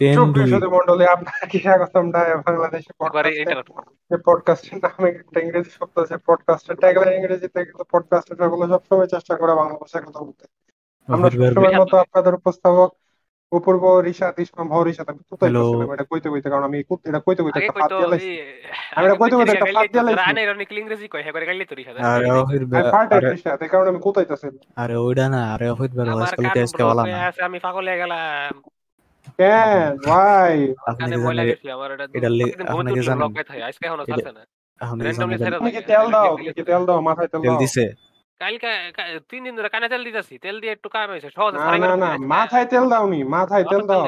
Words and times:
Ten 0.00 0.14
সুপ্রিয় 0.14 0.46
দুই 0.46 0.54
সুধী 0.54 0.66
মণ্ডলী 0.66 1.04
আপনাকে 1.04 1.58
স্বাগতম 1.58 2.06
ডায়া 2.10 2.36
বাংলাদেশে 2.36 2.90
এবারে 3.06 3.30
পডকাস্টে 3.30 3.42
এটা 3.42 3.62
যে 4.10 4.16
পডকাস্টের 4.24 4.78
নামে 4.82 5.08
একটা 5.10 5.40
ইংরেজি 5.40 5.70
শব্দ 5.70 5.98
আছে 5.98 6.16
পডকাস্টের 6.26 6.76
ট্যাগলাইন 6.76 7.14
ইংরেজিতে 7.20 7.60
কিন্তু 7.64 7.84
পডকাস্টের 7.92 8.36
সকলে 8.36 8.66
সবসময় 8.68 9.06
চেষ্টা 9.06 9.36
করে 9.36 9.54
বাংলা 9.54 9.74
ভাষায় 9.74 10.04
কথা 10.04 10.20
বলতে। 10.24 10.44
আমরা 11.08 11.30
সবসময়ের 11.30 11.80
মতো 11.80 11.94
আপনাদের 11.96 12.34
উপস্থাপক 12.34 12.90
অপূর্ব 13.52 13.98
রিশাদ 13.98 14.38
ইসলাম 14.38 14.68
ভর 14.68 14.82
রিশাদ 14.82 15.08
আমি 15.08 15.18
কোথায় 15.30 15.94
এটা 15.94 16.04
কইতে 16.04 16.28
কইতে 16.30 16.50
কারণ 16.50 16.64
আমি 16.64 16.78
এটা 17.04 17.20
কইতে 17.26 17.42
কইতে 17.42 17.58
একটা 17.60 17.74
ফাঁদ 17.80 17.90
দিয়ে 18.18 18.42
আমি 18.96 19.06
এটা 19.06 19.14
কইতে 19.14 19.34
একটা 19.52 19.66
ফাঁদ। 19.66 20.72
ইংরেজি 20.72 21.08
কয় 21.08 21.22
হ্যাঁ 21.22 21.32
করে 21.32 21.64
তো 21.64 21.74
আরে 22.02 22.30
আমি 22.30 22.58
এই 23.60 23.68
কারণে 23.68 23.88
আমি 23.88 23.98
আরে 24.76 24.96
না 25.28 25.54
আরে 25.54 25.66
আজকাল 25.68 26.44
টেস্টে 26.54 26.82
হয়ে 26.82 26.94
না। 26.94 27.32
আমি 27.44 27.58
পাগল 27.58 27.84
হয়ে 27.88 27.98
গেলাম। 27.98 28.52
কেন 29.40 29.70
ভাই। 30.08 30.54
আপনি 30.90 31.16
ময়লা 31.24 31.42
আমার 31.76 31.88
এটা 31.94 32.04
এটা 32.18 32.28
জানেন? 33.08 33.30
থাকে 33.50 33.62
আজকে 33.68 33.84
এখনও 33.88 34.04
ছাড়ছে 34.06 34.30
না। 34.36 34.42
ছেড়ে 35.40 35.80
তেল 35.90 36.06
দাও 36.14 36.30
কি 36.36 36.62
তেল 36.62 36.82
দাও 36.86 36.98
মাথায় 37.08 37.28
তেল 37.32 37.40
তেল 37.42 37.52
দাও। 37.52 37.60
দিছে? 37.62 37.84
কালকে 38.40 38.70
তিন 39.30 39.40
দিন 39.46 39.54
ধরে 39.58 39.68
কানে 39.74 39.86
তেল 39.88 40.02
দিতেছি 40.04 40.34
তেল 40.44 40.56
দিয়ে 40.62 40.72
একটু 40.72 40.88
কাম 40.88 41.08
সহজে 41.36 41.56
না 41.84 41.90
না। 41.96 42.10
মাথায় 42.34 42.66
তেল 42.72 42.84
দাওনি 42.88 43.20
মাথায় 43.36 43.64
তেল 43.64 43.82
দাও। 43.86 44.04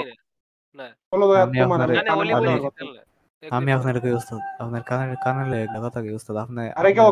না। 0.78 0.86
বলো 1.10 1.24
তো 1.28 1.34
আমি 1.44 1.56
তোমার 1.58 1.78
আপনারে-। 1.80 3.10
আমি 3.42 3.70
কি 4.04 4.08
উস্তাদ 4.18 4.38
আপনার 4.62 4.82
কানে 5.22 5.60
কথা 5.84 5.98
কি 6.04 6.10
উস্তাদ 6.18 6.36
আপনার 6.36 6.64
আরে 6.78 6.90
কেউ 6.92 7.08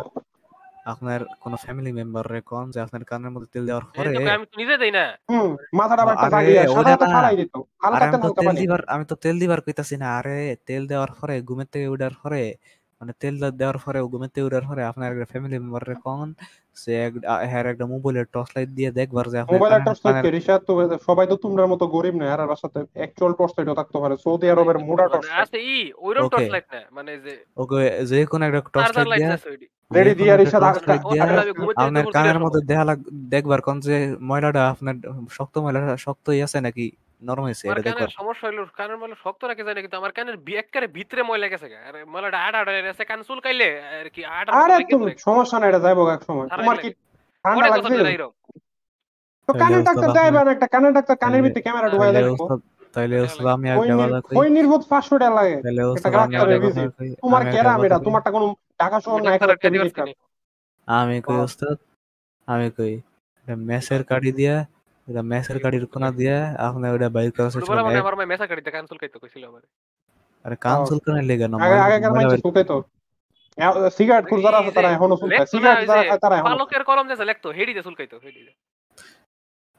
আপনার 0.86 1.20
কোন 1.42 1.52
ফ্যামিলি 1.56 1.90
মেম্বার 1.92 2.24
রে 2.32 2.40
কোন 2.40 2.64
যে 2.70 2.78
আপনার 2.80 3.02
কানের 3.10 3.30
মধ্যে 3.30 3.48
তেল 3.54 3.64
দেওয়ার 3.66 3.86
পরে 3.94 4.10
তো 4.16 4.20
আমি 4.36 4.46
তো 4.50 4.54
নিজে 4.60 4.74
দেই 4.82 4.92
না। 4.98 5.04
হুম 5.30 5.50
মাথাটা 5.78 6.02
আবার 6.02 6.16
হাতে 6.16 7.06
ফালাই 7.14 7.36
দিত। 7.40 7.54
হালকা 7.82 8.18
তেল 8.38 8.56
দিবার 8.60 8.82
আমি 8.94 9.04
তো 9.10 9.14
তেল 9.24 9.36
দিবার 9.42 9.60
কইতাছি 9.66 9.94
না। 10.02 10.08
আরে 10.18 10.56
তেল 10.68 10.82
দেওয়ার 10.90 11.10
পরে 11.18 11.34
ঘুমের 11.48 11.68
থেকে 11.72 11.86
উঠার 11.94 12.14
পরে 12.22 12.42
মানে 13.00 13.12
তেল 13.20 13.34
দে- 13.42 13.56
দেওয়ার 13.58 13.78
পরে 13.84 13.98
ঘুমের 14.06 14.30
থেকে 14.30 14.46
উঠার 14.48 14.64
পরে 14.68 14.82
আপনার 14.90 15.08
একটা 15.12 15.26
ফ্যামিলি 15.32 15.56
মেম্বার 15.58 15.82
রে 15.84 15.96
কোন 16.04 16.28
সে 16.76 16.92
হ্যার 17.50 17.66
একটা 17.68 17.84
মোবাইলের 17.92 18.26
টর্চ 18.34 18.50
লাইট 18.56 18.70
দিয়ে 18.76 18.90
দেখবার 18.98 19.24
যে 19.26 19.36
আপনার 19.40 19.54
মোবাইলের 19.54 19.82
টর্চ 19.86 20.00
লাইট 20.00 20.14
কানের- 20.16 20.34
রিশাদ 20.36 20.60
তো 20.68 20.72
সবাই 21.06 21.26
তো 21.26 21.36
তোমরার 21.44 21.68
মতো 21.72 21.84
গরিব 21.94 22.14
না 22.16 22.26
আর 22.34 22.40
বাসাতে 22.50 22.78
অ্যাকচুয়াল 22.92 23.32
টর্চ 23.38 23.52
লাইটও 23.56 23.76
থাকতে 23.80 23.96
পারে। 24.02 24.14
সৌদি 24.24 24.46
আরবের 24.52 24.78
মোটা 24.80 25.04
টর্চ 25.06 25.24
মানে 25.24 25.40
আছে 25.42 25.58
ই 25.68 25.76
ওইরকম 25.98 26.26
Okay. 26.26 26.32
টর্চ 26.36 26.52
লাইট 26.54 26.66
না 26.74 26.80
মানে 26.92 27.12
যে 27.18 27.32
ওকে 27.56 27.78
যে 28.10 28.18
কোনো 28.26 28.42
একটা 28.48 28.60
টর্চ 28.66 28.90
লাইট 28.96 29.08
লাইট 29.08 29.20
দিয়ে 29.20 29.68
রেডি 29.98 30.14
দিয়া 30.18 30.34
আমি 30.34 30.44
আপনার 31.82 32.04
কানের 32.16 32.38
মধ্যে 32.44 32.60
দেখা 32.68 32.84
লাগ 32.84 32.98
দেখবার 33.28 33.60
কোন 33.60 33.76
যে 33.80 33.96
ময়লাটা 34.22 34.62
আপনার 34.72 34.94
শক্ত 35.30 35.54
ময়লাটা 35.58 35.94
শক্তই 35.98 36.40
আছে 36.46 36.58
নাকি? 36.60 36.86
নরম 37.22 37.44
হয়েছে 37.46 37.64
এটা 37.70 37.82
কানের 37.88 38.12
সমস্যা 38.18 38.44
হইল 38.48 38.58
কানের 38.78 38.98
শক্ত 39.24 39.42
রাখে 39.44 39.62
জানি 39.68 39.78
কিন্তু 39.84 39.98
আমার 40.00 40.12
কানের 40.16 40.36
ভিতরে 40.96 41.22
ময়লা 41.28 41.48
গেছে 41.52 41.66
আর 41.88 41.94
আট 42.38 42.54
আট 42.58 42.66
হয়ে 42.70 42.82
কান 43.10 43.20
চুলকাইলে 43.28 43.68
আর 43.96 44.08
কি 44.14 44.20
আট 44.38 44.46
আরে। 44.60 44.76
সমস্যা 45.28 45.56
নাই 45.60 45.68
এটা 45.70 45.80
যাইবো 45.86 46.02
এক 46.16 46.22
সময়। 46.28 46.46
তোমার 46.58 46.76
কি 46.82 46.88
ঠান্ডা। 47.44 47.66
তো 49.48 49.52
কানের 49.62 49.82
ডাক্তার 49.88 50.08
একটা 50.54 50.66
কানের 50.74 50.92
ডাক্তার 50.96 51.16
কানের 51.22 51.40
ভিতরে 51.44 51.62
ক্যামেরা 51.66 51.88
ঢুকাই 51.92 52.10
তাইলে 52.94 53.16
দেখো 53.16 53.48
আমি 53.56 53.66
ওই 54.40 54.46
নির্বোধ 54.56 54.82
পাঁচশো 54.92 55.14
টাকা 55.22 55.34
লাগে? 55.38 55.56
তোমার 57.24 57.42
কেরাম 57.54 57.78
এটা 57.86 57.98
তোমারটা 58.06 58.30
কোনো 58.36 58.46
টাকা 58.82 58.96
শোন 59.04 59.18
আমি 59.18 59.38
না। 59.98 60.04
আমি 60.88 61.16
কই 61.26 61.38
ওস্তাদ 61.46 61.76
আমি 62.48 62.68
কই 62.76 62.92
মেসের 63.70 64.02
কাড়ি 64.10 64.30
দিয়া 64.38 64.54
এটা 65.10 65.22
মেসের 65.30 65.58
কাড়ির 65.60 65.84
কোনা 65.92 66.08
দিয়া 66.12 66.36
আপনি 66.60 66.84
ওটা 66.88 67.08
বাইর 67.10 67.30
করার 67.30 67.48
চেষ্টা 67.48 67.60
ছোটবেলা 67.62 67.82
মানে 67.86 67.98
আমার 67.98 68.14
মায়ের 68.14 68.30
মেসা 68.32 68.44
কাটিতে 68.46 68.70
কান 68.70 68.84
চুলকাইতো 68.86 69.16
কইছিল 69.18 69.42
আমার। 69.44 69.62
আরে 70.44 70.56
কান 70.58 70.76
ও। 70.76 70.84
চুলকানের 70.88 71.24
লেগে 71.24 71.46
না 71.46 71.56
আগে 71.56 71.62
ময়লা- 71.64 71.84
আগেকার 71.86 72.10
ময়লা 72.10 72.28
মানুষ 72.28 72.40
তো 72.70 72.76
সিগারেট 73.90 74.24
খুর 74.30 74.38
যারা 74.44 74.58
আছে 74.60 74.72
তারা 74.76 74.88
এখনও 74.96 75.16
শুনতে 75.20 75.34
সিগারেট 75.52 75.84
যারা 75.90 76.02
তারা 76.16 76.34
এখনও 76.36 76.48
পালকের 76.48 76.82
কলম 76.88 77.04
যে 77.10 77.24
লেখতো 77.30 77.48
হেডিতে 77.52 77.80
চুলকাইতো 77.86 78.16
হেডিতে। 78.24 78.52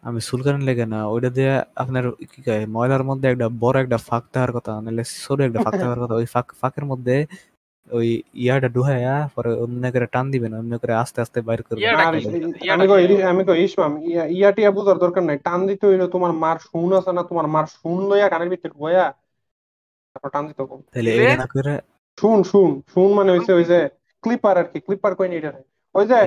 আমি 0.04 0.20
চুলকানের 0.28 0.64
লেগে 0.64 0.86
না 0.86 1.00
ওইটা 1.08 1.30
দিয়ে 1.30 1.52
আপনার 1.76 2.04
কি 2.32 2.40
কয় 2.44 2.64
ময়লার 2.68 3.04
মধ্যে 3.10 3.28
একটা 3.30 3.48
বড় 3.60 3.78
একটা 3.80 3.98
ফাঁক 4.08 4.24
থাকার 4.34 4.52
কথা 4.58 4.72
নাহলে 4.78 5.04
ছোট 5.18 5.40
একটা 5.42 5.60
ফাঁক 5.66 5.76
থাকার 5.76 6.00
কথা 6.04 6.14
ওই 6.16 6.28
ফাঁক 6.34 6.48
ফাঁকের 6.62 6.86
মধ্যে 6.86 7.16
ওই 7.92 8.08
ইয়াটা 8.36 8.70
ডুহাইয়া 8.70 9.16
পরে 9.36 9.52
অন্য 9.64 9.84
করে 9.94 10.08
টান 10.08 10.26
দিবেন 10.34 10.52
অন্য 10.54 10.74
করে 10.82 10.94
আস্তে 10.96 11.20
আস্তে 11.22 11.40
বাইর 11.42 11.62
করবেন 11.64 11.82
ইয়াটা 11.82 12.04
আর 12.04 12.14
কি? 12.16 12.26
ইয়াটা 12.60 12.74
আমি 12.76 12.86
কই 12.92 13.02
আমি 13.32 13.42
কই 13.44 13.60
ইসমাম 13.66 13.92
ইয়া- 14.04 14.30
ইয়াটিয়া 14.32 14.70
বুঝার 14.72 14.98
দরকার 14.98 15.24
নাই। 15.24 15.38
টান 15.40 15.60
দিতে 15.70 15.84
হইলে 15.88 16.06
তোমার 16.08 16.32
মার 16.44 16.58
শুন 16.68 16.90
আছে 17.00 17.12
না 17.12 17.24
তোমার 17.24 17.48
মার 17.48 17.66
শুন 17.76 18.00
লইয়া 18.10 18.28
কানের 18.30 18.50
ভিতরে 18.50 18.70
ঢুকাইয়া 18.70 19.06
তারপর 20.12 20.30
টান 20.30 20.44
দিতে 20.48 20.62
হবে। 20.64 20.76
তাহলে? 20.86 21.12
এটা 21.18 21.36
না 21.36 21.48
করে 21.48 21.74
শুন 22.18 22.40
শুন 22.44 22.70
শুন 22.92 23.10
মানে 23.14 23.30
হইছে 23.32 23.52
ওই 23.54 23.66
যে 23.66 23.80
ক্লিপার 24.24 24.56
আর 24.58 24.68
কি 24.72 24.80
ক্লিপার 24.80 25.12
কই 25.16 25.28
এটা 25.40 25.52
ওই 25.96 26.06
যে 26.06 26.18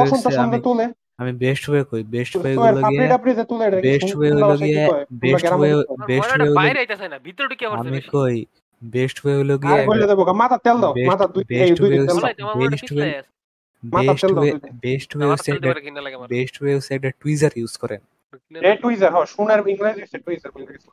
পছন্দ 0.00 0.24
পছন্দ 0.26 0.54
তুলে। 0.66 0.86
আমি 1.18 1.32
বেস্ট 1.42 1.64
ওয়ে 1.70 1.82
কই 1.90 2.02
বেস্ট 2.14 2.32
ওয়ে 2.36 2.52
গুলো 2.54 2.80
গিয়ে 2.84 3.06
তুলে 3.44 3.66
বেস্ট 3.86 4.10
ওয়ে 4.16 4.30
কি 4.32 4.56
গিয়ে 4.62 4.84
বেস্ট 5.22 5.46
ওয়ে 5.52 5.70
বেস্ট 6.10 6.30
ওয়ে 6.36 6.50
বাইরে 6.60 6.78
আইতাছে 6.82 7.06
না, 7.08 7.16
ভিতরে 7.18 7.46
ঢুকে 7.50 7.64
আমি 7.80 8.00
কই 8.14 8.36
বেস্ট 8.82 9.16
ওয়ে 9.22 9.34
হলো 9.40 9.54
গিয়ে 9.62 9.78
দেবো 10.10 10.22
মাথা 10.42 10.56
তেল 10.64 10.76
দাও 10.82 10.92
মাথা 11.10 11.24
দুই 11.34 11.42
এই 11.62 11.70
দুই 11.78 11.88
দিন 11.92 12.02
তেল 12.08 12.18
আছে। 12.18 12.42
মাথা 13.82 14.12
বেস্ট 14.14 14.30
ওয়ে 14.34 14.50
বেস্ট 14.84 15.10
ওয়ে 15.16 15.26
হচ্ছে 15.30 15.48
একটা 15.52 15.68
কিনা। 15.86 16.00
বেস্ট 16.32 16.54
ওয়ে 16.62 16.72
হচ্ছে 16.76 16.90
একটা 16.96 17.10
টুইজার 17.20 17.52
ইউজ 17.60 17.74
করেন 17.82 18.00
রেড 18.64 18.78
টুইজার 18.84 19.10
হ্যাঁ 19.14 19.26
শুনার 19.34 19.58
ইংরেজি 19.72 20.00
হচ্ছে 20.04 20.18
টুইজার 20.26 20.50
বলে 20.54 20.66
গেছে। 20.68 20.88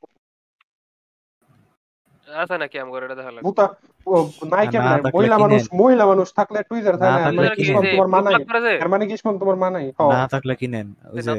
আছে 2.28 2.56
নাকি 2.64 2.78
আমার 2.84 3.02
এটা 3.06 3.16
দেখা 3.20 3.32
লাগে। 3.34 3.44
ভূতা 3.48 3.66
নাই 4.54 4.66
না 4.66 4.72
কেমনে 4.72 4.90
থাকলে 4.96 5.12
মহিলা 5.18 5.38
মানুষ 5.44 5.62
মহিলা 5.82 6.06
মানুষ 6.12 6.28
থাকলে 6.40 6.60
টুইজার 6.70 6.96
থাকে 7.02 7.12
না 7.16 7.30
মানে 7.38 7.50
কি 7.58 7.64
তোমার 7.94 8.08
মা 8.14 8.20
নাই 8.20 8.34
বুকলাক 8.34 8.48
করে 8.50 8.62
যে? 8.66 8.74
এর 8.84 8.90
মানে 8.94 9.04
কিসমন 9.12 9.36
তোমার 9.42 9.58
মা 9.64 9.68
নাই 9.76 9.86
হ্যাঁ। 9.98 10.12
না 10.16 10.24
থাকলে 10.34 10.54
কিনেন 10.62 10.88
ওই 11.14 11.22
যে? 11.26 11.32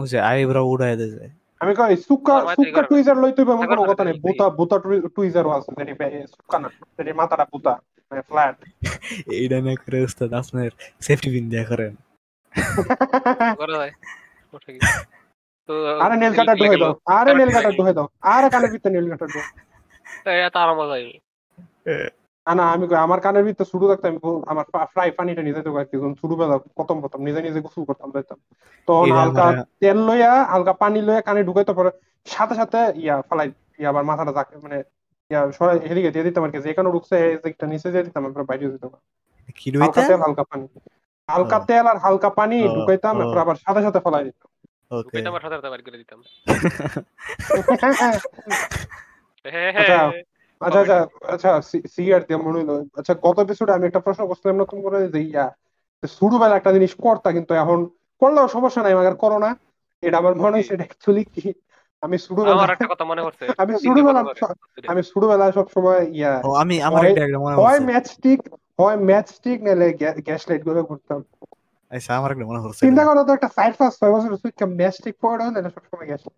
ওই 0.00 0.06
যে 0.12 0.18
আইব্রো 0.30 0.62
উড়াই 0.72 0.94
দেয় 1.00 1.30
আমি 1.60 1.72
কই 1.76 1.94
সুক্কা 2.00 2.34
সুক্কা। 2.56 2.80
টুইজার 2.90 3.16
লইতে 3.22 3.40
হবে 3.42 3.52
এমন 3.54 3.66
কোনো 3.72 3.82
কথা 3.90 4.02
নেই। 4.06 4.14
ভূতা 4.24 4.46
ভূতা 4.58 4.76
টুইজারও 5.16 5.50
আছে 5.56 5.70
যেটি 5.78 5.92
বে- 6.00 6.26
সুক্কা 6.32 6.56
না 6.58 6.68
যেটি 6.96 7.12
মাথাটা 7.20 7.44
ভূতা 7.52 7.72
ফ্ল্যাট 8.22 8.56
এইটা 9.34 9.56
না 9.60 9.72
করে 9.82 9.98
উস্তাদ 10.02 10.30
আপনার 10.40 10.70
সেফটি 11.00 11.28
পিন 11.32 11.44
দিয়া 11.50 11.64
করেন 11.64 11.92
করা? 13.56 13.78
তো 15.68 15.72
আরে 16.04 16.14
নেল 16.22 16.32
কাটা 16.38 16.54
ঢুকে 16.60 16.76
দাও 16.78 16.92
আরে 17.16 17.32
নেল 17.40 17.50
কাটা 17.56 17.70
ঢুকে 17.72 17.92
দাও 17.92 18.06
আরে 18.30 18.48
কানের 18.52 18.70
ভিতরে 18.74 18.90
নেল 18.96 19.06
কাটা 19.12 19.26
ঢুকে 19.26 19.42
এটা 20.40 20.58
আরাম 20.60 20.78
হয়। 20.82 21.04
না 21.86 22.19
না 22.54 22.64
আমি 22.74 22.84
আমার 23.06 23.20
কানের 23.20 23.44
ভিতরে 23.44 23.70
শুরু 23.72 23.84
থাকতে 23.90 24.06
আমি 24.08 24.18
আমার 24.46 24.64
ফ্রাই 24.92 25.08
পানিটা 25.18 25.42
নিজে 25.48 25.60
তো 25.66 25.70
করতে 25.72 25.94
ছোটবেলা 26.20 26.56
প্রথম 26.76 26.96
প্রথম 27.00 27.20
নিজে 27.22 27.40
নিজে 27.42 27.60
গোসল 27.60 27.82
করতাম 27.84 28.08
যাইতাম 28.14 28.38
তখন 28.88 29.06
যে 29.06 29.12
হালকা 29.20 29.44
তেল 29.80 29.98
লইয়া 30.08 30.32
হালকা 30.52 30.72
পানি 30.82 30.98
লইয়া 31.02 31.22
কানে 31.22 31.40
ঢুকাইতে 31.44 31.72
পরে 31.72 31.90
সাথে 32.26 32.54
সাথে 32.54 32.80
ইয়া 33.02 33.16
ফালাই 33.28 33.48
ইয়া 33.80 33.88
আবার 33.88 34.04
মাথাটা 34.04 34.32
জাকে 34.32 34.54
মানে 34.64 34.78
ইয়া 35.30 35.40
সরাই 35.52 35.76
হেলিকে 35.88 36.10
দিয়ে 36.14 36.24
দিতাম 36.24 36.42
আর 36.44 36.50
কি 36.50 36.58
যেখানে 36.66 36.88
ঢুকছে 36.92 37.14
এই 37.26 37.34
দিকটা 37.44 37.66
নিচে 37.66 37.88
দিয়ে 37.94 38.04
দিতাম 38.04 38.22
এরপর 38.26 38.42
বাইরে 38.44 38.72
দিতাম। 38.74 38.92
হালকা 39.82 40.00
তেল? 40.08 40.20
হালকা 40.24 40.44
পানি। 40.50 40.64
হালকা 41.28 41.58
তেল 41.68 41.86
আর 41.86 41.98
হালকা 42.04 42.30
পানি 42.30 42.58
ঢুকাইতাম 42.76 43.14
এরপর 43.22 43.38
আবার 43.38 43.56
সাথে 43.64 43.80
সাথে 43.82 44.00
ফেলাই 44.04 44.24
দিতাম। 44.24 44.48
ওকে। 44.90 45.14
এটা 45.18 45.28
আমার 45.28 45.42
সাথে 45.44 45.56
সাথে 45.56 45.68
বাইর 45.72 45.82
করে 45.86 45.98
দিতাম। 46.02 46.18
আচ্ছা, 49.80 49.98
আচ্ছা 50.60 50.80
আচ্ছা 51.28 51.48
আচ্ছা 51.54 51.78
দিয়ে 52.18 52.38
মনে 52.38 52.58
হলো। 52.60 52.84
আচ্ছা 52.96 53.14
গত 53.22 53.38
এপিসোডে 53.38 53.72
আমি 53.72 53.86
একটা 53.86 54.00
প্রশ্ন 54.00 54.26
করছিলাম 54.26 54.56
নতুন 54.56 54.82
করে 54.82 55.08
যে 55.08 55.20
ইয়া 55.22 55.46
ছোটবেলা 56.02 56.56
একটা 56.56 56.72
জিনিস 56.72 56.94
করতা 56.94 57.32
কিন্তু 57.32 57.54
এখন 57.54 57.78
করলেও 58.22 58.48
সমস্যা 58.48 58.82
নাই 58.82 58.92
আমার 58.92 59.14
করো 59.14 59.38
না 59.38 59.50
এটা 60.02 60.18
আমার 60.18 60.34
মনে 60.34 60.58
এটা 60.60 60.76
অ্যাকচুয়ালি 60.76 61.24
কি? 61.24 61.52
আমি 62.02 62.18
ছোটবেলা 62.18 62.54
আমার 62.54 62.70
একটা 62.70 62.86
কথা 62.86 63.04
মনে 63.04 63.22
পড়ছে। 63.22 63.44
আমি 64.88 65.02
সব 65.52 65.66
সময় 65.74 66.00
ইয়া 66.12 66.32
আমি 66.56 66.82
আমার 66.82 67.00
হয়- 67.00 67.38
মনে 67.38 67.54
হয় 67.56 67.80
ম্যাচ 67.80 68.06
স্টিক 68.10 68.40
হয় 68.80 68.96
ম্যাচ 68.96 69.26
স্টিক 69.28 69.62
নাহলে 69.62 69.86
গ্যাস 70.22 70.42
লাইটগুলো 70.48 70.84
করতাম 70.84 71.24
আচ্ছা 71.90 72.16
আমার 72.16 72.30
একটা 72.30 72.46
মনে 72.46 72.60
পড়ছে। 72.60 72.80
চিন্তা 72.80 73.04
করো 73.04 73.24
তো 73.24 73.32
একটা 73.32 73.48
সাইড 73.48 73.72
ফাস্ট 73.76 74.00
ছয় 74.00 74.12
বছর 74.12 74.36
সুইচ 74.36 74.62
ম্যাচ 74.76 74.94
স্টিক 74.94 75.14
পড়া 75.20 75.44
হয় 75.44 75.62
না 75.62 75.70
সবসময় 75.70 76.06
গ্যাস 76.06 76.22
তো 76.24 76.30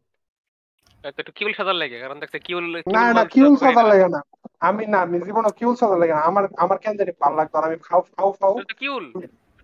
একটু 1.05 1.33
কিউল 1.37 1.53
সাজার 1.59 1.77
লাগে 1.83 1.97
কারণ 1.99 2.17
দেখছে 2.23 2.39
কিউল 2.47 2.65
না 2.95 3.03
না 3.17 3.23
কিউল 3.33 3.55
সাদা 3.63 3.83
লাগে 3.91 4.09
না। 4.09 4.21
আমি 4.61 4.83
না 4.87 4.99
আমি 5.07 5.17
জীবনে 5.27 5.51
কিউল 5.59 5.75
সাদা 5.81 5.97
লাগে 5.97 6.15
না। 6.15 6.23
আমার 6.31 6.45
আমার 6.57 6.77
কেন 6.83 6.93
জানি 6.99 7.13
ভালো 7.23 7.35
লাগতো 7.39 7.57
আমি 7.69 7.77
খাও 7.87 8.01
খাও 8.09 8.31
খাও 8.39 8.53
কিউল। 8.81 9.05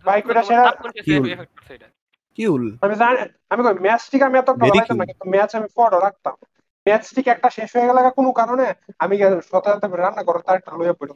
বাইক 0.05 0.23
করে 0.29 0.41
সেরা 0.49 0.65
কিউল। 1.07 1.27
কিউল। 2.39 2.65
আমি 2.85 2.95
জানি 3.01 3.17
আমি 3.53 3.61
কই 3.67 3.71
আমি 4.29 4.37
এত 4.39 4.51
বানাইতাম 4.63 4.97
না 5.01 5.05
কিন্তু 5.09 5.25
ম্যাচ 5.33 5.51
আমি 5.59 5.69
ফটো 5.77 5.99
রাখতাম। 6.07 6.35
ম্যাচ 6.87 7.03
স্টিক 7.09 7.27
একটা 7.29 7.49
শেষ 7.57 7.71
হয়ে 7.75 7.89
গেলে 7.89 8.01
কোনো 8.19 8.31
কারণে 8.41 8.67
আমি 9.01 9.15
সতে 9.51 9.69
সতে 9.73 9.87
রান্না 9.97 10.23
করে 10.23 10.39
তার 10.47 10.57
একটা 10.59 10.71
লইয়া 10.79 10.95
পড়ে। 10.99 11.13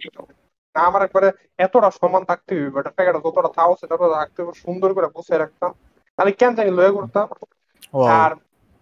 না 0.74 0.80
আমার 0.88 1.02
একবারে 1.06 1.28
এতটা 1.58 1.88
সমান 1.98 2.22
থাকতে 2.30 2.50
হইবে 2.54 2.78
এটা 2.80 2.92
প্যাকেটে 2.96 3.20
যতটা 3.26 3.50
তাও 3.56 3.72
সেটা 3.80 3.94
রাখতে 4.14 4.38
হবে 4.42 4.54
সুন্দর 4.64 4.90
করে 4.96 5.08
বসে 5.16 5.34
রাখতাম। 5.38 5.70
আমি 6.19 6.30
কেন 6.40 6.50
জানি 6.54 6.70
লইয়া 6.70 6.92
করতাম 6.92 7.26
আর 8.14 8.30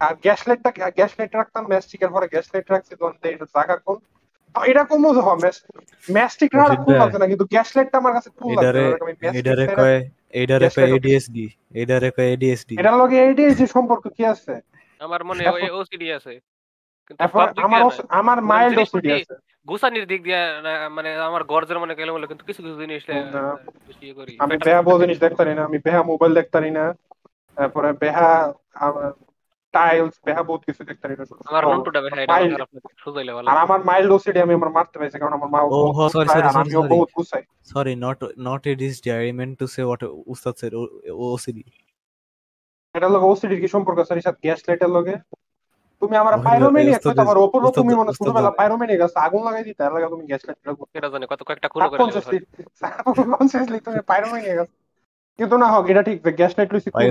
আর 0.00 0.12
গ্যাস 0.25 0.41
লাইটটা 0.49 0.70
গ্যাস 0.99 1.12
লাইট 1.19 1.32
রাখতাম 1.41 1.62
ম্যাস্টিকের 1.73 2.11
পরে 2.14 2.26
গ্যাস 2.35 2.47
লাইট 2.52 2.67
রাখছি 2.75 2.93
তখন 3.00 3.14
এটা 3.35 3.47
জায়গা 3.56 3.76
কোন 3.87 3.99
হয় 5.26 5.38
ম্যাস্টিক 6.17 6.50
রাখা 6.58 6.75
লাগছে 7.00 7.19
না 7.23 7.26
কিন্তু 7.32 7.47
গ্যাস 7.55 7.69
লাইটটা 7.76 7.97
আমার 8.02 8.12
কাছে 8.17 8.29
লাগছে 8.58 8.82
এডারে 9.41 9.67
কয় 9.79 9.99
এডারে 10.43 10.69
কয় 10.76 10.88
এডিএসডি 10.97 11.47
এডারে 11.82 12.08
কয় 12.17 12.29
এডিএসডি 12.35 12.75
এটার 12.81 12.97
লগে 13.00 13.17
এইডিএসডি 13.26 13.67
সম্পর্ক 13.76 14.05
কি 14.17 14.23
আছে? 14.35 14.55
আমার 15.00 15.20
মনে 15.29 15.43
ওই 15.56 15.62
ওসিডি 15.81 16.08
আছে। 16.19 16.32
তারপর 17.20 17.47
আমার। 17.67 17.81
আমার 18.20 18.38
মাইল্ড 18.50 18.76
ওসিডি 18.85 19.11
আছে। 19.19 19.35
গুছানির 19.69 20.06
দিক 20.11 20.20
দিয়ে 20.26 20.41
মানে 20.97 21.11
আমার 21.29 21.43
গর্জের 21.52 21.79
মনে 21.82 21.94
গেলে 21.99 22.11
বলে 22.14 22.26
কিন্তু 22.31 22.44
কিছু 22.49 22.61
কিছু 22.64 22.76
জিনিস 22.82 23.02
ইয়ে 24.02 24.14
করি। 24.19 24.32
আমি 24.44 24.56
বেহা 24.67 24.81
থাকে। 24.82 25.00
জিনিস 25.02 25.19
দেখতে 25.25 25.38
পারি 25.41 25.52
না 25.58 25.62
আমি 25.69 25.79
বেহা 25.87 26.00
মোবাইল 26.11 26.32
দেখতে 26.38 26.55
পারি 26.58 26.70
না। 26.79 26.85
তারপরে 27.56 27.88
বেহা 28.02 28.29
টাইলস 29.75 30.17
বেহা 30.25 30.43
বহুত 30.43 30.62
কিছু 30.64 30.82
দেখতে 30.84 31.05
আমার 31.06 31.64
এটা 32.19 32.37
লাগে 32.55 32.78
সুজাইলে 32.96 33.32
ভালো 33.32 33.46
আর 33.50 33.58
আমার 33.58 33.81
মাইল্ড 33.84 34.11
ওসিডি 34.12 34.38
আমি 34.40 34.55
আমার 34.55 34.70
মারতে 34.70 34.96
পাইছি 34.99 35.17
কারণ 35.19 35.32
আমার 35.32 35.49
মা 35.49 35.61
ও, 35.69 35.78
আর 35.96 36.11
sorry, 36.11 36.28
আমিও 36.55 36.81
sorry. 36.81 36.90
বহুত 36.94 37.11
গুছাই। 37.17 37.43
Sorry, 37.70 37.94
not 37.96 38.19
not 38.40 38.61
ADHD. 38.67 39.06
I 39.19 39.31
meant 39.32 39.55
to 39.61 39.67
say 39.75 39.84
what 39.84 40.00
Ustad 40.32 40.55
said. 40.61 40.72
O- 40.75 40.93
OCD. 41.26 41.58
এটার 42.94 43.11
লগে 43.11 43.26
ওসিডির 43.26 43.61
কি 43.61 43.69
সম্পর্ক 43.69 43.99
আছে 43.99 44.12
রিসাত 44.14 44.37
গ্যাস 44.43 44.61
লাইটের 44.69 44.90
লগে? 44.90 45.14
তুমি 46.02 46.14
আমার 46.16 46.34
ওস্তাদ- 46.34 47.05
কইতে 47.06 47.25
পারো 47.25 47.40
ওপর 47.43 47.61
তুমি 47.73 47.93
মনে 47.94 48.12
ছোটবেলা 48.12 48.43
জানে। 48.43 48.58
পাইরোমেনিক 48.58 49.00
আছে 49.00 49.19
আগুন 49.19 49.43
লাগাই 49.44 49.64
দিতে 49.64 49.81
এর 49.84 49.93
লাগে 49.93 50.08
তুমি 50.08 50.25
গ্যাস 50.26 50.43
লাইট 50.46 50.61
লাগো 50.66 50.82
কেটা 50.93 51.08
জানে 51.08 51.26
কত 51.26 51.40
কয়েকটা 51.43 51.69
খুলো 51.69 51.87
করে 51.88 51.99
সাবকনসিয়াসলি 52.81 53.78
তুমি 53.81 54.00
পাইরোমেনিক 54.06 54.56
আছে। 54.58 54.75
কিন্তু 55.38 55.55
না 55.56 55.69
হোক 55.73 55.84
এটা 55.90 56.02
ঠিক 56.02 56.19
যে 56.25 56.31
গ্যাস 56.32 56.52
লাইট 56.58 56.70
লইছি 56.73 56.90
cool 56.90 57.02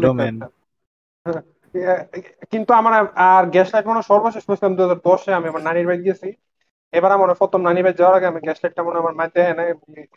কিন্তু 2.51 2.71
আমার 2.79 2.93
আর 3.29 3.43
গ্যাস 3.53 3.69
লাইট 3.73 3.85
মনে 3.89 4.01
সর্বশেষ 4.11 4.43
পেয়েছিলাম 4.47 4.73
দু 4.77 4.81
হাজার 4.85 4.99
দশে, 5.07 5.31
আমি 5.37 5.47
আমার 5.51 5.63
নানির 5.67 5.87
বাড়ি 5.89 6.03
গেছি 6.09 6.29
এবার 6.97 7.11
আমার 7.17 7.29
প্রথম 7.41 7.61
নানির 7.67 7.83
বাড়ি 7.85 7.97
যাওয়ার 7.99 8.15
আগে 8.17 8.27
আমি 8.31 8.39
গ্যাস 8.45 8.59
লাইটটা 8.63 8.81
মনে 8.87 8.97
আমার 9.03 9.15
মাঝে 9.21 9.41
এনে 9.51 9.65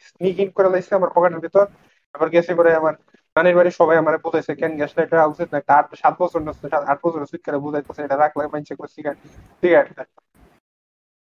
স্নিক 0.08 0.36
ইন 0.42 0.48
করে 0.56 0.68
লাইছি 0.72 0.92
আমার 0.98 1.10
পকেটের 1.14 1.42
ভিতর। 1.44 1.66
এবার 2.14 2.28
গেছি 2.34 2.52
পরে 2.58 2.70
আমার 2.80 2.94
নানির 3.36 3.56
বাড়ি, 3.58 3.70
সবাই 3.80 3.96
আমার 4.02 4.14
বুঝাইছে, 4.24 4.52
কেন 4.60 4.72
গ্যাস 4.80 4.92
লাইট 4.96 5.10
রাখা 5.12 5.30
উচিত 5.32 5.48
না 5.52 5.56
একটা 5.60 5.72
আট 5.78 5.86
সাত 6.02 6.14
বছর 6.22 6.40
না 6.46 6.50
আট 6.92 6.98
বছর 7.04 7.20
সুইট 7.30 7.42
করে 7.46 7.58
বুঝাইতেছে 7.64 8.00
এটা 8.06 8.16
রাখলে 8.24 8.42
মানছে 8.52 8.74
করে 8.78 8.90
সিগারেট 8.94 9.18
সিগারেট 9.60 9.88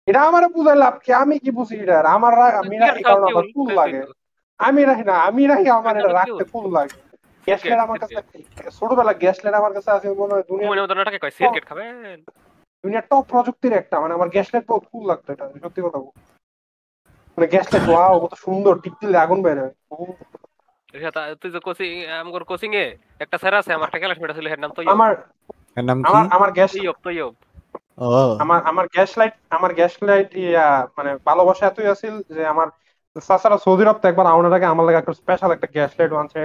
এটা 0.09 0.21
আমার 0.29 0.43
বুঝাই 0.55 0.77
লাভ 0.83 0.95
কি? 1.03 1.11
আমি 1.23 1.35
কি 1.43 1.49
বুঝি 1.57 1.75
এটা? 1.83 1.97
আমার 2.17 2.33
আমি 2.61 2.75
রাখি 2.83 3.01
কারণ 3.09 3.23
আমার 3.31 3.45
কুল 3.55 3.69
লাগে। 3.79 4.01
আমি 4.59 4.81
রাখি 4.89 5.03
না, 5.09 5.15
আমি 5.29 5.43
রাখি 5.51 5.67
আমার 5.79 5.93
এটা 5.99 6.11
রাখতে 6.19 6.43
ফুল 6.51 6.65
লাগে। 6.77 6.95
আমার 7.79 7.97
কাছে 7.99 8.15
ছোটবেলা 8.71 9.13
গ্যাস 9.13 9.37
আমার 9.53 9.73
কাছে 9.73 9.89
আছে 9.91 10.07
মনে 10.13 10.33
হয় 10.33 10.45
দুনিয়া 10.49 10.69
মনে 10.69 10.81
মতো 10.81 10.93
কয় 11.17 11.33
সিগারেট 11.37 11.65
খাবেন 11.65 12.19
দুনিয়ার 12.83 13.05
টপ 13.09 13.23
প্রযুক্তির 13.29 13.73
একটা 13.73 13.95
মানে 13.99 14.13
আমার 14.13 14.29
গ্যাস 14.29 14.47
বহুত 14.67 14.85
কুল 14.91 15.03
লাগতো 15.07 15.29
এটা 15.33 15.45
সত্যি 15.63 15.81
কথা 15.85 15.99
মানে 17.37 17.47
গ্যাস 17.47 17.67
ওয়াও 17.89 18.15
কত 18.23 18.33
সুন্দর 18.35 18.73
টিপ 18.83 18.95
দিলে 19.01 19.17
আগুন 19.17 19.39
বের 19.41 19.57
হয় 19.57 19.73
তুই 21.41 21.49
যে 21.51 21.59
কোচিং 21.59 21.91
আমগর 22.15 22.43
কোচিং 22.43 22.71
এ 22.75 22.85
একটা 23.19 23.37
স্যার 23.37 23.53
আছে 23.53 23.71
আমার 23.73 23.87
একটা 23.89 23.99
ক্লাসমেট 23.99 24.31
ছিল 24.35 24.47
এর 24.47 24.59
নাম 24.59 24.71
তো 24.71 24.81
আমার 24.87 25.11
এর 25.77 25.85
নাম 25.85 25.97
কি? 25.99 26.07
আমার 26.09 26.23
আমার 26.31 26.49
গ্যাস 26.51 26.71
তৈয়ব 26.73 26.97
তৈয়ব। 27.03 27.33
ও, 27.97 28.07
আমার 28.39 28.59
আমার 28.61 28.85
গ্যাস 28.87 29.11
লাইট 29.17 29.33
আমার 29.49 29.71
গ্যাস 29.73 29.93
লাইট 30.01 30.29
ইয়া 30.35 30.67
মানে 30.97 31.11
ভালোবাসা 31.25 31.63
এতই 31.67 31.87
আছিল 31.87 32.13
যে 32.29 32.41
আমার 32.45 32.67
চাচারা 33.27 33.57
সৌদি 33.65 33.83
তো 34.01 34.05
একবার 34.11 34.27
আমার 34.33 34.53
আগে 34.57 34.67
আমার 34.73 34.85
লাগে 34.87 34.97
একটা 35.01 35.13
স্পেশাল 35.21 35.49
একটা 35.55 35.67
গ্যাস 35.75 35.91
লাইট 35.99 36.11
আনছে 36.21 36.37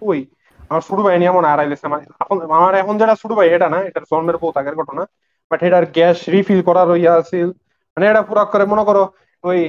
কই। 0.00 0.20
আমার 0.68 0.82
শুরু 0.88 1.00
এমন 1.08 1.44
আড়াইলেছে 1.52 1.84
আমার 1.88 2.00
এখন 2.22 2.36
আমার 2.56 2.72
এখন 2.82 2.94
যেটা 3.00 3.14
শুরু 3.22 3.34
এটা 3.56 3.68
না 3.74 3.78
এটা 3.88 4.00
জন্মের 4.10 4.36
বহুত 4.42 4.54
আগের 4.60 4.74
ঘটনা। 4.80 5.02
বাট 5.50 5.60
এটার 5.66 5.86
গ্যাস 5.96 6.18
রিফিল 6.34 6.60
করার 6.68 6.88
ইয়া 7.02 7.12
আছিল। 7.20 7.48
মানে 7.96 8.04
এটা 8.10 8.22
করে 8.52 8.64
মনে 8.72 8.84
করো, 8.88 9.02
ওই 9.48 9.60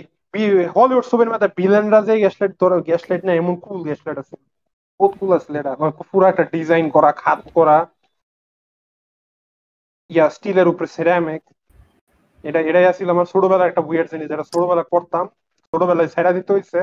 হলিউড 0.76 1.06
ছবির 1.12 1.30
মধ্যে 1.32 1.50
যে 2.08 2.14
গ্যাস 2.24 2.36
লাইট 2.42 2.54
ধরো 2.62 2.76
গ্যাস 2.90 3.04
লাইট 3.10 3.22
না, 3.26 3.32
এমন 3.42 3.56
কুল 3.64 3.80
গ্যাস 3.88 4.00
লাইট 4.06 4.18
আছে 4.24 4.36
বহুত 5.00 5.14
কুল 5.20 5.32
আছিল 5.38 5.56
এটা। 5.62 5.72
মানে 5.80 5.92
পুরো 6.12 6.26
একটা 6.32 6.44
ডিজাইন 6.54 6.86
করা 6.96 7.10
খাত 7.22 7.40
করা। 7.58 7.78
ইয়া 10.10 10.26
স্টিলের 10.36 10.68
উপরে 10.72 10.88
সেরামিক 10.96 11.44
এটা, 12.44 12.60
এটাই 12.70 12.86
আছিল 12.92 13.08
আমার 13.10 13.28
ছোটবেলার 13.32 13.70
একটা 13.70 13.82
বুয়ের 13.88 14.08
জিনিস, 14.12 14.28
যেটা 14.32 14.46
ছোটবেলা 14.54 14.84
করতাম। 14.94 15.26
ছোটবেলায় 15.74 16.10
ছেড়া 16.14 16.32
দিতে 16.38 16.52
হইছে। 16.56 16.80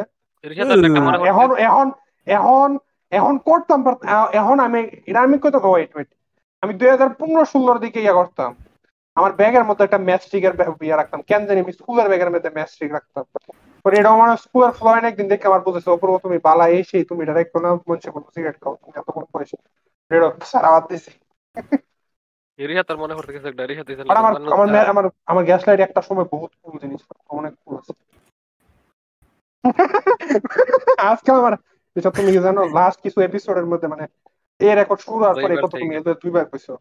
এখন 1.30 1.48
এখন 1.68 1.86
এখন 2.26 2.68
এখন 3.12 3.34
করতাম 3.48 3.80
এখন 4.40 4.56
আমি 4.66 4.80
এটা 5.10 5.20
আমি 5.26 5.36
কত 5.44 5.54
ওয়েট 5.72 5.90
ওয়েট 5.96 6.10
আমি 6.62 6.72
দুই 6.78 6.88
হাজার 6.94 7.08
পনেরো 7.20 7.44
ষোলোর 7.52 7.78
দিকে 7.84 7.98
ইয়া 8.02 8.14
করতাম। 8.20 8.50
আমার 9.16 9.32
ব্যাগের 9.40 9.64
মধ্যে 9.68 9.84
একটা 9.86 10.00
ম্যাস্টিকের 10.08 10.54
ইয়ে 10.86 10.98
রাখতাম। 11.00 11.20
কেন 11.30 11.40
জানি 11.48 11.58
আমি 11.64 11.72
স্কুলের 11.78 12.08
ব্যাগের 12.10 12.30
মধ্যে 12.34 12.50
ম্যাস্টিক 12.58 12.90
রাখতাম। 12.96 13.24
পরে 13.84 13.94
এটা 14.00 14.10
আমার 14.16 14.30
স্কুলের 14.44 14.72
ফ্লোরে 14.78 15.08
একদিন 15.10 15.26
দেখে 15.32 15.48
আমার 15.50 15.62
বুঝেছে 15.66 15.88
অপূর্ব 15.94 16.14
তুমি 16.24 16.38
বালা 16.46 16.64
এই 16.76 16.82
সেই 16.90 17.04
তুমি 17.10 17.20
এটা 17.24 17.34
রাখো 17.38 17.58
না 17.64 17.68
মনসে 17.88 18.08
কোনো 18.14 18.26
সিগারেট 18.34 18.56
খাও 18.62 18.74
তুমি 18.80 18.94
এত 19.00 19.08
কম 19.14 19.24
পয়সা। 19.34 19.56
এটা 20.10 20.28
সারা 20.52 20.68
বাদ 20.74 20.84
দিছি। 20.90 21.12
মনে 23.02 23.14
আমার 24.20 24.32
আমার 24.54 24.66
আমার 24.92 25.04
আমার 25.30 25.44
গ্যাস 25.48 25.62
লাইট 25.66 25.80
একটা 25.86 26.00
সময় 26.08 26.26
বহুত 26.34 26.52
কুল 26.60 26.74
জিনিস 26.82 27.00
অনেক 27.38 27.54
আজকে 31.02 31.30
আমার 31.32 31.52
এটা 31.96 32.10
তুমি 32.10 32.30
জানো 32.38 32.62
লাস্ট 32.74 32.98
কিছু 33.02 33.18
এপিসোডের 33.20 33.66
মধ্যে 33.66 33.88
মানে 33.88 34.04
এই 34.60 34.74
রেকর্ড 34.74 35.00
শুরু 35.00 35.16
হওয়ার 35.18 35.36
পরে 35.42 35.54
কত 35.56 35.72
তুমি 35.74 35.94
দুইবার 36.22 36.44
কইছো। 36.44 36.74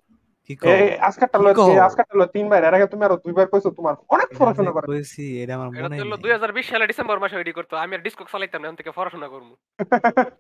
তিনবার 2.28 2.64
এর 2.64 2.74
আগে 2.74 2.88
তুমি 2.88 3.04
আরও 3.06 3.18
দুইবার 3.18 3.46
তোমার 3.70 3.94
অনেক 4.10 4.30
পড়াশোনা 4.38 4.72
করে। 4.72 4.86
কইছি, 4.88 5.44
এটা 5.44 5.54
আমার 5.56 5.68
এটা 5.70 5.84
মনে 5.84 5.96
হলো 6.00 6.16
2020 6.18 6.66
সালে 6.70 6.86
ডিসেম্বর 6.88 7.18
মাসে 7.20 7.52
করতো 7.52 7.74
আমি 7.76 7.96
আর 7.96 8.02
ডিসকো 8.02 8.24
চালাইতাম 8.32 8.62
না 8.62 8.68
এখন 8.68 8.76
থেকে 8.76 8.92
পড়াশোনা 8.92 9.28
করব। 9.28 9.50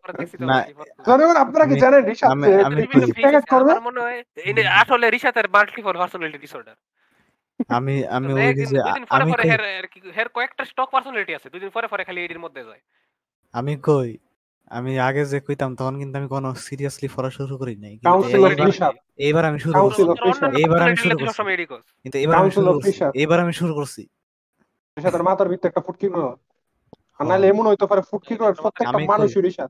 পরে 0.01 0.13
দেখছি 0.18 0.36
তো 0.38 0.45
না, 0.45 0.57
কি 0.62 0.74
পড়তো। 0.74 1.01
জনগণ 1.07 1.36
আপনারা 1.36 1.65
কি 1.65 1.75
জানেন 1.80 2.01
আমি- 2.25 2.65
আমি 2.65 2.81
করবে? 3.50 3.71
মনে 3.80 4.00
হয় 4.01 4.19
আসলে 4.75 5.06
রিশাতের 5.09 5.48
মাল্টিপল 5.50 5.94
পার্সোনালিটি 5.94 6.38
ডিসঅর্ডার 6.38 6.75
আমি 7.69 8.07
আমি 8.07 8.34
ওই 8.34 8.42
একদিন 8.42 8.66
যে 8.66 8.78
দুদিন 8.78 9.06
পরে 9.06 9.22
আমি 9.22 9.31
পরে 9.31 9.44
কই 9.44 9.50
হের 9.50 9.62
হের 9.62 9.88
কি- 9.88 10.12
হের 10.18 10.28
কয়েকটা 10.28 10.66
স্টক 10.66 10.90
পার্সোনালিটি 10.92 11.36
আছে 11.36 11.50
দুদিন 11.50 11.69
পরে 11.69 11.88
পরে 11.88 12.04
খালি 12.04 12.22
এডির 12.22 12.40
মধ্যে 12.40 12.63
যায়। 12.63 12.81
আমি 13.54 13.78
কই? 13.84 14.18
আমি 14.69 15.00
আগে 15.00 15.25
যে 15.25 15.40
কইতাম 15.40 15.75
তখন 15.75 15.98
কিন্তু 15.98 16.18
আমি 16.18 16.28
কোনো 16.28 16.56
সিরিয়াসলি 16.56 17.07
পড়া 17.16 17.30
শুরু 17.30 17.57
করি 17.57 17.75
নাই 17.75 17.90
কিন্তু 17.92 18.10
কাউন্সিল 18.10 18.44
অফ 18.44 18.50
এইবার 18.50 18.66
রিশাদ 18.66 18.96
এইবার 19.18 19.46
আমি 19.46 19.60
শুরু 19.60 19.74
করছি। 19.80 20.02
এইবার 20.57 20.81
আমি 20.81 20.96
শুরু 20.96 21.18
করছি। 21.18 21.25
সবসময় 21.25 21.54
এডি 21.54 21.66
করস 21.66 21.86
কিন্তু 22.04 22.18
এবার 22.18 22.36
আমি 22.36 22.52
শুরু 22.52 22.74
করছি। 22.74 22.92
এইবার 23.13 23.40
আমি 23.40 23.54
শুরু 23.54 23.74
করছি। 23.74 24.01
রিশাদের 24.98 25.24
মাথার 25.24 25.50
ভিতরে 25.50 25.68
একটা 25.68 25.82
ফুটকি 25.82 26.10
গ্রহ 26.10 26.36
আর। 27.20 27.25
নাহলে 27.25 27.48
এমন 27.48 27.68
হইতে 27.68 27.86
পারে 27.86 28.01
ফুটকি 28.12 28.36
গ্রহের 28.36 28.53
প্রত্যেকটা 28.53 28.89
আমি 28.89 29.08
কই- 29.08 29.08
মানুষই 29.08 29.41
Rishad 29.41 29.70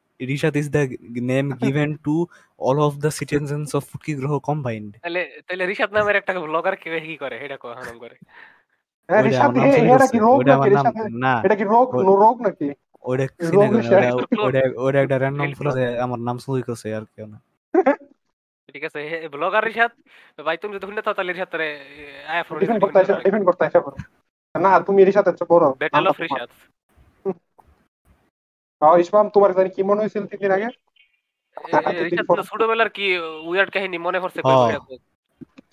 Rishad 0.25 0.55
is 0.55 0.67
the 0.69 0.83
name 1.21 1.45
given 1.63 1.89
to 1.95 2.15
all 2.59 2.77
of 2.79 2.93
the 2.95 3.11
citizens 3.11 3.67
of 3.75 3.83
ফুটকি 3.91 4.13
গ্রহ 4.15 4.33
কম্বাইন্ড 4.39 4.91
তাহলে 4.97 5.21
তাহলে 5.47 5.63
রিশাদ 5.65 5.89
নামের 5.93 6.15
একটা 6.15 6.31
ব্লগার 6.39 6.75
কে 6.75 6.99
কি 6.99 7.15
করে? 7.17 7.35
এটা 7.45 7.57
কো 7.57 7.67
হারাম 7.67 7.97
করে। 7.99 8.15
হ্যাঁ 9.09 9.23
এটা 9.95 10.07
কি 10.07 10.17
রোগ 10.17 10.37
নাকি? 10.43 10.69
রিশাদ 10.69 10.95
না। 11.25 11.33
এটা 11.43 11.55
কি 11.55 11.63
রোগ? 11.63 11.87
রোগ 12.23 12.37
নাকি? 12.41 12.69
একটা 14.95 15.17
র্যান্ডম 15.17 15.49
ফুল 15.53 15.67
আমার 15.99 16.19
নাম 16.19 16.37
করছে 16.67 16.87
আর 16.95 17.03
কেউ 17.15 17.27
না 17.33 17.37
ঠিক 18.75 18.83
আছে 18.83 18.99
ব্লগার 19.31 19.63
রিশাদ 19.65 19.91
ভাই 20.39 20.57
তুমি 20.57 20.71
যদি 20.75 20.85
তাহলে 21.07 21.31
রিশাদ 21.33 21.49
তারে 21.51 21.67
আয়া 22.33 22.43
ফোন 22.43 22.55
ডিফেন্ড 22.59 22.81
করতে 22.83 22.97
আসা 22.99 23.13
ডিফেন্ড 23.25 23.45
করতে 23.45 23.63
আসা। 23.65 23.79
না 24.55 24.71
তুমি 24.79 24.99
রিশাদের 25.03 25.33
চেয়ে 25.37 25.49
বড়। 25.51 25.65
ব্যাটল 25.81 26.05
অফ 26.07 26.17
রিশাদ 26.19 26.49
হ্যাঁ, 26.49 26.69
ইসমাম 28.99 29.25
তোমার 29.29 29.51
জানি 29.53 29.69
কি 29.69 29.81
মনে 29.83 29.99
হয়েছিল 30.01 30.23
তিন 30.25 30.39
দিন 30.41 30.51
আগে 30.51 30.69
ছোটবেলার 32.43 32.89
কি 32.89 33.05
উইয়ার্ড 33.45 33.71
কাহিনী 33.73 33.97
মনে 33.97 34.19
পড়ছে 34.19 34.39
হ্যাঁ। 34.39 34.57
কই 34.57 34.67
কইরা 34.67 34.79
কই। 34.87 34.97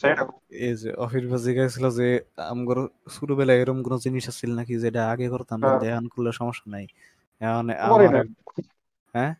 সেটা 0.00 0.22
এই 0.60 0.74
যে 0.74 0.90
অফিস 0.96 1.24
বাজে 1.32 1.50
গেছিল 1.56 1.84
যে 1.90 2.06
আমগর 2.50 2.78
ছোটবেলায় 3.10 3.58
এরকম 3.60 3.78
কোনো 3.82 3.96
জিনিস 3.98 4.24
আছিল 4.28 4.50
নাকি 4.54 4.74
যেটা 4.78 5.00
আগে 5.10 5.26
করতাম 5.28 5.58
হ্যাঁ। 5.60 5.78
এখন 5.90 6.06
করলে 6.08 6.30
সমস্যা 6.32 6.66
নাই 6.66 6.84
এখন 7.40 7.66
করি 7.92 8.06
না। 8.08 8.20
হ্যাঁ 9.14 9.32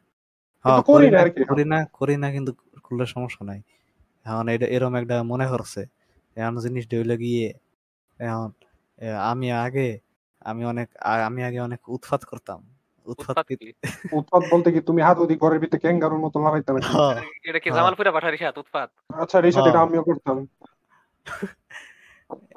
হ্যাঁ 0.64 0.80
করি 0.82 1.06
না 1.06 1.10
না 1.10 1.18
আর 1.20 1.28
কি। 1.30 1.40
করি 1.44 1.64
না 1.64 1.78
করি 1.92 2.14
না 2.16 2.28
কিন্তু 2.32 2.52
করলে 2.84 3.04
সমস্যা 3.06 3.42
নাই 3.44 3.60
এখন 4.26 4.44
এটা 4.48 4.66
এরকম 4.66 4.94
একটা 4.94 5.16
মনে 5.22 5.46
করছে 5.46 5.82
এখন 6.36 6.54
জিনিস 6.64 6.84
হইলে 6.92 7.16
গিয়ে 7.16 7.46
এখন 8.18 8.48
আমি 9.30 9.48
আগে 9.64 9.88
আমি 10.42 10.62
অনেক 10.64 10.88
আমি 11.28 11.40
আগে 11.44 11.58
অনেক 11.60 11.80
উৎপাত 11.88 12.20
করতাম 12.24 12.60
উৎপাত 13.08 13.36
উৎপাত 14.18 14.42
বলতে 14.52 14.68
কি 14.74 14.80
তুমি 14.88 15.00
হাত 15.02 15.16
ওদি 15.18 15.34
ঘরের 15.42 15.60
ভিতরে 15.62 15.82
ক্যাঙ্গারুর 15.84 16.20
মতো 16.24 16.36
লাগাইতে 16.44 16.70
নাকি 16.74 16.90
হ্যাঁ, 16.92 17.16
এটা 17.44 17.60
কি। 17.62 17.68
জামালপুরে 17.70 18.10
পাঠার 18.14 18.32
রিসাত 18.34 18.56
উৎপাত? 18.58 18.88
আচ্ছা 19.14 19.36
রিসাদ 19.38 19.62
এটা 19.62 19.72
হ্যাঁ। 19.74 19.86
আমিও 19.86 20.02
করতাম। 20.08 20.36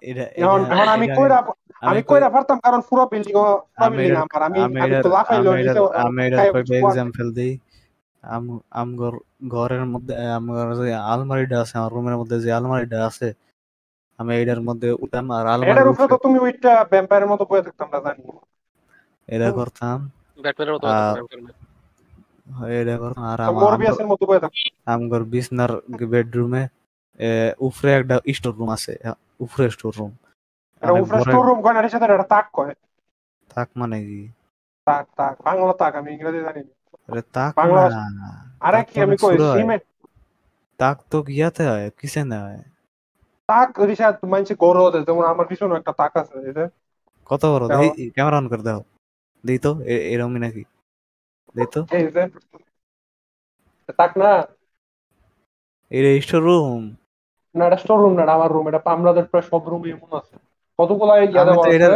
এটা 0.02 0.24
এখন 0.38 0.62
আমি 0.96 1.08
কইরা 1.18 1.38
আমি 1.84 2.02
কইরা 2.10 2.28
পারতাম 2.36 2.58
কারণ 2.66 2.80
পুরো 2.90 3.04
বিল্ডিং 3.12 3.34
বিল্ডিং 3.82 4.12
আমার 4.18 4.42
আমি 4.48 4.60
আমি 4.68 4.80
আমি 4.84 4.96
তো 5.06 5.10
লাফাইলো 5.10 5.50
আমি 5.52 6.22
এটার 6.28 6.46
এটার 6.50 6.80
এক্সাম্পল 6.82 7.28
দিই। 7.38 7.54
আম 8.74 8.90
ঘরের 9.52 9.84
মধ্যে 9.94 10.14
আমার 10.38 10.68
যে 10.80 10.94
আলমারিটা 11.12 11.58
আছে 11.64 11.74
আমার 11.80 11.92
রুমের 11.96 12.16
মধ্যে 12.20 12.38
যে 12.44 12.50
আলমারিটা 12.52 12.98
আছে 13.10 13.28
আমি 14.20 14.32
এটার 14.38 14.62
মধ্যে 14.68 14.90
উঠাম 15.04 15.26
আর 15.32 15.44
এটার 15.44 15.54
আলমারির 15.56 15.90
উপরে 15.92 16.08
তো 16.08 16.18
তুমি 16.26 16.38
ওইটা 16.40 16.72
ভ্যাম্পায়ারের 16.92 17.30
মতো 17.30 17.44
বয়ে 17.50 17.64
থাকতাম 17.68 17.88
না 17.94 18.00
জানি। 18.06 18.24
এটা 19.30 19.48
করতাম। 19.52 19.98
ব্যাটম্যানের 20.44 20.76
মতো 20.76 20.88
এটা 22.76 22.96
করতাম 22.96 23.24
আর 23.26 23.40
আমার 23.42 23.64
আমগর- 23.64 23.64
মরবিয়াসের 23.64 24.08
মতো 24.12 24.24
বয়ে 24.30 24.42
থাকতাম 24.42 24.72
আমগর 24.88 25.22
বিছনার 25.34 25.72
বেডরুমে 26.12 26.64
উপরে 27.60 27.90
একটা 27.94 28.16
স্টোর 28.36 28.54
রুম 28.56 28.70
আছে 28.72 28.94
উপরে 29.40 29.66
স্টোর 29.72 29.94
রুম 29.98 30.12
এটা 30.82 30.92
স্টোর 31.22 31.44
রুম 31.44 31.60
কয় 31.64 31.74
না 31.76 31.82
সাথে 31.86 32.06
এটা 32.10 32.28
তাক 32.28 32.46
কয়? 32.54 32.74
তাক 33.50 33.70
মানে 33.76 33.98
কি? 34.04 34.22
তাক 34.88 35.06
তাক 35.18 35.36
বাংলা 35.46 35.74
তাক 35.76 35.94
আমি 35.96 36.10
ইংরেজি 36.14 36.40
জানি 36.48 36.62
আরে 37.10 37.22
তাক 37.34 37.56
বাংলা 37.58 37.82
আরে 38.62 38.80
কি 38.88 38.96
তো 38.96 39.02
আমি 39.02 39.16
কই 39.24 39.36
হয়। 39.46 39.46
সিমেন্ট 39.50 39.84
তাক 40.80 40.98
তো 41.10 41.18
ইয়াতে 41.32 41.64
হয় 41.66 41.88
হয়? 42.40 42.62
তাক 43.50 43.70
রিসাদ 43.90 44.16
মানছে 44.32 44.54
গরো 44.62 44.82
যেমন 45.00 45.24
আমার 45.32 45.46
পিছনে 45.52 45.74
একটা 45.76 45.94
তাক 46.00 46.14
আছে 46.22 46.36
কত 47.30 47.44
বড়? 47.54 47.66
ক্যামেরা 48.16 48.38
অন 48.38 48.46
করে 48.48 48.64
দাও। 48.64 48.80
দেই 49.44 49.60
তো 49.66 49.72
এরমই 50.14 50.40
নাকি 50.40 50.64
দেই 51.56 51.68
তো 51.74 51.82
তাক 54.00 54.12
না 54.22 54.32
এর 55.92 56.06
স্টোর 56.24 56.42
রুম 56.48 56.82
না 57.56 57.64
এটা 57.68 57.78
স্টোর 57.84 57.98
রুম 58.02 58.14
না 58.18 58.24
আমার 58.38 58.50
রুম 58.52 58.66
এটা 58.70 58.80
আমাদের 58.96 59.26
প্রায় 59.32 59.46
সব 59.52 59.62
রুমে 59.72 59.90
এমন 59.96 60.12
আছে। 60.20 60.36
কতগুলো 60.80 61.12
ইয়া 61.14 61.42
আমি 61.42 61.50
দেওয়া 61.50 61.64
আছে? 61.66 61.88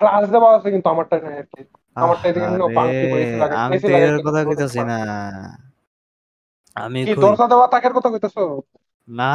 ক্লাস 0.00 0.24
দেওয়া 0.34 0.48
আছে 0.56 0.68
কিন্তু 0.74 0.88
আমারটা 0.94 1.16
নাই 1.24 1.34
আর 1.40 1.46
কি। 1.52 1.60
আমারটা 1.96 2.26
এদিকে 2.30 2.48
পাঙ্কি 2.78 3.06
আমি 3.62 3.76
তো 3.82 3.88
এর 3.98 4.16
কথা 4.26 4.40
কইতাছি 4.48 4.80
না। 4.90 4.96
আমি 6.76 7.00
কই? 7.06 7.22
দরজা 7.24 7.46
দেওয়া 7.52 7.66
তাকের 7.74 7.92
কথা 7.96 8.08
কইতাছো? 8.14 8.42
না 9.08 9.34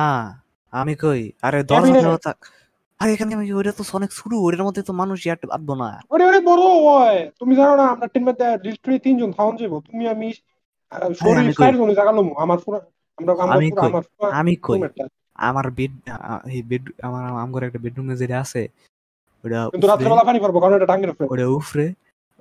আমি 0.74 0.94
কই? 1.04 1.22
আরে 1.44 1.60
দরজা 1.72 1.96
দেওয়া 2.04 2.20
তাক 2.26 2.40
আরে 3.00 3.12
এখানে 3.16 3.32
আমি 3.38 3.46
ওইটা 3.60 3.74
তো 3.80 3.84
অনেক 4.00 4.12
শুরু? 4.20 4.36
ওইটার 4.46 4.64
মধ্যে 4.68 4.82
তো 4.90 4.94
মানুষ 5.02 5.18
ইয়াট 5.26 5.42
আটবো 5.58 5.74
না। 5.82 5.90
ওরে 6.14 6.24
ওরে 6.30 6.40
বড় 6.50 6.64
হয়। 6.86 7.20
তুমি 7.40 7.54
জানো 7.60 7.74
না 7.82 7.86
আমরা 7.94 8.08
টিম 8.14 8.24
মধ্যে 8.28 8.46
লিটারালি 8.66 9.00
তিনজন 9.06 9.30
থাউন 9.38 9.54
যাব 9.62 9.74
তুমি 9.88 10.04
আমি 10.14 10.28
শরীর 11.20 11.38
আমি 11.42 11.54
কই। 11.58 11.62
চার 11.62 11.74
জাগালো 12.00 12.22
আমার 12.44 12.58
পুরো 12.64 12.78
আমরা 13.18 13.32
আমরা 13.44 13.56
আমি 13.56 13.70
পুরো 13.72 13.82
কই, 13.84 13.92
আমি 14.40 14.54
কই? 14.68 14.80
আমার 15.50 15.66
বেড 15.78 15.94
এই 16.56 16.62
বেড 16.70 16.84
আমার 17.08 17.24
আমগর 17.44 17.62
একটা 17.68 17.80
বেডরুমে 17.84 18.16
যেটা 18.22 18.36
আছে 18.44 18.62
ওইটা 19.44 19.60
কিন্তু 19.74 19.88
রাত্রেবেলা 19.92 20.24
পানি 20.30 20.40
পারব 20.44 20.56
কারণ 20.62 20.74
এটা 20.78 20.88
টাঙ্গের 20.92 21.10
উপরে। 21.14 21.26
ওইটা 21.32 21.46
উফরে। 21.58 21.88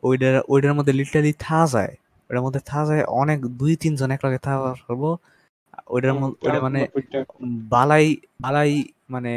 ওইটার 0.03 0.35
ওইটার 0.53 0.75
মধ্যে 0.79 0.93
লিটারালি 0.99 1.33
থা 1.45 1.59
যায়। 1.75 1.93
ওইটার 2.27 2.43
মধ্যে 2.47 2.61
থা 2.71 2.81
যায় 2.89 3.03
অনেক 3.21 3.39
দুই 3.61 3.73
তিনজন 3.83 4.11
একলাগে 4.17 4.41
থা 4.47 4.53
পারব 4.63 5.03
ওইটার 5.95 6.15
মধ্যে 6.21 6.37
ওইটা 6.45 6.61
মানে 6.67 6.81
বালাই 7.73 8.07
বালাই 8.45 8.71
মানে 9.15 9.33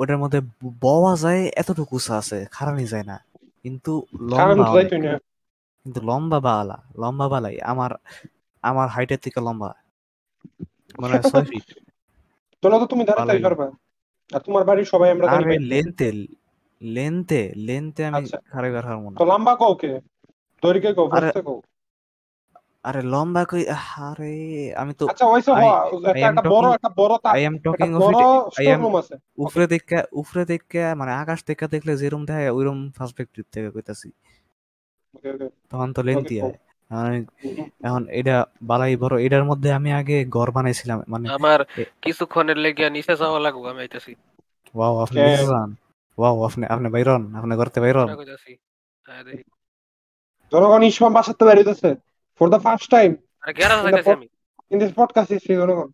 ওটার 0.00 0.18
মধ্যে 0.18 0.40
বওয়া 0.80 1.12
যায় 1.16 1.42
এতটুকু 1.56 1.96
আছে 2.10 2.38
খারানি 2.50 2.84
যায় 2.86 3.02
না। 3.02 3.16
কিন্তু 3.64 3.92
লম্বা 4.30 4.66
কিন্তু 5.86 6.00
লম্বা 6.00 6.38
বালা 6.40 6.78
লম্বা 6.98 7.28
বালাই 7.28 7.56
আমার 7.62 7.90
আমার 8.64 8.88
হাইটের 8.88 9.18
থেকে 9.18 9.38
লম্বা। 9.40 9.70
মানে 10.98 11.14
ছয় 11.32 11.44
ফিট 11.44 11.66
তো 12.62 12.86
তুমি 12.86 13.02
দাঁড়াতে 13.04 13.38
পারবা। 13.42 13.66
আর 14.32 14.40
তোমার 14.40 14.64
বাড়ির 14.64 14.84
সবাই 14.84 15.08
আমরা 15.10 15.26
আরে 15.26 15.44
ভাই। 15.44 15.58
লেন্থে 15.58 16.08
লেন্থে 16.80 17.42
লেন্থে 17.56 18.02
আমি 18.04 18.18
আচ্ছা। 18.18 18.38
না 19.06 19.18
তো 19.18 19.24
লম্বা 19.24 19.52
কও 19.56 19.74
কে? 19.74 19.92
কও? 20.96 21.06
বসতে 21.08 21.40
কও? 21.42 21.58
আরে 22.84 23.00
লম্বা 23.04 23.42
কই 23.44 23.62
আরে 24.02 24.32
আমি 24.74 24.92
তো 24.94 25.04
আচ্ছা 25.06 25.26
ওইসব 25.26 25.54
একটা 26.10 26.26
একটা 26.28 26.42
বড় 26.52 26.66
একটা 26.74 26.90
বড় 26.96 27.12
I 27.30 27.40
am 27.42 27.54
talking 27.64 27.88
of 27.96 28.02
it 28.04 28.16
I 28.16 28.24
store 28.56 28.74
am- 28.74 28.82
room 28.82 28.94
আছে। 29.00 29.14
উপরে 29.38 29.64
দেখে 29.66 29.98
উপরে 30.12 30.42
দেখে 30.44 30.82
মানে 30.94 31.12
আকাশ 31.14 31.38
থেকে 31.48 31.64
দেখলে 31.68 31.92
যেরকম 31.96 32.22
দেখায় 32.26 32.50
ওইরকম 32.50 32.80
পার্সপেক্টিভ 32.98 33.44
থেকে 33.52 33.68
কইতাছি। 33.70 34.08
ওকে 35.14 35.28
ওকে। 35.34 35.46
তখন 35.70 35.88
তো 35.92 36.00
লেন্থি 36.02 36.36
Okay, 36.38 36.52
হয়। 36.90 37.18
এখন 37.80 38.02
এটা 38.10 38.36
বালাই 38.62 38.94
বড় 38.96 39.14
এটার 39.26 39.44
মধ্যে 39.44 39.68
আমি 39.72 39.90
আগে 39.92 40.16
ঘর 40.26 40.48
বানাইছিলাম 40.50 40.98
মানে 41.08 41.26
আমার 41.30 41.60
কিছুক্ষণের 42.02 42.58
লেগে 42.58 42.86
নিচে 42.90 43.14
যাওয়া 43.16 43.38
লাগবো 43.40 43.64
আমি 43.68 43.80
আইতাছি। 43.80 44.12
ওয়াও 44.74 44.94
আপনি 44.98 45.16
Okay. 45.16 45.28
নিচে 45.30 45.46
যান 45.52 45.70
ওয়াও 46.18 46.36
আপনি 46.44 46.64
আপনি 46.66 46.88
বাইরন 46.88 47.22
আপনি 47.34 47.52
করতে 47.56 47.78
বাইরন 47.80 48.06
জনগণ 50.52 50.82
ইসমাম 50.82 51.12
বাসাতে 51.12 51.42
বেরিয়েছে 51.44 51.90
ফর 52.40 52.50
দ্য 52.50 52.60
ফার্স্ট 52.60 52.90
টাইম 52.90 53.16
আরে 53.40 53.54
যাইতাছি 53.54 54.02
pod- 54.02 54.16
আমি। 54.16 54.28
ইন 54.70 54.78
দিস 54.78 54.92
পডকাস্ট 54.96 55.32
ইস 55.32 55.42
জনগণ। 55.48 55.88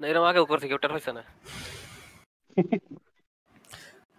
না 0.00 0.08
এরকম 0.08 0.24
আগেও 0.24 0.44
করছি 0.44 0.68
কি 0.68 0.74
ওটা 0.74 0.88
হইছে 0.88 1.12
না। 1.12 1.22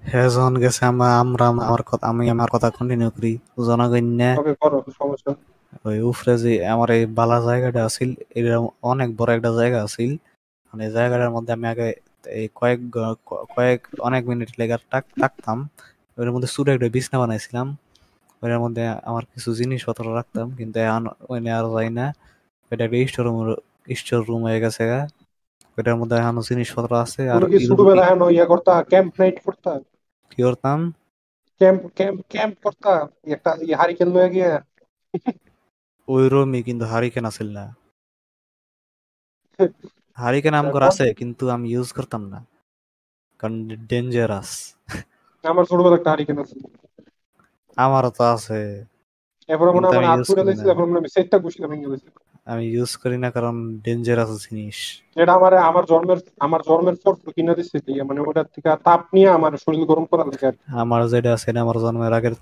হ্যাঁ 0.02 0.30
গেছে 0.56 0.86
আমরা 0.86 1.20
আমরা 1.20 1.48
আমার 1.48 1.84
কথা 1.84 2.08
আমি 2.08 2.30
আমার 2.30 2.50
কথা 2.50 2.70
কন্টিনিউ 2.70 3.10
করি। 3.10 3.38
জনগণ্য 3.66 4.36
ওকে 4.40 4.56
করো 4.62 4.84
সমস্যা 4.98 5.34
ওই 5.86 6.02
উফরে 6.02 6.38
যে 6.38 6.68
আমার 6.68 6.90
এই 6.90 7.06
বালা 7.06 7.42
জায়গাটা 7.42 7.86
আছিল 7.86 8.14
এটা 8.36 8.68
অনেক 8.82 9.18
বড় 9.18 9.36
একটা 9.36 9.52
জায়গা 9.56 9.84
আছিল। 9.84 10.14
মানে 10.74 10.92
জায়গাটার 10.92 11.32
মধ্যে 11.32 11.54
আমি 11.54 11.68
আগে 11.68 11.94
এই 12.26 12.50
কয়েক 12.56 12.80
কয়েক 13.56 13.88
অনেক 14.00 14.28
মিনিট 14.28 14.50
লেগে 14.58 14.78
টাক 14.90 15.06
থাকতাম। 15.20 15.70
ওইটার 16.18 16.32
মধ্যে 16.32 16.48
ছোট 16.48 16.70
একটা 16.70 16.90
বিছনা 16.90 17.20
বানাইছিলাম। 17.20 17.78
ওইটার 18.44 18.62
মধ্যে 18.64 18.84
আমার 19.10 19.24
কিছু 19.32 19.50
জিনিসপত্র 19.60 20.04
রাখতাম 20.16 20.48
কিন্তু 20.56 20.78
ওইনে 21.32 21.52
আর 21.58 21.66
যাই 21.74 21.90
না। 22.00 22.06
ওইটা 22.72 22.84
একটা 22.86 22.98
স্টোর 23.10 23.26
রুম 23.28 23.38
স্টোর 23.96 24.22
রুম 24.30 24.42
হয়ে 24.48 24.60
গেছে 24.64 24.84
গা। 24.92 25.02
ওইটার 25.78 25.96
মধ্যে 26.00 26.16
এখনও 26.18 26.42
জিনিসপত্র 26.50 26.92
আছে 27.04 27.22
আর 27.36 27.42
হ্যাঁ 28.00 28.16
ইয়া 28.36 28.46
করতা 28.46 28.74
ক্যাম্প 28.92 29.14
নাইট 29.20 29.38
করতা? 29.46 29.72
কি 30.32 30.40
করতাম? 30.44 30.80
ক্যাম্প 31.62 31.82
ক্যাম্প 31.98 32.20
ক্যাম্প 32.30 32.56
করতা? 32.64 32.94
একটা 33.36 33.50
হারিকেন 33.80 34.10
লয়ে 34.16 34.30
গিয়ে? 34.30 34.52
ওই 36.08 36.24
রুমই 36.30 36.62
কিন্তু 36.64 36.84
হারিকেন 36.86 37.26
আছিল 37.26 37.48
না। 37.58 37.66
হারিকেন 40.18 40.54
আমগর? 40.54 40.84
আছে 40.90 41.06
কিন্তু 41.20 41.44
আমি 41.56 41.66
ইউজ 41.74 41.90
করতাম 41.98 42.22
না। 42.34 42.40
কারণ 43.40 43.56
ডেঞ্জারাস 43.90 44.50
আমার 45.44 45.64
ছোটবেলায় 45.66 46.00
একটা 46.00 46.10
হারিকেন 46.14 46.38
আছে 46.44 46.56
আমারও 47.78 48.12
তো 48.14 48.24
আছে। 48.34 48.60
এরপরে 49.50 49.72
মনে 49.74 49.86
হয় 49.88 49.94
আমি 49.94 50.08
হাত 50.08 50.20
use 50.20 50.32
দিয়েছিল 50.38 50.68
এখন 50.70 50.86
মনে 50.90 51.00
হয় 51.00 51.14
সেটটা 51.16 51.38
ঘুষিলাম 51.40 51.70
ভেঙে 51.72 51.92
গেছে 51.94 52.08
আমি 52.48 52.64
ইউজ 52.70 52.92
করি 53.02 53.18
না 53.18 53.30
কারণ 53.36 53.56
ডেঞ্জারাস 53.84 54.32
জিনিস। 54.44 54.78
এটা 55.16 55.32
আমার 55.34 55.54
আমার 55.70 55.84
জন্মের 55.92 56.20
আমার 56.40 56.62
জন্মের 56.68 56.98
পর 57.04 57.14
কিনে 57.36 57.54
ইয়ে 57.88 58.04
মানে 58.04 58.20
ওটার 58.22 58.48
থেকে 58.56 58.70
তাপ 58.88 59.02
নিয়ে 59.16 59.30
আমার 59.38 59.52
শরীর 59.64 59.84
গরম 59.90 60.06
করা 60.12 60.24
লাগে 60.26 60.50
আমার 60.82 61.02
যেটা 61.12 61.30
আছে 61.36 61.48
এটা 61.52 61.62
আমার 61.62 61.78
জন্মের 61.84 62.14
আগের 62.18 62.34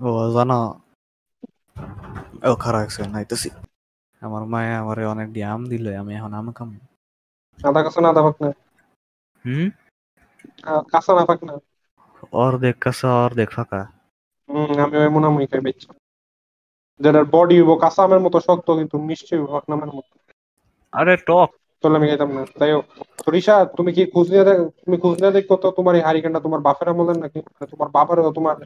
ও 0.00 0.08
জানো? 0.34 0.60
ও 2.42 2.52
খারাপ 2.62 2.82
আছে 2.86 3.02
নাইতেছি 3.12 3.48
আমার 4.22 4.42
মায়ে 4.52 4.72
আমারে 4.82 5.02
অনেক 5.12 5.28
দিয়ে 5.34 5.46
আম 5.46 5.62
দিল 5.70 5.84
আমি 6.00 6.12
এখন 6.18 6.32
আম 6.38 6.46
খাম। 6.56 6.68
আদা 7.58 7.80
কাঁচা 7.84 8.00
না 8.02 8.08
আদা 8.08 8.22
পাক 8.26 8.36
না। 8.42 8.48
হুম? 9.44 9.66
কাঁচা 10.92 11.12
না 11.16 11.22
পাক 11.28 11.40
না। 11.48 11.54
অর্ধেক 12.40 12.76
কাছে 12.80 13.06
অর্ধেক 13.18 13.48
ফাঁকা। 13.52 13.80
হম 14.48 14.70
আমি 14.84 14.96
ওই 14.98 15.10
মনে 15.14 15.26
হয় 15.28 15.48
খাই 15.50 15.62
বেচছি 15.66 15.86
যেটার 17.00 17.26
বডি 17.32 17.54
হইব 17.58 17.70
কাঁচা 17.82 18.00
আমের 18.04 18.20
মতো 18.24 18.38
শক্ত 18.46 18.68
কিন্তু 18.78 18.96
মিষ্টি 19.08 19.32
হইব 19.34 19.46
নামের 19.70 19.90
মতো। 19.96 20.12
আরে 20.92 21.14
টক। 21.26 21.50
তাহলে 21.84 21.96
আমি 21.98 22.06
খাইতাম 22.10 22.30
না। 22.34 22.42
তাই 22.54 22.70
রিসা 23.34 23.54
তুমি 23.76 23.90
কি 23.96 24.02
খোঁজ 24.14 24.26
নিয়ে 24.32 24.44
দেখ 24.44 24.56
তুমি 24.78 24.96
খোঁজ 25.02 25.14
নিয়ে 25.20 25.34
দেখো 25.36 25.54
তো 25.56 25.68
তোমার 25.78 25.94
এই 25.96 26.04
হারিকেনটা 26.06 26.40
তোমার 26.46 26.60
বাপের 26.66 26.88
আমলের 26.92 27.18
নাকি? 27.22 27.38
মানে 27.46 27.66
তোমার 27.72 27.88
বাবার 27.96 28.16
তোমার 28.38 28.56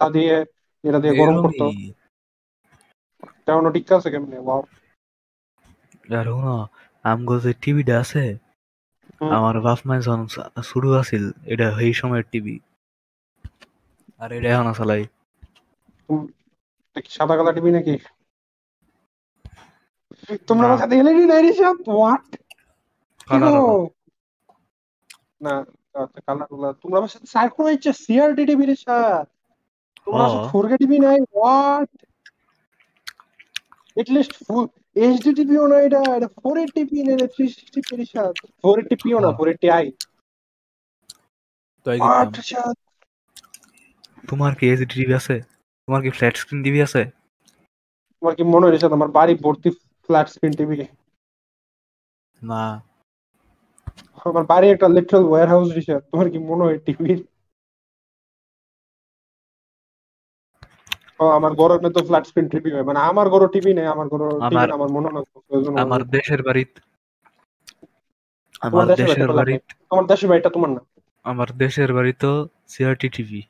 তা 0.00 0.06
দিয়ে 0.14 0.34
এটা 0.84 0.98
দিয়ে 1.02 1.14
গরম 1.20 1.36
করতো। 1.44 1.64
তেমন 3.46 3.64
ঠিক 3.74 3.86
আছে 3.96 4.08
কেমনে? 4.12 4.36
ওয়াও 4.40 4.60
আর 6.16 6.26
হুনো 6.30 6.56
আমগো 7.04 7.36
যে 7.40 7.52
টিভিটা 7.62 7.94
আছে 8.02 8.22
আমার 9.32 9.56
বাপ 9.64 9.78
যখন 10.00 10.20
শুরু 10.70 10.88
আছিল 11.00 11.24
এটা 11.52 11.66
সেই 11.76 11.92
সময়ের 12.00 12.26
টিভি 12.32 12.54
আর 14.22 14.30
এটা 14.36 14.48
এখন 14.54 14.68
চালাই 14.78 15.02
সাদা 17.16 17.34
কালা 17.38 17.52
টিভি 17.56 17.70
নাকি? 17.76 17.94
তোমরা। 20.48 20.64
আমার 20.68 20.80
সাথে 20.82 20.94
এলেনি 21.00 21.24
না 21.30 21.36
রিসা 21.44 21.68
হোয়াট 21.88 22.26
কালার 23.28 23.54
না 25.44 25.54
আচ্ছা 26.02 26.20
কালারগুলা 26.26 26.68
তোমরা 26.82 26.96
আমার 27.00 27.12
সাথে 27.14 27.26
সার্কুল 27.34 27.64
হচ্ছে 27.70 27.90
সিআরটি 28.04 28.42
টিভি 28.48 28.64
রে 28.66 28.76
স্যার 28.84 29.22
তোমরা। 30.04 30.24
ফোর 30.50 30.64
কে 30.70 30.76
টিভি 30.82 30.96
নাই? 31.06 31.18
What 31.32 31.90
at least 33.96 34.32
full 34.46 34.64
HD 35.04 35.30
টিভিও 35.38 35.64
না 35.72 35.76
এটা। 35.86 36.00
এটা 36.16 36.28
ফোর 36.38 36.54
এইট 36.60 36.70
টিভি 36.76 36.98
না 37.06 37.14
থ্রি 37.34 37.44
সিক্সটি 37.56 37.80
ফোর 38.62 38.74
এইট 38.78 38.86
টিভিও 38.92 39.18
না। 39.24 39.30
ফোর 39.38 39.46
এইটটি 39.52 39.68
আই 39.78 39.86
তাই 41.86 41.96
হোয়াট 42.02 42.32
কিনতাম 42.32 42.44
স্যার 42.50 42.72
তোমার 44.24 44.52
কি 44.58 44.64
এইচডি 44.66 44.86
টিভি 44.92 45.12
আছে? 45.14 45.34
তোমার 45.88 46.00
কি 46.04 46.10
ফ্ল্যাট 46.10 46.34
স্ক্রিন 46.36 46.60
টিভি 46.64 46.80
আছে? 46.86 47.02
তোমার 48.22 48.34
কি 48.38 48.44
মনে 48.52 48.64
হয়েছে 48.64 48.86
আমার 48.90 49.10
বাড়ি 49.18 49.32
ভর্তি 49.44 49.68
ফ্ল্যাট 50.08 50.26
স্ক্রিন 50.28 50.52
টিভি 50.58 50.76
না। 52.40 52.64
আমার 54.26 54.44
বাড়ি 54.50 54.66
একটা 54.70 54.86
লিটারাল 54.88 55.24
ওয়্যার 55.26 55.48
হাউস 55.48 55.68
রিসার 55.76 56.00
তোমার 56.10 56.26
কি 56.32 56.38
মনে 56.50 56.62
হয় 56.64 56.78
টিভির 56.86 57.20
ও 61.20 61.34
আমার 61.38 61.52
ঘরের 61.54 61.80
মধ্যে 61.84 62.00
ফ্ল্যাট 62.06 62.24
স্ক্রিন 62.28 62.46
টিভি 62.52 62.70
হয় 62.74 62.84
মানে 62.88 63.00
আমার 63.10 63.26
ঘরে 63.28 63.46
টিভি 63.54 63.70
নেই 63.74 63.86
আমার 63.94 64.06
ঘরে 64.12 64.24
টিভি 64.42 64.64
আমার- 64.68 64.92
মনে 64.96 65.08
প্রয়োজন 65.40 65.72
আমার। 65.76 66.00
দেশের 66.16 66.40
বাড়িত 66.42 66.72
তোমার 68.62 68.72
আমার 68.74 68.86
দেশের 68.92 69.06
বাড়িতে 69.10 69.36
বাড়িত 69.40 69.62
তোমার 69.90 70.04
দেশের 70.10 70.28
বাড়িটা 70.30 70.50
তোমার 70.50 70.70
না? 70.70 70.80
আমার 71.24 71.48
দেশের 71.56 71.90
বাড়িতে 71.92 72.28
সিআরটি 72.68 73.08
টিভি 73.08 73.40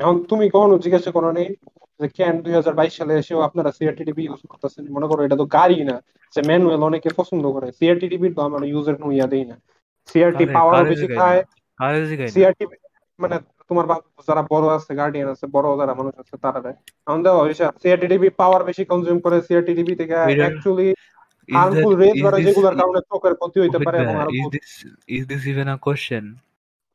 এখন 0.00 0.14
তুমি 0.30 0.44
কখনো 0.54 0.74
জিজ্ঞাসা 0.84 1.10
করো 1.16 1.30
নেই 1.38 1.48
যে 2.00 2.06
কেন 2.18 2.34
দুই 2.44 2.54
হাজার 2.58 2.74
বাইশ 2.78 2.92
সালে 3.00 3.12
এসেও 3.20 3.40
আপনারা 3.48 3.70
সিআরটি 3.76 4.02
টিভি 4.08 4.22
ইউজ 4.26 4.42
করতেছেন? 4.52 4.84
মনে 4.96 5.06
করো 5.10 5.20
এটা 5.26 5.36
তো 5.42 5.46
গাড়ি 5.56 5.78
না 5.90 5.96
যে 6.34 6.40
ম্যানুয়াল 6.48 6.82
অনেকে 6.88 7.10
পছন্দ 7.20 7.44
করে। 7.54 7.68
সিআরটি 7.78 8.06
টিভি 8.12 8.28
তো 8.36 8.40
আমার 8.48 8.60
ইউজের 8.72 8.96
ইয়া 9.16 9.26
দেই 9.32 9.44
না। 9.50 9.56
সিআরটি 10.08 10.44
কারে 10.54 10.90
বেশি 10.92 11.06
খায়। 11.18 11.40
না? 11.80 12.28
সিআরটি 12.34 12.64
মানে 13.18 13.36
তোমার 13.68 13.84
যারা 14.28 14.42
বড় 14.52 14.66
আছে 14.76 14.92
গার্ডিয়ান 15.00 15.28
আছে 15.34 15.46
বড় 15.56 15.68
যারা 15.80 15.92
মানুষ 16.00 16.14
আছে 16.22 16.34
তারা 16.44 16.60
দেয়। 16.64 16.76
এখন 17.06 17.18
দেখো 17.24 17.40
সিআরটি 17.82 18.06
টিভি 18.12 18.28
পাওয়ার 18.40 18.62
বেশি 18.68 18.82
কনজিউম 18.90 19.18
করে 19.24 19.36
সিআরটি 19.46 19.72
টিভি 19.78 19.94
থেকে 20.00 20.14
অ্যাকচুয়ালি 20.42 20.88
হার্মফুল 21.48 21.94
রেজ 22.02 22.16
বেরোয় 22.24 22.42
যেগুলোর 22.46 22.74
কারণে 22.80 23.00
চোখের 23.10 23.34
ক্ষতি 23.40 23.58
হইতে 23.62 23.78
পারে 23.86 23.96
এবং 24.02 24.14
is 25.16 25.22
this 25.30 25.42
even 25.52 25.66
a 25.74 25.76
question? 25.86 26.24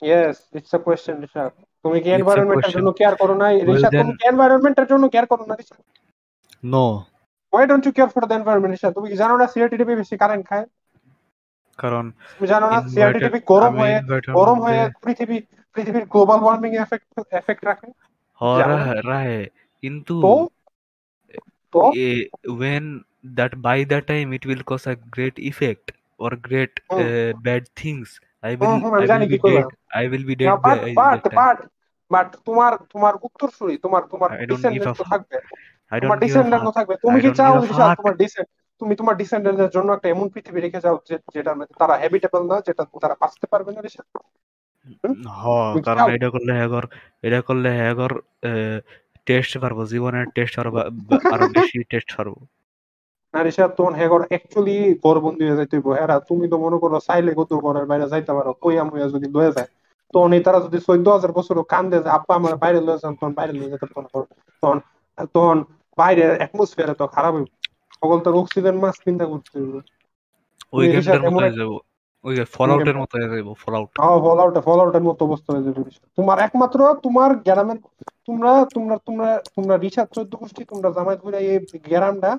Yes 0.02 0.38
it's 0.58 0.74
a 0.78 0.80
question 0.86 1.16
Rishad 1.28 1.54
তুমি 1.86 1.98
কি 2.00 2.08
It's 2.08 2.13
a 2.13 2.18
এনভায়রনমেন্টের 2.18 2.62
question. 2.62 2.77
জন্য 2.77 2.89
কেয়ার 3.00 3.15
করো 3.22 3.34
না 3.42 3.48
ঋষাদ 3.70 3.92
then- 3.92 4.04
তুমি 4.04 4.15
কি 4.20 4.25
এনভায়রনমেন্টের 4.27 4.88
জন্য 4.92 5.04
কেয়ার 5.13 5.27
করো 5.32 5.44
না 5.50 5.56
Rishad 5.63 5.80
No, 6.74 6.86
why 7.54 7.63
don't 7.70 7.84
you 7.86 7.94
care 7.98 8.10
for 8.13 8.24
the 8.30 8.36
environment 8.39 8.74
Rishad 8.77 8.92
তুমি 8.98 9.08
কি 9.12 9.18
জানো 9.22 9.34
না 9.38 9.46
সিআরটি 9.54 9.75
টিভি 9.80 9.94
বেশি 10.01 10.15
কারেন্ট 10.18 10.44
খায় 10.50 10.65
কারণ 11.80 12.06
তুমি 12.36 12.48
জানো 12.54 12.65
না 12.72 12.77
সিআরটি 12.94 13.20
inverter- 13.20 13.24
টিভি 13.25 13.39
গরম 13.51 13.72
আমি 13.72 13.80
হয়ে 13.82 13.96
inverter 14.00 14.32
গরম 14.39 14.58
মধ্যে- 14.58 14.63
হয়ে 14.65 14.84
পৃথিবী 15.06 15.38
পৃথিবীর 15.75 16.06
গ্লোবাল 16.13 16.39
ওয়ার্মিং 16.44 16.72
এফেক্ট 16.77 17.08
এফেক্ট 17.42 17.62
রাখে 17.65 17.88
হ 18.42 18.44
জানো 18.60 18.74
না? 18.74 18.77
রাহে 18.77 18.96
রাহে 19.12 19.39
কিন্তু 19.84 20.15
তো 20.24 20.34
তো 21.74 21.82
eh, 21.98 22.20
when 22.62 22.84
that 23.38 23.54
by 23.62 23.77
that 23.86 24.04
time 24.08 24.30
it 24.38 24.44
will 24.46 24.63
cause 24.63 24.86
a 24.88 24.96
great 25.15 25.38
effect 25.42 25.86
or 26.20 26.32
great 26.48 26.74
hmm. 26.89 27.00
uh, 27.00 27.32
bad 27.48 27.63
things. 27.82 28.08
I 28.44 28.51
will 28.56 28.68
হুম, 28.75 28.82
আমি 28.89 29.06
I 29.06 29.10
জানি 29.12 29.24
will 29.24 29.32
কি 29.32 29.38
be 29.38 29.44
করবা। 29.44 29.62
dead. 29.62 29.70
I 29.94 30.04
will 30.12 30.25
be 30.30 30.36
dead 30.36 30.50
but 30.60 30.77
by 30.80 30.92
but 30.94 31.18
that 31.18 31.25
time. 31.27 31.38
But 32.12 32.36
তোমার 32.46 32.74
তোমার 32.94 33.14
উত্তরসূরি 33.22 33.76
তোমার 33.78 34.02
তোমার 34.12 34.30
descendant 34.46 35.02
থাকবে। 35.10 35.38
তোমার 36.02 36.18
ডিসেন্ডেন্ট 36.20 36.66
থাকবে। 36.70 36.96
তুমি 36.96 37.22
কি 37.22 37.30
চাও. 37.36 37.54
তোমার 37.66 38.14
তুমি 38.80 38.96
তোমার 38.96 39.16
জন্য 39.74 39.90
একটা 39.94 40.08
এমন 40.10 40.30
পৃথিবী 40.30 40.60
রেখে 40.62 40.80
যাও 40.84 40.98
তারা 41.80 41.96
হ্যাবিটেবল 41.98 42.42
না 42.48 42.56
যেটা 42.68 42.84
তারা 43.02 43.16
বাঁচতে 43.20 43.48
পারবে 43.48 43.72
না 43.72 43.82
কারণ 45.82 46.14
এটা 46.16 46.30
করলে 46.30 46.54
হ্যাগর 46.54 46.86
এটা 47.22 47.40
করলে 47.42 47.70
হ্যাগর 47.70 48.12
টেস্ট 49.26 49.58
পারব 49.58 49.86
জীবনের 49.86 50.26
টেস্ট 50.36 50.60
আরও 50.60 50.72
আরও 51.34 51.46
বেশি 51.48 51.84
টেস্ট 51.84 52.10
পারব 52.18 52.36
না 53.34 53.40
ঋষাদ 53.44 53.72
তখন 53.72 53.94
হেগর 53.94 54.22
অ্যাকচুয়ালি 54.27 54.77
হয়ে 55.03 55.58
যাইতে 55.58 55.77
হইব। 55.77 55.88
হেরা 55.92 56.20
তুমি 56.20 56.46
তো 56.50 56.58
মনে 56.58 56.77
করো 56.77 57.00
চাইলে 57.00 57.32
কত 57.38 57.51
ঘরের 57.53 57.86
বাইরে 57.86 58.06
যাইতে 58.10 58.32
পারো 58.34 58.51
কইয়া 58.53 58.84
মুইয়া 58.84 59.08
যদি 59.08 59.27
লয়ে 59.32 59.51
যায়। 59.51 59.68
তখন 60.16 60.32
এই 60.34 60.42
তারা 60.46 60.60
যদি 60.66 60.78
চোদ্দ 60.88 61.08
হাজার 61.08 61.32
বছর 61.32 61.56
কান্দে 61.74 61.98
যে 62.04 62.10
আব্বা 62.10 62.34
আমার 62.36 62.54
বাইরে 62.64 62.80
লয়ে 62.82 63.01
যান 63.01 63.14
তখন 63.16 63.34
বাইরে 63.40 63.54
লয়ে 63.54 63.72
যেতে 63.74 63.86
তখন 63.88 64.06
তখন 64.64 64.78
তখন 65.28 65.58
বাইরের 65.98 66.32
অ্যাটমসফিয়ারে 66.38 66.96
তো 67.00 67.06
খারাপ 67.08 67.34
হইব। 67.36 67.48
সকল 67.96 68.18
তো 68.25 68.30
অক্সিজেন 68.42 68.75
মাস্ক 68.84 69.00
চিন্তা 69.08 69.25
করতে 69.32 69.56
হইব। 69.56 69.75
ওই 70.74 70.86
গেমটার 70.94 71.22
মতো 71.25 71.40
হয়ে 71.40 71.56
যাব। 71.60 71.72
ওই 72.24 72.34
মতো 73.01 73.14
হয়ে 73.16 73.30
যাব 73.32 73.48
হ্যাঁ 73.96 74.18
ফল 74.24 74.38
আউট 74.44 74.56
ফল 74.68 74.80
আউটের 74.84 75.04
মতো 75.04 75.22
অবস্থা 75.25 75.50
হয়ে 75.54 75.66
যাবে। 75.68 75.82
তোমার 76.18 76.38
একমাত্র 76.40 76.80
তোমার 77.04 77.30
গ্রামের 77.46 77.80
তোমরা 78.28 78.51
তোমরা 78.75 78.96
তোমরা 79.08 79.30
তোমরা 79.56 79.75
ঋষাদ 79.88 80.08
চোদ্দ 80.16 80.32
গোষ্ঠী 80.36 80.62
তোমরা 80.72 80.90
জামায়াত 80.92 81.20
করে 81.25 81.38
এই 81.46 81.58
গ্রামটা 81.90 82.32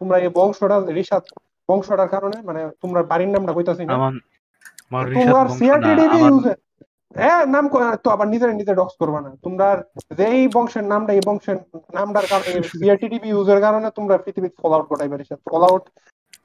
তোমরা 0.00 0.16
এই 0.18 0.30
বংশটা 0.38 0.76
ঋষাদ 1.02 1.24
বংশটার 1.68 2.10
কারণে 2.14 2.36
মানে 2.48 2.60
তোমরা 2.82 3.00
বাড়ির 3.02 3.30
নামটা 3.34 3.52
কইতাছি 3.52 3.84
না। 3.84 3.94
তোমার 3.94 5.46
না 7.09 7.23
টিভি 7.23 7.31
আমার 7.31 7.31
ইউজ 7.31 7.31
হ্যাঁ 7.31 7.45
নাম 7.45 7.65
ক- 7.69 7.97
তো 8.03 8.09
আবার 8.11 8.27
নিজের 8.27 8.49
নিজে 8.55 8.73
ডক্স 8.75 8.95
করবা 8.99 9.19
না 9.21 9.29
তোমরা 9.43 9.67
যে 10.11 10.25
এই 10.29 10.47
বংশের 10.47 10.83
নামটা 10.83 11.13
এই 11.13 11.21
বংশের 11.25 11.57
নামটার 11.93 12.25
কারণে 12.27 12.51
সিআরটি 12.71 13.07
টিভি 13.09 13.27
ইউজের 13.29 13.59
কারণে 13.61 13.91
তোমরা 13.91 14.17
পৃথিবীতে 14.17 14.57
ফল 14.61 14.73
আউট 14.73 14.85
ঘটাই 14.89 15.09
পারিস 15.09 15.29
Fallout 15.63 15.83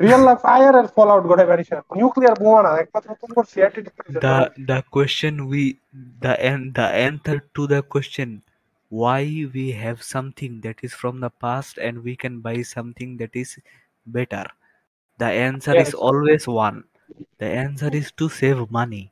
real 0.00 0.22
life 0.24 0.38
fire 0.38 0.74
এর 0.76 0.86
ফল 0.96 1.08
আউট 1.10 1.24
ঘটাই 1.26 1.46
পারিস 1.46 1.68
নিউক্লিয়ার 1.96 2.36
বোমা 2.38 2.62
না 2.62 2.70
একমাত্র 2.78 3.08
তোমার 3.22 3.46
CRT 3.46 3.80
TV 3.82 4.00
the 4.20 4.36
the 4.66 4.80
question 4.96 5.34
we 5.50 5.62
the 6.20 6.34
an 6.42 6.72
the 6.72 6.88
answer 7.08 7.36
to 7.56 7.62
the 7.66 7.82
question 7.94 8.42
why 8.92 9.22
we 9.54 9.70
have 9.84 10.02
something 10.16 10.60
that 10.60 10.78
is 10.82 10.92
from 10.94 11.20
the 11.20 11.30
past 11.44 11.78
and 11.78 11.94
we 12.02 12.16
can 12.16 12.40
buy 12.40 12.62
something 12.76 13.16
that 13.16 13.32
is 13.34 13.50
better 14.06 14.46
the 15.20 15.30
answer 15.48 15.74
Yes. 15.74 15.88
is 15.88 15.94
always 15.94 16.44
one 16.48 16.78
the 17.38 17.50
answer 17.64 17.90
is 17.92 18.12
to 18.12 18.28
save 18.30 18.70
money 18.70 19.04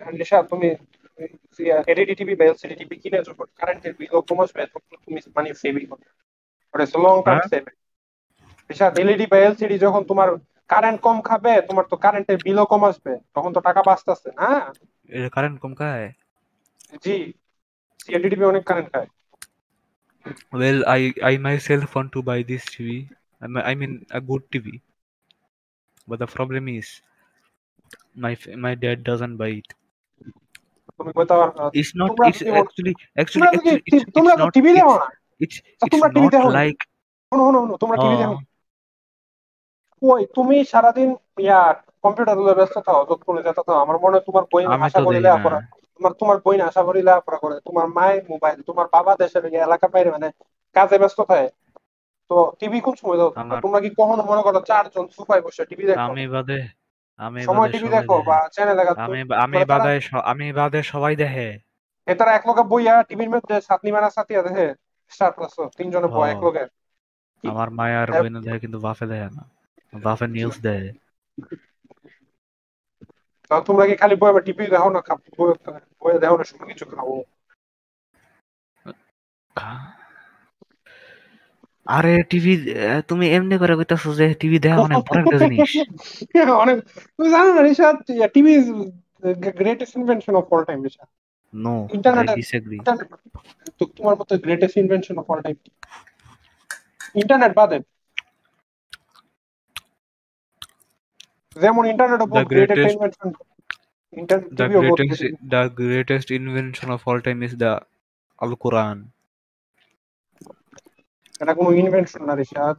Nisha 0.00 0.38
তুমি 0.42 0.68
LED 1.86 2.14
TV 2.14 2.34
বা 2.34 2.44
LCD 2.44 2.74
TV 2.74 2.96
কিনে 3.02 3.18
যখন 3.28 3.46
কারেন্টের 3.56 3.92
বিল 3.98 4.14
কমাসবে 4.28 4.62
তখন 4.66 4.96
তুমি 5.04 5.18
মানে 5.36 5.48
saving 5.54 5.84
করবে 5.86 6.08
ওটা 6.74 6.84
লং 7.04 7.16
টার্ম 7.26 7.38
হ্যাঁ? 7.38 7.48
সেভিং 7.52 7.74
নিশা 8.70 8.86
এলইডি 9.02 9.26
বা 9.26 9.36
এলসিডি 9.38 9.76
যখন 9.78 10.02
তোমার 10.04 10.28
কারেন্ট 10.70 10.98
কম 11.00 11.16
খাবে 11.20 11.52
তোমার 11.68 11.84
তো 11.90 11.96
কারেন্টের 11.96 12.38
বিলও 12.44 12.64
কম 12.66 12.82
আসবে 12.84 13.12
তখন 13.34 13.50
তো 13.52 13.60
টাকা 13.60 13.80
বাঁচতেছে 13.82 14.28
না? 14.40 14.48
কারেন্ট 15.34 15.56
কম 15.60 15.72
খায়? 15.74 16.06
জি। 17.04 17.16
সিএলডি 18.00 18.28
টিভি 18.28 18.44
অনেক 18.44 18.64
কারেন্ট 18.64 18.90
খায়। 18.94 19.08
Well 20.52 20.80
i 20.98 21.00
i 21.30 21.34
myself 21.48 21.88
want 21.96 22.10
to 22.14 22.20
buy 22.22 22.38
this 22.50 22.62
tv 22.74 22.88
I 23.42 23.46
mean- 23.52 23.66
i 23.70 23.74
mean 23.80 23.92
a 24.18 24.20
good 24.30 24.42
tv 24.52 24.66
but 26.08 26.18
the 26.22 26.28
problem 26.36 26.64
is 26.78 26.86
my 28.16 28.32
f- 28.32 28.56
my 28.64 28.72
dad 28.84 28.98
doesn't 29.08 29.36
buy 29.42 29.50
it. 29.60 29.68
তুমি 31.00 32.92
তোমরা 34.16 34.32
তো 34.38 34.44
টিভি 34.54 34.70
দেখো 34.76 34.94
না 34.94 35.06
তোমরা 35.92 36.08
দেখো? 36.34 36.48
শোনো 37.32 37.42
শোনো 37.46 37.74
তোমরা 37.82 37.96
টিভি 37.96 38.16
দেখো। 38.22 38.36
ওই 40.02 40.20
সারাদিন 40.72 41.08
ইয়া 41.38 41.60
কম্পিউটারগুলো 42.04 42.52
ব্যস্ত 42.58 42.76
থাও 42.86 43.00
যতক্ষণে 43.08 43.40
যেতে 43.46 43.62
থাও। 43.66 43.78
আমার 43.84 43.96
মনে 44.02 44.14
হয় 44.16 44.24
তোমার 44.28 44.44
বই 44.52 44.64
আশা 44.86 45.00
করি 45.06 45.18
লেখাপড়া 45.26 45.58
তোমার 45.96 46.12
তোমার 46.12 46.36
বই 46.44 46.56
আশা 46.60 46.82
করি 46.88 47.00
লেখাপড়া 47.08 47.38
করে। 47.44 47.56
তোমার 47.66 47.86
মায়ের 47.96 48.24
মোবাইল 48.32 48.58
তোমার 48.68 48.86
বাবা 48.92 49.12
দেশের 49.22 49.44
এলাকা 49.66 49.86
বাইরে 49.94 50.10
মানে 50.10 50.28
কাজে 50.76 50.96
ব্যস্ত 51.02 51.18
থাকে। 51.30 51.48
তো 52.30 52.36
টিভি 52.60 52.78
কোন 52.80 52.94
সময় 52.94 53.18
দাও? 53.20 53.30
তোমরা? 53.64 53.78
কি 53.84 53.88
কখনো 54.00 54.22
মনে 54.30 54.42
করো 54.42 54.58
চারজন 54.70 55.04
সুপাই 55.16 55.40
বসে 55.46 55.62
টিভি 55.70 55.84
দেখো? 55.90 56.08
আমি 56.08 56.24
বাদে 56.34 56.58
আমি 57.20 57.38
সময় 57.48 57.68
টিভি 57.72 57.88
দেখো 57.88 58.14
দেখে 58.14 58.28
বা 58.28 58.38
চ্যানেল 58.54 58.76
দেখা 58.80 58.92
আমি 59.04 59.18
আমি 59.44 59.58
বাদে 59.70 59.92
আমি 60.30 60.46
বাদে 60.58 60.80
সবাই 60.92 61.14
দেখে 61.22 61.48
এ 62.06 62.12
তারা 62.18 62.32
এক 62.34 62.44
লোকে 62.48 62.62
বইয়া 62.70 62.94
টিভির 63.08 63.30
মধ্যে 63.34 63.54
সাতনি 63.68 63.90
মানা 63.92 64.08
সাতিয়া 64.16 64.40
দেখে 64.46 64.66
স্টার 65.12 65.30
প্লাস 65.36 65.54
তিনজনে 65.78 66.08
বয় 66.10 66.30
এক 66.32 66.38
ও। 66.38 66.44
লোকের 66.46 66.68
কি? 67.44 67.46
আমার 67.50 67.68
মায়ের। 67.78 68.08
বইনে 68.14 68.40
দেখে 68.46 68.58
কিন্তু 68.64 68.78
বাফে 68.86 69.06
দেখে 69.12 69.28
না 69.30 69.42
বাফে 70.02 70.26
নিউজ 70.34 70.56
দেয় 70.66 70.86
তা 73.50 73.56
তোমরা 73.68 73.84
কি 73.88 73.94
খালি 74.00 74.14
বই 74.22 74.30
টিভি 74.46 74.64
দেখো 74.74 74.88
না 74.90 75.00
বই 75.36 75.50
বই 76.00 76.12
দেখো 76.22 76.36
না 76.36 76.44
সব 76.50 76.60
কিছু 76.70 76.84
খাও 76.92 77.14
আরে 81.90 82.12
টিভি 82.30 82.52
তুমি 83.08 83.24
এমনি 83.36 83.56
করে 83.58 83.74
কইতাছো 83.76 84.08
যে 84.14 84.26
টিভি 84.40 84.56
দেখা 84.58 84.78
মানে 84.82 84.96
বড় 85.00 85.18
একটা 85.20 85.36
জিনিস। 85.42 85.70
অনেক 86.62 86.76
তুমি 87.16 87.28
জানো 87.30 87.48
না 87.54 87.60
Rishad 87.62 87.96
TV 88.34 88.52
is 88.54 88.66
greatest 89.58 89.92
invention 89.96 90.34
of 90.34 90.44
all 90.52 90.62
time 90.64 90.78
Rishad. 90.82 91.08
No 91.54 91.74
Internet 91.96 92.28
I 92.30 92.36
disagree 92.36 92.76
তো 93.78 93.84
তোমার 93.96 94.14
মতে 94.20 94.34
greatest 94.38 94.76
invention 94.76 95.14
of 95.18 95.26
all 95.30 95.40
time 95.40 95.56
internet 97.14 97.52
বাদে। 97.56 97.78
যেমন 101.56 101.82
ইন্টারনেট 101.86 102.20
The 102.20 102.44
গ্রেট 102.44 102.70
একটা 102.70 102.74
greatest- 102.74 102.94
invention 102.94 103.28
internet 104.12 104.48
The 104.52 104.66
greatest, 104.74 105.10
বেশি- 105.12 105.34
the 105.54 105.62
greatest 105.80 106.28
invention 106.38 106.88
of 106.94 107.00
all 107.08 107.20
time 107.26 107.40
is 107.46 107.52
the 107.62 107.72
Al 108.38 108.52
Quran. 108.64 108.96
এটা 111.40 111.52
কোনো 111.58 111.70
invention 111.82 112.22
না 112.28 112.34
রিশাদ 112.36 112.76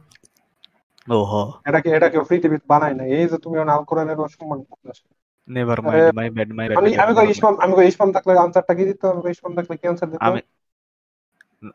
Oh, 1.08 1.24
ho. 1.24 1.42
এটা 1.68 1.78
কি 1.84 1.88
এটা 1.96 2.08
কেউ 2.12 2.22
পৃথিবীতে 2.30 2.66
বানায় 2.72 2.94
না 2.98 3.04
এই 3.16 3.24
যে 3.30 3.36
তুমি 3.44 3.56
আল 3.64 3.82
কোরআনের 3.90 4.18
সম্মান 4.36 4.58
করতেছো 4.68 5.04
আরে, 5.48 5.62
mind. 5.80 6.14
My 6.18 6.28
bad, 6.36 6.48
my 6.58 6.66
bad. 6.68 6.76
আমি 6.80 6.90
আমি 7.02 7.12
কই. 7.18 7.26
ইসমাম 7.34 7.54
আমি 7.64 7.72
কই 7.78 7.86
ইসমাম 7.92 8.10
থাকলে 8.16 8.32
আনসারটা 8.44 8.72
কি 8.78 8.84
দিত 8.88 9.02
আমি 9.12 9.20
কই 9.24 9.32
ইসমাম 9.36 9.52
থাকলে 9.58 9.74
কি 9.80 9.86
আনসার 9.92 10.08
দিত 10.10 10.20
আমি 10.28 10.40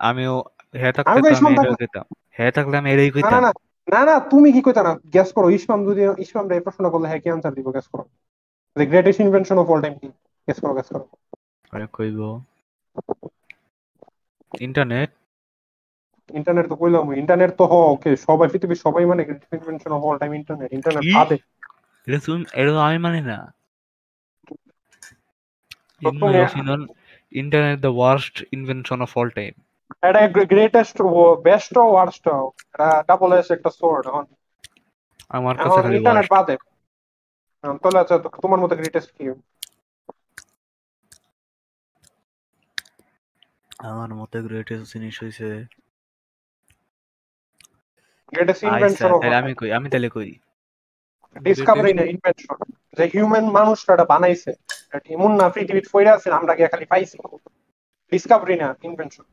আমিও 0.09 0.33
হ্যাঁ 0.73 0.93
থাকলে 0.97 1.11
আমি 1.11 1.27
এটাই 1.55 1.75
কইতাম। 1.75 2.05
হ্যাঁ 2.37 2.51
থাকলে 2.57 2.75
আমি 2.77 2.89
এটাই 2.93 3.09
না 3.09 3.11
না 3.11 3.17
কইতাম। 3.17 3.41
না 3.43 3.51
না 3.87 4.01
না 4.09 4.15
তুমি 4.31 4.49
কি 4.55 4.61
কইতা 4.61 4.81
না? 4.83 4.93
গ্যাস 5.13 5.29
করো 5.35 5.47
ইসমাম 5.49 5.79
যদি 5.89 6.01
ইসমাম 6.25 6.45
রে 6.49 6.55
এই 6.57 6.63
প্রশ্ন 6.65 6.83
করলে 6.93 7.07
হ্যাঁ 7.07 7.21
কি 7.23 7.29
আনসার 7.29 7.53
দিব 7.57 7.67
গ্যাস 7.75 7.87
করো। 7.91 8.03
The 8.75 8.85
greatest 8.91 9.19
invention 9.25 9.57
of 9.59 9.67
all 9.73 9.79
time 9.81 9.95
কি? 10.01 10.07
গ্যাস 10.47 10.57
করো 10.63 10.73
গ্যাস 10.73 10.87
করো। 10.93 11.05
আরে 11.73 11.85
কইব। 11.93 12.19
ইন্টারনেট 14.67 15.09
ইন্টারনেট 16.39 16.65
তো 16.71 16.75
কইলাম 16.81 17.05
ইন্টারনেট 17.21 17.51
তো 17.59 17.63
হ 17.71 17.73
ওকে 17.93 18.09
সবাই 18.27 18.47
পৃথিবীর 18.53 18.83
সবাই 18.85 19.03
মানে 19.11 19.21
greatest 19.27 19.53
invention 19.57 19.91
of 19.97 20.01
all 20.07 20.17
time 20.21 20.31
internet 20.39 20.69
internet? 20.77 21.03
পাবে 21.17 21.35
এটা 22.07 22.17
তুমি 22.25 22.41
এটা 22.59 22.71
তো 22.75 22.79
আমি 22.87 22.97
মানি 23.05 23.21
না। 23.31 23.37
internet 27.41 27.77
the 27.85 27.93
worst 28.01 28.35
invention 28.57 28.97
of 29.05 29.11
all 29.19 29.29
time. 29.39 29.55
এটা 30.07 30.21
গ্রেটেস্ট 30.51 30.97
বেস্ট 31.47 31.73
ও 31.81 31.83
ওয়ার্স্ট 31.93 32.25
এটা 32.73 32.87
ডাবল 33.09 33.31
এস 33.39 33.47
একটা 33.55 33.69
সোর্ড 33.79 34.03
এখন। 34.09 34.25
আমার 35.37 35.55
কাছে 35.61 35.79
খালি 35.83 35.95
ইন্টারনেট 35.99 36.27
বাদে। 36.35 36.55
তাহলে 37.81 37.99
আচ্ছা 38.03 38.15
তো 38.23 38.27
তোমার 38.43 38.59
মতে 38.63 38.75
গ্রেটেস্ট 38.79 39.09
কি? 39.17 39.25
আমার 43.89 44.09
মতে 44.19 44.37
গ্রেটেস্ট 44.47 44.85
জিনিস 44.93 45.15
হইছে 45.23 45.47
গ্রেটেস্ট 48.32 48.62
আচ্ছা 48.62 48.68
ইনভেনশন 48.70 49.10
অফ 49.14 49.20
তাহলে 49.22 49.38
আমি 49.42 49.52
কই 49.60 49.70
আমি 49.78 49.88
তাহলে 49.92 50.08
কই 50.16 50.30
ডিসকভারি 51.36 51.92
না 51.98 52.04
ইনভেনশন 52.14 52.56
যে 52.98 53.04
হিউম্যান 53.14 53.46
মানুষরা 53.58 53.92
এটা 53.96 54.06
বানাইছে 54.12 54.50
এটা 54.86 54.98
এমন 55.16 55.30
না 55.40 55.46
পৃথিবীতে 55.54 55.88
পড়ে 55.94 56.10
আছে 56.16 56.28
আমরা 56.38 56.52
গিয়ে 56.58 56.70
খালি 56.72 56.86
পাইছি 56.92 57.16
ডিসকভারি 58.12 58.56
না 58.62 58.68
invention 58.88 59.26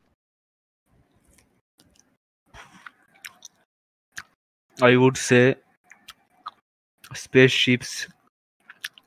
I 4.78 4.94
would 5.02 5.18
say 5.30 5.46
spaceships. 7.24 7.92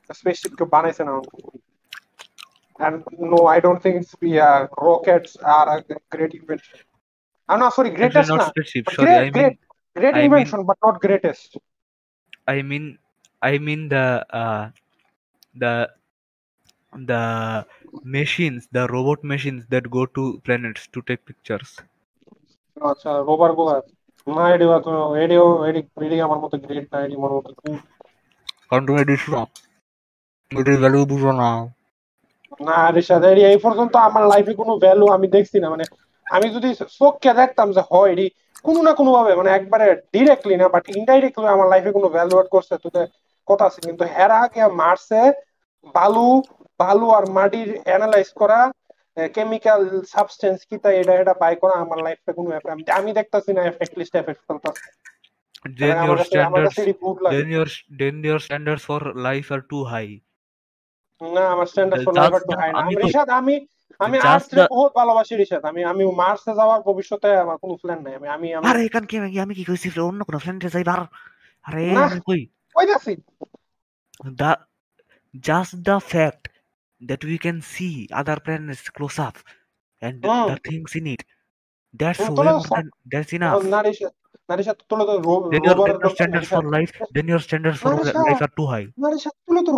Spaceship 0.09 0.51
কেউ 0.57 0.67
বানাইছে 0.75 1.03
না 1.07 1.13
and 2.79 2.95
no 3.31 3.39
i 3.55 3.57
don't 3.65 3.81
think 3.83 3.95
it's, 4.01 4.13
yeah, 4.37 4.57
rockets 4.87 5.31
are 5.55 5.67
a 5.75 5.77
great 6.13 6.33
invention 6.39 6.79
i'm 7.49 7.59
not 7.63 7.71
sorry 7.75 7.89
Actually, 7.89 7.97
greatest 7.99 8.29
not 8.29 8.39
na, 8.41 8.47
spaceship. 8.51 8.83
but 8.85 8.93
Sorry, 8.95 9.05
great, 9.07 9.19
I 9.19 9.23
mean 9.25 9.33
great, 9.37 9.57
great 9.97 10.15
I 10.15 10.27
mean- 10.27 10.27
invention 10.27 10.65
but 10.65 10.77
not 10.81 10.95
greatest 11.01 11.49
I 12.47 12.61
mean 12.63 12.85
I 13.41 13.57
mean 13.59 13.89
the 13.89 14.05
uh 14.31 14.63
the 15.55 15.73
the 16.93 17.65
machines, 18.05 18.67
the 18.71 18.87
robot 18.87 19.23
machines 19.23 19.65
that 19.67 19.89
go 19.89 20.05
to 20.07 20.39
planets 20.39 20.87
to 20.87 21.01
take 21.03 21.25
pictures. 21.25 21.69
আচ্ছা 22.77 23.11
রোবার 23.27 23.51
গুলা 23.57 23.75
না 24.27 24.43
ADO 24.55 24.71
তো 24.85 24.91
ADO 25.23 25.45
এডি 25.69 25.81
এডি 26.05 26.17
আমার 26.27 26.39
মতো 26.43 26.55
great 26.63 26.85
না 26.93 26.97
এডি 27.05 27.15
আমার 27.19 27.31
মতো 27.37 27.49
cool। 27.59 27.77
কারণ 28.69 28.83
তুমি 28.87 28.99
এটি 29.03 29.15
শুনো 29.23 29.41
এটির 30.51 30.77
ভ্যালু 30.83 30.99
বুঝো 31.11 31.31
না 31.41 31.49
না 32.67 32.77
রিশাদ 32.95 33.23
এডি 33.31 33.41
এই 33.51 33.59
পর্যন্ত 33.65 33.93
আমার 34.07 34.23
লাইফে 34.31 34.53
কোনো 34.61 34.73
ভ্যালু 34.83 35.05
আমি 35.15 35.27
দেখছি 35.35 35.57
না 35.63 35.67
মানে 35.73 35.85
আমি 36.25 36.47
যদি 36.55 36.69
চোখকে 36.99 37.29
দেখতাম 37.41 37.67
যে 37.75 37.81
হয় 37.91 38.09
এডি 38.13 38.25
কোনো 38.62 38.82
না 38.82 38.92
কোনো 38.94 39.12
ভাবে 39.12 39.34
মানে 39.34 39.50
একবারে 39.50 39.94
ডিরেক্টলি 40.12 40.56
না 40.56 40.68
বাট 40.68 40.96
ইনডাইরেক্টলি 40.96 41.46
আমার 41.46 41.68
লাইফে 41.68 41.92
কোনো 41.92 42.08
ভ্যালু 42.08 42.30
অ্যাড 42.30 42.46
করছে 42.46 42.76
তো 42.76 43.06
কথা 43.46 43.64
আছে। 43.64 43.80
কিন্তু 43.80 44.04
হেরা 44.04 44.40
আগে 44.40 44.66
মারছে 44.66 45.32
বালু 45.94 46.42
বালু 46.78 47.10
আর 47.10 47.28
মাটির 47.28 47.80
অ্যানালাইজ 47.84 48.28
করা 48.28 48.72
কেমিক্যাল 49.34 50.02
সাবস্টেন্স 50.08 50.60
কি 50.70 50.78
তাই 50.78 51.00
এটা 51.00 51.14
এটা 51.14 51.34
বাই 51.34 51.56
করা 51.56 51.72
আমার 51.72 51.98
লাইফে 51.98 52.32
কোনো 52.32 52.70
আমি- 52.70 53.12
দেখতাছি 53.12 53.52
না 53.52 53.62
এফেক্ট 53.62 53.94
ফেলতাছে। 54.12 55.08
Then 55.68 56.06
your 56.06 56.24
standards 56.24 56.64
কাছে 56.64 56.82
এডি 56.82 56.92
গুড 56.92 57.22
লাগে। 57.22 57.38
then 57.38 57.50
your 57.50 57.68
then 58.02 58.24
your 58.24 58.38
standards 58.38 58.82
for 58.90 59.02
life 59.04 59.50
are 59.50 59.62
too 59.62 59.84
high 59.84 60.27
না 61.20 61.42
আমার 61.54 61.66
না 62.16 62.22
আমি 62.80 62.94
আমি 63.38 63.38
আমি 63.38 63.54
আমি 64.04 64.16
Just 64.26 64.52
বহুত 64.74 64.92
ভালোবাসি 65.00 65.34
রিশাদ। 65.36 65.62
আমি 65.70 65.80
আমি 65.92 66.02
মার্সে 66.20 66.52
যাওয়ার 66.60 66.80
ভবিষ্যতে 66.88 67.28
আমার 67.44 67.56
কোনো 67.62 67.74
প্ল্যান 67.82 68.00
নাই। 68.06 68.14
আমি 68.36 68.48
আমি 68.56 68.66
আরে 68.70 68.80
এখান 68.88 69.04
কি 69.10 69.14
আমি 69.44 69.54
কি 69.58 69.64
কইছি 69.64 69.88
অন্য 70.00 70.20
কোনো 70.24 70.38
ফ্রেন্ডে 70.38 70.68
যাইবার? 70.74 71.00
আরে 71.66 71.82
কই 72.28 72.40
কই? 72.76 72.86
যাচ্ছি 72.90 73.12
the 74.38 74.52
just 75.48 75.72
the 75.88 75.98
fact 76.12 76.44
that 77.00 77.22
we 77.30 77.36
can 77.44 77.58
see 77.74 77.94
other 78.20 78.38
planets 78.46 78.84
close 78.96 79.18
up 79.28 79.36
and 80.02 80.16
Hmm. 80.28 80.46
the 80.50 80.56
things 80.68 80.90
in 81.00 81.06
it. 81.14 81.22
That's 82.00 82.20
way 82.20 82.36
তোরা 82.36 82.52
more 82.52 82.68
than 82.76 82.86
that's 83.12 83.32
enough. 83.38 83.54
তুলে 84.88 85.04
তো 85.04 85.14
রো- 85.18 85.44
then 85.50 85.62
your, 85.62 85.76
রোববার 85.76 85.90
then 85.90 86.00
your 86.00 86.12
standards 86.16 86.48
for 86.48 86.62
life 86.76 86.92
then 87.14 87.26
your 87.32 87.40
standards 87.46 87.78
for 87.82 87.90
No, 87.90 87.96
li- 87.98 88.12
sir. 88.12 88.24
life 88.28 88.42
are 88.42 88.52
too 88.58 88.66
high. 88.72 88.86
না 88.98 89.08
রিশাদ 89.10 89.34
তুলে 89.46 89.60
তো 89.66 89.72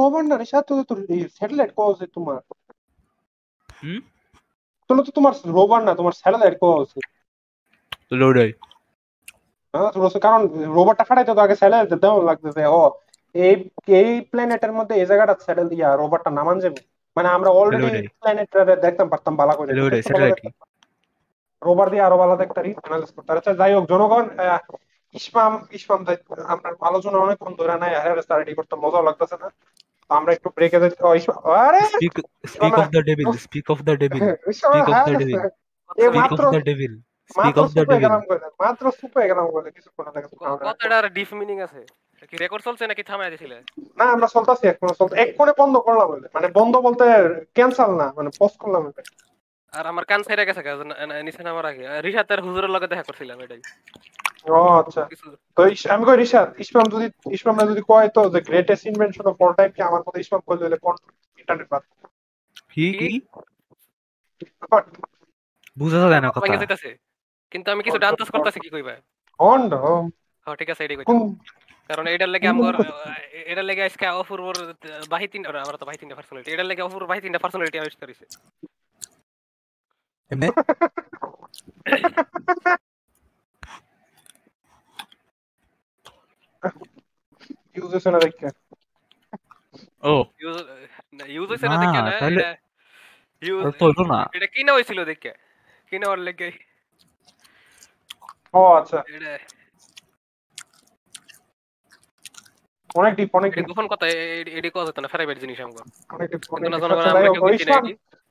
তুলে 0.85 0.85
তো 0.85 0.95
স্যাটেলাইট 1.29 1.71
কোয়া 1.75 1.89
উচিত 1.89 2.09
তোমার। 2.15 2.37
হুম? 3.83 4.01
তুলে 4.89 5.03
তো 5.03 5.11
তোমার 5.11 5.33
না 5.83 5.95
তোমার 5.95 6.13
স্যাটেলাইট 6.13 6.59
কোয়া 6.59 6.77
উচিত 6.81 7.05
লোডাই 8.13 8.53
হ্যাঁ। 9.75 10.21
কারণ 10.21 10.41
রোবটটা 10.77 11.05
ফাটাইতে 11.05 11.35
তো 11.35 11.41
আগে 11.41 11.57
স্যাটেলাইট 11.57 11.89
দেওয়া 11.95 12.25
লাগতেছে। 12.25 12.63
ও 12.67 12.81
এই 13.35 13.55
এই 13.87 14.21
প্ল্যানেটের 14.21 14.73
মধ্যে 14.73 14.95
এই 14.95 15.07
জায়গাটা 15.07 15.35
স্যাটেল 15.41 15.69
দিয়া 15.69 15.97
রোবটটা 15.97 16.31
নামান 16.31 16.59
যাবে। 16.59 16.81
মানে 17.17 17.29
আমরা 17.29 17.51
অলরেডি 17.51 17.87
ওটাই। 17.87 18.07
প্ল্যানেটটা 18.07 18.77
দেখতাম 18.77 19.09
পারতাম 19.09 19.37
বালা 19.37 19.55
করে। 19.55 19.71
রোববার 21.63 21.89
দিয়ে 21.93 22.07
আরও 22.07 22.17
ভালো 22.23 22.35
দেখতে 22.37 22.59
অ্যানালাইজ 22.77 23.11
করতে 23.17 23.31
আচ্ছা 23.33 23.53
যাই 23.61 23.73
হোক 23.77 23.85
জনগণ 23.93 24.25
ইসমাম 25.15 25.53
ইসমাম 25.79 26.01
আপনার 26.55 26.73
আলোচনা 26.89 27.19
অনেকক্ষণ 27.19 27.53
ধরে 27.61 27.75
নাই 27.83 27.93
আরে 27.99 28.11
রেডি 28.41 28.53
করতে 28.59 28.75
মজা 28.85 29.01
লাগতেছে 29.09 29.37
না। 29.43 29.49
তো 30.11 30.13
আমরা 30.19 30.31
একটু 30.33 30.49
ব্রেকে 30.57 30.79
যাচ্ছি 30.83 31.01
আরে! 31.65 31.81
Speak 31.95 32.17
speak 32.55 32.75
of 32.81 32.89
the 32.95 33.03
devil 33.09 33.27
speak 33.47 33.67
of 33.75 33.79
the 33.89 33.95
devil 34.03 34.21
Ismam, 34.53 34.73
Speak 34.73 34.89
of 34.89 34.95
হ্যাঁ, 34.95 35.07
the 35.09 35.15
devil. 35.15 35.41
এই 36.03 36.09
speak 36.09 36.21
মাত্র 36.21 36.43
of 36.45 36.53
the 36.57 36.63
devil 36.71 36.93
মাত্র 37.37 37.61
of 37.63 37.69
the 37.69 37.81
সুপে 37.81 37.97
গেলাম 38.05 38.21
কইলে 38.29 38.49
মাত্র 38.63 38.85
সুপে 39.01 39.23
গেলাম 39.31 39.47
কইলে 39.55 39.71
কিছু 39.77 39.91
করে 39.97 40.11
দেখো 40.17 40.29
কথাটার 40.69 41.05
ডিপ 41.17 41.31
মিনিং 41.41 41.57
আছে। 41.67 41.81
কি 42.31 42.37
রেকর্ড 42.37 42.63
চলছে 42.67 42.85
নাকি 42.91 43.03
থামায় 43.11 43.31
দিছিলে? 43.35 43.57
না 43.99 44.05
আমরা 44.15 44.27
চলতেছি 44.35 44.65
এক 44.67 44.77
কোণে 44.81 44.95
চলতে 45.01 45.15
এক 45.23 45.31
কোণে 45.39 45.53
বন্ধ 45.61 45.75
করলাম 45.87 46.07
বলে। 46.13 46.27
মানে 46.37 46.47
বন্ধ 46.59 46.75
বলতে 46.87 47.05
ক্যান্সেল 47.57 47.91
না 48.01 48.07
মানে 48.19 48.31
পোস্ট 48.39 48.57
করলাম। 48.63 48.83
এটা। 48.91 49.03
আর 49.73 49.85
আমার 49.93 50.05
কান 50.11 50.21
সাইডে 50.27 50.49
গেছে 50.49 50.63
কাজ 50.67 50.79
নিচে 51.27 51.43
নামার 51.47 51.67
আগে। 51.71 51.85
রিহাতের 52.07 52.41
হুজুরের 52.45 52.73
লগে 52.75 52.91
দেখা 52.93 53.05
করছিলাম 53.09 53.39
এটাই। 53.45 53.61
ও 54.55 54.59
আচ্ছা। 54.81 55.03
তো 55.57 55.61
আমি 55.95 56.03
কই 56.09 56.17
রিশাদ 56.17 56.49
ইসমাম 56.65 56.87
যদি 56.95 57.07
ইসমামরা 57.37 57.65
যদি 57.73 57.83
কয় 57.91 58.09
তো 58.17 58.21
যে 58.35 58.41
greatest 58.49 58.85
invention 58.91 59.25
of 59.31 59.37
all 59.45 59.53
time 59.59 59.71
কি 59.77 59.81
আমার 59.89 60.01
মতো 60.07 60.17
ইসমাম 60.25 60.41
কইলে 60.47 60.65
হলে 60.67 60.79
কোন 60.85 60.95
ইন্টারনেট 61.41 61.69
বাদ? 61.73 61.83
কি 62.73 62.87
কি? 63.01 63.09
বুঝা 65.77 65.99
যায় 66.13 66.23
না 66.25 66.29
কথা। 66.35 66.47
কিন্তু 67.53 67.69
আমি 67.75 67.83
কিছু 67.87 67.99
ডান্স 68.05 68.31
করতেছি 68.35 68.59
কি 68.65 68.69
কইবা? 68.75 68.95
the 69.73 69.79
হ্যাঁ 70.47 70.57
ঠিক 70.61 70.69
আছে 70.73 70.83
এটাই 70.85 70.99
কোন 71.11 71.19
কারণ 71.91 72.05
এটার 72.15 72.31
লাগে 72.35 72.47
আমগর 72.53 72.75
এটার 73.53 73.67
লাগে 73.71 73.83
আজকে 73.89 74.05
অপূর্বর 74.23 74.55
বাহি 75.13 75.27
তিন 75.33 75.43
আমরা 75.65 75.79
তো 75.81 75.85
বাহি 75.89 75.99
তিনটা 76.01 76.17
পার্সোনালিটি 76.19 76.49
এটার 76.55 76.69
লাগে 76.71 76.83
অপূর্ব 76.83 77.05
বাহি 77.11 77.21
তিনটা 77.25 77.41
পার্সোনালিটি 77.45 77.77
আবিষ্কার 77.83 78.07
হইছে। 78.11 78.27
এমনে 80.31 80.49
ইউজ 87.77 87.91
হইছে 87.95 88.11
না 88.11 88.19
দেখে 88.25 88.49
ও 90.03 90.13
ইউজ 90.41 90.57
ইউজ 91.29 91.49
হইছে 91.53 91.67
না 91.67 91.75
না, 91.75 91.83
দেখে 91.85 92.01
না 92.01 92.11
তাহলে- 92.15 92.41
এটা 92.41 92.51
ইউজ 93.43 93.63
তো 93.73 93.85
হলো 93.89 94.03
না 94.13 94.19
এটা 94.37 94.49
কিনা 94.55 94.73
হইছিল 94.77 94.99
দেখে 95.11 95.31
কিনা 95.93 96.07
ওর 96.09 96.21
লাগে 96.27 96.49
ও 98.55 98.61
আচ্ছা 98.79 98.99
এটা 99.09 99.33
অনেক 102.95 103.13
ডিপ 103.19 103.31
অনেক 103.35 103.51
এটা 103.51 103.59
ডিপ 103.59 103.69
গোপন 103.71 103.87
কথা 103.93 104.05
এডি 104.53 104.71
কজ 104.71 104.87
হতো 104.91 105.01
না 105.01 105.09
ফেরাইবেট 105.13 105.37
জিনিস 105.43 105.59
আমগর 105.61 105.85
অনেক 106.11 106.29
ডিপ 106.33 106.43
অনেক 106.57 106.69
জনগণ 106.75 107.05
আমরা 107.05 107.21
কেউ 107.29 107.45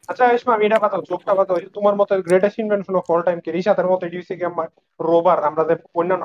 আচ্ছা 0.07 0.25
ইসমাম 0.37 0.59
এটা 0.65 0.77
কথা 0.85 0.97
চোখটা 1.11 1.33
কথা 1.39 1.51
ওই 1.53 1.63
তোমার 1.77 1.95
মতো 1.99 2.11
greatest 2.27 2.57
invention 2.63 2.95
of 2.99 3.05
all 3.13 3.21
time 3.27 3.37
কি 3.43 3.49
রিশাতের 3.51 3.87
মতো 3.91 4.03
এটি 4.07 4.17
আমার 4.51 4.67
রোবার 4.99 5.37
আমরা 5.49 5.63
যে 5.69 5.75
অন্যান্য 5.99 6.23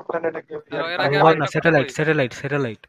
আমি 1.04 1.16
স্যাটেলাইট 1.54 1.88
স্যাটেলাইট 1.96 2.32
স্যাটেলাইট 2.40 2.82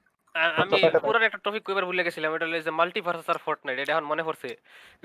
আমি 0.61 0.73
আচ্ছা, 0.79 0.99
পুরান 0.99 1.23
একটা 1.25 1.39
টপিক 1.45 1.63
কইবার 1.67 1.85
ভুলে 1.89 2.05
গেছিলাম 2.07 2.31
এটা 2.35 2.45
হলো 2.47 2.57
যে 2.67 2.71
মাল্টিভার্সাস 2.79 3.27
আর 3.33 3.39
ফর্টনাইট 3.45 3.77
এটা 3.79 3.91
এখন 3.93 4.05
মনে 4.11 4.23
পড়ছে। 4.27 4.49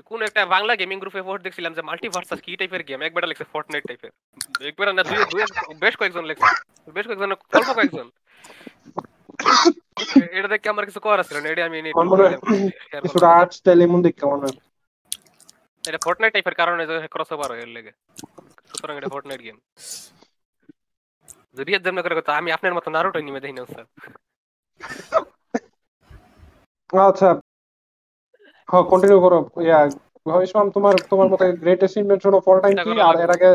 কোন 0.09 0.19
একটা 0.27 0.41
বাংলা 0.55 0.73
গেমিং 0.81 0.97
গ্রুপে 1.01 1.21
পোস্ট 1.27 1.41
দেখছিলাম 1.45 1.71
যে 1.77 1.81
মাল্টিভার্সাস 1.89 2.39
কি 2.45 2.51
টাইপের 2.59 2.83
গেম 2.89 2.99
একবার 3.07 3.23
লেখছে 3.31 3.45
ফর্টনাইট 3.53 3.83
টাইপের 3.89 4.11
একবার 4.69 4.87
না 4.97 5.03
দুই 5.09 5.17
দুই 5.31 5.41
বেশ 5.83 5.93
কয়েকজন 5.99 6.23
লেখছে। 6.29 6.49
বেশ 6.87 7.05
কয়েকজন 7.07 7.29
অল্প 7.57 7.69
কয়েকজন। 7.77 8.07
এটা 10.37 10.47
দেখে 10.53 10.67
আমার 10.73 10.85
কিছু 10.89 10.99
করার 11.05 11.25
ছিল 11.27 11.37
না? 11.43 11.47
এটা 11.53 11.63
আমি 11.69 11.77
মনে 11.99 12.09
করলাম। 12.11 12.39
আর্ট 13.39 13.51
স্টাইল 13.59 13.79
এমন 13.87 13.99
দেখতে 14.07 14.23
মনে 14.31 14.43
হয় 14.45 14.57
এটা 15.83 15.99
ফর্টনাইট 16.03 16.31
টাইপের 16.33 16.55
কারণে 16.55 16.83
যে 16.87 17.07
ক্রস 17.07 17.29
হয়ে 17.51 17.65
লেগে। 17.67 17.91
সুতরাং 18.69 18.97
এটা 18.97 19.09
ফর্টনাইট 19.09 19.41
গেম 19.41 19.57
যদি 21.55 21.69
এর 21.73 22.01
করে 22.01 22.15
কথা 22.15 22.31
আমি 22.37 22.49
আপনার 22.51 22.73
মতো 22.73 22.89
নারুটো 22.91 23.19
নিমে 23.19 23.39
দেখি 23.39 23.53
না 23.53 23.63
স্যার 23.65 23.85
আচ্ছা। 27.09 27.29
হ্যাঁ 28.69 28.83
কন্টিনিউ 28.83 29.19
করো। 29.19 29.39
ইয়া 29.61 29.79
ইসমাম 30.43 30.67
তোমার 30.71 30.95
তোমার 31.09 31.27
মতে 31.29 31.45
greatest 31.53 31.95
invention 31.97 32.33
of 32.33 32.43
all 32.47 32.59
time 32.61 32.75
কি 32.85 32.91
আর 33.01 33.15
এর 33.19 33.31
আগে 33.31 33.51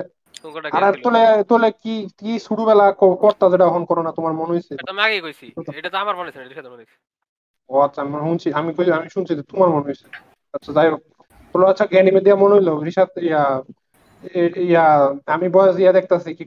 আর 0.78 0.94
তোলে 1.02 1.22
তোলে 1.48 1.68
কি 1.82 1.94
কি 2.18 2.30
ছোটবেলা 2.38 2.86
ক- 2.92 3.18
করতা 3.20 3.44
যেটা 3.50 3.64
এখন 3.66 3.84
করো 3.84 4.02
না 4.02 4.12
তোমার 4.12 4.32
মনে 4.32 4.52
হইছে? 4.52 4.72
এটা 4.74 4.90
আমি 4.90 5.02
আগেই 5.02 5.20
কইছি। 5.20 5.46
এটা 5.74 5.90
তো 5.90 5.98
আমার 5.98 6.14
মনে 6.16 6.30
না 6.34 6.44
এটা 6.44 6.54
সাথে 6.54 6.68
মনে 6.68 6.82
হইছে। 6.82 6.96
ও 7.70 7.74
আচ্ছা 7.80 7.98
আমি 8.02 8.12
শুনছি 8.20 8.48
আমি 8.52 8.70
কই 8.74 8.92
আমি 8.92 9.08
শুনছি 9.10 9.32
যে 9.34 9.42
তোমার 9.42 9.68
মনে 9.70 9.86
হইছে। 9.86 10.06
আচ্ছা 10.54 10.72
যাই 10.72 10.88
হোক। 10.90 11.02
আচ্ছা 11.54 11.84
জ্ঞানী 11.92 12.10
দিয়া 12.26 12.36
মনে 12.42 12.54
হইল 12.56 12.68
ইয়া 13.28 13.42
ইয়া 14.72 14.84
আমি 15.34 15.46
বয়স 15.56 15.76
ইয়া 15.82 15.92
দেখতাছি 15.98 16.30
কি 16.38 16.44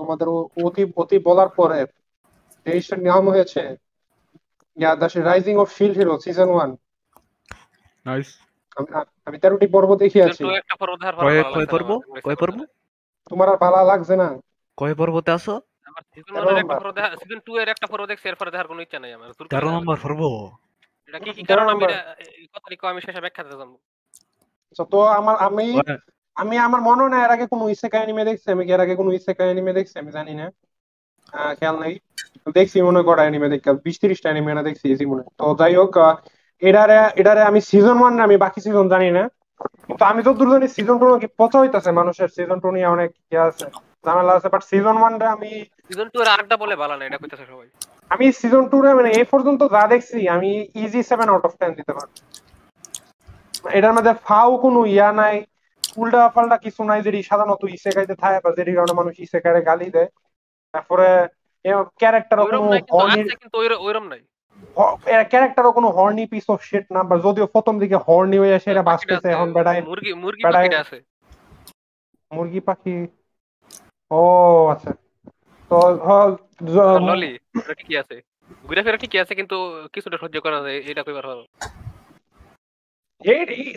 তোমাদের 0.00 0.28
অতি 0.66 0.82
অতি 1.02 1.16
বলার 1.28 1.50
পরে 1.58 1.80
হয়েছে। 3.34 3.62
Yeah 4.76 4.90
the 5.00 5.08
rising 5.28 5.54
of 5.62 5.68
shield 5.76 5.94
hero 6.00 6.14
season 6.24 6.48
one. 6.54 6.70
Nice. 8.06 8.28
আমি 9.26 9.36
তেরোটি 9.42 9.66
পর্ব 9.74 9.90
দেখি 10.02 10.18
আছি 10.26 10.42
কয় 11.22 11.66
পর্ব? 11.74 11.90
কয় 12.26 12.38
পর্ব? 12.42 12.58
তোমার 13.30 13.46
আর 13.52 13.58
ভালো 13.64 13.78
লাগছে 13.90 14.14
না। 14.22 14.28
কয় 14.78 14.94
পর্বতে 15.00 15.30
আছো? 15.38 15.54
আমার 15.88 16.02
সিজন 16.12 16.32
তেরো 16.34 16.48
1 16.50 16.58
এর 16.58 16.58
একটা 16.62 16.76
পর্ব 16.82 16.94
2 17.46 17.52
এর 17.62 17.68
একটা 17.74 17.86
পর্ব 17.92 18.02
দেখছি 18.10 18.26
এরপরে 18.30 18.50
দেখার 18.52 18.68
কোনো 18.70 18.80
ইচ্ছা 18.84 18.98
নাই 19.02 19.12
আমার। 19.16 19.28
নম্বর 19.76 19.96
পর্ব? 20.04 20.20
এটা 21.08 21.18
কি 21.24 21.30
কি 21.36 21.42
কারণ 21.50 21.66
আমি 21.74 21.84
কথাটি 22.54 22.76
কও 22.80 22.88
আমি 22.92 23.00
শেষে 23.06 23.20
ব্যাখ্যা 23.24 23.42
দিতে 23.44 23.56
জানব। 23.60 23.74
তো 24.76 24.98
আমার 25.18 25.36
আমি 25.38 25.66
আমি 26.36 26.56
আমার 26.58 26.80
মনে 26.80 27.00
হয় 27.02 27.10
না 27.10 27.18
এর 27.24 27.30
আগে 27.30 27.46
কোনো 27.46 27.64
ইসেকাই 27.68 28.00
অ্যানিমে 28.00 28.24
দেখছি 28.24 28.46
আমি 28.50 28.62
কি 28.66 28.72
এর 28.72 28.80
আগে 28.80 28.94
কোনো 28.96 29.10
ইসেকাই 29.12 29.46
অ্যানিমে 29.46 29.72
দেখছি 29.72 29.96
আমি 29.98 30.10
জানি 30.12 30.32
না। 30.34 30.46
আহ, 31.32 31.52
খেয়াল 31.54 31.76
নাই। 31.82 31.92
দেখছি 32.56 32.78
মনে 32.82 33.02
করা 33.02 33.22
অ্যানিমে 33.22 33.48
দেখি 33.48 33.68
বিশ 33.84 33.96
ত্রিশটা 34.00 34.28
অ্যানিমে 34.28 34.52
না 34.54 34.62
দেখছি 34.62 34.84
এই 34.88 34.96
জীবনে। 34.96 35.22
তো 35.38 35.44
যাই 35.60 35.74
হোক 35.74 35.92
আহ, 35.98 36.14
এটারে 36.62 36.98
এটারে 37.20 37.42
আমি 37.42 37.60
সিজন 37.70 37.96
ওয়ান 38.00 38.12
না 38.16 38.22
আমি 38.24 38.36
বাকি 38.36 38.58
সিজন 38.60 38.86
জানি 38.88 39.08
না। 39.10 39.24
কিন্তু 39.86 40.04
আমি 40.04 40.20
যতদূর 40.22 40.48
জানি 40.50 40.66
সিজন 40.68 40.96
টু 41.00 41.06
নাকি 41.08 41.28
পচা 41.38 41.58
হইতাছে 41.58 41.90
মানুষের 41.92 42.28
সিজন 42.28 42.58
টু 42.60 42.68
নিয়ে 42.70 42.88
অনেক 42.94 43.10
ইয়ে 43.24 43.42
আছে 43.48 43.66
ঝামেলা 44.04 44.32
আছে 44.34 44.48
বাট 44.48 44.62
সিজন 44.70 44.96
ওয়ান 44.98 45.14
রে 45.20 45.26
আমি 45.26 45.50
সিজন 45.88 46.06
2 46.14 46.18
এর 46.22 46.28
আরেকটা 46.28 46.56
বলে 46.56 46.74
ভালো 46.82 46.94
না 46.96 47.02
এটা 47.04 47.18
কইতাছে 47.22 47.46
সবাই। 47.46 47.68
আমি 48.10 48.26
সিজন 48.32 48.64
টু 48.70 48.78
রে 48.82 48.90
মানে 48.94 49.10
এই 49.10 49.26
পর্যন্ত 49.32 49.60
যা 49.74 49.82
দেখছি 49.86 50.18
আমি 50.28 50.50
easy 50.74 51.00
seven 51.02 51.28
out 51.28 51.44
of 51.44 51.52
ten 51.60 51.72
দিতে 51.74 51.92
পারব। 51.92 52.10
এটার 53.68 53.92
মধ্যে 53.92 54.12
ফাও 54.24 54.50
কোনো 54.56 54.80
ইয়া 54.86 55.12
নাই 55.12 55.36
উল্টা 55.96 56.28
পাল্টা 56.28 56.56
কিছু 56.56 56.80
নাই 56.84 57.00
যেটি 57.02 57.20
সাধারণত 57.22 57.62
ইসেকাইতে 57.68 58.14
থাকে 58.14 58.38
বা 58.44 58.50
যেটি 58.52 58.72
কারণে 58.74 58.92
মানুষ 58.92 59.14
ইসেকাইরে 59.18 59.60
গালি 59.62 59.88
দেয়। 59.90 60.08
তারপরে 60.74 61.08
ক্যারেক্টারও 61.98 62.44
কোনো 62.44 62.66
ওইরকম 63.82 64.04
নাই 64.08 64.22
ক্যারেক্টারও 65.24 65.72
কোনো 65.72 65.88
হর্নি 65.88 66.24
পিস 66.26 66.46
অফ 66.50 66.60
শিট 66.62 66.84
না 66.90 67.00
বা 67.02 67.16
যদিও 67.18 67.46
প্রথম 67.46 67.78
দিকে 67.78 67.96
হর্নি 67.96 68.36
হয়ে 68.38 68.82
বাঁচতেছে 68.82 69.14
আছে, 69.16 69.28
এখন 69.28 69.48
বেড়ায়। 69.52 69.82
মুরগি 69.82 70.12
মুরগি 70.14 70.42
পাখিটা 70.46 70.78
আছে। 70.80 70.96
মুরগি 72.30 72.60
পাখি। 72.60 72.94
ও 74.10 74.22
আচ্ছা। 74.66 74.90
তো 75.70 75.76
ললি 77.00 77.32
ঠিকই 77.76 77.96
আছে। 77.96 78.16
ঘুরে 78.68 78.82
ফিরে 78.82 78.98
ঠিকই 78.98 79.18
আছে 79.18 79.34
কিন্তু 79.34 79.56
কিছুটা 79.92 80.16
সহ্য 80.16 80.36
করা 80.40 80.58
যায় 80.60 80.78
এটা 80.86 81.02
কইবার 81.02 81.24
এই- 81.24 81.48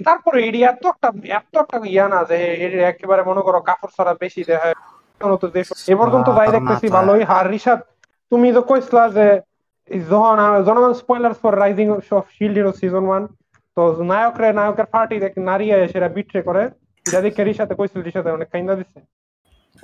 তারপরে 0.08 0.38
এত 0.72 0.84
একটা 0.94 1.10
এত 1.40 1.54
একটা 1.64 1.78
ইয়া 1.94 2.06
না 2.14 2.20
যে 2.30 2.38
এর 2.66 2.74
একেবারে 2.92 3.22
মনে 3.30 3.42
করো 3.48 3.60
কাপড় 3.70 3.92
ছাড়া 3.98 4.14
বেশি 4.24 4.42
দেখায় 4.50 4.76
এ 5.92 5.96
পর্যন্ত 6.00 6.28
দেখতেছি 6.56 6.88
ভালোই। 6.98 7.24
হার 7.32 7.48
রিসাদ 7.54 7.80
তুমি 8.32 8.48
তো 8.58 8.62
কইছিলা 8.70 9.04
যে 9.18 9.26
জনমান 10.68 10.94
spoiler 11.02 11.36
for 11.42 11.54
rising 11.64 11.88
of 12.20 12.26
shield 12.36 12.56
hero 12.58 12.72
season 12.80 13.04
one 13.10 13.24
তো 13.78 13.82
নায়ক 14.12 14.36
রে 14.42 14.50
নায়কের 14.60 14.88
পার্টি 14.94 15.16
দেখ 15.24 15.34
নারী 15.50 15.66
সেটা 15.94 16.10
বিট্রে 16.16 16.42
করে। 16.48 16.64
এটা 17.06 17.20
দেখে 17.26 17.42
রিশাতে 17.44 17.74
কইছিল 17.80 18.00
রিশাতে 18.02 18.30
অনেক 18.38 18.48
কাইন্দা 18.54 18.76
দিচ্ছে 18.80 19.00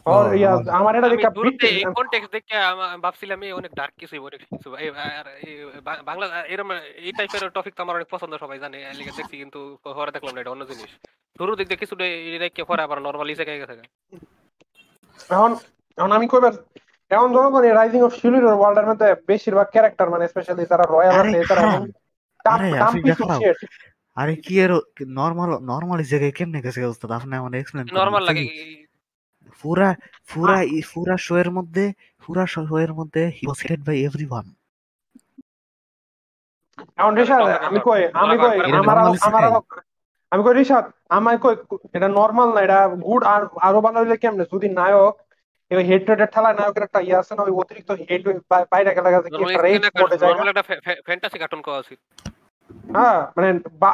ওর 0.08 0.26
ইয়া 0.34 0.52
আমার- 0.52 0.72
আমার 0.80 0.94
এটা 0.94 1.08
আমি 1.08 1.16
দেখে 1.16 1.30
দূরতে 1.30 1.50
বিট্রে 1.50 1.68
এই 1.72 1.84
কনটেক্সট 1.98 2.32
দেখে 2.36 2.56
ভাবছিলাম 3.04 3.40
এই 3.44 3.54
অনেক 3.60 3.72
ডার্ক 3.74 3.94
কিছু 4.02 4.16
অনেক 4.22 4.42
কিছু। 4.46 4.68
এই 4.78 4.88
আর 5.14 5.26
এই 5.42 5.54
বা- 5.86 6.02
বাংলা 6.10 6.26
এরকম 6.54 6.70
এই 7.02 7.12
টাইপের 7.18 7.54
টপিক 7.56 7.74
তো 7.76 7.82
আমার 7.84 7.96
অনেক 7.96 8.10
পছন্দ 8.14 8.34
সবাই 8.44 8.60
জানে। 8.64 8.78
এর 8.84 8.96
দেখছি 9.10 9.36
কিন্তু 9.44 9.60
পরে 9.98 10.12
দেখলাম 10.16 10.34
না 10.36 10.42
এটা 10.42 10.54
অন্য 10.56 10.64
জিনিস। 10.72 10.92
শুরু 11.40 11.52
দিক 11.58 11.68
দিয়ে 11.68 11.82
কিছুটা 11.84 12.04
এই 12.28 12.40
দেখে 12.44 12.62
পরে 12.70 12.82
আবার 12.84 12.98
নরমালি 13.02 13.34
সেখানে 13.36 13.60
গেছে 13.62 13.74
এখন 15.30 15.52
এখন 15.98 16.12
আমি 16.12 16.26
কইবার 16.28 16.54
এখন 17.12 17.30
জনগণ 17.36 17.64
রাইজিং 17.72 18.02
অফ 18.02 18.14
ওয়ার্ল্ডের 18.54 18.88
মধ্যে 18.90 19.08
বেশিরভাগ 19.30 19.68
ক্যারেক্টার 19.74 20.08
মানে 20.10 20.26
স্পেশালি 20.28 20.64
তারা 20.72 20.86
রয়্যাল 20.86 21.16
আরে 21.16 21.30
আছে 21.30 21.42
তারা 21.52 21.64
আরে 24.18 24.34
কি 24.46 24.54
এর 24.60 24.72
নরমাল 25.18 25.50
নরমাল 25.70 26.00
জায়গায় 26.12 26.34
কেমনে 26.38 26.60
গেছে 26.66 26.80
ওস্তাদ 26.86 27.12
আপনি 27.12 27.34
এক্সপ্লেইন 27.56 27.86
নরমাল 27.98 28.24
লাগে 28.30 28.44
পুরা 29.60 29.90
পুরা 30.30 30.58
পুরা 30.92 31.16
শো 31.26 31.34
এর 31.38 31.50
মধ্যে 31.52 31.86
পুরা 32.24 32.44
শো 32.48 32.62
এর 32.80 32.92
মধ্যে 32.94 33.22
he 33.36 33.44
was 33.46 33.60
hated 33.64 33.82
by 33.88 33.98
everyone 34.08 34.46
এখন 36.98 37.14
রিশাদ 37.20 37.42
আমি 37.68 37.80
কই 37.88 38.02
আমি 38.22 38.36
কই 38.38 38.56
আমার 38.82 38.98
আমার 39.28 39.44
আমি 40.32 40.42
কই 40.46 40.54
রিশাদ 40.54 40.86
আমায় 41.10 41.40
কই 41.44 41.56
এটা 41.96 42.08
নরমাল 42.18 42.50
না 42.56 42.60
এটা 42.66 42.78
গুড 43.06 43.22
আর 43.26 43.42
আরও 43.68 43.80
ভালো 43.86 43.98
হইলে 44.02 44.16
কেমনে? 44.18 44.44
যদি 44.54 44.68
নায়ক 44.80 45.14
এই 45.72 45.84
হেড 45.90 46.04
রেটেড 46.10 46.30
ঠেলা 46.34 46.50
নায়কের 46.54 46.84
একটা 46.88 47.00
ইয়ে 47.02 47.20
আছে 47.22 47.34
না 47.36 47.42
ওই 47.44 47.54
অতিরিক্ত 47.62 47.90
হেড 48.02 48.22
বাইরে 48.72 48.92
গেলে 48.98 49.10
গেছে 49.14 49.30
কি 49.30 49.42
একটা 49.46 49.62
রেজ 49.66 49.84
মোডে 49.96 50.18
যায় 50.22 50.32
নরমাল 50.32 50.50
একটা 50.54 50.66
ফ্যান্টাসি 51.08 51.38
কার্টুন 51.42 51.62
করা 51.62 51.78
উচিত। 51.84 52.00
হ্যাঁ 52.96 53.20
মানে 53.36 53.48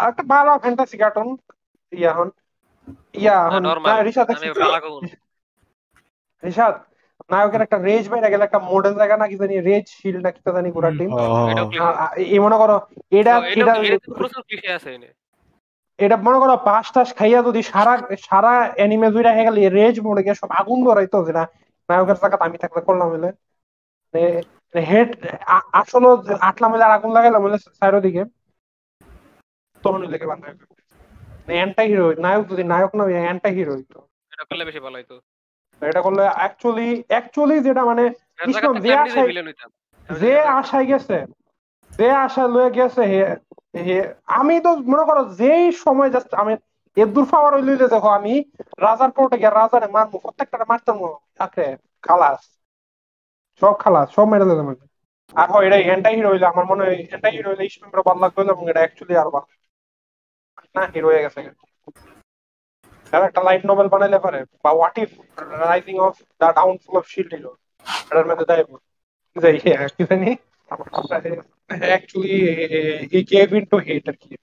একটা 0.10 0.24
ভালো 0.34 0.52
ফ্যান্টাসি 0.64 0.98
কার্টুন 0.98 1.28
ইয়া 1.92 2.10
এখন 2.14 2.28
ইয়া 3.16 3.38
আমি 4.34 4.48
ভালো 4.56 4.80
কোন 4.86 5.04
রিশাদ 6.44 6.76
নায়কের 7.32 7.62
একটা 7.62 7.78
রেজ 7.80 8.06
বাইরে 8.10 8.28
গেলে 8.30 8.44
একটা 8.46 8.60
মোডের 8.70 8.94
জায়গা 8.94 9.16
নাকি 9.18 9.36
জানি 9.42 9.56
রেজ 9.62 9.86
শিল্ড 10.00 10.22
নাকি 10.26 10.40
তা 10.46 10.50
জানি 10.52 10.70
পুরা 10.76 10.90
টিম 10.98 11.10
এই 12.26 12.40
মনে 12.40 12.58
করো 12.62 12.76
এটা 13.12 13.34
এটা 13.54 13.74
এটা 16.00 16.16
মনে 16.26 16.38
করো 16.40 16.54
পাঁচ 16.66 16.86
টাস 16.94 17.10
খাইয়া 17.16 17.40
যদি 17.48 17.62
সারা 17.72 17.94
সারা 18.28 18.54
অ্যানিমে 18.78 19.08
জুড়ে 19.14 19.32
হয়ে 19.32 19.48
গেলে 19.48 19.60
রেজ 19.70 19.96
মোড়ে 20.06 20.22
গিয়ে 20.26 20.40
সব 20.42 20.50
আগুন 20.60 20.80
ধরাইতো 20.88 21.18
যেটা 21.28 21.44
নায়কের 21.90 22.18
জায়গা 22.22 22.38
আমি 22.48 22.58
থাকলে 22.64 22.82
করলাম 22.88 23.08
হইলে। 23.14 23.30
হেড 24.76 25.10
আসলে 25.80 26.08
আটলাম 26.50 26.70
হইলে 26.72 26.86
আর 26.88 26.94
আগুন 26.98 27.12
লাগাইলাম 27.14 27.42
হইলে 27.44 27.58
সাইডের 27.72 28.02
দিকে 28.02 28.22
তখন 29.84 30.02
লেগে 30.14 30.28
বান্ধা 30.32 30.48
অ্যান্টাই 31.50 31.88
হিরো 31.92 32.06
নায়ক 32.24 32.44
যদি 32.52 32.64
নায়ক 32.72 32.92
না 32.98 33.04
অ্যান্টাই 33.18 33.54
হিরো 33.58 33.72
হইতো। 33.78 34.00
এটা 34.32 34.44
করলে 34.50 34.64
বেশি 34.66 34.80
ভালো 34.86 34.96
হইতো। 35.00 35.16
এটা 35.86 36.02
করলে 36.02 36.24
অ্যাকচুয়ালি 36.30 37.04
অ্যাকচুয়ালি 37.08 37.60
যেটা 37.60 37.86
মানে 37.86 38.04
ইসলাম 38.48 38.80
যে 38.80 38.96
আশায়- 38.96 39.30
যে 40.10 40.40
আশায় 40.40 40.86
গেছে 40.86 41.18
যে 41.92 42.12
আশায় 42.12 42.48
লয়ে 42.48 42.72
গেছে 42.72 43.04
আমি 44.26 44.60
তো 44.60 44.76
মনে 44.84 45.04
করো 45.04 45.26
যেই 45.34 45.72
সময় 45.72 46.10
জাস্ট 46.10 46.34
আমি 46.34 46.54
এদুর 46.98 47.26
পাওয়ার 47.32 47.54
হইলে 47.54 47.88
দেখো 47.88 48.08
আমি 48.10 48.34
রাজার 48.80 49.12
কোর্টে 49.12 49.38
গিয়ে 49.38 49.50
রাজারে 49.50 49.88
মারবো 49.88 50.18
প্রত্যেকটা 50.18 50.66
মারতাম 50.70 50.98
আখরে 51.40 51.78
খালাস। 52.02 52.42
সব 53.62 53.74
খালাস 53.80 54.08
সব 54.16 54.26
মেরে 54.26 54.46
দিলাম 54.46 54.68
আমি। 54.68 54.76
আর 55.34 55.52
হয় 55.52 55.66
এটা 55.68 55.78
এন্টাই 55.94 56.16
হিরো 56.16 56.30
হইলে 56.30 56.46
আমার 56.46 56.66
মনে 56.66 56.84
হয় 56.84 56.96
এন্টাই 57.12 57.32
হিরো 57.32 57.50
হইলে 57.52 57.66
ইসলামের 57.66 58.02
ভালো 58.02 58.20
লাগবে 58.20 58.42
এবং 58.42 58.70
এটা 58.70 58.80
অ্যাকচুয়ালি 58.80 59.18
আর 59.18 59.30
ভালো। 59.30 59.48
না 60.76 60.82
হিরো 60.86 61.08
হয়ে 61.08 61.24
গেছে। 61.24 61.40
তার 63.14 63.24
একটা 63.24 63.44
লাইট 63.44 63.66
নোবেল 63.66 63.88
বানাইলে 63.88 64.20
পারে। 64.20 64.46
বা 64.64 64.70
what 64.72 64.98
if 64.98 65.10
rising 65.38 66.00
of 66.00 66.18
the 66.20 66.54
downfall 66.56 66.98
of 66.98 67.08
shield 67.08 67.34
hero 67.34 67.56
এটার 68.12 68.26
মধ্যে 68.26 68.46
দেয় 68.46 68.64
যে 69.36 69.50
ইয়ে, 69.50 69.88
কি 69.98 70.04
জানি? 70.04 70.36
Actually 71.80 72.54
he 73.14 73.24
gave 73.24 73.54
into 73.54 73.78
hate 73.78 74.10
আর 74.10 74.14
কি। 74.14 74.36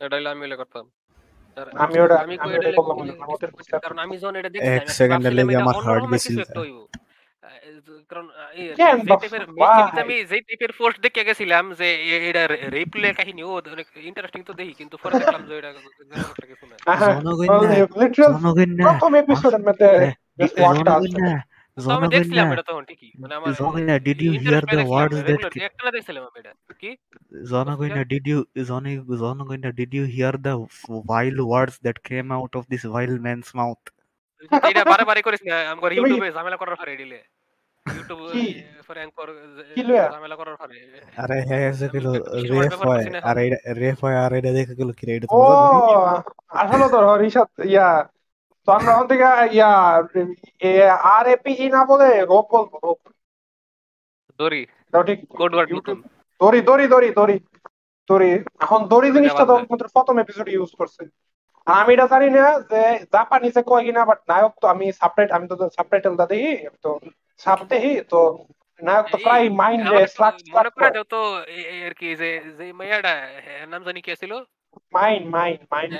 এটা 0.00 0.30
আমি 0.30 0.40
হইলে 0.40 0.56
করতাম। 0.56 0.90
আমি 1.72 2.00
ওটা- 2.00 2.18
আমি 2.18 2.38
আমাদের 2.38 2.74
কারণ 3.80 3.98
আমি 3.98 4.18
যখন 4.18 4.36
এটা 4.36 4.50
দেখছি 4.50 4.68
এক 4.68 4.80
আমি 4.80 4.88
সেকেন্ডের 4.88 5.32
লেগে 5.32 5.56
আমার 5.56 5.74
কিছু 5.74 6.38
গেছিল। 6.38 6.84
একটা 7.46 7.68
হইবো। 7.68 7.92
আহ, 7.92 8.04
কারণ 8.10 8.26
আহ, 8.32 8.50
এই 8.52 8.64
আর 8.64 8.74
কি, 8.74 8.80
কেন 8.80 8.96
যে 8.98 9.10
বাপ- 9.10 9.22
টাইপের 9.22 9.44
ভাই। 9.50 10.02
আমি 10.02 10.14
যে 10.24 10.38
টাইপের 10.40 10.72
পোস্ট 10.78 10.96
দেখে 11.00 11.22
গেছিলাম 11.24 11.64
যে 11.74 11.88
এ- 12.06 12.22
এটা 12.28 12.42
রিপ্লে 12.76 13.08
কাহিনী 13.18 13.42
ও 13.42 13.52
অনেক 13.68 13.86
ইন্টারেস্টিং 14.02 14.40
তো 14.42 14.52
দেখি 14.52 14.74
কিন্তু 14.80 14.94
পরে 15.02 15.14
দেখলাম 15.18 15.42
যে 15.48 15.52
এটা 15.60 15.70
তেমন 16.00 16.28
একটা 16.28 16.46
কিছু 16.46 16.64
না 16.66 16.76
জনগণ 17.16 17.48
না 17.48 17.68
লিটারাল 18.00 18.32
জনগণ 18.34 18.70
না 18.72 18.84
প্রথম 18.86 19.12
এপিসোডের 19.14 19.62
মধ্যে 19.68 19.88
just 20.38 20.54
watch 20.56 20.78
টা 20.78 20.92
জনগণ 20.92 20.96
আসছে। 20.98 21.20
না 21.20 21.34
তো 21.78 21.86
আমি 21.86 21.86
জনগণ 21.86 22.10
দেখছিলাম 22.14 22.46
না 22.46 22.54
এটা 22.54 22.64
তখন 22.70 22.84
ঠিকই 22.84 23.10
মানে 23.18 23.34
আমার 23.34 23.50
জনগণ 23.52 23.82
না 23.82 23.96
ডিড 23.98 24.20
ইউ 24.22 24.32
interest 24.32 24.44
হিয়ার 24.44 24.64
পেয়ে 24.64 24.72
দ্য 24.72 24.76
দেখছিলাম 24.76 24.90
ওয়ার্ডস 24.90 25.18
দ্যাট 25.20 25.40
regular 25.44 25.66
একটা 25.68 25.82
না 25.84 25.90
দেখছিলাম 25.90 26.22
আমি 26.24 26.38
এটা 26.40 26.52
কি 26.80 26.90
জনগণ 27.52 27.90
না 27.90 28.02
ডিড 28.04 28.26
ইউ 28.28 28.38
জনগণ 29.18 29.58
না 29.58 29.70
did 29.78 29.92
you 29.94 30.04
hear 30.06 30.34
the 30.38 30.54
vile 31.04 31.36
words 31.40 31.76
that 31.82 31.98
came 32.08 32.24
out 32.32 32.52
of 32.58 32.64
this 32.68 32.82
vile 32.86 33.12
man's 33.20 33.48
mouth 33.54 33.80
এটা 34.70 34.82
বারে 34.92 35.04
বারে 35.10 35.20
করিস 35.26 35.42
না 35.50 35.56
ইউটিউবে 35.96 36.28
ঝামেলা 36.36 36.56
করার 36.60 36.76
পরে 36.80 36.92
দিলে 37.02 37.18
ইউটিউব 37.86 38.20
ফর 38.86 38.96
অ্যাঙ্কর 39.00 39.28
ঝামেলা 40.14 40.36
করার 40.40 40.56
পরে। 40.60 40.74
আরে 41.22 41.36
হ্যাঁ 41.48 41.62
এসে 41.70 41.86
গেল 41.94 42.06
রেফ 42.52 42.74
হয় 42.88 43.02
এখন। 43.04 43.14
আর 43.28 43.36
রেফ 43.82 43.98
হয় 44.04 44.16
আর 44.24 44.30
এটা 44.38 44.50
দেখে 44.58 44.74
গেল 44.80 44.90
কি 44.98 45.04
এটা 45.16 45.26
তো 45.32 45.38
আসলে 46.62 46.86
তো 46.94 46.98
রিসাদ 47.22 47.48
ইয়া 47.72 47.88
তো 48.68 48.68
আমরা 48.76 48.90
ওখান 48.94 49.06
থেকে 49.10 49.24
ইয়া 49.56 49.72
আর 51.14 51.24
এপি 51.34 51.52
না 51.74 51.80
বলে 51.90 52.08
রোপ 52.30 52.46
বলব 52.52 52.72
রোপ। 52.84 53.00
দড়ি। 54.40 54.62
ঠিক। 55.08 55.18
কোড 55.40 55.52
ওয়ার্ড 55.54 55.68
দড়ি 56.40 56.60
দড়ি 56.68 56.86
দড়ি 56.92 57.08
দড়ি 57.18 57.36
দড়ি। 58.10 58.30
এখন 58.64 58.80
দড়ি 58.92 59.08
জিনিসটা 59.16 59.44
তো। 59.50 59.54
প্রথম 59.96 60.14
এপিসোড 60.24 60.46
ইউজ 60.54 60.70
করছে। 60.80 61.02
আমি 61.66 61.90
এটা 61.94 62.06
জানি 62.12 62.28
না 62.36 62.42
যে 62.70 62.80
জাপানিসে 63.14 63.60
কয় 63.64 63.84
কিনা 63.86 64.02
বাট 64.04 64.20
নায়ক 64.30 64.54
তো 64.62 64.66
আমি 64.68 64.86
সাবটাইট 65.00 65.30
আমি 65.36 65.46
তো 65.50 65.54
সাবটাইটেল 65.76 66.14
দা 66.20 66.26
তো 66.84 66.90
সাব 67.40 67.58
তো 68.10 68.18
নায়ক 68.80 69.06
তো 69.12 69.16
প্রায় 69.24 69.44
মাইন্ড 69.60 69.82
স্লাক 70.14 70.34
মনে 70.48 70.70
করে 70.74 70.88
দাও 70.96 71.06
তো 71.14 71.20
আর 71.86 71.94
কি 72.00 72.08
যে 72.20 72.28
যে 72.58 72.64
মাইয়াটা 72.78 73.12
নাম 73.72 73.80
জানি 73.86 74.00
কি 74.04 74.10
ছিল 74.22 74.32
মাইন্ড 74.94 75.24
মাইন্ড 75.36 75.58
মাইন্ড 75.72 75.90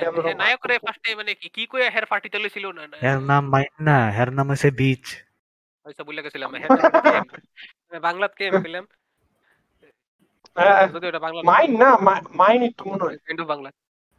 নায়ক 0.41 0.63
রে 0.69 0.75
ফার্স্টে 0.85 1.09
মানে 1.19 1.31
কি 1.41 1.47
কি 1.55 1.63
কইয়া 1.71 1.87
হের 1.95 2.05
পার্টিতে 2.11 2.37
লইছিল 2.43 2.65
না 2.77 2.83
না? 2.91 2.97
এর 3.09 3.19
নাম 3.29 3.43
মাইন 3.53 3.73
না 3.87 3.97
এর 4.21 4.29
নাম 4.37 4.45
হচ্ছে 4.51 4.69
বিচ 4.79 5.05
হয়তো 5.85 6.01
ভুলে 6.07 6.21
গেছিলাম 6.25 6.49
হের 6.61 6.71
নাম 6.71 6.91
কি? 7.03 7.17
বাংলাত 8.07 8.31
কেম 8.39 8.53
ফিল্ম 8.65 8.85
যদি 10.93 11.05
ওটা 11.09 11.21
বাংলা 11.25 11.39
মাইন্ড 11.49 11.73
না 11.81 11.89
মাইন্ড 12.39 12.61
একটু 12.69 12.83
মনে 12.89 13.03
হয়। 13.05 13.17
কিন্তু 13.27 13.43
বাংলা 13.51 13.69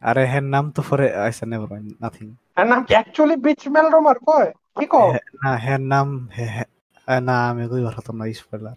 আরে 0.02 0.22
হের 0.26 0.44
নাম 0.46 0.64
তো 0.70 0.80
পরে 0.88 1.06
আচ্ছা 1.20 1.44
নেভার 1.46 1.68
মাইন্ড 1.72 1.88
নাথিং 2.02 2.26
এর 2.56 2.66
নাম 2.66 2.80
অ্যাকচুয়ালি 2.88 3.36
বিচ 3.44 3.60
মেলরোমার 3.68 4.18
কয়? 4.28 4.48
কি 4.76 4.86
কো 4.86 5.02
না 5.42 5.50
হের 5.64 5.82
নাম 5.92 6.06
হে- 6.36 6.52
হে- 6.56 6.70
আহ, 7.08 7.20
না 7.28 7.36
আমি 7.50 7.62
কইবার 7.70 7.94
হতো 7.98 8.10
না 8.12 8.24
স্পয়লার 8.34 8.76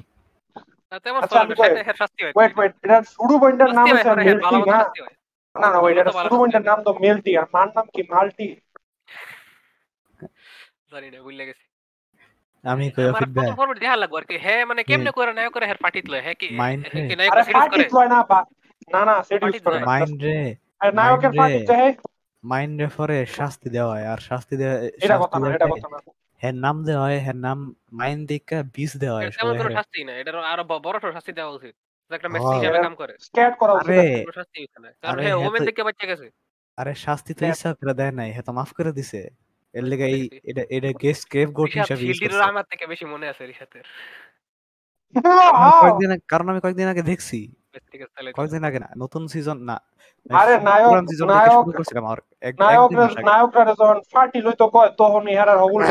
তেমন 1.05 1.19
আচ্ছা, 1.23 1.37
আমি 1.43 1.53
কই- 1.53 1.75
হের 1.87 1.97
শাস্তি 2.01 2.19
হয়। 2.23 2.33
ওয়েট 2.35 2.53
ওয়েট 2.57 2.73
এটা 2.85 2.97
শুরু 3.15 3.33
পয়েন্টের 3.41 3.69
নাম 3.69 3.85
শাস্তি 3.85 3.91
হয় 3.91 3.97
হচ্ছে 3.99 4.11
পরে 4.11 4.23
হের 4.27 4.37
ভালো 4.39 4.57
মিল্টি 4.57 4.61
মতো 4.61 4.71
না? 4.71 4.79
শাস্তি 4.79 4.99
হয়। 5.01 5.13
না 5.55 5.67
না 5.73 5.77
ওইটা 5.79 6.01
ভালো 6.01 6.11
শুরু 6.11 6.19
শাস্তি 6.19 6.35
পয়েন্টের 6.39 6.61
হয়। 6.61 6.69
নাম 6.69 6.79
তো 6.85 6.91
মিল্টি 7.03 7.31
আর 7.37 7.45
মার 7.53 7.67
নাম 7.75 7.85
কি 7.93 8.01
মাল্টি 8.11 8.47
জানি 10.91 11.07
না 11.09 11.19
ভুলে 11.25 11.43
গেছি 11.45 11.65
আমি 12.63 12.85
কই 12.91 13.03
আমার 13.03 13.19
ফিডব্যাক 13.21 13.35
প্রথম 13.39 13.57
ফরওয়ার্ড 13.57 13.79
দেখা 13.83 13.97
লাগবে 13.97 14.17
আর 14.19 14.25
কি। 14.25 14.35
হ্যাঁ 14.37 14.61
মানে 14.69 14.81
কেমনে 14.83 15.11
করে 15.11 15.31
নায়ক 15.33 15.53
করে 15.55 15.65
হের 15.67 15.79
পার্টিত 15.83 16.05
লয় 16.11 16.23
হ্যাঁ 16.25 16.37
কি 16.41 16.47
Mind 16.61 16.81
হ্যাঁ 16.83 16.91
কি 17.01 17.11
রে। 17.11 17.15
নায়ক 17.15 17.31
আরে 17.33 17.41
সিরিয়াস 17.41 17.61
পার্টি 17.63 17.77
করে? 17.77 17.95
লয় 17.95 18.09
না 18.13 18.19
বা 18.23 18.39
না 18.93 19.01
না 19.05 19.15
সেট 19.23 19.39
ইউজ 19.39 19.45
Party 19.45 19.59
করে 19.59 19.75
লয়। 19.75 19.81
না। 19.81 19.87
মাইন্ড 19.89 20.19
রে। 20.23 20.37
আর 20.81 20.89
নায়কের। 20.93 21.31
পার্টি 21.37 21.59
চাই 21.67 21.87
মাইন্ড 22.43 22.75
রে 22.81 22.87
পরে 22.97 23.25
শাস্তি 23.29 23.67
দেওয়া 23.69 23.91
হয় 23.91 24.05
আর 24.07 24.19
শাস্তি 24.19 24.55
দেওয়া 24.57 24.75
এটা 24.97 25.15
কথা 25.17 25.35
না 25.39 25.47
এটা 25.49 25.67
কথা 25.67 25.87
না। 25.89 25.99
হের 26.41 26.55
নাম 26.55 26.85
দেওয়া 26.85 27.03
হয় 27.03 27.19
হের 27.19 27.37
নাম 27.37 27.57
মাইন্ড 27.91 28.21
দিকে 28.27 28.57
বিষ 28.75 28.91
দেওয়া 28.97 29.17
হয় 29.17 29.29
তেমন 29.31 29.53
কোনো 29.57 29.71
শাস্তি 29.71 29.99
না 30.03 30.13
এটার 30.13 30.35
আরও 30.45 30.63
বড় 30.63 30.97
শাস্তি 31.13 31.31
দেওয়া 31.31 31.51
উচিত। 31.51 31.75
একটা 32.11 32.29
মেসেজ 32.29 32.47
হ্যাঁ। 32.47 32.59
হিসেবে 32.59 32.79
কাম 32.83 32.95
করে। 32.95 33.13
স্ক্যাট 33.19 33.53
করা 33.57 33.73
উচিত। 33.73 33.89
আরে 33.89 34.05
শাস্তি 34.33 34.57
হইছে 34.61 34.79
না। 34.79 34.89
কারণ 35.01 35.19
হ্যাঁ 35.19 35.35
হ্যাঁ 35.35 35.49
ওমেন 35.49 35.61
তো- 35.67 35.85
বাচ্চা 35.85 36.05
গেছে। 36.07 36.27
আরে 36.77 36.95
শাস্তি 36.95 37.31
তো 37.33 37.43
ইচ্ছা 37.45 37.69
করে 37.73 37.93
দেয় 37.93 38.11
নাই 38.11 38.29
হ্যাঁ 38.31 38.43
তো 38.43 38.51
মাফ 38.51 38.73
করে 38.73 38.91
দিছে। 38.91 39.21
এর 39.73 39.83
লেগে 39.83 40.05
এই 40.07 40.21
এটা 40.43 40.63
এটা 40.69 40.89
গেস্ট 41.01 41.23
কেভ 41.29 41.47
গোট 41.51 41.69
হিসাবে 41.73 42.03
ইউজ 42.03 42.17
করছে। 42.19 42.41
আমার 42.43 42.65
থেকে 42.69 42.83
বেশি 42.87 43.05
মনে 43.05 43.25
আছে 43.27 43.43
রিশাতের 43.45 43.85
আমি 45.55 45.71
কয়েকদিন 45.81 46.09
আগে- 46.11 46.27
কারণ 46.27 46.49
আমি 46.49 46.59
কয়েকদিন 46.59 46.87
আগে 46.87 47.01
দেখছি 47.01 47.39
ঠিক 47.87 48.01
আছে 48.01 48.13
তাহলে 48.15 48.29
কয়েকদিন 48.33 48.63
আগে 48.63 48.79
না 48.79 48.89
নতুন 48.97 49.23
সিজন 49.27 49.57
না 49.63 49.75
আরে 50.35 50.53
নায়ক- 50.59 50.89
পুরান 50.89 51.05
থেকে 51.05 51.23
নায়ক- 51.31 51.57
শুরু 51.57 51.71
করছিলাম 51.73 52.05
আর 52.05 52.19
এক- 52.41 52.59
নায়ক 52.59 52.83
একদিন 52.83 52.99
মাস 52.99 53.11
আগে। 53.11 53.25
নায়করা 53.25 53.63
যখন 53.71 53.97
পার্টি 54.13 54.39
লইতো 54.41 54.65
কয় 54.69 54.89
তখন 54.97 55.23
ইহারা 55.29 55.53
হবুল 55.57 55.83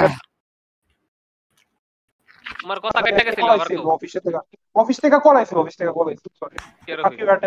তোমার 2.57 2.79
কথা 2.81 2.99
কেটে 3.03 3.23
গেছিল 3.25 3.47
আবার 3.47 3.69
তো। 3.71 3.83
অফিসে 3.91 4.21
থেকে। 4.21 4.39
অফিস 4.77 4.97
থেকে 5.01 5.17
কল 5.19 5.35
আইছিল 5.37 5.57
অফিস 5.59 5.77
থেকে 5.77 5.93
কল 5.93 6.07
আইছিল 6.09 6.29
সরি 6.35 6.57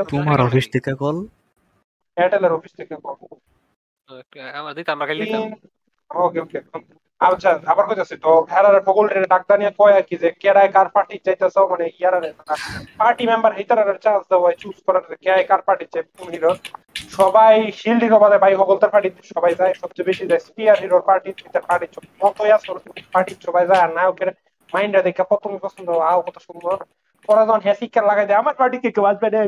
তোমার 0.10 0.40
অফিস 0.42 0.66
থেকে 0.74 0.92
কল? 0.96 1.18
এয়ারটেলের 2.18 2.52
অফিস 2.52 2.72
থেকে 2.78 2.96
কল। 2.96 3.18
আমার 4.54 4.74
দিতাম 4.76 4.94
আমরা 4.94 5.06
খেলে 5.08 5.24
দিতাম 5.26 5.42
ওকে 6.12 6.40
ওকে। 6.40 6.60
আচ্ছা 7.22 7.52
আবার 7.72 7.86
কইতাছি 7.90 8.16
তো 8.24 8.32
হেরার 8.52 8.78
ফগল 8.88 9.06
রে 9.08 9.20
ডাক্তার 9.34 9.56
নিয়ে 9.60 9.74
কয় 9.80 9.94
আর 9.98 10.04
কি 10.10 10.16
যে 10.24 10.30
কেডায় 10.42 10.70
কার 10.76 10.88
পার্টি 10.96 11.16
চাইতেছ 11.26 11.56
মানে 11.72 11.86
ইয়ারা 11.92 12.20
পার্টি 13.00 13.24
মেম্বার 13.32 13.52
হিতারার 13.60 14.00
চান্স 14.06 14.24
দেওয়া 14.32 14.44
হয় 14.44 14.58
চুজ 14.62 14.78
করার 14.86 15.04
যে 15.10 15.16
কে 15.24 15.32
কার 15.52 15.62
পার্টি 15.68 15.86
চাই 15.94 16.04
কোন 16.12 16.28
হিরো 16.36 16.52
সবাই 17.18 17.56
শিল্ড 17.82 18.02
হিরো 18.06 18.18
বাদে 18.24 18.38
ভাই 18.44 18.54
হগলতার 18.62 18.92
পার্টি 18.94 19.10
সবাই 19.36 19.54
যায় 19.60 19.74
সবচেয়ে 19.82 20.08
বেশি 20.10 20.24
যায় 20.30 20.42
স্পিয়ার 20.48 20.78
হিরোর 20.84 21.04
পার্টি 21.10 21.30
তার 21.54 21.64
পার্টি 21.70 21.86
মতই 22.22 22.52
আছে 22.52 22.70
পার্টি 23.14 23.34
সবাই 23.48 23.64
যায় 23.70 23.82
আর 23.86 23.90
নায়কের 23.98 24.30
মাইন্ডটা 24.74 25.02
দেখে 25.08 25.24
প্রথমে 25.32 25.58
পছন্দ 25.66 25.88
আও 26.10 26.20
কত 26.28 26.38
সুন্দর 26.48 26.78
পরে 27.30 27.42
যখন 27.42 27.62
হ্যাঁ 27.66 27.78
শিক্ষা 27.82 28.02
লাগাই 28.10 28.26
দেয় 28.28 28.40
আমার 28.42 28.56
পার্টি 28.60 28.78
কে 28.78 28.90
কেউ 28.96 29.06
আসবে 29.12 29.28
না 29.30 29.40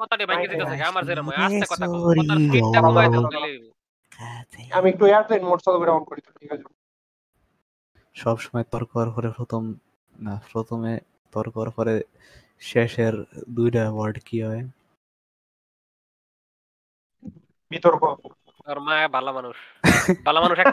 কথাটা 0.00 0.24
দিতেছে 0.42 0.84
আমার 0.90 1.02
যেরকম 1.08 1.26
হয়, 1.28 1.38
আস্তে 1.46 1.66
কথা 1.72 1.86
কও 1.86 3.77
আমি 4.72 4.90
একটু 4.90 5.06
এয়ারপ্লেন 5.06 5.44
মোড 5.44 5.60
চালু 5.60 5.78
করে 5.78 5.90
অন 5.90 6.04
করি 6.04 6.20
ঠিক 6.20 6.52
আছে? 6.52 6.62
সব 8.14 8.38
সময় 8.38 8.64
তর্ক 8.64 8.88
হওয়ার 8.96 9.10
পরে 9.10 9.30
প্রথম 9.30 9.74
না 10.18 10.40
প্রথমে 10.52 11.00
তর্ক 11.32 11.70
পরে 11.76 12.02
শেষের 12.60 13.12
দুইটা 13.48 13.90
ওয়ার্ড 13.90 14.18
কি 14.24 14.42
হয়? 14.42 14.62
বিতর্ক। 17.70 18.04
আর 18.66 18.80
মা 18.80 19.08
ভালো 19.08 19.32
মানুষ। 19.32 19.56
ভালো 20.24 20.40
মানুষ 20.40 20.58
এক 20.58 20.66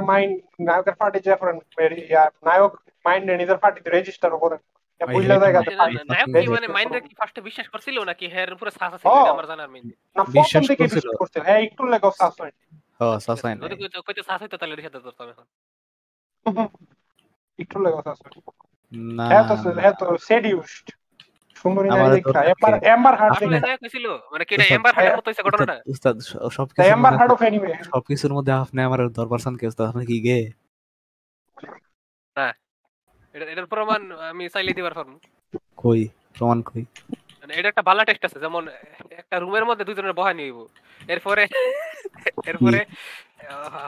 মাইন্ড 0.00 0.42
নায়কের 0.60 0.94
পার্টি 0.94 1.20
যে 1.20 1.36
নায়ক 2.44 2.76
মাইন্ড 3.04 3.30
নিজের 3.30 3.56
পার্টিতে 3.56 3.90
রেজিস্টার 3.90 4.38
করে। 4.38 4.56
কি 5.00 5.04
মানে। 9.66 9.94
কি 10.74 10.84
হ্যাঁ 11.46 11.60
একটু 11.66 11.82
লেগে 11.84 12.08
হয় 12.10 12.40
হয় 12.40 12.54
না 19.16 19.24
হ্যাঁ 19.30 19.44
তো 19.50 19.54
হ্যাঁ 19.76 19.94
তো 20.00 20.06
সেডিউসড 20.28 20.86
সুন্দরী 21.56 21.88
নারী 21.90 22.08
দেখা 22.16 22.40
এম্বার 22.52 22.72
কি? 22.74 22.86
এম্বার 22.86 23.14
হার্ড 23.20 23.32
মানে 24.32 24.44
কি 24.44 24.54
এম্বার 24.70 24.92
হার্ডের 24.96 25.16
মতো 25.18 25.28
হইছে 25.30 25.42
ঘটনাটা 25.42 25.74
উস্তাদ 25.86 26.14
সবকিছুর 26.56 26.92
এম্বার 26.94 27.12
হার্ড 27.18 27.30
মধ্যে 27.30 27.36
অফ 27.36 27.40
এনিমে 27.42 27.70
সবকিছুর 27.86 28.32
মধ্যে 28.32 28.52
আপনি 28.62 28.80
আমার 28.82 29.00
দশ 29.08 29.26
পার্সেন্ট 29.32 29.56
কেস 29.60 29.74
আপনি 29.82 30.04
কি 30.06 30.16
গে 30.26 30.38
এটা 32.36 32.46
এটার 33.36 33.66
প্রমাণ 33.66 34.00
আমি 34.30 34.48
চাইলে 34.48 34.72
দিবার 34.72 34.94
পারব। 34.94 35.10
কই? 35.76 36.00
প্রমাণ 36.38 36.62
কই? 36.62 36.84
মানে 37.40 37.52
এটা 37.54 37.68
একটা 37.68 37.82
ভালো 37.82 38.00
টেস্ট 38.04 38.24
আছে 38.24 38.38
যেমন 38.40 38.68
একটা 39.10 39.36
রুমের 39.38 39.64
মধ্যে 39.64 39.84
দুইজনের 39.84 40.12
বহা 40.12 40.32
নিব 40.32 40.56
এরপরে 41.08 41.44
এরপরে 42.46 42.80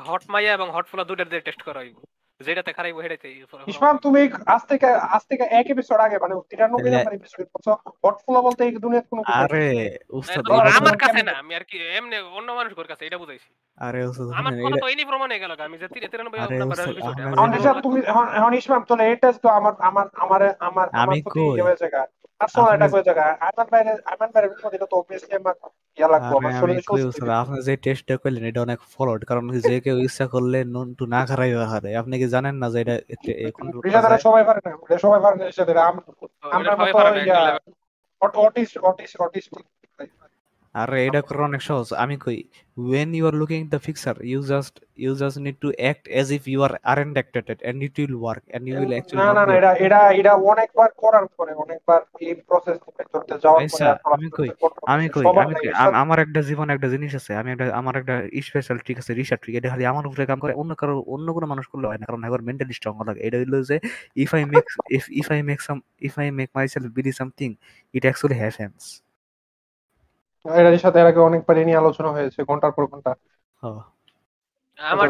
হট 0.09 0.23
মাইয়া 0.29 0.53
এবং 0.53 0.69
হট 0.75 0.87
ফুলা 0.87 1.05
দুটার 1.05 1.29
দিয়ে 1.29 1.41
টেস্ট 1.41 1.63
করা 1.63 1.81
হইব। 1.81 1.97
যেটাতে 2.41 2.71
খারাপ 2.73 2.95
হয়ে 2.97 3.11
যাইতে 3.13 3.29
ইসমান 3.69 3.95
তুমি 3.99 4.21
আজ 4.47 4.63
থেকে 4.71 4.87
আজ 5.09 5.23
থেকে 5.31 5.45
এক 5.53 5.67
এপিসোড 5.71 5.99
আগে 6.07 6.17
মানে 6.19 6.35
তিরানব্বই 6.51 6.81
তাহলে- 6.81 6.97
নাম্বার 6.97 7.15
এপিসোড 7.15 7.39
পোর্টফোলিও 7.45 7.77
হটফুলা 8.05 8.41
বলতে 8.47 8.61
এই 8.65 8.73
দুনিয়ার 8.79 9.05
কোনো 9.11 9.21
কিছু 9.23 9.41
আরে 9.41 9.65
উস্তাদ 10.19 10.43
তো- 10.43 10.55
আমার 10.79 10.97
কাছে 11.03 11.21
না 11.23 11.33
আমি 11.43 11.53
আর 11.55 11.65
কি 11.65 11.77
এমনি 11.99 12.17
অন্য 12.39 12.49
মানুষের 12.59 12.89
কাছে 12.93 13.03
এটা 13.05 13.19
বুঝাইছি। 13.19 13.49
আরে 13.79 14.01
উস্তাদ 14.11 14.27
আমার 14.41 14.53
কথা 14.65 14.77
তো 14.77 14.89
এনি 14.89 15.05
প্রমাণ 15.05 15.29
হয়ে 15.31 15.43
গেল 15.45 15.53
আমি 15.61 15.77
যে 15.79 15.87
তিরে- 15.89 16.11
তিরানব্বই 16.13 16.39
আরে 16.41 16.57
নাম্বার 16.63 16.77
এপিসোডে 16.81 17.23
এখন 17.29 17.49
তুমি 17.87 17.99
এখন 18.11 18.53
ইসমান 18.53 18.55
ইসমাম 18.61 18.83
তোলে 18.89 19.05
এই 19.07 19.17
তো 19.37 19.49
আমার 19.59 19.75
আমার 19.81 20.07
আমার 20.25 20.41
আমার 20.61 20.87
আমার 20.95 21.13
আমি 21.13 21.17
প্রতি 21.25 21.41
কই? 21.45 21.59
আপনি- 22.41 22.53
যে 27.63 27.77
টেস্টটা 27.77 28.17
করলেন 28.17 28.45
এটা 28.45 28.63
অনেক 28.63 28.79
কারণ 29.25 29.51
যে 29.51 29.81
কেউ 29.81 29.99
ইচ্ছা 29.99 30.27
করলে 30.27 30.65
নুন 30.65 30.95
টু 30.95 31.07
না 31.07 31.27
খারাই 31.27 31.55
হারে 31.55 31.97
আপনি 31.97 32.19
কি 32.19 32.29
জানেন 32.29 32.55
না 32.55 32.71
যে 32.71 32.81
এটা 32.81 33.01
সবাই 34.21 34.45
পারে 34.45 34.61
না 34.65 34.99
সবাই 34.99 35.21
পারে 35.21 35.37
না 35.37 35.51
আমরা 35.83 36.77
অটিস্ট 38.35 38.79
অটিস্ট 38.79 39.21
অটিস্ট। 39.21 39.55
আরে 40.75 40.99
এটা 41.07 41.21
করা 41.29 41.43
অনেক 41.51 41.63
সহজ। 41.69 41.89
আমি 42.05 42.17
কই 42.25 42.39
when 42.91 43.09
you 43.19 43.25
are 43.29 43.37
looking 43.41 43.61
at 43.65 43.71
the 43.75 43.81
fixer 43.87 44.17
you 44.33 44.39
just 44.53 44.75
you 45.05 45.13
just 45.23 45.37
need 45.45 45.59
to 45.65 45.69
act 45.91 46.05
as 46.21 46.27
if 46.37 46.43
you 46.53 46.59
are 46.67 46.75
aren't 46.91 47.17
acted 47.23 47.47
and 47.69 47.77
it 47.87 47.95
will 48.01 48.17
work 48.27 48.45
and 48.55 48.63
you 48.69 48.75
will 48.81 48.93
actually 48.99 49.19
না 49.23 49.29
না 49.39 49.43
না 49.49 49.53
এটা 49.59 49.71
এটা 49.87 50.01
এটা 50.21 50.33
অনেকবার 50.53 50.91
করার 51.03 51.27
পরে 51.37 51.53
অনেকবার 51.65 52.01
এই 52.29 52.35
প্রসেস 52.49 52.77
করতে 52.85 53.35
যাওয়ার 53.45 53.63
পরে 53.73 53.85
আচ্ছা 53.85 53.87
আর 53.93 53.99
করা 54.05 54.15
আমি 54.15 54.29
কই 54.39 54.49
আমি 54.93 55.07
কই 55.15 55.25
আমি 55.45 55.55
কই 55.61 55.69
আমার 56.03 56.19
একটা 56.25 56.41
জীবন 56.49 56.67
একটা 56.75 56.89
জিনিস 56.95 57.13
আছে 57.21 57.33
আমি 57.41 57.49
একটা 57.55 57.67
আমার 57.81 57.95
একটা 58.01 58.15
স্পেশাল 58.47 58.77
ট্রিক 58.85 58.99
আছে 59.03 59.13
রিসার্চ 59.21 59.41
ট্রিক 59.43 59.55
এটা 59.59 59.69
খালি 59.73 59.85
আমার 59.93 60.05
উপরে 60.09 60.23
কাম 60.31 60.39
করে 60.45 60.53
অন্য 60.61 60.73
কারও 60.81 60.97
অন্য 61.15 61.27
কোনো 61.37 61.47
মানুষ 61.53 61.65
করলে 61.73 61.87
হয় 61.91 61.99
না 62.01 62.07
কারণ 62.09 62.21
একবার 62.27 62.43
মেন্টালি 62.49 62.75
স্ট্রং 62.79 62.95
লাগে। 63.09 63.21
এটা 63.27 63.37
হলো 63.43 63.59
যে 63.71 63.77
if 64.23 64.31
I 64.37 64.43
make 64.53 64.65
if 64.97 65.05
if 65.21 65.27
I 65.35 65.41
make 65.49 65.59
some 65.67 65.79
if 66.09 66.15
I 66.23 66.29
make 66.39 66.49
myself 66.59 66.89
believe 66.99 67.13
something 67.21 67.51
it 67.95 68.03
actually 68.07 68.37
happens 68.45 68.81
এটার 70.45 70.79
সাথে 70.79 70.99
এর 70.99 71.07
আগে 71.07 71.21
অনেকবার 71.21 71.57
এ 71.57 71.65
নিয়ে 71.65 71.79
আলোচনা 71.79 72.11
হয়েছে 72.13 72.41
ঘণ্টার 72.51 72.73
পর 72.77 72.85
ঘণ্টা। 72.87 73.11
আমার 74.79 75.07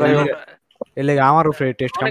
টেস্ট 1.79 1.95
কাম 1.97 2.07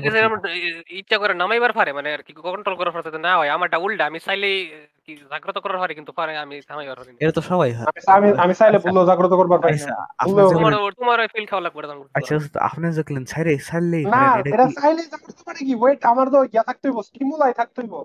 ইচ্ছা 1.00 1.18
করে 1.18 1.34
নামাইবার 1.34 1.74
পারে 1.74 1.92
মানে 1.94 2.10
আর 2.14 2.22
কি 2.22 2.32
কন্ট্রোল 2.48 2.76
করার 2.80 2.94
পারে 2.96 3.20
না 3.20 3.32
হয়। 3.40 3.50
আমারটা 3.50 3.78
উল্টা 3.78 4.04
আমি 4.06 4.20
চাইলেই 4.20 4.58
কি 5.06 5.12
জাগ্রত 5.32 5.58
করার 5.58 5.80
পারে 5.80 5.94
কিন্তু 5.94 6.12
পারে 6.20 6.34
আমি 6.44 6.56
থামাইবার 6.70 6.98
পারি 7.00 7.10
এটা 7.24 7.34
তো 7.34 7.42
সবাই 7.42 7.70
আমি 7.82 8.00
আমি 8.16 8.28
আমি 8.44 8.54
চাইলে 8.54 8.78
আচ্ছা। 8.80 9.06
জাগ্রত 9.10 9.34
করবার 9.34 9.60
পারি 9.64 9.78
আচ্ছা 9.78 9.96
না 10.38 10.44
তোমার 10.54 10.74
তোমার 11.00 11.18
ফিল 11.34 11.46
খাওয়া 11.46 11.64
লাগবে 11.66 11.82
আচ্ছা 12.18 12.34
আপনি 12.60 12.86
যে 12.92 13.04
ছাইরে 13.26 13.54
ছাড়লেই 13.60 14.04
না 14.06 14.22
এটা 14.40 14.50
এটা 14.50 14.66
কি 14.66 14.76
চাইলে 14.78 15.04
জাগ্রত 15.14 15.38
পারে 15.48 15.60
কি? 15.60 15.74
ওয়েট 15.82 16.00
আমার 16.12 16.28
তো 16.34 16.40
ইয়া 16.54 16.64
থাকতে 16.64 16.86
হইব 16.88 17.00
স্টিমুলাই 17.02 17.54
থাকতে 17.54 17.78
হইব। 17.82 17.96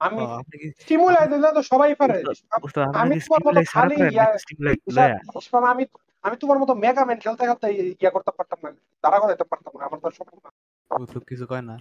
আমি 0.00 0.20
স্টিমুলাই 0.80 1.26
দিলে 1.32 1.48
তো 1.56 1.62
সবাই 1.72 1.90
পারে। 2.00 2.16
আমি 3.00 3.14
তোমার 3.24 3.42
মতো 3.46 3.60
খালি 3.74 3.96
আমি 5.72 5.84
আমি 6.24 6.36
তোমার 6.42 6.58
মতো 6.62 6.72
মেগা 6.84 7.02
ম্যান 7.08 7.18
খেলতে 7.24 7.42
খেলতে 7.48 7.66
ইয়া 8.02 8.10
করতে 8.16 8.30
পারতাম 8.38 8.58
না। 8.64 8.68
দাঁড়া 9.04 9.18
করাইতে 9.22 9.44
পারতাম 9.50 9.72
না। 9.78 9.82
আমার 9.88 9.98
তো 10.04 10.08
সম্ভব 10.18 10.38
না। 10.44 10.50
তো 11.12 11.18
কিছু 11.28 11.44
কয় 11.50 11.64
না। 11.70 11.76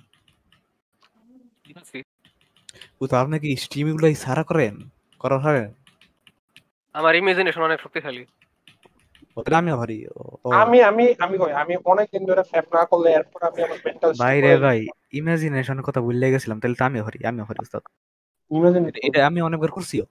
ও 3.01 3.03
তো 3.11 3.15
আপনি 3.21 3.35
কি 3.43 3.49
স্টিমি 3.63 3.91
গুলাই 3.95 4.15
সারা 4.25 4.43
করেন? 4.49 4.75
করার 5.21 5.39
হয়? 5.45 5.63
আমার 6.95 7.13
ইমাজিনেশন 7.15 7.61
অনেক 7.67 7.79
শক্তিশালী। 7.85 8.23
ওটা 9.37 9.57
আমিও 9.61 9.75
ভারি 9.81 9.97
আমি 10.61 10.77
আমি 10.89 11.05
আমি 11.25 11.35
কই? 11.41 11.51
আমি 11.61 11.73
অনেক 11.91 12.07
দিন 12.13 12.23
ধরে 12.29 12.43
ফ্যাপ 12.51 12.67
না 12.75 12.81
করলে 12.91 13.09
এরপর 13.17 13.39
আমি 13.49 13.59
আমার 13.65 13.79
মেন্টাল 13.85 14.09
ভাই 14.23 14.37
রে 14.45 14.53
ভাই 14.65 14.79
ইমাজিনেশনের 15.19 15.85
কথা 15.87 15.99
ভুলে 16.05 16.27
গেছিলাম 16.33 16.57
তাহলে 16.61 16.75
তো 16.75 16.83
ভারি 17.07 17.19
আমিও 17.29 17.45
ভারি 17.49 17.59
উস্তাদ। 17.65 17.83
ইমাজিন 18.51 18.85
এটা- 18.85 19.01
এটা 19.03 19.27
আমি 19.27 19.41
অনেকবার 19.41 19.71
করছিও। 19.71 20.05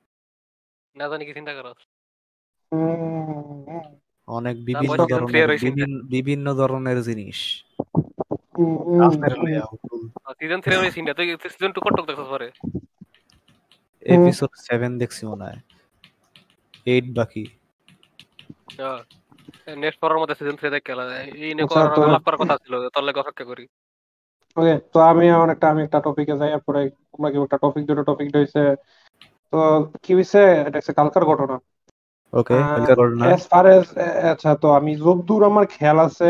না 0.97 1.09
জানি 1.09 1.27
কি 1.27 1.35
চিন্তা 1.35 1.55
করো। 1.55 1.75
অনেক 4.27 4.65
বিভিন্ন 4.65 4.97
ধরনের 4.97 5.49
না। 5.49 5.57
বিভিন্ন- 5.61 6.07
বিভিন্ন 6.07 6.55
ধরনের 6.55 7.03
জিনিস। 7.03 7.65
সিজন 10.29 10.61
থ্রি 10.61 10.75
আমি 10.75 10.91
চিন্তা 10.91 11.15
তুই 11.15 11.37
সিজন 11.43 11.73
টু 11.73 11.81
কটক 11.81 12.07
দেখছ 12.07 12.21
পরে? 12.21 12.51
এপিসোড 14.01 14.51
7 14.57 14.99
দেখছি 14.99 15.27
মনে 15.27 15.45
হয়। 15.45 15.57
8 16.87 17.15
বাকি। 17.15 17.47
নেক্সট 19.77 20.01
পরের 20.01 20.19
মধ্যে 20.19 20.35
সিজন 20.35 20.57
থ্রি 20.57 20.71
দেখে 20.71 20.93
আলাদা। 20.93 21.23
এই 21.23 21.55
নিয়ে 21.55 21.63
আচ্ছা, 21.63 21.95
করার 21.97 21.97
তো- 21.97 22.37
কথা 22.37 22.57
ছিল 22.57 22.89
তোর 22.89 23.03
লাগে 23.03 23.21
অপেক্ষা 23.21 23.45
করি। 23.45 23.67
ওকে 24.59 24.73
তো 24.93 24.99
আমি 25.11 25.25
আমার 25.37 25.49
একটা 25.55 25.67
আমি 25.73 25.81
একটা 25.83 25.99
টপিকে 26.07 26.35
যাই 26.41 26.51
পরে 26.67 26.81
তোমরা 27.13 27.29
কি 27.33 27.37
একটা 27.39 27.59
টপিক 27.65 27.83
দুটো 27.89 28.03
টপিক 28.09 28.29
হইছে 28.37 28.61
তো 29.53 29.57
কি 30.05 30.11
হইছে? 30.15 30.39
এটা 30.67 30.77
হচ্ছে 30.79 30.93
কালকার 30.99 31.25
ঘটনা। 31.31 31.57
ওকে 32.33 32.55
আহ, 32.55 32.69
কালকে 32.71 32.93
ঘটনা। 32.95 33.25
as 33.35 33.43
far 33.51 33.65
as 33.69 33.87
আচ্ছা 34.33 34.51
তো 34.63 34.69
আমি 34.79 34.93
যতদূর 35.03 35.43
আমার 35.51 35.65
খেয়াল 35.75 35.99
আছে 36.07 36.29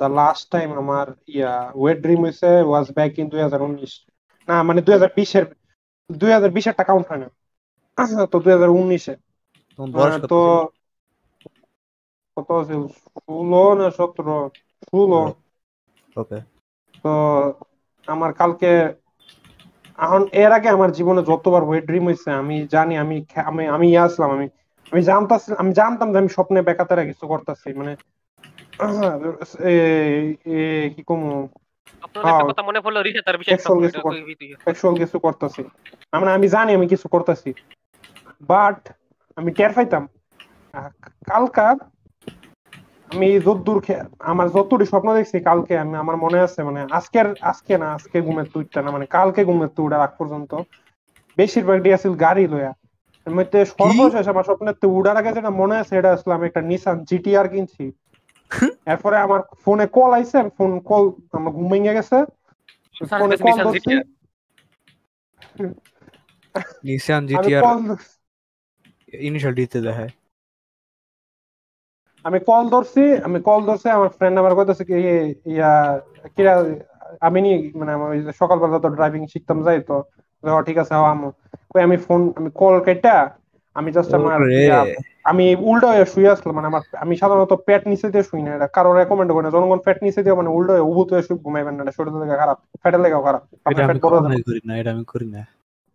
দ্য 0.00 0.08
লাস্ট 0.18 0.44
টাইম 0.52 0.68
আমার 0.82 1.06
ইয়া 1.34 1.52
ওয়েট 1.74 1.98
ড্রিম 2.04 2.20
হইছে 2.26 2.48
ওয়াজ 2.70 2.86
ব্যাক 2.96 3.12
ইন 3.20 3.26
দুই 3.32 3.40
হাজার 3.46 3.60
উনিশ। 3.62 3.92
না 4.48 4.56
মানে 4.68 4.80
দুই 4.86 4.94
হাজার 4.96 5.10
বিশের 5.18 5.44
দুই 6.10 6.30
হাজার 6.32 6.50
বিশের 6.50 6.74
টাকা 6.74 6.88
কাউন্ট 6.88 7.06
হয় 7.10 7.20
না। 7.22 7.28
তো 8.32 8.36
দুই 8.44 8.52
হাজার 8.52 8.70
উনিশে। 8.72 9.14
তোমার 9.78 10.10
তো 10.30 10.38
কত 12.36 12.50
ছিল? 12.68 12.82
ষোলো 13.16 13.62
না 13.74 13.86
সতেরো? 13.98 14.36
ষোলো। 14.82 15.20
ওকে 16.16 16.38
তো 17.04 17.08
আমার 18.08 18.30
কালকে 18.32 18.70
এখন 19.98 20.22
এর 20.34 20.50
আগে 20.52 20.68
আমার 20.68 20.90
জীবনে 20.92 21.20
যতবার 21.22 21.62
ওয়েট 21.64 21.84
ড্রিম 21.86 22.04
হয়েছে 22.04 22.28
আমি 22.32 22.56
জানি 22.66 22.94
আমি 22.96 23.16
আমি 23.44 23.62
আমি 23.66 23.86
ইয়ে 23.88 24.04
আসলাম 24.04 24.30
আমি 24.30 24.46
আমি 24.92 25.02
জানতাম 25.02 25.38
আমি 25.58 25.70
জানতাম 25.72 26.08
যে 26.12 26.18
আমি 26.18 26.30
স্বপ্নে 26.36 26.60
বেকাতারা 26.62 27.02
কিছু 27.04 27.24
করতেছি 27.26 27.68
মানে 27.72 27.92
কি 30.94 31.02
কমু 31.02 31.30
হ্যাঁ। 32.16 32.42
কিছু 34.98 35.16
করতেছি 35.18 35.62
মানে 36.12 36.32
আমি 36.32 36.46
জানি 36.48 36.70
আমি 36.74 36.86
কিছু 36.88 37.06
করতেছি 37.08 37.50
বাট 38.48 38.80
আমি 39.36 39.50
টের 39.52 39.72
পাইতাম 39.72 40.04
কালকা 41.26 41.66
আমি 43.16 43.40
যতদূর 43.40 43.80
খে- 43.80 44.04
আমার 44.18 44.48
যতটুকু 44.48 44.84
স্বপ্ন 44.84 45.14
দেখছি 45.14 45.40
কালকে 45.40 45.78
আমি 45.78 45.94
আমার 45.94 46.16
মনে 46.16 46.40
আছে 46.40 46.62
মানে 46.62 46.86
আজকের 46.90 47.34
আজকে 47.40 47.78
না 47.78 47.94
আজকে 47.94 48.22
ঘুমের 48.22 48.44
তুইটা 48.44 48.82
না 48.82 48.90
মানে 48.90 49.06
কালকে 49.06 49.44
ঘুমের 49.44 49.68
তুই 49.68 49.86
উড়ার 49.86 50.00
আগ 50.00 50.10
পর্যন্ত। 50.18 50.54
বেশিরভাগ 51.36 51.80
গাড়ি 52.20 52.48
লয়া 52.48 52.72
মধ্যে 53.30 53.64
সর্বশেষ 53.64 54.28
আমার 54.28 54.44
স্বপ্নের 54.44 54.74
তো 54.74 54.88
উড়ার 54.88 55.16
আগে 55.16 55.32
যেটা 55.32 55.50
মনে 55.50 55.76
আছে 55.76 55.96
এটা 55.96 56.12
আসলে 56.12 56.34
আমি 56.34 56.46
একটা 56.46 56.60
নিসান 56.60 57.04
জিটিআর 57.04 57.48
কিনছি। 57.48 57.92
এরপরে 58.86 59.16
আমার 59.16 59.40
ফোনে 59.64 59.86
কল 59.86 60.12
আইছে 60.12 60.42
ফোন 60.58 60.80
কল 60.80 61.10
আমার 61.32 61.52
ঘুম 61.52 61.70
ভেঙে 61.70 61.94
গেছে। 61.94 62.24
ফোনে 63.18 63.36
কল 63.36 63.64
ধরছি। 63.64 63.94
নিসান 66.84 67.26
জিটিআর 67.26 67.64
ইনিশিয়াল 69.12 69.54
ডিতে 69.54 69.80
দেখায়। 69.80 70.08
আমি 72.26 72.38
কল 72.48 72.64
ধরছি 72.74 73.02
আমি 73.26 73.38
কল 73.48 73.60
ধরছি 73.68 73.88
আমার 73.88 74.08
ফ্রেন্ড 74.16 74.36
আমার 74.40 74.52
কইতেছে 74.58 74.84
কি 74.88 74.94
ইয়ে, 75.52 75.68
কিরা 76.36 76.54
আমি 77.20 77.38
নি 77.40 77.50
মানে 77.80 77.92
আমার 77.92 78.08
যে 78.18 78.32
সকালবেলা 78.42 78.78
তো 78.84 78.88
ড্রাইভিং 78.98 79.22
শিখতাম 79.32 79.58
যাই 79.66 79.78
তো 79.88 79.96
ঠিক 80.66 80.76
আছে 80.82 80.92
আমু 81.12 81.28
কই 81.70 81.80
আমি 81.82 81.96
ফোন 82.06 82.20
আমি 82.38 82.50
কল 82.60 82.74
কেটে 82.86 83.14
আমি 83.76 83.88
জাস্ট 83.92 84.10
আমার 84.14 84.40
আমি 85.24 85.44
উল্টো 85.70 85.86
হয়ে 85.92 86.06
শুয়ে 86.06 86.30
আসলাম 86.30 86.54
মানে 86.56 86.66
আমার 86.66 86.82
আমি 87.04 87.14
সাধারণত 87.22 87.52
পেট 87.66 87.82
নিচে 87.86 88.06
দিয়ে 88.12 88.24
শুই 88.30 88.42
না 88.42 88.50
এটা 88.54 88.66
কারও 88.76 88.92
রেকমেন্ড 88.92 89.30
করে 89.32 89.44
না। 89.46 89.50
জনগণ 89.56 89.80
পেট 89.86 89.98
নিচে 90.02 90.20
দিয়ে 90.22 90.34
মানে 90.34 90.50
উল্টো 90.56 90.72
হয়ে 90.72 90.84
উবুত 90.90 91.08
হয়ে 91.12 91.24
শুয়ে 91.26 91.38
ঘুমাইবেন 91.44 91.74
না 91.76 91.82
এটা 91.82 91.94
শরীরের 91.98 92.20
লেগে 92.22 92.36
খারাপ 92.42 92.58
পেটের 92.82 93.00
লেগেও 93.00 93.22
খারাপ। 93.22 93.42
এটা 93.70 93.82
আমি 93.84 94.00
করি 94.46 94.60
না 94.68 94.72
এটা 94.80 94.90
আমি 94.90 95.04
করি 95.04 95.26
না। 95.26 95.40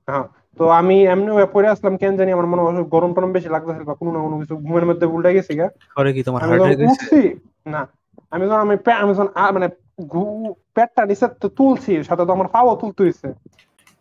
হ্যাঁ। 0.08 0.26
তো 0.58 0.64
আমি 0.80 0.96
এমনি 1.06 1.30
পড়ে 1.54 1.68
আসলাম 1.70 1.94
কেন 1.98 2.14
জানি 2.18 2.32
আমার 2.32 2.48
মনে 2.52 2.62
হয় 2.64 2.86
গরম 2.96 3.12
টরম 3.16 3.32
বেশি 3.32 3.50
লাগতেছিল 3.50 3.84
বা 3.84 3.96
কোনো 4.00 4.10
না 4.12 4.20
কোনো 4.26 4.36
কিছু 4.42 4.54
ঘুমের 4.66 4.86
মধ্যে 4.90 5.06
উল্টে 5.06 5.32
গেছি 5.38 5.54
গা। 5.56 5.68
করে 5.98 6.10
কি 6.16 6.22
তোমার 6.24 6.42
হার্ট 6.42 6.62
রেট 6.62 6.80
গেছে 6.82 6.86
উঠছি 6.88 7.20
না 7.66 7.82
আমি 8.32 8.44
যখন 8.46 8.62
আমি 8.62 8.76
পে- 8.86 9.00
আমি 9.04 9.12
যখন 9.14 9.28
মানে 9.56 9.68
পেটটা 10.76 11.02
নিচে 11.06 11.28
তো 11.42 11.48
তুলছি 11.58 11.92
সাথে 12.04 12.24
তো 12.28 12.32
আমার 12.34 12.48
পাও 12.48 12.70
তুলতে 12.76 13.02
হয়েছে 13.04 13.28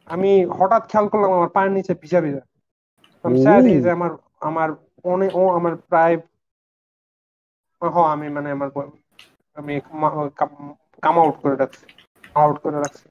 আমি 0.08 0.28
হঠাৎ 0.58 0.82
খেয়াল 0.90 1.06
করলাম 1.08 1.30
আমার 1.32 1.50
পায়ের 1.56 1.72
নিচে 1.72 1.92
ভিজা 2.02 2.20
ভিজা। 2.20 2.42
আমি 3.24 3.36
চাই 3.44 3.58
যে 3.84 3.90
আমার 3.90 4.10
আমার 4.40 4.68
অনেক 5.04 5.30
ও 5.34 5.42
আমার 5.58 5.72
প্রায় 5.90 6.14
হ 7.82 7.96
আমি 8.14 8.26
মানে 8.28 8.48
আমার 8.50 8.68
আমি 9.56 9.72
কাম 11.02 11.16
আউট 11.20 11.36
করে 11.42 11.56
রাখছি 11.56 11.84
আউট 12.34 12.56
করে 12.62 12.78
রাখছি। 12.78 13.06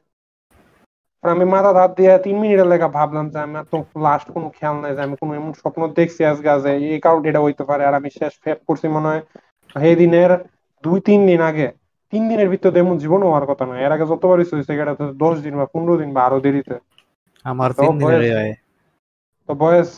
আর 1.24 1.30
আমি 1.30 1.46
মাথা 1.46 1.72
ধার 1.74 1.90
দিয়ে 1.94 2.14
তিন 2.18 2.36
মিনিটের 2.40 2.68
লেখা 2.68 2.88
ভাবলাম 2.90 3.26
যে 3.30 3.40
আমার 3.40 3.64
তো 3.72 3.78
লাস্ট 4.00 4.28
কোনো 4.32 4.48
খেয়াল 4.50 4.76
নাই 4.80 4.96
যে 4.96 5.02
আমি 5.02 5.16
কোনো 5.16 5.32
এমন 5.36 5.52
স্বপ্ন 5.54 5.82
দেখছি 5.94 6.22
আজকে 6.26 6.50
যে 6.60 6.72
এই 6.88 7.00
কারণে 7.00 7.30
এটা 7.30 7.42
হইতে 7.42 7.64
পারে। 7.64 7.86
আর 7.86 7.94
আমি 7.94 8.10
শেষ 8.10 8.34
ফেপ 8.44 8.60
করছি 8.68 8.88
মনে 8.88 9.08
হয় 9.08 9.22
সেই 9.76 9.96
দিনের 9.96 10.32
দুই 10.84 11.00
তিন 11.00 11.20
দিন 11.28 11.42
আগে। 11.42 11.68
তিন 12.14 12.30
দিনের 12.30 12.50
ভিতরে 12.50 12.80
এমন 12.80 12.98
জীবন 12.98 13.22
হওয়ার 13.24 13.46
কথা 13.46 13.64
না 13.66 13.76
এর 13.80 13.92
আগে 13.92 14.06
যতবার 14.06 14.38
হয়েছে 14.40 14.64
সেটা 14.64 14.94
তো 14.96 15.06
দশ 15.18 15.36
দিন 15.40 15.54
বা 15.58 15.66
পনেরো 15.66 15.98
দিন 15.98 16.10
বা 16.14 16.22
আরও 16.24 16.40
দেরিতে। 16.40 16.76
আমার 17.46 17.70
তো 17.72 17.82
তিন 17.82 17.98
দিনের 17.98 18.20
বয়স- 18.20 18.36
হয়। 18.36 18.54
তো 19.50 19.54
বয়স 19.56 19.90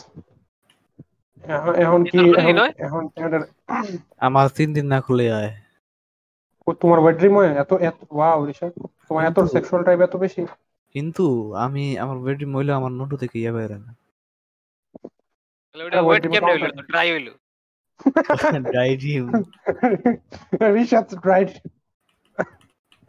এখন- 1.44 1.76
এখন 1.76 2.02
কি 2.04 2.18
এখন 2.80 3.04
আমার 4.20 4.48
তিন 4.50 4.70
দিন 4.74 4.86
না 4.88 5.02
খুলে 5.02 5.34
হয়। 5.34 5.52
তোমার 6.82 7.00
ওয়েট 7.00 7.18
ড্রিম 7.18 7.36
হয় 7.36 7.52
এত 7.56 7.74
এত 7.82 7.98
ওয়াও 8.12 8.40
ঋষা 8.50 8.68
তোমার 9.10 9.26
এত 9.26 9.38
সেক্সুয়াল 9.46 9.82
টাইপ 9.86 10.00
এত 10.02 10.16
বেশি? 10.16 10.42
কিন্তু 10.96 11.26
আমি 11.66 11.84
আমার 12.04 12.18
বেডি 12.26 12.46
মহিলা 12.54 12.74
আমার 12.80 12.92
নোটু 13.00 13.16
থেকে 13.24 13.36
ইয়ে 13.42 13.52
বের 13.56 13.72
না। 13.86 13.92
ওয়েট 15.76 15.94
ওই 16.10 16.18
কেমনে 16.34 16.54
ডিম 16.54 16.64
হইল? 16.66 16.66
ড্রাই 16.92 17.08
হইল? 17.14 17.28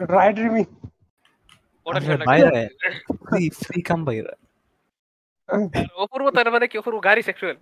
ড্রাই 0.00 0.28
ড্রিম 0.36 0.54
ওটা 1.86 2.00
বাইরে। 2.30 2.62
ফ্রি 3.26 3.42
ফ্রি 3.62 3.78
কাম 3.88 4.00
বাইরে। 4.08 4.32
অপূর্ব 6.04 6.26
তার 6.36 6.48
মানে 6.54 6.66
কি 6.70 6.76
অপূর্ব 6.80 6.98
গাড়ি 7.08 7.22
সেক্সুয়াল 7.28 7.56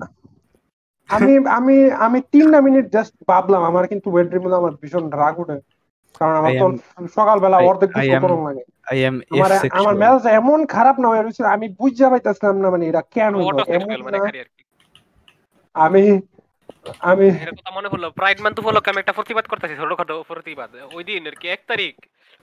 আমি 1.10 1.32
আমি 1.58 1.76
আমি 2.06 2.18
তিনটা 2.32 2.58
মিনিট 2.66 2.86
জাস্ট 2.96 3.14
ভাবলাম 3.30 3.62
আমার 3.70 3.84
কিন্তু 3.92 4.06
ওয়েট 4.10 4.26
ড্রিম 4.30 4.44
আমার 4.60 4.72
ভীষণ 4.80 5.04
রাগ 5.20 5.34
উঠে। 5.42 5.56
কারণ 6.18 6.34
আমার 6.40 6.52
তো 6.60 6.66
সকালবেলা 7.16 7.56
অর্ধেক 7.68 7.90
লাগে। 7.96 8.12
আমার 9.80 9.94
মেজাজ 10.02 10.24
এমন 10.40 10.58
খারাপ 10.74 10.96
না 11.02 11.06
হয়ে 11.12 11.24
রয়েছে 11.24 11.42
আমি 11.56 11.66
বুঝতে 11.80 12.06
পাইতেছিলাম 12.12 12.56
না 12.62 12.68
মানে 12.74 12.84
এটা 12.90 13.02
কেন 13.16 13.34
এমন 13.76 13.90
মানে 14.06 14.18
আমি 15.84 16.02
আমি 17.10 17.26
এর 17.46 17.52
কথা 17.58 17.70
মনে 17.78 17.88
হলো 17.92 18.06
প্রাইড 18.18 18.38
মান্থ 18.44 18.56
উপলক্ষে 18.62 18.92
আমি 18.92 19.00
একটা 19.02 19.16
প্রতিবাদ 19.18 19.44
করতেছি 19.50 19.74
ছোটখাটো 19.80 20.14
প্রতিবাদ। 20.30 20.70
ওই 20.96 21.02
দিন 21.08 21.22
আর 21.30 21.36
কি 21.40 21.46
এক 21.56 21.62
তারিখ। 21.70 21.94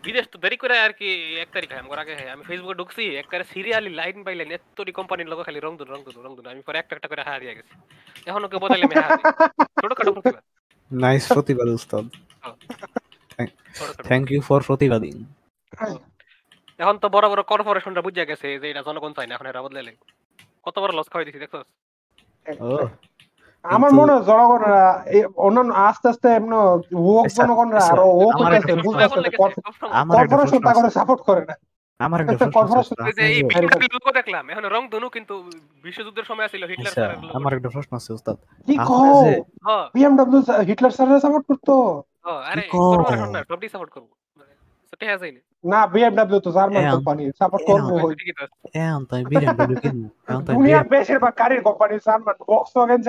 বিদেশ 0.03 0.25
তো 0.31 0.37
দেরি 0.43 0.57
করে 0.63 0.75
আর 0.85 0.91
কি 0.99 1.07
এক 1.43 1.49
তারিখ 1.55 1.69
হয় 1.73 1.81
আমার 1.85 1.99
আগে 2.03 2.13
হয়। 2.17 2.29
আমি 2.35 2.43
ফেসবুকে 2.49 2.79
ঢুকছি 2.79 3.03
একবারে 3.21 3.45
সিরিয়ালি 3.53 3.91
লাইন 3.99 4.17
বাই 4.25 4.35
লাইন 4.39 4.51
এতটি 4.57 4.91
কোম্পানির 4.99 5.29
লোক 5.31 5.39
খালি 5.47 5.59
রং 5.59 5.73
দুন 5.79 5.89
রং 5.93 5.99
দুন 6.07 6.17
রং 6.25 6.31
দুন 6.37 6.45
আমি 6.53 6.61
পরে 6.67 6.77
একটা 6.79 6.93
একটা 6.97 7.09
করে 7.11 7.23
হারিয়ে 7.29 7.53
গেছি। 7.57 7.73
এখন 8.29 8.41
ওকে 8.45 8.57
বদলে 8.63 8.83
আমি 8.87 8.95
হারিয়ে 9.05 9.25
ছোটখাটো 9.81 10.11
প্রতিবাদ। 10.15 10.43
Nice 10.91 11.27
প্রতিবাদ 11.35 11.67
উস্তাদ। 11.77 12.03
ছোটখাটো। 13.39 14.33
ইউ 14.33 14.41
ফর 14.41 14.59
for 14.59 14.67
প্রতিবাদিং। 14.69 15.13
এখন 16.79 16.95
তো 17.03 17.07
বড় 17.15 17.25
বড় 17.31 17.41
কর্পোরেশনরা 17.51 18.01
বুঝে 18.07 18.29
গেছে 18.29 18.47
যে 18.61 18.67
এটা 18.71 18.81
জনগণ 18.87 19.11
চায় 19.17 19.27
না 19.27 19.33
এখন 19.35 19.47
এরা 19.51 19.61
বদলে 19.65 19.91
কত 20.65 20.75
বড় 20.83 20.91
লস 20.97 21.07
খাওয়াই 21.11 21.27
দিছি 21.27 21.39
দেখছ 21.43 21.55
Oh, 22.67 22.85
আমার 23.65 23.91
মনে 23.99 24.11
হয় 24.13 24.23
জনগণরা 24.23 24.83
এই 25.15 25.21
অন্যান্য 25.45 25.71
আস্তে 25.87 26.05
আস্তে 26.11 26.27
এমন 26.39 26.51
ওক 27.09 27.25
আচ্ছা, 27.25 27.37
জনগণরা 27.39 27.81
আরও 27.91 28.05
ওক 28.21 28.33
হইতেছে 28.41 28.73
বুঝতেছে 28.85 29.29
কর্পোরেশন 30.15 30.59
তা 30.67 30.71
করে 30.77 30.89
সাপোর্ট 30.89 31.21
করে 31.27 31.41
না। 31.49 31.55
আমার 31.99 32.19
দেখলাম 34.17 34.43
এখন 34.51 34.63
রং 34.75 34.83
ধনু 34.93 35.07
কিন্তু 35.15 35.33
বিশ্বযুদ্ধের 35.85 36.25
সময় 36.29 36.49
ছিল 36.53 36.63
হিটলার 36.71 36.91
আচ্ছা, 36.91 37.05
আমার 37.37 37.51
একটা 37.53 37.69
প্রশ্ন 37.75 37.91
আছে 37.99 38.11
উস্তাদ। 38.17 38.37
কি 38.67 38.75
কও? 38.89 39.17
বিএমডব্লিউ 39.95 40.41
হিটলার 40.69 40.93
স্যারের 40.97 41.23
সাপোর্ট 41.25 41.45
করতো? 41.49 41.73
আরে? 42.49 42.63
কর্পোরেশন 42.73 43.29
না 43.35 43.39
সবটি 43.49 43.67
সাপোর্ট 43.73 43.91
করব। 43.95 44.09
সেটা 44.89 45.05
না। 45.63 45.79
বিএমডব্লিউ 45.93 46.39
তো 46.45 46.49
জার্মান 46.57 46.83
কোম্পানি 46.93 47.23
সাপোর্ট 47.39 47.63
করব। 47.69 47.87
এখন 50.31 51.59
কোম্পানি 51.67 51.95
জার্মান 52.07 52.35
ভক্সওয়াগেন 52.49 52.99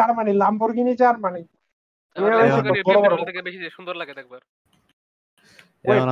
সুন্দর 3.76 3.94
লাগে 4.00 4.14
দেখবার। 4.18 4.40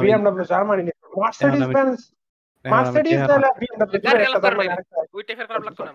BMW 0.04 0.46
Germany 0.52 0.82
Mercedes 1.16 1.64
Benz 1.76 1.96
Mercedes 2.72 3.20
তাহলে 3.30 3.48
ওই 5.16 5.22
টাইপের 5.28 5.46
খারাপ 5.50 5.62
লাগতো 5.66 5.82
না 5.86 5.92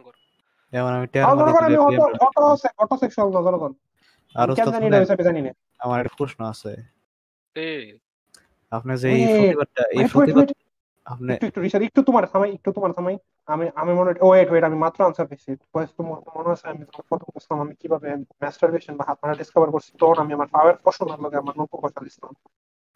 আমি 0.98 1.08
টেহার 1.14 1.28
আর 1.30 1.36
মধ্যে 1.38 1.54
জনগণ 1.56 1.64
আমি 1.66 1.76
দিলে 1.76 1.80
অটো 1.88 2.04
অটো 2.26 2.42
অটো 2.84 2.96
সেক্সুয়াল 2.98 3.30
না 3.36 3.42
জনগণ। 3.48 3.72
আর 4.36 4.48
জানি 4.74 4.88
না 4.90 4.98
হিসাবে 5.04 5.24
জানি 5.24 5.42
না। 5.42 5.52
আমার 5.80 5.98
একটা 6.00 6.14
প্রশ্ন 6.18 6.40
আছে। 6.46 6.72
আপনি 8.72 8.92
যে 8.98 9.08
এই 9.10 9.24
প্রতিবাদটা 9.34 9.84
এই 9.94 9.98
Wait, 9.98 10.06
wait, 10.06 10.14
প্রতিবাদ 10.14 10.48
আপনি 11.08 11.30
একটু 11.34 11.46
একটু 11.48 11.60
একটু 11.88 12.02
তোমার 12.04 12.24
থামাই 12.26 12.52
একটু 12.54 12.70
তোমার 12.72 12.92
থামাই। 12.92 13.16
আমি 13.48 13.66
আমি 13.76 13.92
মনে 13.94 14.12
ওয়েট 14.22 14.48
ওয়েট 14.52 14.64
আমি 14.64 14.78
মাত্র 14.78 15.00
আনসার 15.06 15.28
পেয়েছি 15.28 15.50
বয়স 15.74 15.92
তো 15.98 16.02
মনে 16.04 16.22
মনে 16.38 16.50
আছে 16.54 16.66
আমি 16.68 16.84
তোমার 16.90 17.06
প্রথম 17.10 17.58
আমি 17.62 17.74
কীভাবে 17.82 18.08
ম্যাস্টারবেশন 18.42 18.94
বা 18.98 19.04
হাত 19.08 19.20
ডিসকভার 19.38 19.70
করছি 19.72 19.92
তখন 20.00 20.18
আমি 20.24 20.32
আমার 20.34 20.50
পাওয়ার 20.56 20.76
পছন্দ 20.84 21.10
লাগে 21.24 21.38
আমার 21.38 21.54
নৌকো 21.58 21.78
কথা 21.78 22.00
দিছিলাম 22.06 22.34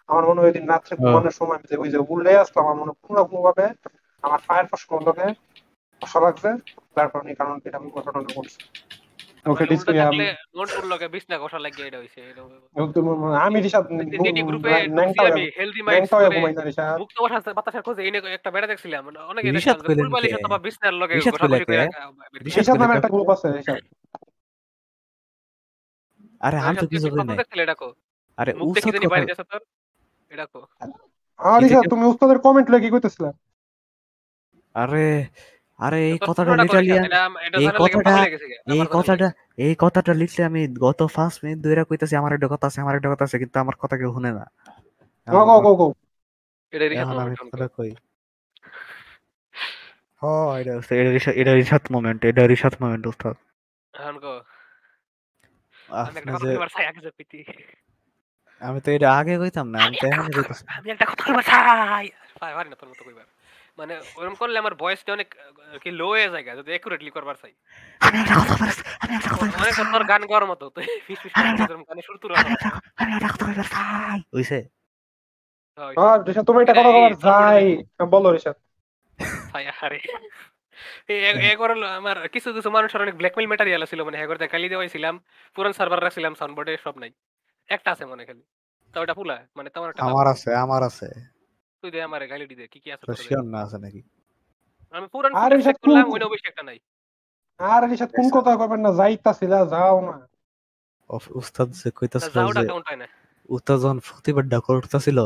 আমার 0.10 0.24
মনে 0.30 0.42
হয় 0.42 0.54
দিন 0.56 0.66
রাত্রে 0.68 0.94
হ্যাঁ। 0.94 1.04
ঘুমানোর 1.06 1.36
সময় 1.40 1.58
আমি 1.58 1.68
যে 1.72 1.76
ওই 1.78 1.90
যে 1.94 2.00
উল্লে 2.06 2.32
আসলাম 2.44 2.64
আমার 2.66 2.78
মনে 2.82 2.92
হয় 2.92 3.00
পুরো 3.04 3.22
ভাবে 3.46 3.66
আমার 4.24 4.40
ফায়ার 4.46 4.66
পছন্দ 4.72 5.08
লাগে 5.10 5.28
আশা 6.02 6.20
লাগছে 6.26 6.50
তারপর 6.98 7.20
এই 7.26 7.36
কারণ 7.40 7.56
এটা 7.60 7.78
আমি 7.80 7.90
ঘটনাটা 7.96 8.32
করছি 8.38 8.60
ওকে 9.46 9.64
ডিসপ্লে 9.72 9.94
থাকলে 10.02 10.26
নোট 10.56 10.70
উল্ল 10.80 10.92
বিছনা 11.14 11.36
কষা 11.42 11.60
লাগিয়ে 11.66 11.88
এটা 11.90 12.00
হইছে 12.02 12.20
আমি 13.46 13.58
রিসাদ 13.60 13.86
নেটি 14.24 14.42
গ্রুপে 14.48 14.70
আমি 15.30 15.44
হেলদি 15.58 15.82
মাইন্ড 15.82 16.06
ন্যাংটা 16.06 16.30
ঘুমাই 16.30 16.54
না 16.58 16.64
রিসাদ 16.64 16.98
মুক্ত 17.02 17.18
বাতাস 17.24 17.46
বাতাসের 17.58 17.84
খোঁজে 17.86 18.02
এনে 18.08 18.20
একটা 18.38 18.50
বেড়া 18.56 18.68
দেখছিলাম 18.72 19.04
অনেকে 19.32 19.50
রিশাদ 19.50 19.80
ফুলবালি 19.88 20.28
কে? 20.28 20.36
অথবা 20.38 20.58
বিছনার 20.66 20.96
লগে 21.02 21.14
রিশাদ 21.14 21.36
করে 21.36 21.58
কে? 21.62 21.76
রাখা 21.76 22.02
বের 22.24 22.30
করে। 22.32 22.44
রিশাদ 22.46 22.60
রিসাদ 22.60 22.76
নামে 22.82 22.94
একটা 22.98 23.12
গ্রুপ 23.14 23.30
আছে 23.36 23.48
রিসাদ 23.52 23.78
আরে 26.42 26.58
আমি 26.60 26.76
তো 26.78 26.88
কিছু 26.88 27.08
আরে 28.38 28.52
কথা 28.54 29.58
আর 31.40 31.90
তুমি 31.90 32.06
উস্তাদের 32.06 32.40
কমেন্ট 32.40 32.72
লেগে 32.72 32.90
কইতেছিলা। 32.90 33.32
আরে 34.74 35.26
আরে 35.78 36.10
এই 36.10 36.18
কথাটা 36.28 36.52
এটা 36.52 36.80
এই 37.60 37.68
কথাটা- 37.96 38.28
এই 38.74 38.86
কথাটা 38.92 39.32
এই 39.58 39.76
কথাটা 39.80 40.14
লিখলে 40.14 40.46
আমি 40.46 40.68
গত 40.68 41.06
ফার্স্ট 41.06 41.44
মিনিট 41.44 41.64
ধরে 41.64 41.84
কইতাছি 41.84 42.16
আমার 42.16 42.34
একটা 42.34 42.48
কথা 42.48 42.68
আছে 42.68 42.82
আমার 42.82 42.96
একটা 42.96 43.10
কথা 43.10 43.24
আছে 43.24 43.40
কিন্তু 43.40 43.60
আমার 43.60 43.76
কথা 43.76 43.98
কেউ 43.98 44.14
শুনে 44.14 44.32
না। 44.32 44.46
গো 45.28 45.46
গো 45.46 45.62
গো 45.62 45.76
গো 45.76 45.94
এটা 47.54 47.68
কই? 47.68 47.96
মোমেন্ট 51.92 52.26
এটা 52.26 52.42
মোমেন্ট 52.82 53.08
উস্তাদ। 53.08 53.36
এখন 53.94 54.20
কো 54.20 54.42
আমি 55.90 56.18
একটা 56.18 56.34
আপনি 56.34 56.56
কথা 56.56 56.68
যে 56.68 56.68
চাই 56.74 56.86
আগে 56.86 57.00
যে 57.00 57.12
পিতি 57.18 57.44
আমি 58.62 58.80
তো 58.86 58.90
এটা 58.98 59.08
আগে 59.20 59.34
কইতাম 59.42 59.68
না 59.74 59.78
আমি 59.86 59.96
তো 60.02 60.06
এখনই 60.12 60.34
কইতাছি। 60.38 60.64
আমি 60.78 60.88
একটা 60.94 61.06
কথা 61.10 61.24
কইবার 61.28 61.44
চাই 61.52 62.06
পাই 62.42 62.52
পারি 62.58 62.68
না 62.72 62.76
তোর 62.82 62.90
মতো 62.92 63.04
কইবার। 63.08 63.28
মানে 63.80 63.94
ওরকম 64.20 64.36
করলে 64.42 64.58
আমার 64.64 64.74
ভয়েসটা 64.82 65.12
অনেক 65.18 65.30
কি 65.84 65.90
লো 66.00 66.08
হয়ে 66.14 66.28
যায় 66.34 66.44
যদি 66.60 66.70
একুরেটলি 66.78 67.12
করবার 67.16 67.36
চাই। 67.42 67.54
আমি 68.06 68.18
একটা 68.24 68.36
কথা 68.42 68.56
বলছি 68.62 68.82
আমি 69.04 69.14
একটা 69.18 69.30
কথা 69.34 69.44
বলছি 69.44 69.58
অনেক 69.64 69.76
তোর 69.94 70.04
গান 70.12 70.22
গাওয়ার 70.30 70.46
মতো 70.52 70.66
তুই 70.76 70.86
ফিস 71.06 71.20
ফিস 71.24 71.34
গানে 71.90 72.02
শুরু 72.08 72.18
তুই 72.22 72.30
আমি 72.42 72.50
একটা 72.56 72.70
আমি 73.02 73.12
একটা 73.18 73.30
কথা 73.34 73.46
কইবার 73.48 73.68
চাই 73.76 74.20
হইছে? 74.36 74.60
আর 76.06 76.18
রিসাদ 76.28 76.46
তুমি 76.50 76.60
এটা 76.64 76.74
কথা 76.78 76.92
বলার 76.96 77.16
যাই 77.26 77.64
বলো 78.14 78.30
রিসাদ 78.36 78.56
আরে 79.86 80.00
এগর 81.54 81.70
আমার 82.00 82.18
কিছু 82.34 82.50
কিছু 82.56 82.70
মানুষের 82.78 83.04
অনেক 83.06 83.16
ব্ল্যাকমেল 83.20 83.48
ম্যাটেরিয়াল 83.52 83.84
ছিল 83.92 84.00
মানে 84.08 84.18
এগর 84.24 84.38
গালি 84.54 84.68
দেওয়াইছিলাম 84.74 85.16
পুরান 85.56 85.74
সার্ভার 85.78 86.00
রাখছিলাম 86.06 86.34
সাউন্ডবোর্ডে 86.40 86.74
সব 86.86 86.96
নাই। 87.04 87.12
একটা 87.68 87.92
আছে 87.92 88.06
মনে 88.06 88.26
খালি। 88.26 88.42
তো 88.94 89.02
ওটা 89.02 89.14
ফুলা 89.14 89.48
মানে 89.56 89.70
তোমার 89.70 89.90
একটা 89.90 90.04
আমার 90.04 90.28
আছে 90.28 90.56
আমার 90.56 90.84
আছে। 90.84 91.08
তুই 91.82 91.92
দে 91.92 92.02
আমার 92.02 92.28
গালি 92.28 92.48
দি 92.48 92.56
দে 92.56 92.68
কি 92.68 92.80
কি 92.80 92.92
আছে 92.92 93.16
শিওর 93.16 93.44
না 93.44 93.62
আছে 93.62 93.78
নাকি? 93.78 94.02
আমি 94.92 95.08
পুরান 95.08 95.36
আরে 95.36 95.56
ফুটেজ 95.56 95.76
সব 95.76 95.82
করলাম 95.82 96.12
কোন- 96.12 96.24
ওই 96.24 96.30
বেশি 96.30 96.48
একটা 96.48 96.64
নাই। 96.64 96.80
আর 97.58 97.90
রিসাদ 97.90 98.10
কোন 98.10 98.42
কথা 98.42 98.56
কইবেন 98.56 98.80
না 98.80 98.94
যাইতাছিলা 98.94 99.66
যাও 99.66 100.12
না। 100.12 100.28
অফ- 101.10 101.38
উস্তাদ 101.38 101.70
যে 101.70 101.92
কইতাছিল 101.92 102.40
হয় 102.40 102.96
না? 102.96 103.08
উস্তাদ 103.50 103.80
যখন 103.80 104.00
প্রতিবাদটা 104.00 104.60
করতেছিল 104.60 105.20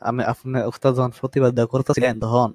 আমি 0.00 0.24
আপনি 0.24 0.62
উস্তাদ 0.62 0.94
যখন 0.94 1.10
প্রতিবাদটা 1.10 1.66
করতেছিলেন 1.66 2.20
তখন 2.20 2.52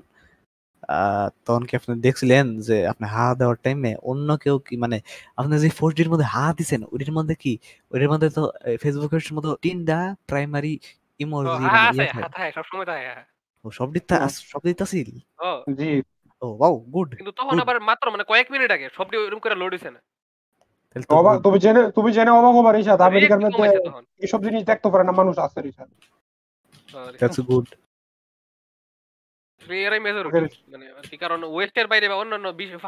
তখন 1.45 1.63
কি 1.65 1.73
আপনি 1.75 1.91
দেখছিলেন 1.99 2.45
যে 2.59 2.77
আপনি 2.87 3.05
হা 3.07 3.25
দেওয়ার 3.35 3.57
টাইমে 3.63 3.91
অন্য 4.03 4.29
কেউ 4.37 4.55
কি 4.59 4.73
মানে 4.77 4.97
আপনি 5.37 5.53
যে 5.59 5.69
ফোরজির 5.69 6.09
মধ্যে 6.09 6.27
হা 6.33 6.45
দিছেন 6.53 6.81
ওইটার 6.91 7.13
মধ্যে 7.13 7.35
কি 7.35 7.53
ওইটার 7.91 8.09
মধ্যে 8.09 8.29
তো 8.29 8.43
ফেসবুকের 8.81 9.33
মতো 9.33 9.49
তিনটা 9.61 9.97
প্রাইমারি 10.27 10.73
ইমোজি 11.19 11.65
সব 12.51 12.65
সময় 12.69 12.85
হ্যাঁ 12.87 13.23
ও 13.65 13.67
সব 13.71 13.87
দিতা 13.91 14.15
সব 14.51 14.61
ও। 15.41 15.51
জি। 15.73 15.89
ও 16.41 16.47
ওয়াও 16.51 16.73
গুড 16.93 17.09
কিন্তু 17.17 17.33
তখন 17.39 17.55
আবার 17.59 17.77
মাত্র 17.89 18.05
মানে 18.11 18.23
কয়েক 18.23 18.47
মিনিট 18.51 18.69
আগে 18.71 18.87
সব 18.97 19.05
ওরকম 19.17 19.39
করে 19.39 19.55
লোড 19.55 19.71
হইছে 19.75 19.89
না 19.89 20.01
অবাক 21.15 21.35
তুমি 21.45 21.57
জেনে 21.59 21.81
তুমি 21.97 22.09
জেনে 22.11 22.31
অবাক 22.31 22.53
হবা 22.57 22.71
রিসাদ 22.71 22.99
আমেরিকার 23.01 23.39
মধ্যে 23.43 23.67
এইসব 24.21 24.39
জিনিস 24.43 24.61
দেখতে 24.63 24.87
পারে 24.89 25.03
না 25.03 25.13
মানুষ 25.19 25.35
আছে 25.37 25.59
রিসাদ 25.61 25.89
That's 27.19 27.39
এরাই 29.87 30.01
মেজর 30.05 30.25
মানে 30.71 30.87
কি 31.09 31.17
কারণ 31.23 31.39
ওয়েস্টের 31.53 31.87
বাইরে 31.91 32.05
বা 32.11 32.15
অন্যান্য 32.21 32.47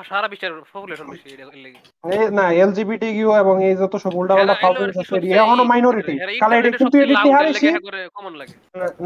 সারা 0.10 0.28
বিশ্বের 0.34 0.54
পপুলেশন 0.74 1.08
বেশি 1.14 1.28
এর 1.34 1.40
লাগি। 1.66 1.80
এই 2.14 2.24
না 2.38 2.46
এলজিবিটি 2.64 3.08
কিউ 3.18 3.30
এবং 3.44 3.56
এই 3.68 3.74
যত 3.82 3.94
সব 4.04 4.14
এরা 4.44 4.56
মাইনরিটি 5.72 6.14
কালে 6.42 6.56
এটা 6.60 6.70
কিন্তু 6.80 6.98
এটি 7.04 7.16
টিহার 7.26 7.44
লেগে। 7.56 7.72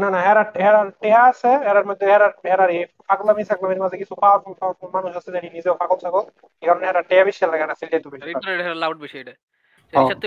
না 0.00 0.08
না 0.14 0.18
এরা 0.30 0.42
এরা 0.68 0.80
টিহা 1.02 1.22
আছে 1.30 1.50
এরার 1.70 1.86
মধ্যে 1.90 2.06
এরা 2.16 2.28
এরার 2.52 2.70
এই 2.76 2.82
পাগলামি 3.08 3.42
সাগলামির 3.50 3.82
মাঝে 3.84 3.96
কিছু 4.02 4.14
পাওয়ারফুল 4.22 4.54
পাওয়ারফুল 4.60 4.90
মানুষ 4.96 5.12
আছে 5.18 5.30
জানি 5.34 5.48
নিজেও 5.56 5.74
পাগল 5.80 5.98
ছাগল 6.04 6.24
এই 6.62 6.66
কারণে 6.68 6.84
এরা 6.90 7.00
টিহা 7.08 7.22
বেশি 7.28 7.40
লাগে 7.52 7.66
না 7.70 7.74
সিলেট 7.80 8.04
বেশি 8.12 8.30
লাউড 8.82 8.98
বেশি 9.04 9.16
এটা। 9.22 9.34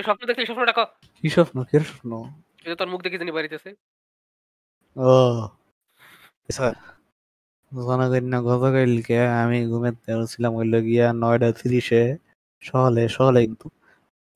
স্বপ্ন 0.07 0.23
দেখছিস। 0.29 0.49
কি 1.23 1.27
স্বপ্ন 1.37 1.55
কি 1.69 1.77
স্বপ্ন 1.87 2.11
তোর 2.79 2.89
মুখ 2.91 2.99
দেখে 3.05 3.19
জানি 3.21 3.31
বাড়িতেছে। 3.37 3.69
ও 4.95 5.11
স্যার 6.49 6.75
জনগণ্য 7.71 8.33
গতকালকে 8.47 9.17
আমি 9.41 9.57
ঘুমাতে 9.71 10.11
ছিলাম 10.31 10.51
হইল 10.59 10.73
গিয়া 10.87 11.07
নয়টা 11.21 11.49
তিরিশে 11.59 12.01
সকালে 12.63 13.01
সকালে 13.17 13.39
কিন্তু 13.45 13.67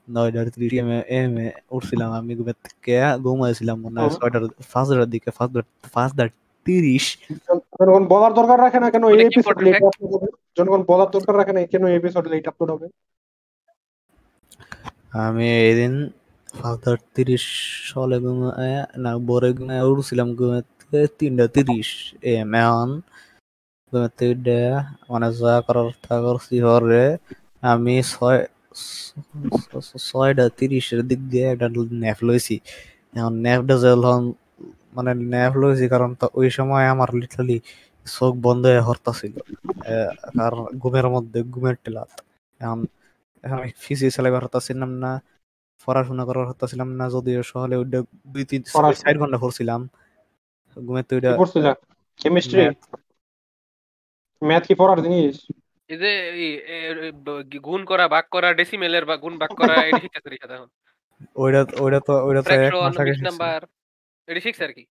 নয়টা 0.08 0.42
তিরিশ 0.54 0.74
এম 0.82 0.90
এম 1.20 1.34
এ 1.46 1.48
উঠছিলাম। 1.76 2.10
আমি 2.20 2.32
ঘুমের 2.40 2.58
থেকে 2.66 2.94
ঘুমাইছিলাম 3.26 3.78
মনে 3.84 3.98
হয় 4.02 4.12
ছয়টার 4.18 4.44
পাঁচটার 4.72 5.10
দিকে 5.14 5.30
পাঁচটা 5.96 6.24
তিরিশ। 6.66 7.06
জনগণ 7.78 8.04
বলার 8.14 8.34
দরকার 8.40 8.58
রাখে 8.66 8.80
না 8.84 8.90
কেন? 8.94 9.04
এই 9.14 9.20
এপিসোড 9.30 9.58
লেট 9.66 9.82
আপলোড 9.90 10.12
হবে। 10.16 10.28
জনগণ 10.58 10.82
বলার 10.92 11.10
দরকার 11.16 11.36
রাখে 11.40 11.54
না 11.56 11.62
কেন 11.72 11.84
এই 11.92 11.96
এপিসোড 12.00 12.26
লেট 12.32 12.46
আপলোড 12.52 12.70
হবে? 12.74 12.88
আমি 15.26 15.48
এদিন 15.72 15.94
তিরিশ 17.16 17.46
সালে 17.90 18.18
ঘুমায় 18.26 18.76
না 19.04 19.12
বরে 19.30 19.50
ঘুমায় 19.58 19.84
উঠছিলাম 19.90 20.28
ঘুমাতে 20.40 21.00
তিনটা 21.18 21.46
তিরিশ 21.56 21.90
এম 22.34 22.52
এখন। 22.64 22.90
মানে 25.12 25.28
যা 25.40 25.54
করার 25.68 25.90
তা 26.04 26.16
করছি 26.26 26.56
হরে। 26.66 27.06
আমি 27.64 27.94
ছয় 28.12 28.40
ছয়টা 30.08 30.46
তিরিশের 30.60 31.02
দিক 31.10 31.22
দিয়ে 31.32 31.46
একটা 31.54 31.68
ন্যাপ 32.02 32.20
লইছি। 32.28 32.56
এখন 33.16 33.34
ন্যাপটা 33.46 33.76
যখন 33.84 34.22
মানে 34.96 35.12
ন্যাপ 35.34 35.54
লইছি 35.62 35.86
কারণ 35.94 36.10
ওই 36.40 36.48
সময় 36.58 36.86
আমার 36.94 37.10
লিটারালি 37.22 37.58
চোখ 38.06 38.34
বন্ধ 38.46 38.64
হয়ে 38.70 38.82
হরতাছিল। 38.88 39.34
কারণ 40.38 40.64
ঘুমের 40.82 41.08
মধ্যে 41.16 41.40
ঘুমের 41.54 41.76
টেলাত। 41.84 42.12
এখন 42.62 42.80
এখন 43.44 43.58
আমি 43.62 43.72
ফিজিক্স 43.84 44.14
চালাইবার 44.16 44.42
হতাছিলাম 44.46 44.92
না 45.04 45.12
পড়াশোনা 45.84 46.24
করার 46.30 46.46
হতাছিলাম 46.52 46.90
না 47.00 47.06
যদিও 47.16 47.42
ওইটা 47.82 48.00
দুই 48.34 48.44
তিন। 48.50 48.62
চার 49.02 49.16
ঘণ্টা 49.22 49.38
পড়ছিলাম। 49.44 49.82
ঘুমের 50.78 51.06
তো 51.08 51.12
ওইটা 51.18 51.32
কেমিস্ট্রি 52.20 52.64
ম্যাথ 54.44 54.68
কি 54.68 54.76
পড়ার 54.76 55.02
জিনিস? 55.02 55.52
এই 55.88 55.98
যে 55.98 57.60
গুণ 57.60 57.86
করা 57.86 58.08
ভাগ 58.08 58.24
করা 58.32 58.54
ডেসিমেলের 58.54 59.06
বা 59.06 59.18
গুণ 59.18 59.38
ভাগ 59.38 59.50
করা 59.50 59.74
এডি 59.74 60.00
শিখতেছে 60.02 60.30
রিশাদ 60.30 60.52
এখন 60.52 60.68
ওইটা 61.36 61.66
ওইটা 61.80 62.00
তো 62.00 62.26
ওইটা 62.26 62.42
তো 62.42 62.54
এক 62.54 62.74
মাস 62.74 63.00
আগে 63.00 63.14
শিখছি। 63.14 63.22
নাম্বার 63.22 63.66
এডি 64.28 64.42
শিখছে 64.42 64.66
আর 64.66 64.74
কি? 64.74 64.86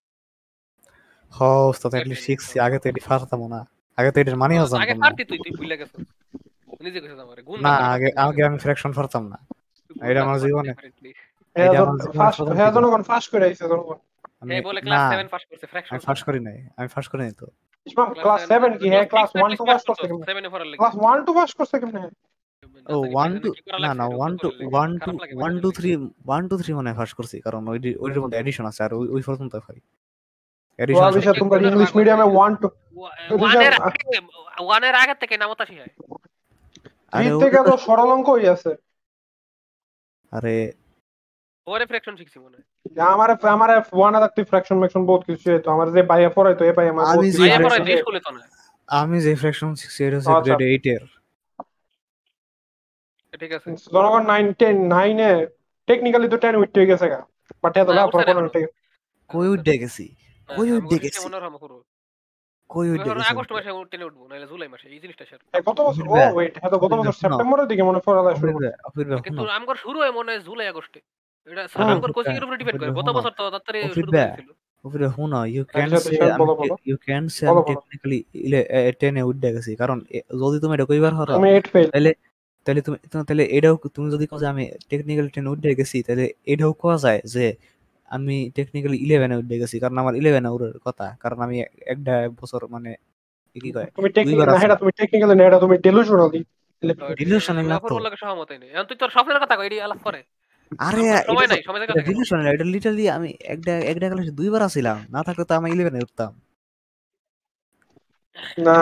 হ 1.31 1.43
ওস্তাদ 1.43 1.95
এটলি 1.95 2.15
শিখছি। 2.15 2.61
আগে 2.61 2.79
তো 2.79 2.89
এটি 2.89 3.01
ফারতাম 3.01 3.47
না। 3.47 3.67
আগে 3.97 4.11
তো 4.11 4.21
এটার 4.21 4.37
মানেও 4.37 4.63
আগে 4.63 4.71
জানতাম 4.71 4.97
না। 4.97 5.07
পারতি 5.07 5.25
তুই 5.25 5.39
তুই 5.39 5.57
ভুলে 5.57 5.77
গেছিস। 5.77 6.07
নিজে 6.81 7.01
কইছিস 7.01 7.19
আমারে 7.19 7.43
গুণ 7.43 7.61
না 7.61 7.71
আগে 7.71 8.09
আগে 8.17 8.45
আমি 8.45 8.59
ফ্র্যাকশন 8.59 8.93
ফারতাম 8.93 9.29
না। 9.29 9.39
এটা 10.11 10.23
আমার 10.23 10.41
জীবনে- 10.41 10.75
এটা 11.55 11.81
আমার 11.83 12.57
হ্যাঁ। 12.57 12.73
জনগণ 12.73 13.03
ফার্স্ট 13.03 13.31
করে 13.31 13.45
আইছে 13.45 13.69
জনগণ। 13.69 13.95
আমি 14.45 14.55
বলে 14.69 14.81
না 14.81 14.87
ক্লাস 14.87 15.03
7 15.13 15.29
পাস 15.35 15.43
করছে 15.51 15.67
ফ্র্যাকশন 15.73 15.93
আমি 15.95 16.03
ফার্স্ট 16.07 16.25
করি 16.29 16.41
নাই 16.49 16.59
আমি 16.79 16.89
ফার্স্ট 16.95 17.11
করি 17.13 17.23
নাই 17.27 17.35
তো। 17.43 17.47
ইসমাম 17.87 18.09
ক্লাস 18.23 18.41
7 18.53 18.73
কি 18.81 18.87
হ্যাঁ 18.93 19.07
ক্লাস 19.13 19.31
1 19.45 19.51
টু 19.59 19.65
পাস 19.71 19.83
করছে 19.89 20.05
কেমনে 20.09 20.25
7 20.31 20.45
এ 20.47 20.51
পড়ার 20.53 20.67
লাগি। 20.71 20.79
ক্লাস 20.81 20.95
1 21.11 21.19
টু 21.27 21.33
পাস 21.39 21.51
করছে 21.59 21.77
কেমনে? 21.83 22.03
ও 22.95 22.97
ওয়ান 23.15 23.31
টু 23.43 23.49
না 23.85 23.91
না 24.01 24.05
one 24.19 24.33
two 24.43 24.49
one 24.73 24.91
two 25.05 25.11
one 25.41 25.53
two 25.63 25.69
three 25.77 25.91
one 26.29 26.43
two 26.51 26.55
three 26.61 26.71
মানে 26.79 26.91
ফার্স্ট 26.99 27.15
করছি 27.19 27.37
কারণ 27.47 27.63
ওই 27.73 27.79
ওইটার 28.05 28.21
মধ্যে 28.25 28.39
এডিশন 28.43 28.65
আছে 28.71 28.81
আর 28.87 28.93
ওই 28.99 29.07
ওই 29.15 29.23
হয়। 29.67 29.81
তো 30.79 30.79
এডিশন 30.79 31.05
আমি 31.11 31.21
স্যার 31.27 31.37
তোমরা 31.43 31.57
ইংলিশ 31.71 31.91
মিডিয়ামে 31.99 32.27
1 32.45 32.53
টু 32.63 32.67
ওয়ানের 33.43 33.75
আগে 33.87 34.03
ওয়ানের 34.67 34.95
আগে 35.03 35.15
থেকে 35.23 35.35
নামতা 35.43 35.65
শিখায় 35.69 35.93
থ্রি 37.13 37.27
থেকে 37.43 37.59
তো 37.69 37.75
সরল 37.87 38.11
অঙ্ক 38.17 38.29
হই 38.35 38.47
আছে। 38.55 38.73
আরে 40.33 40.55
ওরে 41.67 41.85
ফ্র্যাকশন 41.87 42.15
শিখছি 42.17 42.39
মনে 42.39 42.57
হয়। 42.57 42.67
আমার 43.07 43.29
আমার 43.47 43.71
ওয়ান 43.93 44.13
আদার 44.15 44.29
তুই 44.29 44.45
ফ্র্যাকশন 44.45 44.77
ম্যাকশন 44.79 45.03
বহুত 45.07 45.23
কিছু 45.25 45.59
তো 45.59 45.71
আমার 45.71 45.87
যে 45.93 46.03
বাইরে 46.03 46.29
পড়াই 46.29 46.55
তো 46.55 46.65
এ 46.65 46.73
ভাই 46.73 46.89
আমার 46.89 47.05
আমি 47.07 47.23
যে 47.23 47.27
কিছু 47.27 47.43
আইয়া 47.43 47.55
fraction- 47.55 47.69
পড়ায় 47.69 47.81
শিখাইছে। 47.81 48.03
স্কুলে 48.03 48.21
তো 48.21 48.31
না। 48.31 48.41
আমি 48.89 49.17
যে 49.21 49.33
ফ্র্যাকশন 49.35 49.71
শিখছি 49.75 50.01
এটা 50.05 50.17
হচ্ছে 50.17 50.31
আচ্ছা। 50.31 50.43
গ্রেড 50.47 50.63
এইট 50.69 50.85
এর। 50.87 51.03
ঠিক 53.33 53.53
আছে। 53.53 53.69
জনগণ 53.93 54.23
9 54.25 54.47
10 54.53 54.75
9 54.89 55.17
এ 55.21 55.31
টেকনিক্যালি 55.89 56.29
তো 56.29 56.37
10 56.37 56.55
উঠে 56.57 56.83
গেছে 56.87 57.07
গা। 57.09 57.21
বাট 57.63 57.75
এত 57.77 57.89
না, 57.89 57.95
না 57.95 58.05
উঠছে 58.05 58.19
না। 58.19 58.25
পড়ানো 58.25 58.41
এখনও। 58.41 58.53
ঠিক 58.55 58.67
কই 59.31 59.47
উঠে 59.49 59.75
গেছি? 59.79 60.05
কই 60.49 60.69
আমি 60.71 60.99
গেছি? 60.99 61.19
পুরো 61.55 61.77
কই 62.71 62.87
উঠে 62.91 63.09
গেছি 63.09 63.29
আগস্ট 63.31 63.53
মাসে 63.53 63.71
উঠবো 63.71 64.23
নাহলে 64.29 64.47
জুলাই 64.47 64.69
মাসে 64.69 64.87
এই 64.89 64.99
জিনিসটা 64.99 65.25
শেয়ার 65.25 65.63
গত 65.63 65.79
বছর? 65.81 66.03
ও 66.09 66.15
ওয়েট 66.35 66.55
গত 66.65 66.93
বছর 66.93 67.13
সেপ্টেম্বরের 67.15 67.67
দিকে 67.67 67.83
মনে 67.83 68.01
পড়া 68.05 68.21
শুরু। 68.35 68.53
কিন্তু 69.23 69.43
আমগর 69.51 69.77
শুরু 69.77 69.99
হয় 70.01 70.13
মনে 70.13 70.31
হয় 70.33 70.41
জুলাই 70.41 70.69
আগস্টে। 70.69 71.01
এটা 71.47 71.69
কোচিং 72.13 72.35
এর 72.35 72.45
উপর 72.45 72.57
ডিপেন্ড 72.57 72.81
করে। 72.81 72.91
গত 72.91 73.09
বছর 73.09 73.31
তো 73.31 73.51
তাড়াতাড়ি 73.51 73.95
শুরু 73.95 74.17
এ, 78.69 78.93
উঠে 79.25 79.53
গেছি। 79.53 79.77
কারণ 79.77 80.01
যদি 80.21 80.61
তুমি 80.61 80.75
এটা 80.75 80.85
কইবার 80.85 81.15
হরো 81.15 81.35
তুমি 81.35 81.51
8 81.51 81.67
ফেল 81.67 81.91
তাহলে 81.91 82.15
তাহলে 82.65 82.81
তুমি 82.81 82.97
তাহলে 83.13 83.45
এটাও 83.45 83.79
তুমি 83.95 84.11
যদি 84.11 84.27
কও 84.27 84.39
যে 84.39 84.47
আমি 84.47 84.71
টেকনিক্যাল 84.89 85.29
টেনে 85.29 85.49
উঠে 85.49 85.75
গেছি 85.75 86.03
তাহলে 86.03 86.33
এটাও 86.47 86.73
কোয়া 86.73 86.97
যায় 86.97 87.21
যে 87.25 87.57
আমি 88.07 88.51
টেকনিক্যালি 88.55 88.97
ইলেভেনে 88.97 89.37
উঠে 89.37 89.59
গেছি। 89.59 89.81
কারণ 89.81 89.99
আমার 89.99 90.17
ইলেভেনে 90.17 90.49
কথা। 90.85 91.17
কারণ 91.21 91.41
আমি 91.41 91.61
এক- 91.61 91.73
একটা 91.87 92.31
বছর 92.43 92.67
মানে 92.67 92.95
কি 93.55 93.73
কয় 93.73 93.87
তুমি 93.97 94.09
টেকনিক্যাল 94.09 94.49
না 94.49 94.65
এটা 94.65 94.77
তুমি 94.77 94.93
টেকনিক্যালি 94.93 95.39
না 95.39 95.45
এটা 95.45 95.59
তুমি 95.59 95.77
ডেলুশনালি 95.77 97.69
না 97.69 97.79
তো। 97.79 97.99
লাগে 97.99 98.17
সহমত 98.17 98.49
তুই 98.89 98.97
তোর 98.97 99.11
স্বপ্নের 99.11 99.39
কথা 99.39 99.57
কই 99.57 99.67
এডি 99.67 99.81
আলাপ 99.81 99.99
করে। 99.99 100.23
আরে 100.73 101.03
আমার 101.05 101.25
সময় 101.29 101.45
এটা 101.45 101.49
নাই 101.49 101.61
সময় 101.63 101.81
জায়গা 101.81 101.93
এটা 101.93 101.95
থাকে 101.99 102.55
এটা 102.55 102.65
লিটারালি 102.65 103.05
আমি 103.11 103.31
একটা 103.45 103.73
একটা 103.91 104.07
ক্লাসে 104.11 104.31
দুইবার 104.31 104.63
আছিলাম 104.63 104.97
না 105.11 105.21
থাকলে 105.23 105.45
তো 105.45 105.55
আমি 105.55 105.69
ইলেভেনে 105.71 105.99
উঠতাম। 105.99 106.33
না। 108.59 108.77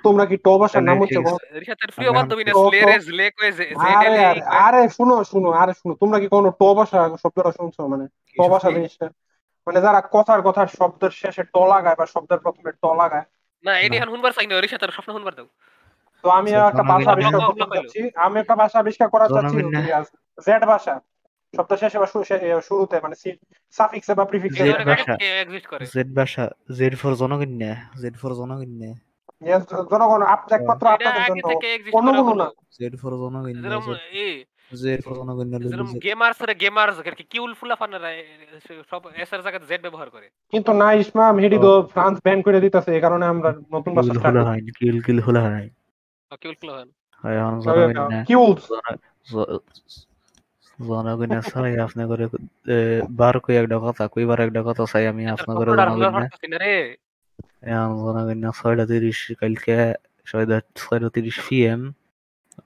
তোমরা 0.02 0.26
কি 0.26 0.36
নাম 0.80 1.02
হচ্ছে 1.02 1.18
আরে 4.44 4.88
শুনো 4.88 5.24
শুনো 5.24 5.50
আরে 5.50 5.72
শুনো 5.74 5.94
তোমরা 5.94 6.20
কি 6.20 6.28
কোনো 6.28 6.50
শব্দটা 7.16 7.52
শুনছো? 7.52 7.86
মানে 7.86 8.06
জিনিসটা? 8.74 9.10
মানে 9.66 9.80
যারা 9.80 10.02
কথার 10.12 10.42
কথার 10.42 10.66
শব্দের 10.66 11.10
শেষে 11.10 11.42
ট 11.42 11.56
লাগায় 11.56 11.96
বা 11.98 12.06
শব্দের 12.06 12.38
প্রথমে 12.38 12.72
ট 12.72 12.84
লাগায়। 12.84 13.22
না 13.64 13.80
এডি 13.80 14.00
না। 14.00 14.06
হুনবার 14.06 14.32
চাই 14.32 14.46
না 14.46 14.60
রিশাদের 14.60 14.88
স্বপ্ন 14.88 15.12
হুনবার 15.12 15.34
দাও। 15.34 15.46
তো 16.22 16.28
আমি 16.28 16.54
আচ্ছা, 16.54 16.68
একটা 16.68 16.82
ভাষা 16.82 17.12
আবিষ্কার 17.12 17.40
করতে 17.40 17.76
চাচ্ছি 17.76 18.10
আমি 18.14 18.40
একটা 18.40 18.56
ভাষা 18.56 18.78
আবিষ্কার 18.78 19.08
করা 19.08 19.28
চাচ্ছি 19.28 19.56
জেড 20.46 20.64
ভাষা। 20.64 21.00
শব্দ 21.56 21.76
শেষে 21.76 21.98
বা 21.98 22.06
শুরুতে 22.60 23.00
মানে 23.02 23.36
সাফিক্সে 23.70 24.14
বা 24.14 24.24
প্রিফিক্সে 24.24 24.64
জেড 24.64 24.76
জেড 24.76 24.86
ভাষা। 24.86 25.14
এক্সিস্ট 25.14 25.66
করে? 25.66 25.86
জেড 25.94 26.14
ভাষা 26.14 26.50
জেড 26.76 26.96
ফর 26.98 27.14
জনগণ্য 27.14 27.74
জেড 28.00 28.16
ফর 28.16 28.34
জনগণ্য। 28.34 28.94
জনগণ 29.90 30.22
আপ- 30.22 30.54
একমাত্র 30.54 30.86
আপনাদের 30.86 31.22
জন্য 31.28 31.46
অন্য 31.92 32.12
কোনো 32.12 32.34
না 32.34 32.50
Z 32.78 32.96
for 33.00 33.10
Z 34.76 35.04
for 35.04 35.14
gamers 36.02 36.42
রে 36.42 36.54
গেমার্স 36.54 36.98
কি 37.00 37.22
কিউল 37.30 37.54
ফুলা 37.54 37.74
ফানারা 37.74 38.12
সব 38.90 39.00
এস 39.16 39.32
এর 39.32 39.42
জায়গায় 39.42 39.66
জেড 39.68 39.82
ব্যবহার 39.82 40.10
করে। 40.10 40.28
কিন্তু 40.50 40.72
না 40.72 40.92
ইসমাম 40.92 41.38
হেডি 41.38 41.56
তো 41.56 41.82
ফ্রান্স 41.82 42.18
ব্যান 42.24 42.42
করে 42.42 42.60
দিতেছে 42.60 42.94
এই 42.94 43.00
কারণে 43.00 43.26
আমরা 43.26 43.52
নতুন 43.52 43.94
ভাষা 43.94 44.14
স্টার্ট 44.14 44.36
হলা 44.36 44.44
হয় 44.44 45.20
হলা 45.20 45.40
হয় 45.40 45.70
কিউল। 48.24 48.52
হয় 48.52 49.58
চাই 51.42 51.78
আপনি 51.78 52.06
করে 52.06 52.28
বার 53.10 53.40
কই 53.40 53.56
একটা 53.56 53.78
কথা 53.78 54.08
কইবার 54.08 54.40
একটা 54.40 54.62
কথা 54.62 54.84
চাই 54.92 55.06
আমি 55.06 55.26
করে 55.54 55.70
ছয়টা 58.54 58.86
তিরিশ 58.86 59.32
কালকে 59.40 59.94
ছয়টা 60.26 60.60
ছয়টা 60.74 61.08
তিরিশ 61.08 61.40
পিএম 61.48 61.92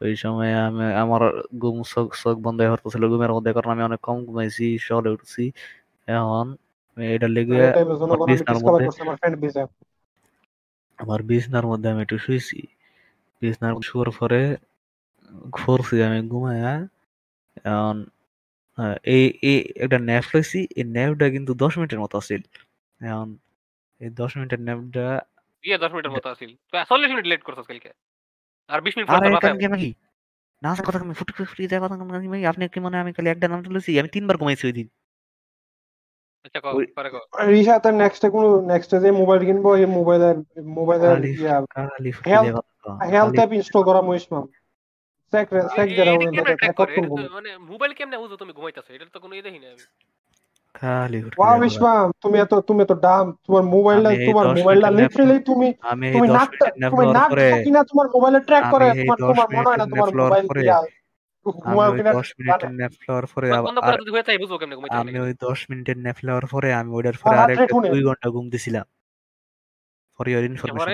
ওই 0.00 0.16
সময় 0.16 0.54
আমি 0.54 0.94
আমার 0.94 1.20
ঘুম 1.58 1.82
চোখ 1.82 2.14
চোখ 2.14 2.38
বন্ধ 2.38 2.60
হয়ে 2.60 2.70
হতেছিল 2.70 3.08
ঘুমের 3.08 3.32
মধ্যে 3.32 3.52
কারণ 3.52 3.70
আমি 3.70 3.82
অনেক 3.82 4.00
কম 4.00 4.24
ঘুমাইছি 4.24 4.78
সকালে 4.78 5.08
উঠছি। 5.10 5.52
এখন 6.06 6.56
এটার 6.96 7.30
লেগে 7.30 7.72
বিছনার 8.26 8.56
মধ্যে- 8.56 8.90
আমার 10.98 11.22
বিছনার 11.22 11.66
মধ্যে 11.66 11.90
আমি 11.90 12.02
একটু 12.02 12.18
শুয়েছি 12.18 12.66
বিছনার 13.42 13.74
শুয়ার 13.82 14.10
পরে 14.18 14.56
ঘুরছি 15.50 16.02
আমি 16.02 16.28
ঘুমায়া 16.28 16.88
এখন 17.68 17.96
এই 19.14 19.24
এই 19.50 19.58
একটা 19.84 19.98
ন্যাপ 20.08 20.26
লইছি 20.34 20.60
এই 20.78 20.84
ন্যাপটা 20.96 21.26
কিন্তু 21.36 21.52
দশ 21.62 21.72
মিনিটের 21.78 22.00
মতো 22.04 22.14
আছিল। 22.22 22.42
এখন 23.00 23.28
এই 24.00 24.10
দশ 24.20 24.30
মিনিটের 24.36 24.60
ন্যাপটা 24.66 25.06
দিয়ে 25.64 25.76
10 25.82 25.90
মিনিটের 25.94 26.14
মতো 26.16 26.28
আছিল। 26.34 26.50
তুই 26.70 26.78
40 26.90 27.10
মিনিট 27.12 27.26
লেট 27.30 27.42
করছস 27.46 27.66
কালকে 27.70 27.90
আর 28.70 28.78
20 28.84 28.94
মিনিট 28.96 29.06
আরে 29.08 29.28
পর 29.34 29.40
কারণ 29.44 29.58
কি? 29.82 29.90
না 30.62 30.68
আসা 30.72 30.82
কথা 30.86 30.98
আমি 31.04 31.14
ফুটে 31.20 31.32
ফুটে 31.50 31.70
যায় 31.72 31.82
কথা 31.84 31.94
আমি 32.18 32.38
আপনি 32.50 32.62
কি 32.74 32.78
মনে 32.84 32.96
আমি 33.02 33.12
খালি 33.16 33.28
একটা 33.30 33.46
নাম 33.52 33.60
তুলেছি? 33.66 33.90
আমি 34.00 34.08
তিনবার 34.16 34.36
ঘুমাইছি 34.40 34.64
ওই 34.68 34.74
দিন। 34.78 34.88
আচ্ছা 36.44 36.60
কও 36.64 36.72
পরে 36.96 37.10
কও। 37.14 37.24
নেক্সটে 38.02 38.26
কোনো 38.34 38.48
নেক্সটে 38.72 38.96
যে 39.04 39.08
মোবাইল 39.20 39.40
কিনবো 39.48 39.70
এই 39.80 39.88
মোবাইলের 39.98 40.36
মোবাইলের 40.78 41.16
ইয়া 41.42 41.56
হেলথ 43.12 43.34
অ্যাপ 43.38 43.50
ইনস্টল 43.58 43.82
করা 43.88 44.00
সেক 45.36 45.88
এ- 45.88 45.96
যারা 45.98 46.10
এটা 46.14 46.26
কেমনে 46.26 46.54
track 46.58 46.60
রেকর্ড 46.64 46.76
করে? 46.80 46.92
এটা 46.92 47.08
করব 47.08 47.12
তো 47.20 47.34
মানে 47.36 47.50
মোবাইল 47.70 47.92
কেমনে 47.98 48.16
বুঝো 48.22 48.36
তুমি 48.36 48.52
ঘুমাইতাছো 48.52 48.90
এটা 48.96 49.04
তো 49.14 49.18
কোনো 49.24 49.32
ই 49.34 49.42
দেখি 49.46 49.58
না 49.58 49.68
আমি 49.70 49.84
খালি 50.74 51.18
ওয়াও 51.38 51.56
ইসমাম 51.68 52.06
তুমি 52.22 52.36
এত 52.38 52.52
তুমি 52.68 52.80
এত 52.82 52.92
ডাম 53.06 53.26
তোমার 53.46 53.64
মোবাইলটা 53.74 54.10
তোমার 54.28 54.44
মোবাইলটা 54.56 54.88
মিনিটের 54.88 54.96
ন্যাপ 54.98 55.12
লিটারেলি 55.12 55.36
তুমি 55.50 55.68
তুমি 56.14 56.26
10 56.28 56.36
নাকটা 56.38 56.64
মিনিটের 56.64 56.80
ন্যাপ 56.80 56.92
তুমি 56.92 57.04
নাক 57.16 57.28
পরে 57.32 57.46
কিনা 57.64 57.80
তোমার 57.90 58.06
মোবাইলে 58.14 58.38
ট্র্যাক 58.46 58.62
আমি 58.62 58.72
করে 58.74 58.86
তোমার 59.00 59.18
তোমার 59.22 59.48
মনে 59.48 59.68
হয় 59.68 59.78
না 59.80 59.86
তোমার 59.92 60.08
মোবাইল 60.20 60.46
দিয়া 60.56 60.78
আমি 61.68 61.80
ওই 61.86 61.98
কিনা 61.98 62.12
10 62.12 62.28
জানে 62.30 62.36
মিনিটের 62.38 62.72
ন্যাপ 62.78 62.94
লওয়ার 63.06 63.26
পরে 63.34 63.48
আমি 64.90 65.10
লাগে 65.10 65.20
ওই 65.20 65.32
10 65.44 65.58
মিনিটের 65.70 65.98
ন্যাপ 65.98 66.18
লওয়ার 66.26 66.46
পরে 66.46 66.68
আমি 66.80 66.90
ওইটার 66.92 67.16
পরে 67.22 67.36
আরেকটা 67.36 67.64
2 67.90 68.02
ঘণ্টা 68.08 68.28
ঘুম 68.30 68.46
দিছিলাম 68.48 68.86
ফর 70.16 70.26
ইওর 70.28 70.44
ইনফরমেশন 70.44 70.92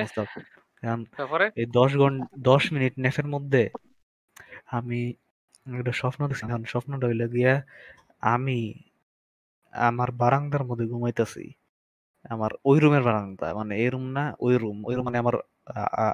এই 1.56 1.66
10 1.76 1.90
ঘণ্টা 1.96 2.24
10 2.48 2.62
মিনিট 2.74 2.92
নেফের 2.98 3.26
মধ্যে 3.26 3.62
আমি 4.72 5.00
একটা 5.78 5.92
স্বপ্ন 6.00 6.20
দেখছি 6.28 6.44
কারণ 6.44 6.64
স্বপ্নটা 6.72 7.06
হইল 7.08 7.22
গিয়া 7.34 7.54
আমি 8.26 8.58
আমার 9.74 10.08
বারান্দার 10.20 10.62
মধ্যে 10.64 10.86
ঘুমাইতেছি। 10.86 11.44
আমার 12.24 12.52
ওই 12.64 12.78
রুমের 12.78 13.02
বারান্দা 13.02 13.46
মানে 13.54 13.72
এই 13.76 13.88
রুম 13.88 14.04
না 14.16 14.24
ওই 14.40 14.54
রুম 14.58 14.76
ওই 14.88 14.94
রুম 14.96 15.04
মানে 15.08 15.18
আমার 15.18 15.34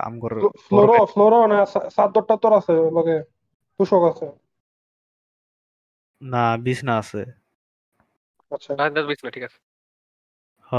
আমগর 0.06 0.32
ফ্লোরো 0.66 0.96
ফ্লোরো 1.12 1.38
না 1.52 1.58
সাদ্দর 1.96 2.24
টাদ্দর 2.28 2.52
আছে 2.60 2.72
লগে 2.96 3.16
তুষক 3.80 4.02
আছে? 4.12 4.26
না 6.22 6.44
বিছনা 6.64 6.92
আছে। 6.98 7.20
আচ্ছা। 8.52 8.70
বারান্দার 8.78 9.06
বিছনা 9.10 9.30
ঠিক 9.30 9.44
আছে। 9.48 9.58
হ 10.66 10.72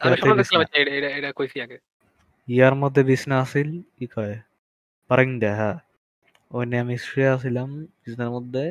আমি 0.00 0.14
স্বপ্ন 0.16 0.34
দেখছিলাম 0.38 0.62
এটা 0.80 0.92
এটা 0.98 1.08
এটা 1.18 1.30
কইছি 1.32 1.56
আগে। 1.60 1.78
ইয়ার 2.48 2.74
মধ্যে 2.74 3.02
বিছনা 3.10 3.36
আছিল 3.40 3.68
কি 3.96 4.06
কয়? 4.14 4.34
বারান্দা 5.10 5.50
হ্যাঁ। 5.54 5.76
ওই 6.50 6.64
নিয়ে 6.70 6.82
আমি 6.84 6.96
শুয়ে 7.06 7.28
আছিলাম 7.36 7.68
বিছনার 8.02 8.30
মধ্যে। 8.36 8.62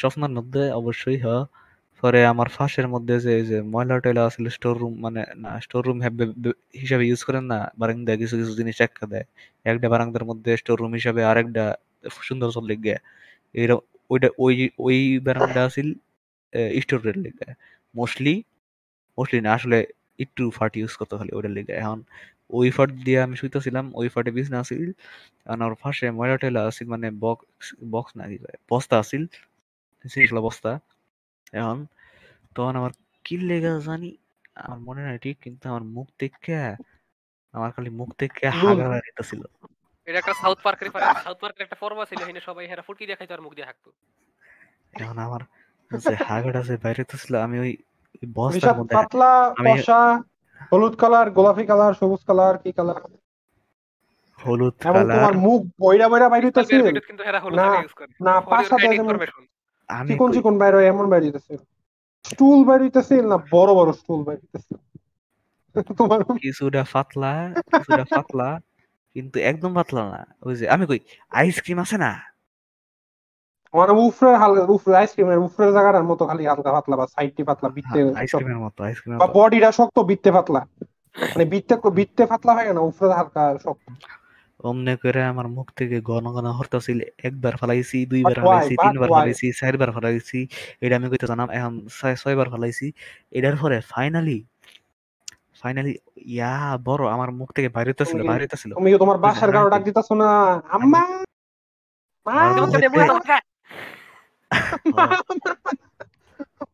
স্বপ্নের 0.00 0.32
মধ্যে 0.38 0.62
অবশ্যই, 0.80 1.18
হ। 1.24 1.26
পরে 2.02 2.20
আমার 2.32 2.48
ফাঁসের 2.56 2.86
মধ্যে 2.94 3.14
যে 3.26 3.34
যে 3.50 3.58
ময়লা 3.72 3.96
টয়লা 4.04 4.22
আছিল 4.28 4.44
স্টোর 4.56 4.74
রুম 4.82 4.94
মানে 5.04 5.22
না 5.44 5.50
স্টোর 5.64 5.82
রুম 5.86 5.98
হিসাবে 6.82 7.04
ইউজ 7.10 7.20
করেন 7.28 7.44
না, 7.52 7.58
বারান্দায় 7.80 8.18
কিছু 8.22 8.34
কিছু 8.40 8.52
জিনিস 8.60 8.76
একটা 8.86 9.04
দেয়। 9.12 9.26
একটা 9.70 9.86
বারান্দার 9.92 10.24
মধ্যে 10.30 10.50
স্টোর 10.60 10.76
রুম 10.80 10.92
হিসাবে 11.00 11.20
আরেকটা 11.30 11.64
সুন্দর 12.26 12.48
চল 12.56 12.64
লিগে 12.70 12.96
এরকম 13.54 13.82
ওইটা, 14.12 14.28
ওই 14.44 14.54
ওই 14.86 14.98
বারান্দা 15.26 15.60
আছিল 15.68 15.88
স্টোরের 16.82 17.16
লিগে। 17.24 17.48
মোস্টলি 17.98 18.34
মোস্টলি 19.18 19.40
না, 19.46 19.50
আসলে 19.58 19.78
একটু 20.24 20.42
ফাট 20.56 20.72
ইউজ 20.80 20.92
করতে 20.98 21.14
খালি 21.20 21.32
ওইটার 21.38 21.52
লিগে। 21.58 21.74
এখন 21.82 21.98
ওই 22.50 22.68
ফাট 22.76 22.90
দিয়ে 23.06 23.18
আমি 23.26 23.34
শুইতেছিলাম 23.40 23.84
ওই 24.00 24.06
ফাটে 24.14 24.30
বিছনা 24.36 24.58
আছিল 24.64 24.84
আর 25.46 25.56
আমার 25.56 25.74
ফাঁসে 25.82 26.06
ময়লা 26.18 26.36
টয়লা 26.42 26.60
আছিল 26.70 26.86
মানে 26.94 27.08
বক্স 27.24 27.66
বক্স 27.94 28.10
না 28.18 28.24
কি 28.30 28.36
বস্তা 28.72 28.94
আছিল 29.02 29.22
সিরিয়াসলা 30.04 30.42
বস্তা। 30.48 30.70
এখন 31.58 31.78
তখন 32.56 32.74
আমার 32.80 32.92
কি 33.24 33.34
লেগে 33.48 33.72
জানি 33.88 34.10
আমার 34.64 34.78
মনে 34.86 35.02
নাই 35.06 35.16
ঠিক 35.24 35.36
কিন্তু 35.44 35.64
আমার 35.70 35.84
মুখ 35.96 36.06
দেখে 36.22 36.54
আমার 37.54 37.70
খালি 37.74 37.90
মুখ 38.00 38.08
দেখে। 38.22 38.44
হাগা 38.60 38.86
বেরিতেছিল 38.92 39.42
এটা 40.06 40.18
একটা 40.22 40.34
সাউথ 40.42 40.58
পার্কের 40.64 40.88
সাউথ 41.24 41.38
পার্কের 41.42 41.62
একটা 41.66 41.78
পর্ব 41.82 41.98
ছিল 42.10 42.18
এখানে 42.24 42.40
সবাই 42.48 42.64
হেরা 42.70 42.84
ফুটকি 42.86 43.04
দেখাইতো 43.10 43.32
আর 43.36 43.42
মুখ 43.44 43.52
দিয়ে 43.56 43.68
হাঁকতো। 43.68 43.88
এখন 45.02 45.18
আমার 45.26 45.42
যে 45.90 46.14
হাগাটা 46.28 46.60
যে 46.68 46.74
বাইরে 46.84 47.02
ছিল 47.22 47.34
আমি 47.46 47.56
ওই 47.64 47.72
বস্তার 48.38 48.76
মধ্যে 48.78 48.94
পাতলা 48.98 49.30
হলুদ 50.72 50.94
কালার 50.96 51.30
গোলাপি 51.30 51.64
কালার 51.66 51.94
সবুজ 51.94 52.22
কালার 52.24 52.58
কি 52.58 52.72
কালার? 52.72 53.00
হলুদ 54.38 54.74
কালার 54.80 55.06
তোমার 55.16 55.36
মুখ 55.36 55.66
বইরা 55.80 56.08
বইরা 56.08 56.28
বাইর 56.28 56.44
হইতেছে? 56.44 56.76
কিন্তু 57.06 57.22
হেরা 57.24 57.40
হলুদ 57.40 57.58
না, 57.58 57.82
ইউজ 57.82 57.92
করে। 57.92 58.12
না, 58.20 58.40
পাঁচ 58.40 58.72
হাতে 58.72 58.88
kind 58.88 59.22
আমি 59.88 60.16
কোন 60.16 60.32
চিকন 60.32 60.58
বাইর 60.58 60.74
হয় 60.74 60.86
এমন 60.86 61.10
বাইর 61.10 61.22
হইতেছে। 61.24 61.56
স্টুল 62.24 62.64
বাইর 62.64 62.80
হইতেছে 62.82 63.22
না 63.22 63.36
বড় 63.50 63.74
বড় 63.74 63.92
স্টুল 63.92 64.24
বাইর 64.24 64.38
হইতেছে। 64.38 64.74
তোমার 65.98 66.20
কিছুটা 66.24 66.84
পাতলা 66.92 67.54
কিছুটা 67.72 68.04
পাতলা 68.04 68.60
কিন্তু 69.14 69.40
একদম 69.40 69.74
পাতলা 69.74 70.02
না। 70.04 70.26
ওই 70.42 70.56
যে 70.56 70.68
আমি 70.68 70.86
কই 70.86 70.98
আইসক্রিম 71.30 71.78
আছে 71.78 71.98
না? 71.98 72.37
মানে 73.74 73.92
উফরের 74.04 74.36
হালকা 74.42 74.62
উফরে 74.74 74.96
আইসক্রিমের 74.96 75.38
উফরের 75.38 75.70
জায়গাটার 75.72 76.04
মতো 76.04 76.22
খালি 76.26 76.42
হালকা 76.46 76.70
পাতলা 76.72 76.94
বা 76.96 77.06
সাইডটি 77.06 77.42
পাতলা 77.44 77.68
বিত্তে 77.68 77.98
হ্যাঁ, 77.98 78.14
আইসক্রিমের 78.20 78.60
মতো 78.64 78.80
আইসক্রিমের 78.82 79.18
বা 79.22 79.26
বডিটা 79.36 79.70
শক্ত 79.72 79.96
বিত্তে 80.10 80.30
পাতলা। 80.32 80.60
মানে 81.16 81.44
বিত্তে 81.44 81.74
বিত্তে 81.90 82.22
পাতলা 82.26 82.52
হয় 82.54 82.72
না 82.72 82.80
উফরে 82.80 83.14
হালকা 83.14 83.42
শক্ত। 83.58 83.86
অমনে 84.64 84.94
করে 84.96 85.20
আমার 85.22 85.46
মুখ 85.48 85.66
থেকে 85.70 85.96
ঘন 86.00 86.24
ঘন 86.32 86.46
হরতাছিল 86.50 86.98
একবার 87.18 87.54
ফলাইছি 87.56 87.98
দুইবার? 88.06 88.36
ফলাইছি 88.40 88.74
তিনবার? 88.76 89.08
ফলাইছি 89.08 89.46
চারবার 89.52 89.90
ফলাইছি 89.92 90.38
এটা 90.82 90.94
আমি 90.96 91.06
কইতে 91.10 91.26
জানাম 91.26 91.48
এখন 91.50 91.72
ছয় 91.88 92.16
ছয়বার 92.16 92.48
ফলাইছি। 92.50 92.86
এটার 93.32 93.56
পরে 93.56 93.76
ফাইনালি 93.92 94.38
ফাইনালি 95.62 95.92
ইয়া 96.26 96.54
বড় 96.84 97.02
আমার 97.10 97.28
মুখ 97.30 97.48
থেকে 97.52 97.68
বাইরে 97.68 97.88
হইতাছিল 97.90 98.20
বাইরে 98.22 98.44
হইতাছিল। 98.44 98.70
তুমি 98.74 98.90
তোমার 98.98 99.18
বাসার 99.18 99.50
কারও 99.52 99.68
ডাক 99.70 99.82
দিতেছো 99.84 100.14
না? 100.14 100.28
আম্মা! 100.68 101.02
মা 102.26 102.34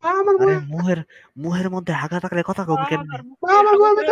আরে 0.05 0.55
মুহের 0.69 1.01
মুহের 1.37 1.69
মধ্যে 1.71 1.93
হাগা 1.93 2.19
থাকলে 2.21 2.41
কথা 2.43 2.63
কম 2.65 2.81
কেমনে 2.91 3.17
মা, 3.43 3.51
আমার 3.61 3.75
মা, 3.75 3.89
আমার 3.89 4.07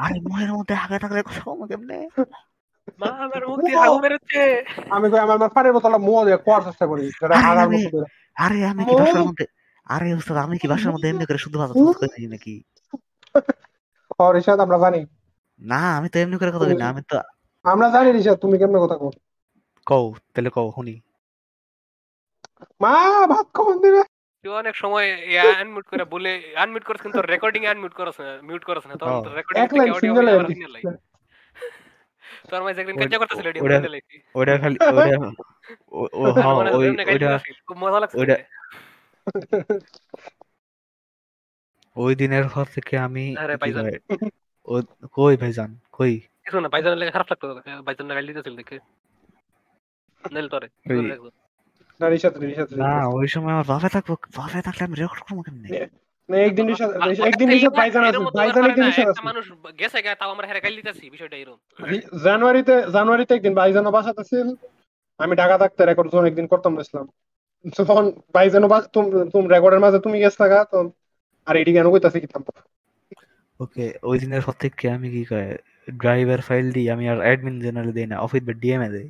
আরে 0.00 0.18
মুহের 0.20 0.50
মধ্যে 0.52 0.74
হাগা 0.74 0.98
থাকলে 0.98 1.20
কথা 1.22 1.40
কম 1.40 1.58
কেমনে 1.66 1.98
মা, 3.00 3.08
আমার 3.24 3.42
মুখ 3.48 3.58
দিয়ে 3.60 3.78
হাগু 3.78 3.98
বেরোচ্ছে। 3.98 4.42
আমি 4.90 5.06
কই 5.10 5.18
আমার 5.18 5.36
আমার 5.36 5.50
পানির 5.50 5.72
বোতলটা 5.72 5.98
দিয়ে 6.24 6.38
কোয়ার 6.38 6.62
চেষ্টা 6.64 6.84
করি 6.86 7.02
আরে 7.42 7.60
আমি- 7.60 7.80
মতো 7.80 7.90
করে। 7.94 8.06
আরে 8.36 8.58
আমি 8.66 8.82
কি 8.84 8.94
বাসার 8.96 9.22
মধ্যে 9.22 9.44
আরে 9.86 10.14
উস্তাদ 10.14 10.36
আমি 10.36 10.56
কি 10.58 10.66
বাসার 10.68 10.90
মধ্যে 10.92 11.08
এমনি 11.08 11.24
করে 11.26 11.38
শুধু 11.38 11.56
ভাষা। 11.58 11.72
নাকি 12.28 12.54
আমরা 14.58 14.78
জানি 14.78 15.00
না 15.60 15.80
আমি 15.98 16.08
তো 16.08 16.16
এমনি 16.18 16.36
করে 16.38 16.50
কথা 16.50 16.66
কই 16.66 16.74
না 16.74 16.86
আমি 16.88 17.02
তো 17.02 17.16
আমরা 17.64 17.86
জানি 17.90 18.08
তুমি 18.36 18.56
কেমনে 18.58 18.78
কথা 18.78 18.96
কও 18.96 19.10
কও 19.86 20.04
তাহলে 20.34 20.50
কও 20.50 20.68
শুনি 20.74 20.94
মা 22.80 23.26
ভাত 23.26 23.46
কখন 23.54 23.76
দিবে। 23.78 24.02
তুই 24.44 24.52
অনেক 24.52 24.76
সময় 24.76 25.06
আনমিউট 25.60 25.86
করে 25.86 26.04
বলে 26.04 26.52
আনমিউট 26.56 26.84
করছ 26.84 27.00
কিন্তু 27.00 27.22
রেকর্ডিং 27.22 27.66
আনমিউট 27.66 27.92
করছ 27.92 28.20
না 28.20 28.42
মিউট 28.42 28.64
করছ 28.64 28.86
না। 28.86 28.94
তখন 28.94 29.12
হ্যাঁ। 29.12 29.34
রেকর্ডিং 29.34 29.66
থেকে 29.68 29.90
অডিও 29.90 30.14
তোর 32.50 32.62
মাঝে 32.62 32.80
একদিন 32.80 32.96
ওই- 32.98 33.08
কাজ 33.08 33.18
করতেছিল 33.18 33.46
ওটা- 33.48 33.80
খালি 33.80 34.00
ওইটা 34.34 34.58
ও- 35.92 36.08
ও 36.14 36.32
হ্যাঁ 36.32 36.54
ওই 36.72 36.96
করতেছিল, 36.96 37.54
খুব 37.66 37.76
মজা 37.76 38.00
লাগছে 38.00 38.18
ওইটা- 38.18 38.44
ওই 41.96 42.14
দিনের 42.14 42.44
পর 42.54 42.64
থেকে 42.74 42.98
আমি 42.98 43.36
আরে 43.36 43.52
কি 43.52 43.58
ভাইজান। 43.58 43.84
ও- 44.64 45.06
কই 45.12 45.36
ভাইজান? 45.36 45.78
কই? 45.92 46.20
কিছু 46.44 46.60
না 46.60 46.68
ভাইজানের 46.68 46.98
লেগে 46.98 47.10
খারাপ 47.10 47.26
লাগতো 47.30 47.46
ভাইজান 47.82 48.06
না 48.06 48.14
গালি 48.14 48.26
দিতেছিল 48.26 48.56
দেখে। 48.56 48.78
নেল 50.32 50.48
তোরে 50.48 50.68
ওই- 50.90 50.96
তোরে 50.96 51.08
দেখো। 51.08 51.30
না 52.00 52.06
রিশাদ 52.08 52.34
রিশাদ 52.42 52.68
না 52.82 52.90
ওই 53.18 53.26
সময় 53.34 53.54
আমার 53.56 53.66
থাকব 53.96 54.10
থাকলে 54.66 54.82
আমি 54.86 54.96
রেকর্ড 54.96 55.22
করব 55.26 55.38
কেমনে? 55.46 55.68
না 56.28 56.36
একদিন 56.46 56.66
রিশাদ 56.70 56.90
একদিন 57.28 57.48
রিশাদ 57.54 57.72
ভাইজান 57.80 58.02
আছে 58.06 58.18
ভাইজান 58.38 58.64
একদিন 58.66 58.84
রিশাদ 58.90 59.08
আছে 59.12 59.22
মানুষ 59.30 59.44
গেছে 59.80 59.98
গা 60.04 60.12
তাও 60.20 60.30
আমরা 60.34 60.46
হেরে 60.48 60.60
গালি 60.64 60.76
দিতেছি 60.80 61.04
বিষয়টা 61.14 61.36
এরকম। 61.36 61.58
জানুয়ারিতে 62.26 62.74
জানুয়ারিতে 62.94 63.32
একদিন 63.34 63.54
বাসাতে 63.90 64.22
ছিল 64.30 64.46
আমি 65.20 65.34
ঢাকা 65.36 65.56
থাকতে 65.62 65.80
রেকর্ড 65.82 66.08
জোন 66.12 66.24
একদিন 66.26 66.46
করতাম 66.52 66.72
বসলাম 66.78 67.06
তখন 67.80 68.04
ভাইজানও 68.34 68.68
বাস 68.68 68.84
তুমি 68.94 69.08
তুমি 69.32 69.46
রেকর্ডের 69.48 69.82
মাঝে 69.84 69.98
তুমি 70.06 70.16
গেছ 70.18 70.34
থাকা 70.42 70.58
তখন 70.64 70.86
আর 71.46 71.54
এডি 71.56 71.72
কেন 71.72 71.86
কইতাছি 71.92 72.18
কিতাম 72.24 72.42
ওকে 73.60 73.84
ওই 74.02 74.16
দিনের 74.22 74.42
পর 74.46 74.54
থেকে 74.62 74.84
আমি 74.96 75.08
কি 75.14 75.22
কয় 75.30 75.50
ড্রাইভার 76.00 76.40
ফাইল 76.40 76.66
দিই 76.74 76.86
আমি 76.94 77.04
আর 77.12 77.18
অ্যাডমিন 77.20 77.56
জেনারেল 77.60 77.90
দেই 77.92 78.06
না 78.06 78.16
অফিস 78.18 78.42
বা 78.44 78.54
ডিএমএ 78.62 78.88
দেই। 78.88 79.08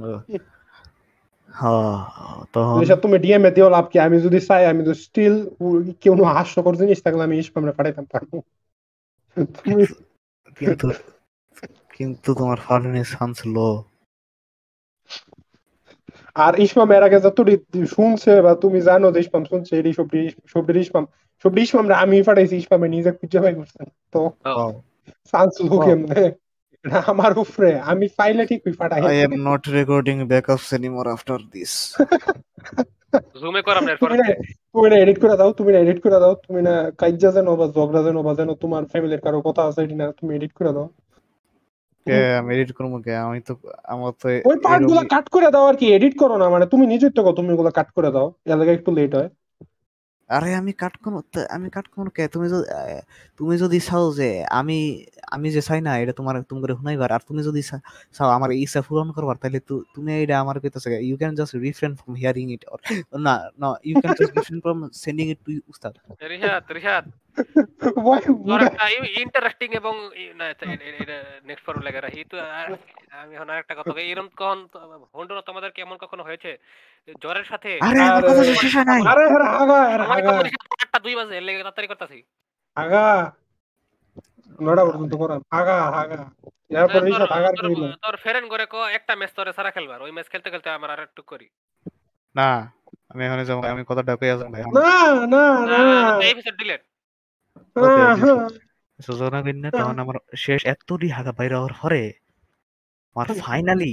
ও। 0.00 0.10
হ্যাঁ 1.48 1.96
তখন 2.54 2.76
রিশাদ 2.80 2.98
তুমি 3.04 3.16
ডিএম 3.24 3.42
এ 3.44 3.50
দিও 3.56 3.68
লাভ 3.74 3.84
কি 3.90 3.96
আমি 4.06 4.16
যদি 4.24 4.38
চাই 4.48 4.62
আমি 4.70 4.82
তো 4.84 4.92
স্টিল 5.04 5.34
কেউ 6.02 6.12
হাস্যকর 6.30 6.74
জিনিস 6.80 6.98
থাকলে 7.04 7.22
আমি 7.26 7.36
ইস্পামে 7.38 7.72
পাঠাইতাম 7.76 8.06
পারব 8.12 8.30
কিন্তু 10.56 10.86
কিন্তু 11.94 12.28
তোমার 12.38 12.58
ফার্নিস 12.66 13.08
চান্স 13.12 13.38
লো 13.54 13.68
আর 16.36 16.52
ইসমাম 16.64 16.88
এর 16.92 17.02
আগে 17.08 17.18
যতটি 17.26 17.54
শুনছে 17.94 18.32
বা 18.44 18.52
তুমি 18.62 18.78
জানো 18.88 19.06
যে 19.10 19.20
ইসমাম 19.24 19.42
শুনছে 19.50 19.72
এটি 19.76 19.90
সবটি 19.98 20.18
সবটি 20.52 20.80
ইসমাম 20.80 21.04
সবটি 21.44 21.60
ইসমাম 21.62 21.84
আমি 22.04 22.16
পাঠাইছি 22.28 22.54
ইসমামে 22.56 22.86
নিজে 22.88 23.10
খুঁজে 23.18 23.38
পাই 23.44 23.54
করছেন 23.58 23.86
তো 24.12 24.20
চান্স 25.10 25.60
লোক 25.60 25.88
এমনে 25.88 26.32
এটা 26.72 27.02
আমার 27.06 27.38
উপরে। 27.38 27.80
আমি 27.80 28.08
ফাইলে 28.08 28.46
ঠিকই 28.46 28.72
পাঠাই। 28.72 29.02
I 29.02 29.28
am 29.28 29.36
not 29.36 29.68
recording 29.68 30.28
backups 30.28 30.78
anymore 30.78 31.08
after 31.08 31.38
this. 31.38 31.72
জুমে 33.40 33.62
কর 33.62 33.76
আমরা 33.76 33.92
এরপর 33.92 34.12
তুমি 34.72 34.90
না 34.90 34.96
এডিট 34.96 35.20
করে 35.20 35.36
দাও 35.36 35.52
তুমি 35.52 35.72
না 35.72 35.78
এডিট 35.78 36.02
করে 36.02 36.20
দাও 36.20 36.34
তুমি 36.34 36.62
না 36.62 36.90
কাজ্জা 36.90 37.32
যেন 37.32 37.56
বা 37.56 37.66
ঝগড়া 37.66 38.02
যেন 38.02 38.22
বা 38.22 38.34
যেন 38.34 38.54
তোমার 38.54 38.84
ফ্যামিলির 38.84 39.20
কারও 39.20 39.40
কথা 39.40 39.64
আছে 39.64 39.86
না 39.86 40.12
তুমি 40.12 40.36
এডিট 40.36 40.52
করে 40.52 40.72
দাও। 40.72 40.88
কে 42.06 42.34
আমি 42.34 42.54
এডিট 42.54 42.72
করব 42.72 43.02
কে? 43.02 43.16
আমি 43.16 43.40
তো 43.40 43.56
আমার 43.84 44.12
তো 44.22 44.28
ওই 44.28 44.56
পার্টগুলা 44.62 45.00
এরকমই- 45.00 45.08
কাট 45.08 45.28
করে 45.28 45.50
দাও 45.50 45.66
আর 45.66 45.76
কি 45.76 45.94
এডিট 45.94 46.18
করো 46.18 46.36
না 46.36 46.48
মানে 46.48 46.66
তুমি 46.66 46.86
নিজের 46.86 47.10
তো 47.10 47.32
তুমি 47.32 47.52
ওগুলো 47.52 47.70
কাট 47.70 47.90
করে 47.90 48.10
দাও 48.10 48.34
এর 48.46 48.56
লাগে 48.56 48.72
একটু 48.72 48.92
লেট 48.92 49.14
হয়। 49.14 49.28
আরে 50.36 50.50
আমি 50.60 50.72
কাট 50.82 50.94
কোনো 51.04 51.18
আমি 51.56 51.68
কাট 51.74 51.86
কোনো 51.94 52.10
কে? 52.16 52.24
তুমি 52.34 52.46
যদি 52.52 52.66
তুমি 53.38 53.54
যদি 53.62 53.78
চাও 53.88 54.04
যে 54.18 54.28
আমি 54.60 54.78
আমি 55.34 55.48
যে 55.54 55.62
চাই 55.68 55.80
না, 55.86 55.92
এটা 56.02 56.12
তোমার, 56.18 56.34
তুমি 56.48 56.58
করে 56.62 56.74
শুনাইবার। 56.80 57.10
আর 57.16 57.22
তুমি 57.28 57.40
যদি 57.48 57.60
চাও 58.16 58.28
আমার 58.36 58.50
ইচ্ছা 58.64 58.80
পূরণ 58.86 59.08
করবার 59.16 59.36
তাহলে 59.42 59.58
তুমি 59.94 60.10
এটা 60.24 60.34
আমার 60.42 60.56
কইতাছে 60.62 60.88
you 61.08 61.14
can 61.20 61.32
just 61.38 61.52
refrain 61.64 61.92
from 61.98 62.12
hearing 62.20 62.46
it 62.54 62.62
না 63.26 63.34
না 63.60 63.68
you 63.88 63.94
can 64.02 64.12
just 64.18 64.32
refrain 64.38 64.60
from 64.64 64.78
sending 65.04 65.26
it 65.32 65.38
to 65.46 65.50
উস্তাদ। 65.72 65.94
Rihat 66.32 66.64
Rishad 66.76 67.04
Why 68.06 68.20
would 68.40 68.62
I- 68.62 68.66
একটা 68.66 68.86
ইন্টারেস্টিং 69.22 69.68
এবং 69.72 69.94
নেক্সট 71.44 71.64
ফর 71.66 71.74
লাগে 71.82 72.00
রাখি 72.00 72.22
তো 72.24 72.36
আমি 73.20 73.32
এখন 73.34 73.48
আরেকটা 73.50 73.74
কথা 73.74 73.90
কই, 73.90 74.06
এরকম 74.10 74.28
কখন 74.36 74.58
হন্ডুর 75.14 75.40
তোমাদের 75.40 75.70
কেমন 75.70 75.96
কখনো 75.96 76.22
হয়েছে? 76.22 76.50
জ্বরের 77.22 77.44
সাথে? 77.44 77.70
আরে 77.82 78.00
আমার 78.02 78.22
কথা 78.22 78.42
শেষ 78.54 78.72
হয় 78.76 78.84
নাই। 78.84 79.00
আরে 79.12 79.24
আরে 79.26 79.46
আগা 79.54 80.30
আমার 80.30 80.46
আটটা 80.74 80.98
দুই 80.98 81.14
বাজে 81.14 81.40
লেগে 81.40 81.58
তাড়াতাড়ি 81.58 81.88
করতেছি। 81.88 82.18
আগা। 82.76 83.04
নড়া 84.60 84.82
পর্যন্ত 84.84 85.12
করান 85.14 85.40
আগা 85.50 85.76
আগা। 86.02 86.18
এরপর 86.70 87.00
রিসা 87.02 87.24
আগার 87.30 87.54
কইল। 87.60 87.82
তোর 88.02 88.14
ফেরেন 88.16 88.44
করে 88.48 88.64
কো 88.66 88.80
একটা 88.98 89.12
ম্যাচ 89.16 89.30
তোরে 89.36 89.52
সারা 89.52 89.70
খেলবার। 89.70 89.98
ওই 90.02 90.10
ম্যাচ 90.10 90.26
খেলতে 90.28 90.48
খেলতে 90.50 90.68
আমার 90.70 90.90
আর 90.90 91.00
একটু 91.02 91.22
করি। 91.22 91.46
না 92.34 92.48
আমি 93.10 93.22
এখন 93.26 93.38
যাব 93.44 93.58
আমি 93.66 93.82
কথাটা 93.88 94.12
কইয়া 94.16 94.36
যাব 94.36 94.48
ভাই 94.52 94.62
না 94.78 94.88
না 95.26 95.44
না। 95.66 95.78
এপিসোড 96.26 96.56
ডিলেট 96.56 96.82
না 99.62 99.68
তখন 99.70 99.96
আমার 99.98 100.16
শেষ 100.36 100.60
এতটি 100.64 101.08
হাগা 101.08 101.32
বাইরে 101.32 101.54
হওয়ার 101.54 101.74
পরে 101.82 102.02
আমার 103.16 103.26
ফাইনালি 103.44 103.92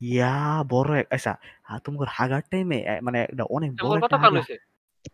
ইয়া 0.00 0.34
বড় 0.68 0.90
এক 1.00 1.06
আচ্ছা 1.10 1.32
তোমার 1.84 2.08
হাগার 2.10 2.42
টাইমে 2.50 2.78
মানে 3.02 3.18
অনেক 3.50 3.70
বড় 3.82 3.94
একটা 3.98 4.16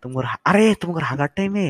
তোমার 0.02 0.24
আরে 0.44 0.64
তোমার 0.80 1.02
হাগার 1.02 1.30
টাইমে 1.36 1.66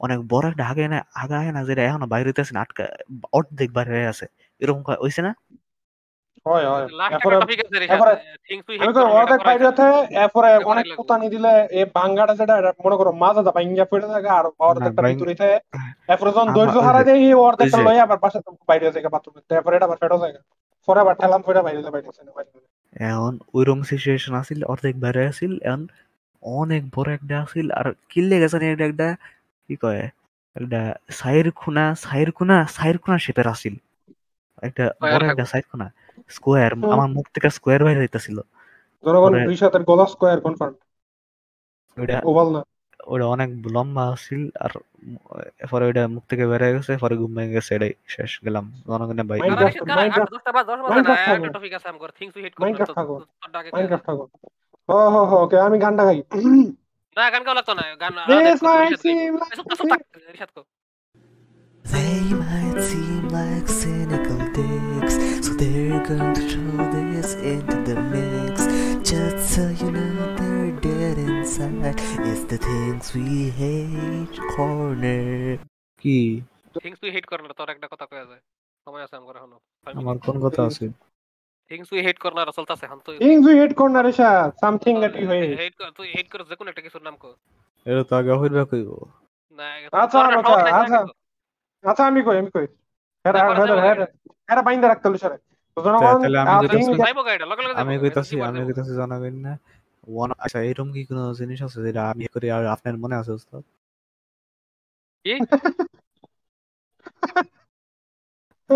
অনেক 0.00 0.18
বড় 0.28 0.44
একটা 0.50 0.64
হাগা 0.64 0.84
না 0.88 0.98
হাগা 1.14 1.36
হয় 1.38 1.52
না 1.52 1.60
যেটা 1.64 1.82
এখন 1.82 2.02
বাইরে 2.06 2.30
না 2.52 2.60
আটকা 2.60 2.84
অর্ধেক 3.32 3.68
বাইরে 3.72 3.90
হয়ে 3.90 4.08
আছে। 4.08 4.26
এরকম 4.60 4.80
হইছে 5.04 5.20
না? 5.22 5.32
হয় 6.46 6.68
হয়। 6.70 6.86
একটা 6.86 7.28
অনেক 10.64 10.86
লাগবে। 10.86 10.96
কুতানি 10.96 11.28
দিলে 11.28 11.68
এই 11.70 11.84
বাঙ্গাটা 11.94 12.34
যেটা 12.34 12.72
মনে 12.84 12.96
করো 12.96 13.12
মাজা 13.12 13.42
দা 13.42 13.50
ভাঙ্গিয়া 13.50 13.84
পড়ে 13.84 14.06
থাকে 14.08 14.28
আর 14.28 14.44
অর্ধেকটা 14.58 15.02
ভিতরে 15.02 15.34
থাকে 15.34 15.58
এরপরে 16.08 16.30
যখন 16.30 16.52
ধৈর্য 16.52 16.78
হারা 16.78 17.04
যে- 17.04 17.14
এই 17.14 17.34
অর্ধেকটা 17.34 17.78
ওই 17.78 18.00
আবার 18.00 18.18
পাশে 18.18 18.38
বাইরে 18.68 18.90
থেকে 18.90 19.08
বাথরুমে 19.08 19.40
তারপরে 19.48 19.76
এটা 19.76 19.84
আবার 19.84 19.96
ফেটো 19.96 20.18
যায় 20.18 20.32
পরে 20.86 21.00
আবার 21.00 21.14
ঠেলাম 21.14 21.42
ফেরা 21.42 21.62
বাইরে 21.62 21.82
যায় 21.82 21.92
বাইরে 21.92 22.08
যায় 22.16 22.32
বাইরে 22.34 22.50
যায়। 22.54 23.10
এখন 23.10 23.38
ওইরকম 23.54 23.82
সিচুয়েশন 23.82 24.34
আছিল 24.34 24.64
অর্ধেক 24.64 25.00
বাইরে 25.00 25.26
আছিল 25.26 25.58
এখন 25.62 25.86
অনেক 26.42 26.82
বড় 26.96 27.14
একটা 27.14 27.42
আছিল 27.42 27.72
আর 27.72 27.92
কিল্লে 28.08 28.40
গেছে 28.40 28.72
এটা 28.72 28.84
একটা 28.84 29.16
কি 29.68 29.76
কয় 29.76 30.08
একটা 30.56 30.94
সাইর 31.10 31.50
খুনা 31.50 31.94
সাইর 31.94 32.30
খুনা 32.30 32.66
সাইর 32.66 32.98
খুনা 32.98 33.18
শেপের 33.18 33.48
আছিল। 33.48 33.74
একটা 34.62 34.90
বড় 35.02 35.30
একটা 35.30 35.44
সাইর 35.44 35.62
খুনা। 35.70 35.92
স্কোয়ার 36.36 36.72
আমার 36.94 37.08
মুখ 37.16 37.26
থেকে 37.34 37.48
স্কোয়ার 37.50 37.84
বাইরে 37.84 38.00
হইতাছিল। 38.00 38.38
জনগণ 39.04 39.32
গলা 39.90 40.06
স্কোয়ার 40.06 40.38
কনফার্ম 40.40 40.74
ওইটা 42.00 42.16
ওভাল 42.24 42.48
না। 42.54 42.60
ওটা 43.06 43.26
অনেক 43.34 43.50
লম্বা 43.74 44.04
আছিল 44.12 44.42
আর 44.60 44.72
পরে 45.70 45.84
ওইটা 45.88 46.02
মুখ 46.14 46.22
থেকে 46.30 46.44
বেরিয়ে 46.46 46.74
গেছে 46.74 46.92
পরে 46.96 47.14
ঘুম 47.20 47.30
ভেঙে 47.36 47.52
গেছে 47.56 47.70
এটাই 47.76 47.92
শেষ 48.14 48.32
গেলাম। 48.44 48.64
জনগণের 48.86 49.26
ভাই 49.30 49.38
ওকে 55.42 55.56
আমি 55.66 55.76
গানটা 55.84 56.02
গাই। 56.04 56.18
না 57.16 57.24
গান 57.30 57.42
গাও 57.46 57.54
লাগতো 57.58 57.72
না 57.74 57.84
গান 58.02 58.14
They 61.92 62.20
might 62.42 62.78
seem 62.90 63.22
like 63.36 63.68
cynical 63.80 64.47
dicks, 65.16 65.46
so 65.46 65.52
they're 65.60 66.02
going 66.10 66.34
to 66.38 66.42
throw 66.50 66.78
this 66.94 67.28
into 67.52 67.76
the 67.88 67.96
mix. 68.12 68.54
Just 69.10 69.38
so 69.54 69.62
you 69.80 69.90
know 69.96 70.12
they're 70.38 70.72
dead 70.86 71.16
inside. 71.18 71.98
It's 72.30 72.44
the 72.52 72.58
things 72.68 73.04
we 73.16 73.28
hate 73.60 74.36
corner. 74.54 75.58
কি? 76.02 76.18
থিংস 76.84 77.00
উই 77.04 77.10
হেট 77.14 77.26
কর্নার 77.30 77.52
তোর 77.58 77.68
একটা 77.74 77.86
কথা 77.92 78.06
কয়া 78.10 78.24
যায়। 78.30 78.42
সময় 78.86 79.02
আছে 79.06 79.14
আমগর 79.18 79.36
এখনও। 79.40 79.58
আমার 80.00 80.16
কোন 80.26 80.36
কথা 80.44 80.60
আছে? 80.68 80.84
থিংস 81.70 81.88
উই 81.94 82.00
হেট 82.06 82.18
কর্নার 82.24 82.48
চলতাছে 82.58 82.84
এখন 82.88 82.98
তুই। 83.06 83.14
Things 83.24 83.44
we 83.50 83.56
hate 83.60 83.72
corner 83.80 84.04
Risa 84.08 84.30
something 84.62 84.92
that 85.02 85.14
you 85.20 85.26
hate 85.32 85.50
hate 85.60 85.74
তুই 85.98 86.06
হেট 86.14 86.26
করে 86.32 86.42
যে 86.50 86.54
কোনো 86.58 86.68
একটা 86.72 86.82
কিছুর 86.86 87.02
নাম 87.06 87.16
কো। 87.22 87.30
এটা 87.86 88.02
তো 88.08 88.12
আগে 88.20 88.32
হইবা 88.40 88.64
কইব। 88.70 88.90
না 89.58 89.66
আচ্ছা, 90.02 90.18
আচ্ছা, 90.38 90.54
আচ্ছা। 90.80 91.00
আচ্ছা 91.90 92.02
আমি 92.10 92.20
কই 92.26 92.36
আমি 92.42 92.50
কই। 92.56 92.66
হেরা 93.28 93.66
যাব 93.66 93.78
হেরা 93.78 94.06
হেরা 94.50 94.62
বাইন্দা 94.62 94.88
রাখতে 94.88 95.08
হলো 95.08 95.18
সরে। 95.18 95.36
তো 95.76 95.82
জনগণ 95.82 96.00
তাহলে 96.00 96.38
আমি 96.38 96.50
যেটা 96.50 96.56
think 96.58 96.72
বলছি- 96.72 96.88
that- 96.88 97.04
যাইবো 97.04 97.22
গাইডা 97.22 97.46
লগে 97.46 97.62
লগে 97.62 97.74
আমি 97.74 97.90
যাইবো, 97.90 98.04
কইতাছি 98.04 98.42
আমি 98.42 98.58
কইতাছি 98.66 98.94
জানাবেন 98.94 99.34
না। 99.34 99.58
ওয়ান 100.06 100.30
আচ্ছা 100.38 100.62
এরকম 100.62 100.92
কি 100.92 101.04
কোনো 101.04 101.34
জিনিস 101.34 101.62
আছে 101.62 101.82
যেটা 101.82 102.10
আমি 102.10 102.26
করি 102.26 102.50
আর 102.50 102.66
আপনার 102.66 102.98
মনে 102.98 103.16
আছে? 103.16 103.32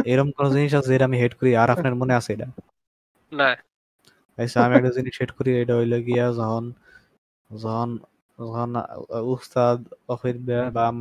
এরকম 0.05 0.31
কোন 0.31 0.51
জিনিস 0.51 0.75
আছে 0.75 0.89
যেটা 0.89 1.05
আমি 1.05 1.17
হেড 1.19 1.35
করি 1.35 1.57
আর 1.57 1.71
আপনার 1.71 1.95
মনে 1.95 2.15
আছে 2.15 2.33
এটা? 2.33 2.47
না। 3.33 3.57
আচ্ছা 4.39 4.65
আমি 4.65 4.77
একটা 4.77 4.91
জিনিস 4.91 5.19
হেড 5.21 5.31
করি 5.31 5.61
এটা 5.61 5.77
হইল 5.77 5.95
গিয়া 6.03 6.27
যখন 6.33 6.73
যখন 7.63 7.99
যখন 8.41 8.71
উস্তাদ 9.21 9.79
অফিরবে 10.09 10.71
বা 10.71 10.93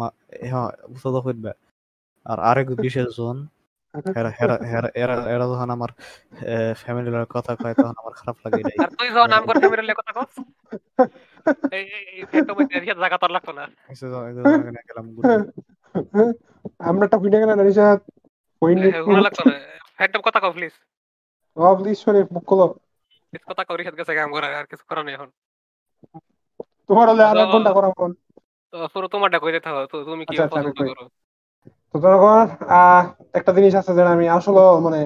হ্যাঁ 0.49 0.69
উস্তাদ 0.87 1.13
অফিরবে 1.13 1.51
আর 2.25 2.39
আরেক 2.39 2.67
বিশেষ 2.67 3.17
জন 3.17 3.47
এরা 4.15 4.31
এরা 4.39 4.55
এরা 4.55 4.91
এরা 4.95 5.31
এরা 5.31 5.45
যখন 5.45 5.69
আমার 5.69 5.89
ফ্যামিলির 6.75 7.25
কথা 7.25 7.55
কয় 7.55 7.73
তখন 7.73 7.93
আমার 7.97 8.13
খারাপ 8.13 8.35
লাগে 8.45 8.83
আর 8.83 8.89
তুই 8.89 9.09
যখন 9.09 9.69
মিলে 9.69 9.93
কথা 9.93 10.11
কস? 10.15 10.43
এই 11.73 11.81
এই 11.81 12.23
এরিয়া 12.77 12.93
জায়গা 12.93 13.17
তোর 13.17 13.31
লাগতো 13.31 13.51
না। 13.51 13.67
আমরা 16.79 17.07
লাগতো 19.21 19.49
না। 19.49 19.59
ফ্যান্টম 19.95 20.21
কথা 20.21 20.39
কও 20.39 20.51
প্লিজ 20.51 21.97
শরীফ 21.97 22.31
মুখ 22.31 22.45
খোলো। 22.45 22.75
কথা 23.47 23.77
গেছে 23.77 24.15
কাম 24.15 24.31
করে 24.31 24.55
আর 24.55 24.65
কিছু 24.65 24.83
করার 24.89 25.05
নেই 25.05 25.13
এখন। 25.13 25.31
তোমার 26.87 27.09
হলে 27.09 27.23
আর 27.23 27.37
এক 27.37 27.47
ঘণ্টা 27.47 27.73
করা 27.73 27.89
ফোন 27.89 28.15
তো 28.71 28.87
পুরো 28.87 29.07
তোমারটা 29.07 29.39
কই 29.39 29.51
দিতে 29.51 29.69
হবে? 29.69 29.87
তো 29.91 30.03
তুমি 30.03 30.25
কি 30.25 30.39
আচ্ছা, 30.39 30.43
আচ্ছা, 30.43 30.71
পছন্দ 30.71 30.89
করো? 30.89 31.20
তো 31.93 31.97
আহ, 32.71 33.01
একটা 33.33 33.51
জিনিস 33.57 33.73
আছে 33.79 33.91
যেটা 33.97 34.11
আমি 34.15 34.25
আসলে 34.37 34.61
মানে 34.85 34.99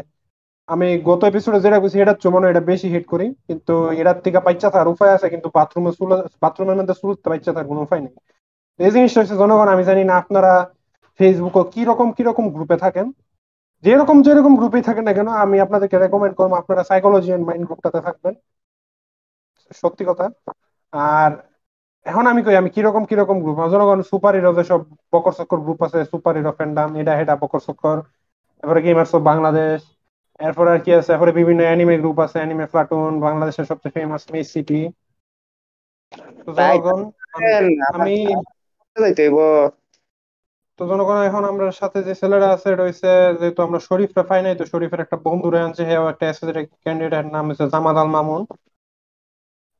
আমি 0.69 0.85
গত 1.09 1.21
এপিসোডে 1.31 1.59
যেটা 1.65 1.77
কইছি 1.81 1.97
এটা 2.03 2.15
চুমানো 2.23 2.45
এটা 2.51 2.63
বেশি 2.71 2.87
হিট 2.93 3.05
করি। 3.13 3.25
কিন্তু 3.47 3.71
এটার 4.01 4.17
থেকে 4.25 4.39
পাইচা 4.45 4.67
থাকার 4.73 4.89
উপায় 4.93 5.11
আছে, 5.15 5.27
কিন্তু 5.33 5.47
বাথরুমে 5.57 5.91
বাথরুমের 6.43 6.77
মধ্যে 6.79 6.95
চুল 7.01 7.11
পাইচা 7.25 7.51
থাকার 7.51 7.69
কোনো 7.71 7.81
উপায় 7.87 8.01
নেই। 8.05 8.13
এই 8.79 8.91
জিনিসটা 8.95 9.19
হচ্ছে, 9.21 9.35
জনগণ, 9.41 9.67
আমি 9.75 9.83
জানি 9.89 10.01
না 10.09 10.15
আপনারা 10.23 10.51
ফেসবুকে 11.19 11.61
কি 11.73 11.81
রকম 11.89 12.07
কি 12.17 12.21
রকম 12.29 12.45
গ্রুপে 12.55 12.77
থাকেন। 12.85 13.07
যেরকম 13.83 14.17
যেরকম 14.27 14.53
গ্রুপেই 14.59 14.83
থাকেন 14.87 15.03
না 15.07 15.13
কেন, 15.13 15.29
আমি 15.43 15.57
আপনাদেরকে 15.65 15.97
রেকমেন্ড 15.99 16.35
করব, 16.39 16.51
আপনারা 16.61 16.83
সাইকোলজি 16.89 17.29
এন্ড 17.31 17.45
মাইন্ড 17.49 17.65
গ্রুপটাতে 17.67 17.99
থাকবেন। 18.07 18.33
সত্যি 19.81 20.03
কথা। 20.09 20.25
আর 20.93 21.31
এখন 22.05 22.23
আমি 22.27 22.41
কই 22.45 22.55
আমি 22.57 22.69
কীরকম 22.75 23.03
কীরকম 23.09 23.37
গ্রুপ 23.43 23.57
জনগণ 23.73 23.99
সুপার 24.11 24.33
হিরো 24.37 24.51
যেসব 24.57 24.79
বকর 25.13 25.33
চক্কর 25.39 25.59
গ্রুপ 25.65 25.79
আছে 25.85 25.99
সুপার 26.11 26.33
হিরো 26.37 26.51
ফ্যান্ডাম 26.57 26.89
এটা 27.01 27.13
হেটা 27.19 27.33
বকর 27.41 27.61
চক্কর। 27.67 27.97
তারপরে 28.63 28.79
গেমার্স 28.85 29.11
অফ 29.13 29.21
বাংলাদেশ 29.23 29.79
এরপর 30.39 30.65
আর 30.67 30.79
কি 30.83 30.91
আছে 30.93 31.09
এরপরে 31.13 31.31
বিভিন্ন 31.39 31.61
অ্যানিমে 31.65 31.95
গ্রুপ 32.01 32.17
আছে 32.25 32.37
অ্যানিমে 32.39 32.65
প্লাটুন 32.71 33.11
বাংলাদেশের 33.25 33.65
সবচেয়ে 33.71 33.93
ফেমাস 33.95 34.23
মেস 34.33 34.47
সিটি 34.53 34.79
জনগণ 36.57 36.99
আমি 37.95 38.15
তো 40.79 40.83
জনগণ 40.89 41.17
এখন 41.27 41.43
আমরা 41.51 41.65
সাথে 41.79 41.99
যে 42.07 42.13
ছেলেরা 42.21 42.47
আছে 42.55 42.67
এটা 42.73 42.83
হচ্ছে 42.87 43.09
যেহেতু 43.39 43.59
আমরা 43.67 43.79
শরীফরা 43.87 44.23
পাই 44.29 44.41
নাই 44.45 44.55
তো 44.59 44.63
শরীফের 44.73 45.03
একটা 45.03 45.17
বন্ধু 45.25 45.47
আনছে 45.59 45.81
হ্যাঁ 45.87 46.01
একটা 46.13 46.25
এসএসএর 46.27 46.57
ক্যান্ডিডেট 46.83 47.25
নাম 47.27 47.45
হচ্ছে 47.49 47.63
আল 47.93 48.09
মামুন। 48.15 48.41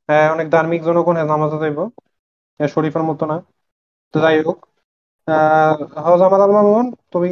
হ্যাঁ 0.08 0.26
অনেক 0.34 0.46
ধার্মিক 0.52 0.80
জনগণ 0.86 1.14
হ্যাঁ 1.16 1.28
নামাজে 1.32 1.56
যাইব। 1.62 1.78
শরীফের 2.60 3.04
মতো 3.04 3.24
না। 3.26 3.36
তো 4.14 4.24
যাই 4.24 4.36
হোক, 4.42 4.58
আহ 5.28 5.74
হ্যাঁ 5.96 6.16
জামাত 6.20 6.40
আল 6.40 6.52
মামুন, 6.52 6.86
তুমি 7.12 7.28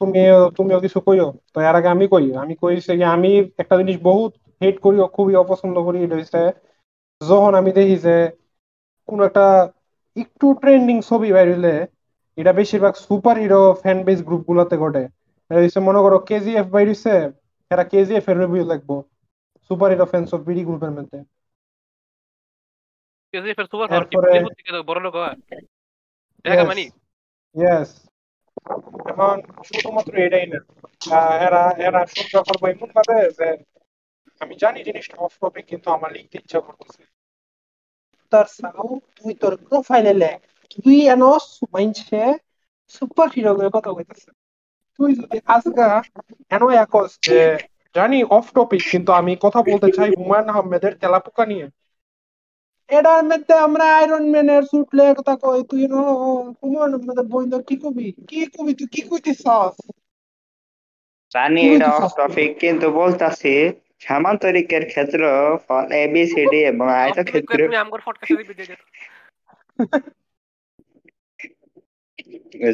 তুমি 0.00 0.18
তুমিও 0.56 0.78
কিছু 0.84 0.98
কইও? 1.06 1.24
তো 1.52 1.60
এর 1.60 1.74
আগে 1.76 1.88
আমি 1.90 2.04
কই, 2.08 2.24
আমি 2.42 2.54
কইছে 2.62 2.92
যে 2.94 3.06
আমি 3.08 3.28
একটা 3.62 3.74
জিনিস 3.80 3.96
বহুত 4.02 4.30
হেট 4.60 4.76
করি 4.80 4.96
খুবই 5.16 5.34
অপছন্দ 5.42 5.76
করি, 5.86 5.98
এটা 6.00 6.16
হচ্ছে 6.18 6.40
যখন 7.20 7.52
আমি 7.54 7.70
দেখি 7.74 7.96
যে 8.00 8.14
কোন 9.08 9.18
একটা 9.28 9.44
একটু 10.16 10.46
ট্রেন্ডিং 10.60 10.96
ছবি 11.08 11.28
বাইর 11.32 11.48
হইলে 11.52 11.72
এটা 12.38 12.52
বেশিরভাগ 12.54 12.94
super 13.04 13.36
hero 13.38 13.60
fan 13.82 13.98
base 14.06 14.20
group 14.26 14.42
গুলোতে 14.48 14.76
ঘটে। 14.78 15.02
মনে 15.86 16.00
করো 16.00 16.16
কেজিএফ 16.28 16.66
বাইরিছে 16.70 17.14
এরা 17.70 17.84
কেজিএফ 17.90 18.24
এর 18.28 18.36
রিভিউ 18.40 18.64
লিখব 18.70 18.90
super 19.70 19.88
hero 19.92 20.06
fans 20.06 20.28
of 20.32 20.40
BD 20.46 20.62
গ্রুপের 20.64 20.92
মধ্যে। 20.96 21.18
সুপার 23.34 23.88
পাওয়ার 23.88 24.04
কি 24.06 24.14
বড় 24.88 25.00
লোক 25.00 25.14
হয় 25.16 25.36
দেখা 26.44 26.64
মানি 26.64 26.84
ইয়েস 27.56 27.90
এখন 29.10 29.36
শুধুমাত্র 29.64 30.12
এটাই 30.18 30.46
না 30.46 30.58
এরা 31.46 31.62
এরা 31.78 32.00
সহ্য 32.06 32.34
করব 32.42 32.62
এমন 32.66 32.88
ভাবে 32.94 33.16
যে 33.38 33.48
আমি 34.40 34.54
জানি 34.54 34.80
জিনিসটা 34.82 35.16
অফ 35.18 35.32
টপিক 35.40 35.64
কিন্তু 35.66 35.88
আমার 35.90 36.10
লিখতে 36.12 36.36
ইচ্ছা 36.38 36.58
করতেছে। 36.60 37.02
তার 38.32 38.46
সাউ 38.54 38.86
তুই 39.16 39.32
তোর 39.34 39.54
প্রোফাইলে 39.64 40.12
লেখ। 40.14 40.38
তুই 40.74 40.98
এন 41.08 41.22
মাইনছে 41.72 42.20
সুপার 42.94 43.28
হিরো 43.34 43.52
কথা 43.70 43.90
কইতেছে 43.92 44.30
তুই 44.98 45.10
যদি 45.14 45.38
আজগা 45.46 45.88
এন 46.50 46.62
একস 46.74 47.10
যে 47.22 47.40
জানি 47.94 48.18
অফ 48.30 48.46
টপিক 48.54 48.82
কিন্তু 48.90 49.10
আমি 49.12 49.32
কথা 49.42 49.60
বলতে 49.62 49.88
চাই 49.96 50.10
হুমায়ুন 50.18 50.48
আহমেদের 50.48 50.92
তেলাপোকা 50.98 51.44
নিয়ে। 51.46 51.66
এটার 52.88 53.22
মধ্যে 53.24 53.54
আমরা 53.66 53.84
আয়রন 53.96 54.24
ম্যানের 54.30 54.62
স্যুট 54.62 54.88
লে 54.94 55.04
কথা 55.18 55.34
কই 55.42 55.60
তুই 55.70 55.84
নো 55.88 56.00
হুমায়ুন 56.58 56.92
আহমেদের 56.94 57.26
বইন্দ 57.32 57.52
কি 57.68 57.74
কবি? 57.82 58.06
কি 58.28 58.38
কবি 58.54 58.72
তুই? 58.78 58.88
কি 58.94 59.00
কইতেছস? 59.08 59.74
জানি 61.32 61.60
এটা 61.68 61.88
অফ 61.98 62.10
টপিক 62.18 62.50
কিন্তু 62.58 62.86
বলতাছি 62.92 63.52
সামান্তরিকের 64.00 64.84
ক্ষেত্র 64.86 65.20
ফল 65.66 65.84
এ 65.92 66.02
বি 66.12 66.22
সি 66.26 66.42
ডি 66.52 66.60
এবং 66.72 66.86
আয়ত 67.00 67.18
ক্ষেত্র 67.28 67.58
তুমি 67.60 67.76
আমগর 67.76 68.00
পডকাস্টে 68.06 68.34
দিবি 68.40 68.54
দিয়ে 68.54 68.76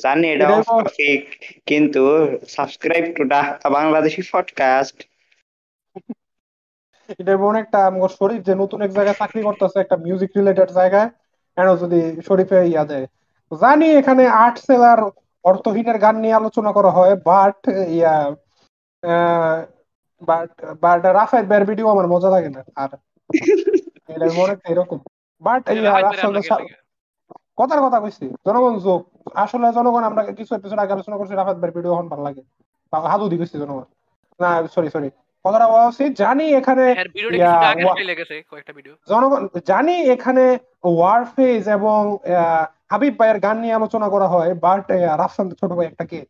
জানি 0.05 0.27
এটা 0.35 0.47
অফ 0.53 0.67
টপিক 0.81 1.23
কিন্তু 1.67 2.03
subscribe 2.49 3.05
to 3.17 3.23
Dhaka 3.25 3.69
Bangladeshi 3.71 4.21
podcast 4.33 4.97
এটা 7.21 7.31
এমন 7.39 7.55
একটা 7.63 7.79
আমার 7.91 8.11
শরীফ 8.21 8.41
যে 8.49 8.55
নতুন 8.63 8.79
এক 8.87 8.93
জায়গায় 8.99 9.19
চাকরি 9.21 9.41
করতেছে 9.49 9.79
একটা 9.85 9.97
মিউজিক 10.05 10.31
রিলেটেড 10.39 10.71
জায়গায় 10.79 11.09
কেন 11.57 11.69
যদি 11.83 12.01
শরীফে 12.29 12.59
ইয়া 12.73 12.85
দেয়? 12.91 13.07
জানি 13.53 13.87
এখানে 14.01 14.23
আর্ট 14.45 14.57
সেলার 14.67 15.01
অর্থহীনের 15.45 15.99
গান 16.05 16.17
নিয়ে 16.23 16.39
আলোচনা 16.41 16.71
করা 16.77 16.91
হয় 16.97 17.15
but 17.31 17.59
yeah 17.97 18.15
but 20.29 20.51
but 20.85 21.01
Raphael 21.19 21.47
বের 21.53 21.63
ভিডিও 21.71 21.87
আমার 21.95 22.07
মজা 22.15 22.31
লাগে 22.35 22.51
না 22.57 22.61
আর 22.83 22.91
এটা 24.15 24.27
মনে 24.39 24.55
এরকম। 24.73 24.99
বাট 25.43 25.63
কথার 27.61 27.81
কথা 27.85 27.99
কইছি 28.05 28.25
জনগণ 28.47 28.75
যোগ 28.87 29.01
আসলে 29.45 29.67
জনগণ 29.79 30.03
আমরা 30.11 30.23
কিছু 30.39 30.53
এপিসোড 30.59 30.79
আগে 30.83 30.95
আলোচনা 30.97 31.17
করছি 31.19 31.35
রাফাত 31.35 31.57
বের 31.63 31.73
ভিডিও 31.77 31.93
হন 31.99 32.07
ভালো 32.13 32.23
লাগে। 32.29 32.43
হাদু 32.93 33.25
দি 33.31 33.37
কইছি 33.41 33.57
জনগণ। 33.63 33.87
না 34.41 34.49
সরি 34.75 34.89
সরি 34.95 35.09
কথাটা 35.45 35.67
বলা 35.73 35.87
উচিত 35.93 36.11
জানি 36.23 36.47
এখানে 36.61 36.85
জনগণ 39.09 39.43
জানি 39.71 39.95
এখানে 40.15 40.45
ওয়ারফেজ 40.91 41.65
এবং 41.79 42.01
হাবিব 42.91 43.15
ভাইয়ের 43.21 43.39
গান 43.45 43.57
নিয়ে 43.63 43.77
আলোচনা 43.79 44.07
করা 44.15 44.27
হয় 44.35 44.53
বাট 44.65 44.85
রাফসান 45.21 45.47
ছোট 45.61 45.71
ভাই 45.79 45.87
একটা 45.89 46.05
কে? 46.11 46.21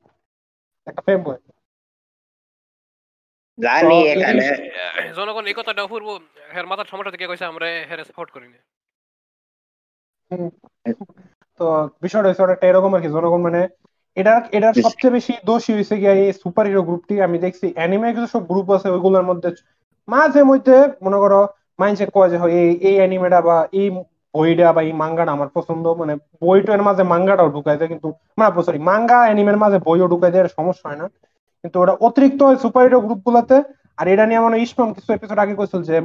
একটা 0.87 1.03
ফেম 1.07 1.21
বয় 1.27 1.41
জানি 3.59 3.97
এখানে। 4.13 4.45
জনগণ 5.19 5.45
এই 5.51 5.57
কথাটা 5.59 5.81
অপূর্ব 5.85 6.07
হের 6.55 6.67
মাথার 6.71 6.91
সমস্যা 6.93 7.13
থেকে 7.15 7.27
কইছে 7.31 7.45
আমরা 7.53 7.67
হের 7.91 8.01
সাপোর্ট 8.09 8.31
করি 8.35 8.49
না 8.49 8.59
তো 11.61 11.65
বিষয়টা 12.05 12.29
হচ্ছে 12.31 12.45
এরকম 12.69 12.91
আর 12.97 13.01
কি 13.05 13.09
জনগণ 13.17 13.41
মানে 13.47 13.61
এটা 14.17 14.33
এটার 14.53 14.75
সবচেয়ে 14.77 15.15
বেশি 15.17 15.33
দোষী 15.45 15.71
হয়েছে 15.73 15.95
গিয়ে 15.99 16.15
এই 16.23 16.33
সুপার 16.43 16.65
হিরো 16.67 16.83
গ্রুপটি 16.83 17.15
আমি 17.27 17.37
দেখছি। 17.45 17.67
অ্যানিমে 17.77 18.09
কিছু 18.15 18.29
সব 18.35 18.43
গ্রুপ 18.51 18.67
আছে 18.77 18.89
ওইগুলোর 18.91 19.25
মধ্যে 19.31 19.49
মাঝে 20.09 20.41
মধ্যে 20.45 20.77
মনে 21.05 21.19
করো 21.19 21.41
মাইন্ডসে 21.79 22.07
কয় 22.15 22.29
যে 22.33 22.37
এই 22.61 22.71
এই 22.89 22.97
অ্যানিমেটা 23.01 23.39
বা 23.41 23.57
এই 23.75 23.89
বইটা 24.35 24.69
বা 24.73 24.81
এই 24.83 24.93
মাঙ্গাটা 25.03 25.33
আমার 25.37 25.49
পছন্দ। 25.57 25.85
মানে 26.01 26.13
বইটার 26.43 26.81
মাঝে 26.89 27.03
মাঙ্গাটাও 27.13 27.49
ঢুকাই 27.57 27.77
দেয় 27.79 27.91
কিন্তু 27.93 28.09
মানে 28.39 28.67
সরি 28.67 28.81
মাঙ্গা 28.91 29.19
অ্যানিমের 29.27 29.59
মাঝে 29.63 29.79
বইও 29.87 30.07
ঢুকাই 30.13 30.31
দেয় 30.35 30.45
সমস্যা 30.59 30.87
হয় 30.89 30.99
না। 31.03 31.07
কিন্তু 31.65 31.77
ওটা 31.81 31.95
অতিরিক্ত 32.07 32.41
হয় 32.43 32.59
সুপার 32.65 32.83
হিরো 32.87 32.99
গ্রুপ 33.01 33.21
গুলাতে 33.27 33.57
আর 33.99 34.07
এটা 34.09 34.25
নিয়ে 34.27 34.41
মানে 34.41 34.57
ইসমাম 34.65 34.89
কিছু 34.97 35.11
এপিসোড 35.13 35.39
আগে 35.39 35.55
কইছিল 35.59 35.81
যে 35.83 35.97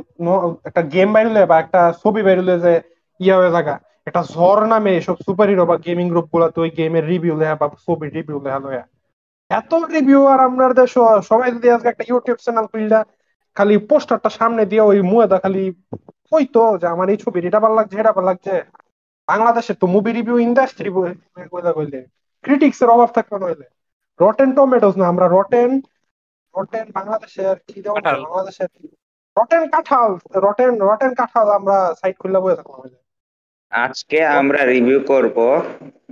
একটা 0.65 0.81
গেম 0.93 1.09
বাইরলে 1.15 1.41
বা 1.45 1.55
একটা 1.63 1.79
ছবি 2.01 2.21
বাইরলে 2.27 2.53
যে 2.59 2.73
ইয়া 3.19 3.35
হয়ে 3.37 3.51
থাকা 3.51 3.75
একটা 4.07 4.21
ঝড় 4.33 4.63
নামে 4.73 4.91
এসব 4.99 5.15
সুপার 5.25 5.47
হিরো 5.51 5.65
বা 5.71 5.75
গেমিং 5.85 6.05
গ্রুপ 6.11 6.27
গুলাতে 6.33 6.57
ওই 6.63 6.71
গেমের 6.79 7.05
রিভিউ 7.11 7.33
লেখা 7.41 7.55
বা 7.61 7.67
ছবি 7.85 8.07
রিভিউ 8.17 8.37
লেখা 8.45 8.59
লয়া। 8.65 8.83
এত 9.51 9.71
রিভিউ 9.95 10.21
আর 10.33 10.39
আপনার 10.47 10.71
দেশ 10.79 10.93
সবাই 11.29 11.49
যদি 11.55 11.67
আজকে 11.75 11.87
একটা 11.91 12.05
ইউটিউব 12.09 12.37
চ্যানেল 12.45 12.65
খুললা 12.71 12.99
খালি 13.57 13.75
পোস্টারটা 13.89 14.29
সামনে 14.39 14.63
দিয়ে 14.71 14.83
ওই 14.91 14.99
মুয়েদা 15.11 15.37
খালি 15.43 15.63
কইতো 16.31 16.63
যে 16.81 16.87
আমার 16.93 17.07
এই 17.13 17.17
ছবি 17.23 17.37
এটা 17.49 17.59
ভালো 17.65 17.75
লাগছে 17.79 17.95
এটা 18.01 18.13
ভালো 18.17 18.27
লাগছে। 18.31 18.53
বাংলাদেশে 19.27 19.73
তো 19.81 19.85
মুভি 19.93 20.11
রিভিউ 20.11 20.37
ইন্ডাস্ট্রি 20.47 20.89
কইলা 21.53 21.71
কইলে। 21.77 21.99
ক্রিটিক্স 22.45 22.79
এর 22.83 22.89
অভাব 22.95 23.09
থাকবে 23.17 23.35
নইলে 23.43 23.67
রটেন 24.19 24.49
টমেটোস 24.57 24.95
না 24.99 25.05
আমরা 25.11 25.25
রটেন 25.35 25.71
রটেন 26.55 26.85
বাংলাদেশের 26.97 27.55
কি 27.67 27.77
দেওয়া। 27.83 27.99
বাংলাদেশের 28.25 28.69
রটেন 29.37 29.63
কাঁঠাল 29.73 30.11
রটেন 30.45 30.73
রটেন 30.89 31.11
কাঁঠাল 31.19 31.47
আমরা 31.57 31.77
সাইট 31.99 32.15
খুললে 32.21 32.39
বসে 32.43 32.57
থাকলাম। 32.59 32.79
আজকে 33.75 34.17
আমরা 34.39 34.61
রিভিউ 34.65 34.99
করব 35.07 35.37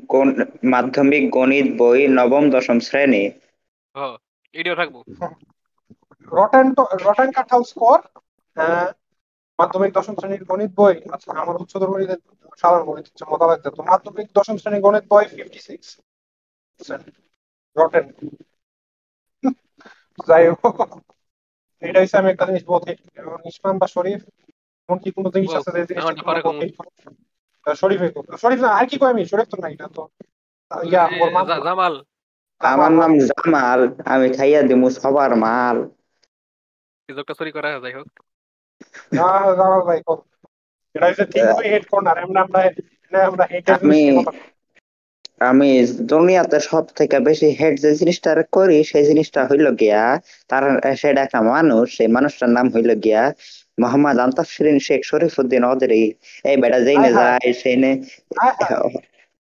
কোন 0.10 0.28
মাধ্যমিক 0.72 1.24
গণিত 1.30 1.68
বই 1.80 2.00
নবম 2.18 2.44
দশম 2.54 2.78
শ্রেণি। 2.86 3.24
হ 3.96 4.00
এডিও 4.54 4.76
থাকব। 4.80 4.96
রটেন 6.32 6.68
রটেন 7.04 7.30
কাঁঠাল 7.38 7.62
স্কোর 7.72 8.00
মাধ্যমিক 9.60 9.92
দশম 9.98 10.16
শ্রেণির 10.18 10.44
গণিত 10.50 10.72
বই 10.80 10.96
আচ্ছা 11.14 11.30
আমার 11.42 11.56
উচ্চতর 11.62 11.90
গণিতের 11.92 12.20
সাধারণ 12.62 12.84
গণিত 12.90 13.06
হচ্ছে 13.08 13.24
লাগছে 13.44 13.70
তো। 13.70 13.82
মাধ্যমিক 13.92 14.28
দশম 14.38 14.56
শ্রেণির 14.58 14.84
গণিত 14.86 15.06
বই 15.12 15.26
ফিফটি 15.32 15.60
সিক্স 15.68 15.88
রটেন 17.76 18.06
যাই 20.20 20.46
হোক 20.54 20.76
এটা 21.82 22.00
হচ্ছে 22.02 22.18
আমি 22.18 22.30
একটা 22.32 22.46
জিনিস 22.50 22.64
বলতে 22.72 22.90
ইসলাম 23.52 23.76
বা 23.82 23.88
শরীফ 23.96 24.22
এমন 24.90 24.98
কি 25.04 25.10
কোনো 25.18 25.30
জিনিস 25.36 25.52
আছে 25.60 25.70
যে 25.76 25.82
জিনিসটা 25.90 26.14
শরীফে 27.66 28.08
কো। 28.14 28.20
শরীফ 28.42 28.60
না 28.62 28.70
আর 28.78 28.86
কি 28.90 28.96
কয় 29.00 29.14
আমি 29.14 29.24
শরীফ 29.32 29.48
তো 29.50 29.58
না 29.58 29.68
এটা 29.70 29.88
তো 29.96 30.04
ইয়া 30.72 31.04
জামাল 31.62 31.94
আমার 32.62 32.92
নাম 32.94 33.12
জামাল 33.30 33.80
আমি 34.06 34.28
খাইয়া 34.36 34.62
দিমু 34.70 34.88
সবার 34.98 35.32
মাল 35.44 35.78
কিছু 37.10 37.20
একটা 37.20 37.36
চুরি 37.40 37.52
করা 37.56 37.68
যাই 37.76 37.94
হোক 37.98 38.08
না 39.14 39.28
জামাল 39.58 39.82
ভাই 39.88 40.00
কো। 40.08 40.14
এটা 40.96 41.06
হচ্ছে 41.10 41.26
ঠিক 41.34 41.44
হেড 41.64 41.84
কর্নার 41.92 42.18
এমন 42.24 42.36
আমরা 42.44 42.60
আমরা 43.12 43.46
হেডের 43.52 43.80
আমি- 45.44 45.72
দুনিয়াতে 46.10 46.58
সব 46.66 46.84
থেকে 46.98 47.18
বেশি 47.26 47.48
হেড 47.58 47.74
যে 47.80 47.92
জিনিসটা 48.00 48.22
করি 48.52 48.78
সেই 48.86 49.04
জিনিসটা 49.10 49.42
হইল 49.50 49.66
গিয়া 49.78 50.04
তার 50.50 50.64
সেটা 50.98 51.22
একটা 51.24 51.40
মানুষ 51.50 51.86
সেই 51.94 52.10
মানুষটার 52.16 52.50
নাম 52.52 52.68
হইল 52.76 52.90
গিয়া 53.04 53.24
মোহাম্মদ 53.78 54.18
আন্তাফরিন 54.26 54.78
শেখ 54.86 55.02
শরীফুদ্দিন 55.06 55.64
অদরি। 55.66 56.04
এই 56.46 56.56
বেটা 56.58 56.80
যেইনে 56.82 57.10
হায়। 57.10 57.40
যায় 57.40 57.50
সেইনে 57.62 57.92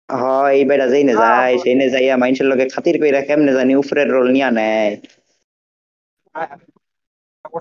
হ 0.09 0.21
এই 0.51 0.63
বেটা 0.69 0.87
যেইনে 0.89 1.13
যায় 1.17 1.53
সেইনে 1.63 1.85
যাইয়া 1.93 2.15
মানুষের 2.17 2.47
লগে 2.47 2.65
খাতির 2.73 2.95
কইরা 3.01 3.21
কেমনে 3.27 3.51
জানি 3.53 3.73
উপরের 3.81 4.07
রোল 4.09 4.27
নিয়া 4.31 4.49
নেয়। 4.53 4.91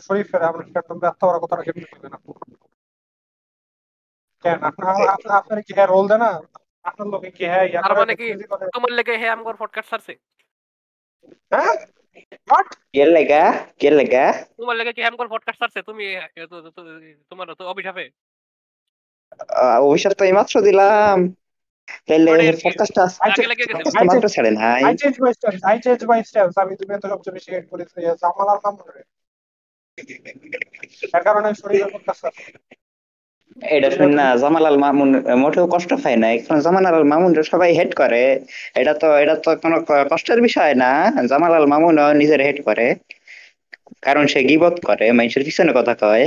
শরীফের 0.03 0.43
আমরা 0.45 0.62
একদম 0.72 0.99
কথাটা 1.43 1.62
কেমনি 1.66 1.84
আপনি? 1.86 2.32
কেন? 4.45 4.59
আপনার 4.68 4.95
আপনার 5.36 5.59
কি 5.64 5.72
হ্যাঁ 5.76 5.88
রোল 5.88 6.05
দেয় 6.11 6.20
না? 6.20 6.30
আপনার 6.85 7.09
লোকে 7.09 7.30
কি 7.30 7.45
হ্যাঁ 7.45 7.66
তার 7.83 7.95
মানে 7.97 8.14
কি? 8.16 8.26
তোমার 8.74 8.91
লেগে 8.93 9.14
হে 9.18 9.28
আমগর 9.28 9.55
পডকাস্ট 9.59 9.89
ছাড়ছে 9.91 10.12
হ্যাঁ 11.53 11.74
What? 12.49 12.68
কে 12.93 13.05
লেগা 13.07 13.43
কে 13.78 13.89
লেগা 13.91 14.24
তোমার 14.59 14.76
লেগে 14.76 14.93
কি 14.93 15.03
আমগর 15.05 15.28
পডকাস্ট 15.28 15.59
ছাড়ছে 15.59 15.80
তুমি 15.83 16.05
তোমার 17.30 17.47
তো 17.55 17.62
অভিশাপে 17.66 18.05
অভিশাপ 19.80 20.12
তো 20.12 20.22
দিলাম 20.61 21.16
কি? 22.07 22.14
পডকাস্টটা 22.64 23.05
লেগে 23.47 23.64
মাত্র 24.05 24.26
ছাড়ে 24.28 24.51
নাই 24.51 24.80
I 24.83 24.93
change 24.97 25.18
my 25.18 25.33
stance. 25.33 25.62
I 25.64 25.76
change 25.78 26.03
my 26.05 26.20
stance. 26.22 26.55
আমি 26.62 26.74
তুমি 26.76 26.93
তো 27.01 27.09
সবচেয়ে 27.09 27.35
বেশি 27.35 27.49
হেড 27.55 27.64
করেছি 27.70 27.99
আর 28.07 28.16
তার 31.12 31.22
কারণে 31.22 31.49
শরীরের। 31.55 31.91
এটা 33.72 33.88
শুন 33.90 34.11
না 34.14 34.26
জামালাল 34.42 34.76
মামুন 34.78 35.11
মোটেও 35.36 35.66
কষ্ট 35.68 35.90
পায় 35.98 36.18
না। 36.18 36.28
এখন 36.36 36.57
জামালাল 36.61 37.05
মামুন 37.05 37.32
সবাই 37.44 37.70
হেড 37.74 37.90
করে। 37.94 38.22
এটা 38.74 38.92
তো 38.94 39.09
এটা 39.18 39.34
তো 39.38 39.61
কোনো 39.62 39.76
কষ্টের 40.11 40.38
বিষয় 40.42 40.72
না। 40.76 40.90
জামালাল 41.30 41.64
মামুন 41.66 41.96
নিজের 42.14 42.40
হেড 42.42 42.59
করে। 42.64 42.86
কারণ 44.03 44.24
সে 44.26 44.40
গিবত 44.46 44.74
করে 44.84 45.07
মানুষের 45.12 45.42
পিছনে 45.44 45.72
কথা 45.74 45.94
কয়। 46.00 46.24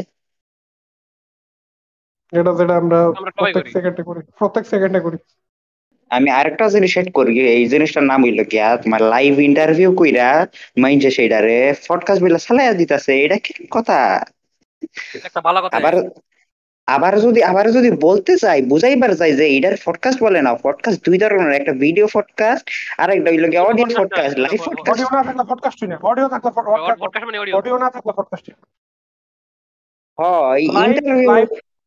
এটা 2.33 2.51
যেটা 2.55 2.73
আমরা 2.81 2.99
প্রত্যেক 3.31 3.53
করি। 3.55 3.71
সেকেন্ডে 3.73 4.01
করি 4.03 4.21
প্রত্যেক 4.37 4.63
সেকেন্ডে 4.67 4.99
করি। 5.01 5.17
আমি 6.11 6.29
আরেকটা 6.31 6.65
জিনিস 6.69 6.91
হেড 6.97 7.09
করি 7.13 7.33
এই 7.49 7.63
জিনিসটার 7.67 8.03
নাম 8.03 8.19
হইল 8.23 8.39
গিয়া 8.45 8.67
তোমার 8.77 9.01
লাইভ 9.07 9.33
ইন্টারভিউ 9.41 9.89
কইরা 9.95 10.29
মাইনছে 10.77 11.09
সেইটারে 11.11 11.57
পডকাস্ট 11.87 12.21
বিলা 12.23 12.39
চালাইয়া 12.39 12.73
দিতাছে 12.73 13.13
এটা 13.23 13.37
কি 13.45 13.51
কথা? 13.71 13.97
একটা 15.19 15.41
ভালো 15.41 15.59
কথা। 15.65 15.77
আবার 15.77 15.93
আবার 16.87 17.19
যদি 17.19 17.43
আবার 17.43 17.71
যদি 17.71 17.91
বলতে 18.01 18.37
চাই 18.37 18.61
বুঝাইবার 18.61 19.15
চাই 19.15 19.35
যে 19.35 19.57
এটার 19.57 19.75
পডকাস্ট 19.85 20.23
বলে 20.23 20.41
না 20.41 20.55
পডকাস্ট 20.55 21.05
দুই 21.05 21.17
ধরনের 21.17 21.61
একটা 21.61 21.71
ভিডিও 21.73 22.07
পডকাস্ট 22.13 22.65
আর 22.97 23.09
একটা 23.09 23.31
হইল 23.31 23.49
গিয়া 23.49 23.61
audio 23.61 23.85
podcast 23.97 24.37
live 24.37 24.59
podcast 24.65 24.89
audio 24.89 25.07
না 25.11 25.23
থাকলে 25.23 25.43
পডকাস্টই 25.49 25.87
না 25.87 25.97
অডিও 26.03 26.27
থাকলে 26.29 26.51
পডকাস্ট 26.51 27.25
মানে 27.25 27.39
অডিও 27.39 27.57
অডিও 27.57 27.77
না 27.77 27.89
থাকলে 27.89 28.13
পডকাস্ট 28.15 28.45
হয় 30.17 30.61
Live- 30.61 30.85
ইন্টারভিউ 30.85 31.31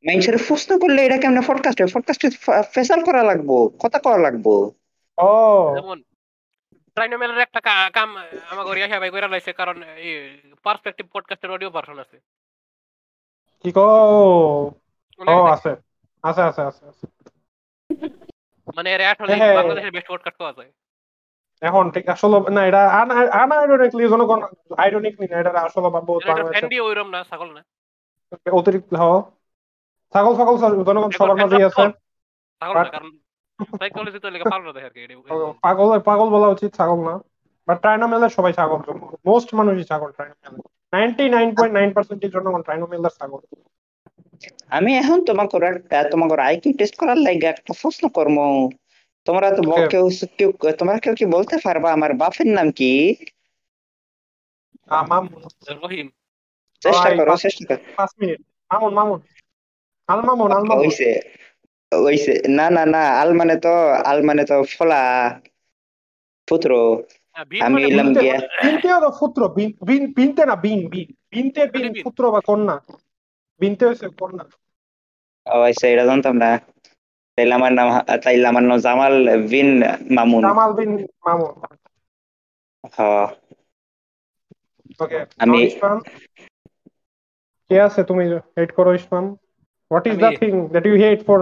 মানুষের 0.05 0.37
প্রশ্ন 0.49 0.79
করলে 0.79 1.07
এটা 1.07 1.19
কেমন 1.19 1.43
পডকাস্ট 1.47 1.79
পডকাস্টে 1.93 2.29
ফেসাল 2.75 3.05
করা 3.05 3.23
লাগবো 3.23 3.69
কথা 3.69 3.99
করা 3.99 4.19
লাগবো। 4.19 4.55
ও। 5.19 5.31
যেমন 5.75 6.03
ট্রাইনোমেলের 6.97 7.39
একটা 7.39 7.61
কা- 7.61 7.91
কাম 7.93 8.17
আমাকে 8.51 8.75
রিয়া 8.75 9.01
ভাই 9.01 9.11
কইরা 9.11 9.29
লাইছে 9.29 9.53
কারণ 9.53 9.83
এই 9.83 10.11
পার্সপেক্টিভ 10.63 11.07
পডকাস্টের 11.13 11.51
অডিও 11.51 11.71
ভার্সন 11.71 11.99
আছে। 11.99 12.17
কি 13.65 13.73
কো 13.73 13.87
মানে 14.71 14.88
ও 15.19 15.37
আছে। 15.55 15.71
আছে 16.25 16.43
আছে 16.49 16.63
আছে। 16.63 16.85
মানে 18.77 18.89
হ্যাঁ। 19.33 19.55
বাংলাদেশের 19.59 19.93
বেস্ট 19.95 20.09
পডকাস্ট 20.11 20.39
পাওয়া 20.41 20.55
যায়। 20.59 20.71
এখন 21.63 21.85
ঠিক 21.95 22.05
আসলে 22.15 22.37
না 22.51 22.61
এটা 22.69 22.81
আনআইরনিকলি 23.39 24.03
জনগণ 24.13 24.41
আইরনিক 24.79 25.15
না 25.23 25.37
এটা 25.43 25.51
আসলে 25.67 25.89
বা 25.89 26.01
বহুত 26.03 26.23
বাংলাদেশে 26.25 26.55
ফ্যান্ডি 26.55 26.77
ওইরকম 26.81 27.09
না 27.15 27.21
ছাগল 27.31 27.49
না। 27.57 27.63
অতিরিক্ত 28.59 28.93
হওয়া 29.03 29.19
ছাগল 30.15 30.33
ছাগল 30.39 30.55
জনগণ 30.89 31.11
সবার 31.11 31.37
মাঝেই 31.43 31.65
আছে। 31.69 31.85
ছাগল 32.63 32.77
না 32.79 32.89
কারণ 32.89 33.11
সাইকোলজি 33.79 34.19
তো 34.19 34.29
দেখে 34.29 34.47
পাগল 35.65 35.89
পাগল 36.09 36.29
বলা 36.35 36.49
উচিত 36.49 36.71
ছাগল 36.79 36.99
না। 37.09 37.15
বাট 37.69 37.77
ট্রাইনোমেলের 37.83 38.33
সবাই 38.37 38.53
ছাগল 38.53 38.81
মোস্ট 39.27 39.49
মানুষই 39.59 39.85
ছাগল 39.91 40.11
ট্রাইনোমেল 40.17 40.55
নাইনটি 40.93 41.25
নাইন 41.35 41.49
পয়েন্ট 41.57 41.75
নাইন 41.75 41.91
পার্সেন্টের 41.97 42.31
জনগণ 42.35 42.61
ট্রাইনোমেলের 42.63 43.15
ছাগল। 43.19 43.41
আমি 44.69 44.91
এখন 44.97 45.19
তোমাকে 45.25 45.57
একটা 45.67 45.99
তোমাকে 46.11 46.35
আইকিউ 46.41 46.73
টেস্ট 46.79 46.95
করার 46.97 47.19
লাগে 47.19 47.47
একটা 47.47 47.73
প্রশ্ন 47.83 48.05
কর্ম 48.09 48.39
তোমরা 49.27 49.49
তো. 49.51 49.61
কেউ 49.91 50.05
কেউ 50.39 50.51
তোমরা 50.79 50.97
কেউ 50.99 51.15
কি 51.15 51.25
বলতে 51.27 51.57
পারবা? 51.65 51.89
আমার 51.93 52.13
বাপের 52.13 52.49
নাম 52.49 52.69
কি? 52.71 52.93
মাম 55.11 55.25
রহিম। 55.83 56.09
চেষ্টা 56.83 57.11
করো 57.17 57.33
চেষ্টা 57.37 57.65
করো। 57.69 57.83
পাঁচ 57.97 58.11
মিনিট। 58.21 58.41
মামুন 58.71 58.93
মামুন। 58.95 59.21
আল 60.09 60.21
মামুন 60.21 60.49
আল 60.53 60.63
মামুন। 60.63 60.85
ওইছে 60.85 61.09
ওইছে 61.93 62.33
না 62.49 62.67
না 62.71 62.83
না 62.87 63.03
আল 63.21 63.31
মানে 63.33 63.55
তো 63.57 63.73
আল 64.11 64.19
মানে 64.23 64.43
তো 64.45 64.57
ফলা 64.77 65.01
পুত্র। 66.49 66.71
হ্যাঁ, 67.37 67.47
আমি 67.67 67.75
মানে 67.75 67.87
এলাম 67.89 68.09
গিয়া 68.15 68.37
বিনতে 68.63 68.89
পুত্র 69.21 69.41
বিন 69.49 69.71
বিন 69.83 70.03
বিনতে 70.13 70.43
না 70.47 70.55
বিন 70.57 70.81
বিন। 70.89 71.09
বিনতে 71.33 71.61
বিন 71.67 71.87
বিন। 71.93 72.03
পুত্র 72.03 72.23
বা 72.31 72.41
কন্যা। 72.41 72.77
বিনতে 73.61 73.83
হয়েছে 73.87 74.07
কন্যা 74.19 74.45
ও 75.47 75.59
আচ্ছা 75.69 75.87
এটা 75.89 76.05
জানতাম 76.07 76.35
না 76.39 76.51
তাইলে 77.39 77.55
আমার 77.55 77.73
নাম 77.73 77.89
তাইলে 78.25 78.47
আমার 78.49 78.65
নাম 78.65 78.79
জামাল 78.87 79.15
বিন 79.51 79.69
মামুন 80.17 80.43
জামাল 80.45 80.71
বিন 80.79 80.91
মামুন 81.25 81.53
হ 82.93 82.99
ওকে 85.01 85.19
আমি- 85.43 85.71
কে 87.71 87.77
আছে 87.87 88.01
তুমি 88.09 88.25
হেড 88.57 88.71
করো 88.77 88.91
Ismam 88.95 89.25
what 89.91 90.05
is 90.09 90.17
the 90.19 90.31
thing 90.41 90.53
that 90.73 90.85
you 90.89 90.95
hate 91.03 91.21
for 91.29 91.39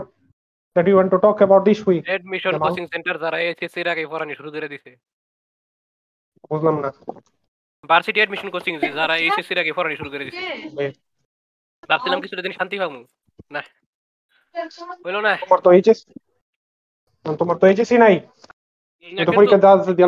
that 0.77 0.87
you 0.89 0.95
want 0.97 1.11
to 1.14 1.19
talk 1.25 1.37
about 1.37 1.62
this 1.69 1.79
week 1.89 2.03
admission 2.11 2.53
About- 2.53 2.64
coaching 2.67 2.85
centre 2.93 3.17
যারা 3.23 3.39
এসএসসি 3.45 3.79
এর 3.81 3.89
আগে 3.93 4.03
পড়ানি 4.12 4.33
শুরু 4.39 4.51
করে 4.55 4.69
দিছে 4.73 4.91
বুঝলাম 6.51 6.77
না 6.83 6.91
ভার্সিটি 7.91 8.19
এডমিশন 8.21 8.49
কোচিং 8.55 8.73
যারা 8.99 9.14
এসএসসি 9.21 9.53
এর 9.55 9.61
আগে 9.62 9.73
পড়ানি 9.73 9.95
শুরু 10.01 10.11
করে 10.12 10.25
দিছে। 10.27 10.43
ভাবছিলাম 11.89 12.18
কিছুটা 12.22 12.43
দিন 12.43 12.53
শান্তি 12.59 12.76
পাবো। 12.82 12.99
না। 13.55 13.61
হইল 15.07 15.16
না। 15.26 15.32
তোমার 15.43 15.61
তো 15.64 15.68
এইচএস 15.76 15.99
তোমার 17.26 17.57
তো 17.61 17.64
এইচএসই 17.66 17.99
নাই। 18.05 18.14
পরীক্ষা 19.39 19.59
লাগছো 19.64 19.84
যদি 19.89 20.01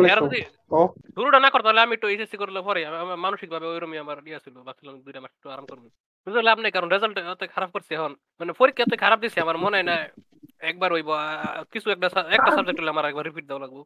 ও। 0.71 0.79
শুরুটা 1.15 1.39
না 1.39 1.49
করতো 1.49 1.67
আমি 1.85 1.93
একটু 1.97 2.07
এইচএসসি 2.11 2.37
করলে 2.41 2.59
পরে। 2.67 2.81
মানসিক 3.25 3.49
ভাবে 3.53 3.65
ওইরকমই 3.71 3.99
আমার 4.03 4.17
ইয়ে 4.27 4.39
ছিল 4.45 4.55
ভাবছিলাম 4.67 4.93
দুইটা 5.05 5.19
মাস 5.23 5.31
একটু 5.37 5.47
আরাম 5.53 5.65
করব। 5.71 5.83
লাভ 6.47 6.57
নেই 6.59 6.71
কারণ 6.75 6.89
রেজাল্ট 6.89 7.15
এত 7.25 7.43
খারাপ 7.55 7.69
করছে 7.75 7.91
এখন। 7.97 8.11
মানে 8.39 8.51
পরীক্ষা 8.59 8.83
এত 8.85 8.93
খারাপ 9.03 9.19
দিছে 9.23 9.39
আমার 9.45 9.57
মনে 9.63 9.75
হয় 9.77 9.87
না 9.91 9.95
একবার 10.69 10.89
হইব। 10.95 11.09
কিছু 11.73 11.87
একটা 11.95 12.07
একটা 12.37 12.51
সাবজেক্ট 12.55 12.79
হলে 12.81 12.93
আমার 12.95 13.05
একবার 13.05 13.25
রিপিট 13.25 13.45
দেওয়া 13.47 13.63
লাগবে। 13.63 13.81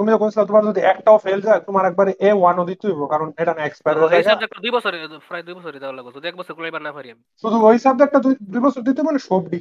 তুমি 0.00 0.10
তো 0.12 0.18
কইছো 0.18 0.40
তোমার 0.46 0.64
যদি 0.64 0.80
একটাও 0.92 1.18
ফেল 1.18 1.38
যায় 1.40 1.60
তোমার 1.60 1.84
একবারে 1.86 2.10
এ 2.20 2.30
ওয়ান 2.32 2.56
ও 2.58 2.64
দিতে 2.64 2.84
হইব 2.88 3.02
কারণ 3.06 3.28
এটা 3.36 3.52
না 3.54 3.62
এক্সপায়ার 3.64 3.96
হয়ে 4.00 4.24
যায়। 4.26 4.36
দুই 4.64 4.72
বছরে 4.76 4.96
প্রায় 5.28 5.42
দুই 5.42 5.54
বছরে 5.54 5.78
দেওয়া 5.78 5.94
লাগবে। 5.96 6.10
যদি 6.16 6.26
এক 6.28 6.36
বছর 6.36 6.52
এবার 6.70 6.82
না 6.82 6.92
পারি 6.92 7.08
আমি। 7.10 7.22
শুধু 7.44 7.56
ওই 7.68 7.76
সাবজেক্টটা 7.78 8.20
দুই 8.52 8.62
বছর 8.62 8.80
দিতে 8.82 9.00
মানে 9.02 9.18
সব 9.18 9.42
ডি 9.48 9.58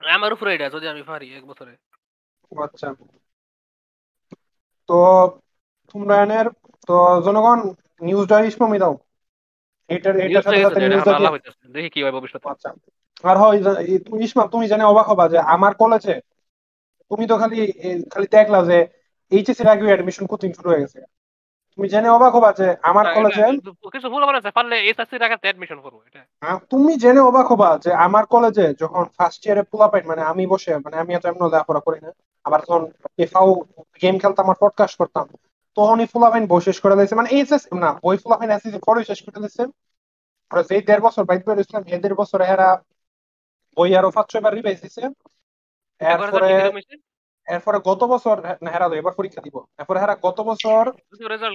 আমার 0.00 0.30
উপরে 0.32 0.50
এটা 0.54 0.66
যদি 0.70 0.86
আমি 0.88 1.02
পারি 1.02 1.26
এক 1.34 1.44
বছরে। 1.46 1.72
আচ্ছা। 2.52 2.88
তো 4.88 4.96
উন্নয়নের 5.94 6.46
তো 6.88 6.94
জনগণ 7.24 7.58
নিউজ 8.00 8.24
ডায়েরি 8.28 8.48
ইসমামি 8.48 8.78
দাও। 8.78 8.94
এটার 9.90 10.14
এটার 10.16 10.42
সাথে 10.42 10.60
সাথে 10.62 10.80
নিউজ 10.82 11.08
দেখি 11.74 11.88
কি 11.90 12.00
হয় 12.02 12.12
ভবিষ্যতে। 12.12 12.46
আচ্ছা। 12.48 12.70
আর 13.24 13.36
হয় 13.36 13.58
তুমি 14.06 14.20
ইসমাম 14.24 14.46
তুমি 14.48 14.64
জানে 14.68 14.84
অবাক 14.84 15.06
হবা 15.08 15.24
যে 15.28 15.38
আমার 15.54 15.72
কলেজে 15.74 16.16
তুমি 17.10 17.24
তো 17.26 17.34
খালি 17.38 17.58
খালি 18.10 18.26
দেখলা 18.30 18.60
যে 18.70 18.78
এইচএসসি 19.32 19.62
এর 19.62 19.68
আগে 19.68 19.84
অ্যাডমিশন 19.90 20.24
কোচিং 20.26 20.50
শুরু 20.56 20.68
হয়ে 20.70 20.82
গেছে। 20.84 20.98
তুমি 21.78 21.86
জেনে 21.88 22.08
অবাক 22.08 22.32
হবা 22.36 22.50
যে 22.60 22.66
আমার 22.90 23.04
কলেজে 23.16 23.44
কিছু 23.94 24.08
ভুল 24.12 24.22
না 24.26 24.50
পারলে 24.58 24.76
এসএসসি 24.90 25.14
এর 25.16 25.24
আগে 25.26 25.36
অ্যাডমিশন 25.40 25.78
করব 25.84 25.96
এটা। 26.08 26.20
তুমি 26.72 26.92
জেনে 27.02 27.20
অবাক 27.30 27.46
হবা 27.52 27.70
যে 27.84 27.90
আমার 28.06 28.24
কলেজে 28.34 28.66
যখন 28.82 29.04
ফার্স্ট 29.16 29.40
ইয়ারে 29.44 29.62
পোলাপাইন 29.72 30.04
মানে 30.10 30.22
আমি 30.32 30.44
বসে 30.52 30.70
মানে 30.84 30.96
আমি 31.02 31.10
এত 31.14 31.24
এমন 31.26 31.42
লেখাপড়া 31.46 31.80
করি 31.86 31.98
না। 32.04 32.10
আবার 32.44 32.60
যখন 32.64 32.82
এফাও 33.18 33.48
গেম 34.02 34.14
খেলতাম 34.22 34.44
আমার 34.46 34.60
পডকাস্ট 34.62 34.96
করতাম 35.00 35.26
তখনই 35.76 36.06
ফুলাপাইন 36.12 36.44
বই 36.50 36.60
শেষ 36.68 36.78
করে 36.84 36.94
দিয়েছে। 36.98 37.18
মানে 37.20 37.28
এইচএস 37.36 37.62
না 37.82 37.90
বই 38.04 38.16
ফুলাপাইন 38.22 38.50
এসএসসি 38.50 38.80
পরে 38.88 39.00
শেষ 39.10 39.18
করে 39.24 39.38
দিয়েছে। 39.42 39.62
আর 40.50 40.58
যেই 40.68 40.82
দেড় 40.88 41.02
বছর 41.06 41.22
বাইক 41.28 41.42
বের 41.46 41.58
ইসলাম 41.64 41.82
এই 41.94 42.00
দেড় 42.04 42.16
বছর 42.20 42.40
এরা 42.52 42.68
বই 43.76 43.90
আরও 43.98 44.10
পাঁচ 44.16 44.26
ছয়বার 44.32 44.52
রিভাইজ 44.54 44.78
দিছে 44.84 45.02
এরপরে? 46.00 46.50
এরপরে 47.48 47.78
গত 47.88 48.00
বছর 48.12 48.36
হেরা 48.72 48.86
এবার 49.00 49.14
পরীক্ষা 49.18 49.40
দিব। 49.46 49.56
এরপরে 49.80 49.98
হেরা 50.02 50.14
গত 50.26 50.38
বছর 50.50 50.82
ব্যাপার 51.30 51.50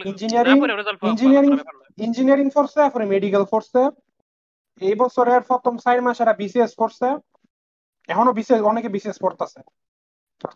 না। 1.79 1.85
ইঞ্জিনিয়ারিং 2.05 2.47
করছে 2.57 2.77
এরপরে 2.85 3.05
মেডিকেল 3.13 3.43
করছে 3.53 3.79
এই 4.81 4.95
বছরের 5.01 5.41
প্রথম 5.49 5.73
চার 5.83 5.99
মাস 6.05 6.17
এরা 6.23 6.33
বিসিএস 6.41 6.71
করছে। 6.81 7.07
এখনও 8.09 8.37
বিসিএস 8.37 8.61
অনেকে 8.71 8.89
বিসিএস 8.95 9.17
করতেছে 9.25 9.59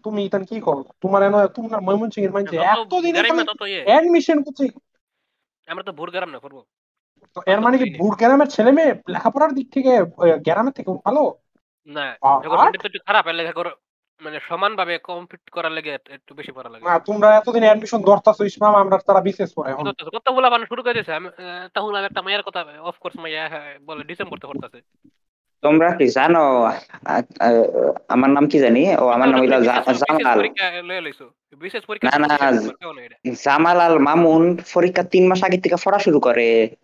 তুমি 0.05 0.19
ইতান 0.27 0.43
কি 0.49 0.57
কর? 0.67 0.77
তোমার 1.03 1.21
এনে 1.27 1.39
তোমার 1.55 1.79
ময়মনসিং 1.87 2.21
এর 2.23 2.31
যত 2.47 2.53
এতদিন 2.73 3.13
গ্রামে 3.17 3.43
তত 3.49 3.61
ইয়ে। 3.71 3.81
অ্যাডমিশন 3.87 4.37
করছে। 4.45 4.65
আমরা 5.67 5.83
তো 5.87 5.91
ভোর 5.99 6.09
গ্রাম 6.13 6.29
না 6.35 6.39
করব। 6.45 6.57
তো 7.35 7.39
এর 7.51 7.59
মানে 7.65 7.75
কি 7.79 7.85
বুড় 7.99 8.15
গ্রামের 8.21 8.49
ছেলে 8.55 8.71
মেয়ে 8.77 8.91
লেখাপড়ার 9.13 9.51
দিক 9.57 9.67
থেকে 9.75 9.91
গ্রামের 10.47 10.75
থেকে 10.77 10.89
ভালো? 11.05 11.23
না 11.89 12.05
খারাপ 13.07 13.25
লেখা 13.39 13.53
করো 13.59 13.71
মানে 14.21 14.39
সমান 14.49 14.75
ভাবে 14.75 14.97
কমপ্লিট 14.97 15.49
করার 15.49 15.71
লাগে 15.71 15.97
একটু 16.09 16.33
বেশি 16.33 16.51
পড়া 16.51 16.69
লাগে। 16.69 16.85
না 16.85 16.99
তোমরা 16.99 17.37
এতদিন 17.37 17.63
অ্যাডমিশন 17.63 18.01
ধরতাছো 18.01 18.43
ইসমাম 18.43 18.75
আমরা 18.75 18.97
তারা 18.97 19.21
বিসিএস 19.21 19.53
করে 19.53 19.71
এখন। 19.71 19.91
কত- 19.91 20.31
বলা 20.31 20.49
বানানো 20.49 20.65
শুরু 20.65 20.83
করে 20.83 20.93
দিয়েছে? 20.93 21.13
আমি 21.13 21.29
তাহুল 21.73 21.95
আমি 21.95 22.05
একটা 22.05 22.21
মায়ের 22.21 22.41
কথা 22.41 22.65
অফ 22.81 22.95
কোর্স 22.99 23.19
মাইয়া 23.19 23.49
হ্যাঁ, 23.49 23.77
বলে 23.85 24.03
ডিসেম্বর 24.03 24.37
তে 24.37 24.47
পড়তেছে। 24.47 24.79
তোমরা 25.61 25.95
কি 25.95 26.07
জানো 26.07 26.71
আমার 28.07 28.29
নাম 28.29 28.47
কি 28.47 28.59
জানি? 28.59 28.95
ও 28.95 29.07
আমার 29.07 29.29
নাম 29.29 29.39
হইল 29.41 29.63
জামাল। 29.63 30.47
বিশেষ 31.57 31.83
না, 32.03 32.17
না। 32.17 32.37
জামাল 33.43 33.79
আল 33.79 33.99
মামুন 33.99 34.57
পরীক্ষা 34.73 35.03
তিন 35.03 35.27
মাস 35.27 35.43
আগে 35.43 35.57
থেকে 35.57 35.75
পড়া 35.85 35.99
শুরু 35.99 36.19
করে। 36.19 36.75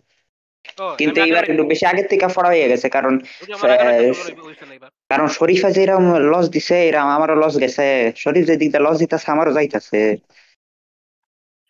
কিন্তু 0.99 1.17
এবার 1.23 1.43
একটু 1.45 1.63
বেশি 1.71 1.85
আগের 1.85 2.07
থেকে 2.09 2.25
পড়া 2.35 2.49
হয়ে 2.49 2.71
গেছে 2.71 2.87
কারণ। 2.89 3.13
কারণ 5.11 5.27
শরীফা 5.37 5.69
যেরকম 5.71 6.03
লস 6.31 6.45
দিছে 6.49 6.75
এরকম 6.87 7.09
আমারও 7.17 7.35
লস 7.37 7.55
গেছে। 7.59 7.85
শরীফ 8.15 8.43
যে 8.45 8.55
দিকটা 8.61 8.79
লস 8.79 8.95
দিতেছে 8.99 9.27
আমারও 9.31 9.55
যাইতেছে। 9.57 9.99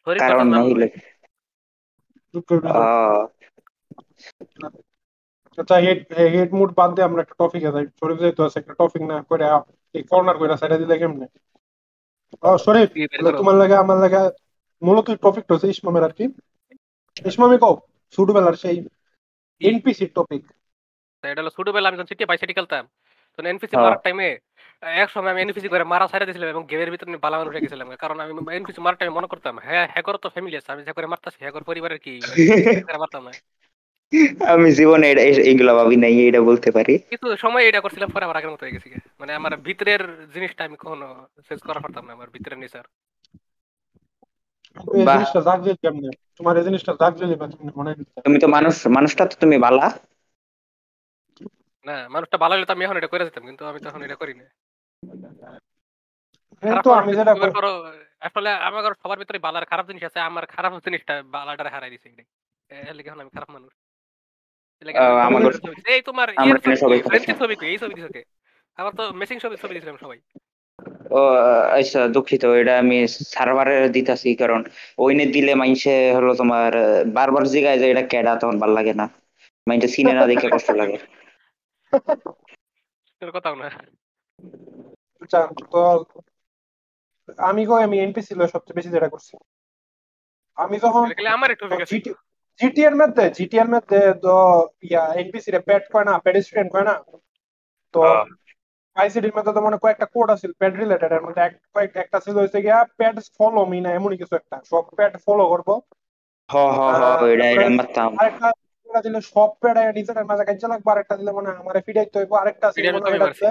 কারণ 0.08 0.48
আহ, 2.72 3.22
আচ্ছা 5.58 5.76
হেড 5.86 6.00
হেড 6.34 6.50
মুড 6.54 6.70
বাদ 6.78 6.90
দিয়ে 6.96 7.08
আমরা 7.08 7.22
একটা 7.24 7.36
টপিকে 7.40 7.70
যাই। 7.76 7.86
শরীফ 8.00 8.18
যেহেতু 8.20 8.42
আছে 8.44 8.58
একটা 8.60 8.74
টপিক 8.80 9.04
না 9.12 9.18
করে 9.30 9.44
এই 9.96 10.04
কর্নার 10.12 10.38
করে 10.40 10.60
সাইডে 10.62 10.78
দিলে 10.82 10.96
কেমনে? 11.02 11.26
ও 12.44 12.50
শরীফ। 12.58 12.90
তোমার 13.40 13.56
লাগে 13.56 13.76
আমার 13.76 13.98
লাগে 13.98 14.22
মূলত 14.82 15.08
টপিকটা 15.24 15.52
হচ্ছে 15.54 15.68
ইসমামের 15.70 16.04
আর 16.04 16.14
কি। 16.18 16.26
ইসমামি 17.26 17.58
কও? 17.60 17.76
ছোটবেলার 18.14 18.56
সেই 18.56 18.78
এনপিসি 19.62 20.06
টপিক 20.16 20.44
এটা 21.24 21.42
হলো 21.42 21.52
ছোটবেলা 21.58 21.88
আমি 21.90 21.98
যখন 21.98 22.10
সিটি 22.12 22.24
বাই 22.26 22.38
সিটি 22.38 22.54
খেলতাম 22.54 22.84
তখন 23.34 23.46
এনপিসি 23.48 23.74
হ্যাঁ। 23.74 23.84
মারার 23.86 24.02
টাইমে 24.04 24.28
এক 25.02 25.10
সময় 25.14 25.32
আমি 25.34 25.42
এনপিসি 25.42 25.68
করে 25.70 25.84
মারা 25.86 26.06
ছাড়া 26.12 26.26
দিয়েছিলাম 26.26 26.50
এবং 26.50 26.64
গেমের 26.70 26.90
ভিতরে 26.94 27.10
আমি 27.10 27.20
বালা 27.26 27.38
মানুষ 27.40 27.54
গেছিলাম। 27.58 27.88
কারণ 28.04 28.18
আমি 28.20 28.32
এনপিসি 28.52 28.80
মারার 28.82 29.04
আমি 29.04 29.14
মনে 29.18 29.28
করতাম 29.28 29.54
হ্যাঁ 29.66 29.86
হ্যাকর 29.94 30.16
তো 30.18 30.28
ফ্যামিলি 30.30 30.56
আছে 30.60 30.70
আমি 30.74 30.82
যা 30.84 30.94
করে 30.94 31.08
মারতাছি 31.08 31.40
হ্যাকর 31.42 31.64
পরিবারের 31.64 32.00
কি? 32.00 32.14
করে 32.88 33.00
মারতাম 33.00 33.24
না। 33.28 33.34
আমি 34.54 34.70
জীবনে 34.72 35.06
এটা 35.10 35.24
এই- 35.24 35.46
এইগুলা 35.50 35.74
ভাবি 35.74 35.96
নাই 35.98 36.14
এটা 36.30 36.42
বলতে 36.50 36.70
পারি। 36.72 36.94
কিছু 37.12 37.28
সময় 37.38 37.64
এটা 37.66 37.80
করছিলাম 37.82 38.10
পরে 38.12 38.26
আবার 38.26 38.38
আগের 38.40 38.52
মতো 38.54 38.64
হয়ে 38.66 38.76
গেছি 38.76 38.88
মানে 39.20 39.32
আমার 39.34 39.54
ভিতরের 39.68 40.02
জিনিসটা 40.34 40.62
আমি 40.64 40.76
কখনো 40.80 41.08
শেষ 41.48 41.60
করা 41.64 41.80
পারতাম 41.80 42.04
না 42.08 42.12
আমার 42.14 42.30
ভিতরের 42.30 42.60
নেচার 42.60 42.86
বাহ। 45.00 45.16
জিনিসটা 45.16 45.40
জাগ 45.48 45.60
কেমনে? 45.82 46.10
তোমার 46.40 46.54
এই 46.60 46.66
জিনিসটা 46.68 46.92
জাগ 47.02 47.14
দিলি 47.20 47.36
বা 47.42 47.46
কেমনে 47.52 47.72
মনে 47.80 47.92
তুমি 48.26 48.38
তো 48.44 48.48
মানুষ 48.56 48.76
মানুষটা 48.98 49.24
তো 49.32 49.36
তুমি 49.44 49.58
বালা। 49.66 49.88
না 51.86 51.96
মানুষটা 52.16 52.38
ভালো 52.44 52.54
হলে 52.56 52.66
তো 52.68 52.74
আমি 52.76 52.84
এখন 52.86 52.98
এটা 53.00 53.10
করে 53.12 53.24
যেতাম 53.28 53.44
কিন্তু 53.50 53.64
আমি 53.72 53.80
তখন 53.86 54.02
এটা 54.08 54.18
করি 54.22 54.34
না 54.40 54.46
কিন্তু 56.64 56.90
আমি 57.00 57.12
যেটা 57.18 57.32
আসলে 58.28 58.50
আমার 58.68 58.84
সবার 59.02 59.18
ভিতরে 59.22 59.40
বালার 59.46 59.66
খারাপ 59.72 59.86
জিনিস 59.90 60.04
আছে 60.10 60.20
আমার 60.30 60.44
খারাপ 60.56 60.72
জিনিসটা 60.86 61.14
বালাটারে 61.34 61.70
হারাই 61.74 61.92
দিছে 61.94 62.08
এটাই। 62.12 62.28
এর 62.70 62.96
লিগে 62.98 63.10
এখন 63.10 63.22
আমি 63.24 63.32
খারাপ 63.38 63.50
মানুষ। 63.56 63.72
এই 65.94 66.02
তোমার 66.10 66.28
আমরা 66.42 66.58
এখানে 66.58 66.76
ছবি? 67.42 67.56
এই 67.72 67.78
ছবি 67.82 67.94
দিছে 67.98 68.12
কে? 68.16 68.22
আবার 68.78 68.92
তো 69.00 69.04
মেসিং 69.20 69.38
ছবি 69.44 69.56
ছবি 69.64 69.74
দিছিলাম 69.76 69.98
সবাই। 70.04 70.20
ও 71.12 71.22
আচ্ছা 71.78 72.00
দুঃখিত 72.16 72.44
এটা 72.62 72.74
আমি 72.80 72.98
সার্ভারে 73.34 73.76
দিতাছি 73.90 74.30
কারণ 74.36 74.62
ওইনে 74.98 75.26
দিলে 75.26 75.54
মাইনসে 75.56 75.96
হলো 76.14 76.32
তোমার 76.36 76.72
বারবার 77.14 77.44
জিগায় 77.44 77.80
যে 77.80 77.86
এটা 77.92 78.04
কেডা 78.04 78.34
তখন 78.36 78.56
ভালো 78.60 78.74
লাগে 78.74 78.94
না। 78.94 79.06
মাইনসে 79.68 79.88
সিনে 79.88 80.14
না 80.14 80.24
দেখে 80.28 80.48
কষ্ট 80.50 80.70
লাগে। 80.82 80.98
তোর 83.22 83.30
কথাও 83.32 83.56
না 83.56 83.68
আচ্ছা, 85.22 85.40
তো 85.72 85.80
আমি 87.40 87.62
কই 87.66 87.82
আমি 87.84 87.98
এনপিসি 88.00 88.34
লয় 88.36 88.52
সবচেয়ে 88.54 88.78
বেশি 88.78 88.90
যেটা 88.90 89.10
করছি। 89.10 89.34
আমি 90.58 90.76
যখন 90.80 91.06
আমার 91.36 91.50
একটু 91.52 91.66
ঠিক 91.92 92.04
জিটি 92.60 92.82
এর 92.84 92.96
মধ্যে 92.96 93.24
জিটি 93.30 93.56
এর 93.58 93.70
মধ্যে 93.76 94.00
তো 94.24 94.34
ইয়া 94.84 95.04
এনপিসি 95.22 95.50
রে 95.52 95.60
প্যাড 95.60 95.84
কয় 95.94 96.06
না 96.06 96.14
পেডিস্ট্রিয়ান 96.26 96.68
কয় 96.70 96.86
না 96.90 96.96
তো। 97.94 98.02
আইসিডির 98.96 99.34
মধ্যে 99.38 99.54
তো 99.54 99.62
মনে 99.62 99.78
কয়েকটা 99.78 100.06
কোড 100.06 100.30
আছে 100.32 100.48
প্যাড 100.60 100.74
রিলেটেড 100.76 101.12
এর 101.12 101.22
মধ্যে 101.22 101.42
এক 101.42 101.54
কয়েক- 101.74 102.00
একটা 102.00 102.20
ছিল 102.20 102.36
হইছে 102.38 102.62
গিয়া 102.62 102.86
প্যাড 102.98 103.16
ফলো 103.38 103.66
মি 103.66 103.82
না 103.82 103.90
এমনই 103.92 104.18
কিছু 104.18 104.36
একটা। 104.36 104.62
সব 104.70 104.84
প্যাড 104.96 105.14
ফলো 105.26 105.44
করব। 105.48 105.70
হ 106.50 106.56
হ 106.78 106.80
হ 106.92 107.26
এটা 107.26 107.46
এটা 107.50 107.70
মারতাম 107.70 108.12
আরেকটা 108.18 108.48
একটা 108.88 109.02
দিলে 109.02 109.22
সব 109.22 109.50
প্যাড 109.62 109.78
নিজের 109.96 110.26
মাঝে 110.26 110.44
কাজে 110.46 110.68
লাগবে 110.68 110.92
আরেকটা 110.92 111.18
দিলে 111.18 111.32
মনে 111.32 111.50
আমারে 111.52 111.82
ফিডাইতে 111.82 112.20
হইব। 112.20 112.32
আরেকটা 112.34 112.68
ফিডাইতে 112.72 113.00
মনে 113.00 113.10
আমি 113.10 113.48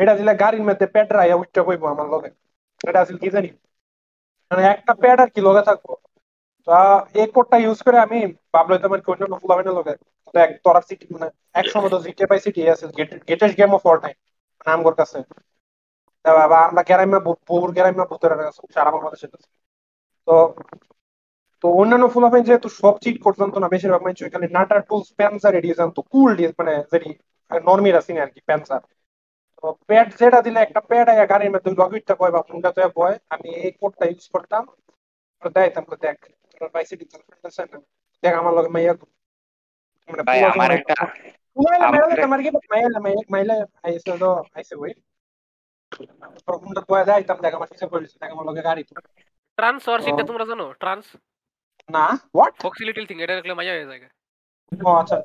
এটা 0.00 0.14
দিলে- 0.14 0.36
গাড়ির 0.36 0.62
মধ্যে 0.62 0.86
প্যাড 0.86 1.12
রাইয়া 1.12 1.36
উঠতে 1.36 1.60
কইবো 1.62 1.86
আমার 1.86 2.06
লগে। 2.06 2.30
এটা 2.88 3.00
আসলে 3.00 3.18
কি 3.18 3.30
জানি? 3.30 3.48
মানে 4.50 4.62
একটা 4.66 4.94
প্যাড 4.94 5.20
আর 5.20 5.28
কি 5.28 5.40
লগে 5.40 5.62
থাকব। 5.62 5.86
তো 6.68 6.72
এই 7.14 7.26
কোডটা 7.26 7.56
ইউজ 7.56 7.82
করে 7.82 7.98
আমি 7.98 8.18
ভাবলো 8.54 8.78
তোমার 8.78 9.00
কি 9.00 9.10
অন্যান্য 9.12 9.38
ফুলাবেনের 9.38 9.72
লগে। 9.72 9.94
দেখ 10.34 10.48
তোরা 10.64 10.80
সিটি 10.80 11.06
মানে 11.10 11.26
এক 11.54 11.66
সময় 11.66 11.88
তো 11.88 11.98
জিকে 11.98 12.26
পাই 12.26 12.40
সিটি 12.40 12.60
আছে 12.70 12.86
greatest 13.28 13.56
game 13.56 13.70
of 13.74 13.86
all 13.86 13.98
time 13.98 14.16
নামগর 14.66 14.94
কাছে 15.00 15.18
বাবা 16.24 16.58
আমরা 16.68 16.82
গ্রামে 16.88 17.18
বহুর 17.48 17.70
গ্রামে 17.72 18.04
ভূতের 18.10 18.32
কাছে 18.38 18.62
সারা 18.74 18.90
বাংলাদেশে 18.94 19.26
আছে। 19.28 19.48
তো 20.28 20.32
তো 21.64 21.76
অন্যান্য 21.80 22.04
ফুলাফাইন 22.14 22.44
যেহেতু 22.44 22.68
সব 22.80 22.94
চিট 23.02 23.16
করতে 23.24 23.40
জানতো 23.42 23.58
না 23.60 23.68
বেশিরভাগ 23.74 24.00
মানুষ 24.04 24.18
ওইখানে 24.20 24.46
নাটার 24.56 24.80
টুলস 24.88 25.08
প্যান্সার 25.18 25.52
এডিয়ে 25.54 25.78
জানতো 25.80 26.00
কুল 26.12 26.30
ডিস 26.38 26.52
মানে 26.58 26.72
যেটি 26.92 27.10
নর্মিরা 27.50 28.00
সিনে 28.02 28.20
আর 28.24 28.30
কি 28.34 28.40
প্যান্সার 28.48 28.80
তো 29.58 29.76
প্যাড 29.88 30.08
যেটা 30.20 30.38
দিলে 30.46 30.58
একটা 30.62 30.80
প্যাড 30.88 31.06
আয়া 31.08 31.24
গাড়ির 31.32 31.52
মধ্যে 31.54 31.70
লগইটটা 31.80 32.14
কয় 32.20 32.32
বা 32.34 32.40
ফোনটা 32.48 32.70
তো 32.72 32.80
বয় 32.96 33.14
আমি 33.34 33.48
এই 33.58 33.72
কোডটা 33.80 34.04
ইউজ 34.06 34.24
করতাম 34.34 34.62
দেখাইতাম 35.52 35.84
তো 35.86 35.96
দেখ 35.98 36.16
তোর 36.54 36.68
বাইসিটি 36.74 37.04
দেখ 38.22 38.32
আমার 38.40 38.52
লগে 38.56 38.70
মাইয়া 38.74 38.92
মানে 40.08 40.22
আমার 40.52 40.66
সময়- 40.68 40.84
একটা 41.58 41.66
Kumaila, 41.68 41.86
আমার 41.88 42.00
maila, 42.00 42.06
একটা- 42.08 42.24
tamar 42.24 42.40
gitu, 42.42 42.58
maila, 42.72 42.98
maila, 43.00 43.22
maila, 43.28 43.54
আইসে 43.84 44.12
তো 44.18 44.28
আইসে 44.56 44.74
ওই 44.76 44.90
ফোনটা 46.56 46.80
তো 46.80 46.92
দেখাইতাম 47.00 47.38
দেখ 47.44 47.52
আমার 47.54 47.68
পিছে 47.72 47.86
পড়েছে 47.92 48.16
দেখ 48.22 48.30
আমার 48.34 48.46
লগে 48.48 48.62
গাড়ি 48.62 48.82
তো 48.84 48.92
ট্রান্স 49.58 49.82
ওর 49.88 49.98
সিনটা 50.00 50.24
ও। 50.24 50.28
তোমরা 50.30 50.44
জানো 50.50 50.64
ট্রান্স 50.82 51.04
না 51.88 52.04
হোয়াট 52.34 52.54
ফক্সি 52.64 52.82
লিটল 52.88 53.04
থিং 53.08 53.16
এটা 53.20 53.34
দেখলে 53.38 53.52
মাইয়া 53.58 53.74
হয়ে 53.74 53.88
যায় 53.90 54.00
ও 54.72 54.90
আচ্ছা 55.00 55.16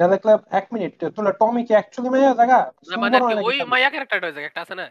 এটা 0.00 0.06
দেখলে 0.14 0.30
এক 0.58 0.66
মিনিট 0.74 0.92
তোলা 1.16 1.32
টমি 1.40 1.62
কি 1.66 1.72
অ্যাকচুয়ালি 1.76 2.08
মাইয়া 2.12 2.32
জায়গা 2.40 2.58
না 2.88 2.94
মানে 3.02 3.16
আর 3.18 3.22
কি, 3.28 3.34
ওই 3.48 3.56
মাইয়া 3.72 3.88
ক্যারেক্টারটা 3.92 4.26
হয়ে 4.26 4.36
যায় 4.36 4.46
একটা 4.48 4.60
আছে 4.64 4.74
না 4.80 4.86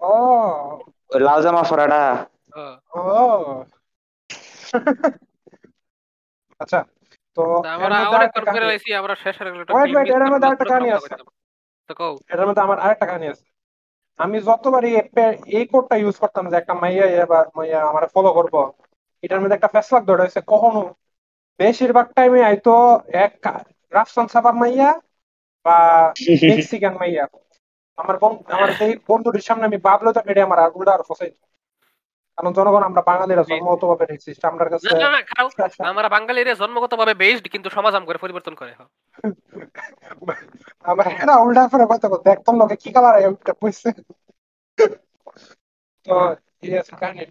ও 0.00 0.12
ওই 1.10 1.20
লাল 1.26 1.40
জামা 1.44 1.62
ফরাটা 1.70 2.02
ও, 2.54 2.62
ও 2.96 3.00
আচ্ছা 6.60 6.78
তো 7.62 7.68
আমরা 7.68 7.88
মধ্যে 7.92 8.16
অনেক 8.18 8.30
করে 8.46 8.66
লাইছি 8.66 8.88
আমরা 8.94 9.14
শেষ 9.14 9.36
এর 9.40 9.48
মধ্যে 10.32 10.46
আরেকটা 10.46 10.66
কাহিনী 10.70 10.90
আছে। 10.90 11.14
তো 11.88 11.92
কও। 12.00 12.12
এটার 12.32 12.46
মধ্যে 12.46 12.62
আমার 12.62 12.78
আরেকটা 12.78 13.06
কাহিনী 13.06 13.26
আছে। 13.28 13.44
আমি 14.18 14.36
যতবার 14.40 14.82
এই 15.50 15.64
কোডটা 15.66 15.94
ইউজ 15.96 16.16
করতাম 16.18 16.44
যে 16.48 16.56
একটা 16.56 16.74
মাইয়া 16.74 17.06
এবার 17.24 17.44
মাইয়া 17.56 17.78
আমার 17.86 18.04
ফলো 18.14 18.30
করব 18.32 18.54
এটার 19.22 19.40
মধ্যে 19.40 19.56
একটা 19.56 19.72
ফেসলাক 19.74 20.02
ধরে 20.04 20.22
হয়েছে। 20.22 20.40
কখনো 20.46 20.80
বেশিরভাগ 21.60 22.06
টাইমে 22.12 22.40
আইতো 22.44 22.74
এক 23.24 23.32
রাফসান 23.92 24.26
সাবার 24.26 24.54
মাইয়া 24.54 24.90
বা 25.64 25.76
মেক্সিকান 26.50 26.94
মাইয়া। 26.94 27.24
আমার 27.98 28.16
বন্ধু 28.18 28.42
আমার 28.48 28.70
সেই 28.72 28.92
বন্ধুটির 29.08 29.46
সামনে 29.48 29.64
আমি 29.64 29.78
বাবলো 29.78 30.10
তো 30.12 30.20
এটা 30.26 30.42
আমার 30.44 30.58
আর 30.58 30.70
উল্টা 30.74 30.92
আর 30.92 31.02
ফসাই 31.08 31.30
কারণ 32.40 32.54
জনগণ 32.58 32.82
আমরা 32.82 33.02
বাঙালিরা 33.10 33.44
জন্মগত 33.50 33.82
ভাবে 33.90 34.04
রেসিস্ট 34.04 34.42
আমার 34.46 34.68
কাছে 34.72 34.86
আমরা 35.90 36.08
বাঙালিরা 36.08 36.52
জন্মগতভাবে 36.54 37.14
বেসড 37.14 37.44
কিন্তু 37.48 37.68
সমাজ 37.70 37.92
আম 37.94 38.04
করে 38.06 38.18
পরিবর্তন 38.18 38.54
করে 38.54 38.72
হ্যাঁ। 38.72 38.88
আমার 40.84 41.06
হেরা 41.10 41.34
উল্টা 41.40 41.62
করে 41.72 41.84
কথা 41.92 42.06
বলতে 42.12 42.26
একদম 42.30 42.54
লোকে 42.60 42.76
কি 42.82 42.88
কালার 42.94 43.14
একটা 43.22 43.52
কইছে 43.60 43.88
তো 46.06 46.12
এই 46.62 46.72
আছে 46.80 46.92
কাহিনী 47.00 47.24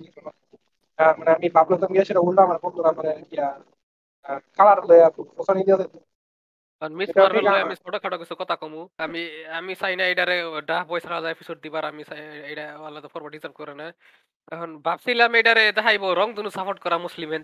মানে 1.20 1.32
আমি 1.38 1.48
বাবলো 1.58 1.76
তো 1.82 1.86
গিয়ে 1.92 2.08
সেটা 2.10 2.22
উল্টা 2.22 2.42
আমার 2.44 2.60
বন্ধুরা 2.64 2.92
মানে 2.98 3.12
কালার 4.58 4.80
ফসানি 5.38 5.62
দিয়ে 5.68 5.78
দিত 5.82 5.94
আর 6.82 6.90
মিস 7.00 7.10
এটা 7.40 7.52
আমি 7.66 7.76
ছোটখাটো 7.84 8.18
কিছু 8.22 8.36
কথা 8.42 8.56
কমু। 8.62 8.82
আমি 9.06 9.22
আমি 9.60 9.72
চাই 9.82 9.94
না 10.00 10.04
এটারে 10.12 10.36
ডা 10.70 10.78
পয়সা 10.90 11.16
এপিসোড 11.36 11.58
দিবার 11.66 11.84
আমি 11.92 12.02
চাই 12.10 12.22
এটা 12.52 12.66
আলাদা 12.88 13.10
ফরওয়ার্ড 13.14 13.36
হিসাব 13.38 13.54
করে 13.60 13.74
না। 13.82 13.88
এখন 14.54 14.72
ভাবছিলাম 14.86 15.32
এটারে 15.40 15.64
দেখাইবো 15.78 16.08
রং 16.20 16.28
দুনু 16.38 16.50
সাপোর্ট 16.58 16.80
করা 16.86 16.98
মুসলিম 17.06 17.30
হেন 17.34 17.44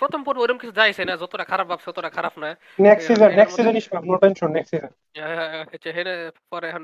প্রথম 0.00 0.20
পর্ব 0.26 0.38
ওরকম 0.42 0.58
কিছু 0.62 0.74
যাইছে 0.80 1.02
না 1.08 1.14
যতটা 1.22 1.44
খারাপ 1.50 1.66
ভাবছে 1.70 1.88
ততটা 1.90 2.10
খারাপ 2.16 2.34
না। 2.42 2.48
Next 2.86 3.04
season 3.08 3.30
next 3.38 3.54
season 3.56 3.74
is 3.80 3.86
no 4.10 4.16
tension 4.22 4.50
next 4.56 4.70
season 4.72 4.90
হচ্ছে 5.70 5.90
হেরে 5.96 6.14
পরে 6.50 6.66
এখন 6.70 6.82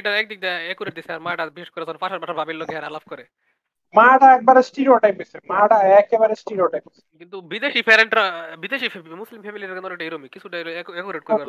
এটা 0.00 0.10
একদিক 0.20 0.38
দিয়ে 0.44 0.56
একুরেট 0.72 0.94
দিছে 0.98 1.10
আর 1.14 1.20
মাটা 1.26 1.44
বিশেষ 1.56 1.70
করে 1.74 1.84
পাশের 2.02 2.20
পাশের 2.22 2.38
ভাবির 2.40 2.56
লোক 2.60 2.68
আলাপ 2.90 3.04
করে 3.12 3.24
মাটা 3.94 4.26
একবারে 4.36 4.60
স্টিরিওটাইপ 4.68 5.14
হইছে 5.20 5.36
মাটা 5.52 5.76
একেবারে 6.00 6.34
স্টিরিওটাইপ 6.42 6.84
কিন্তু 7.20 7.36
বিদেশি 7.52 7.80
প্যারেন্টরা 7.82 8.24
বিদেশি 8.62 8.86
মুসলিম 9.22 9.40
ফ্যামিলির 9.42 9.68
কিন্তু 9.70 9.88
এটা 9.88 10.06
এরকমই 10.06 10.30
কিছুটা 10.34 10.56
একুরেট 10.98 11.24
করে 11.26 11.44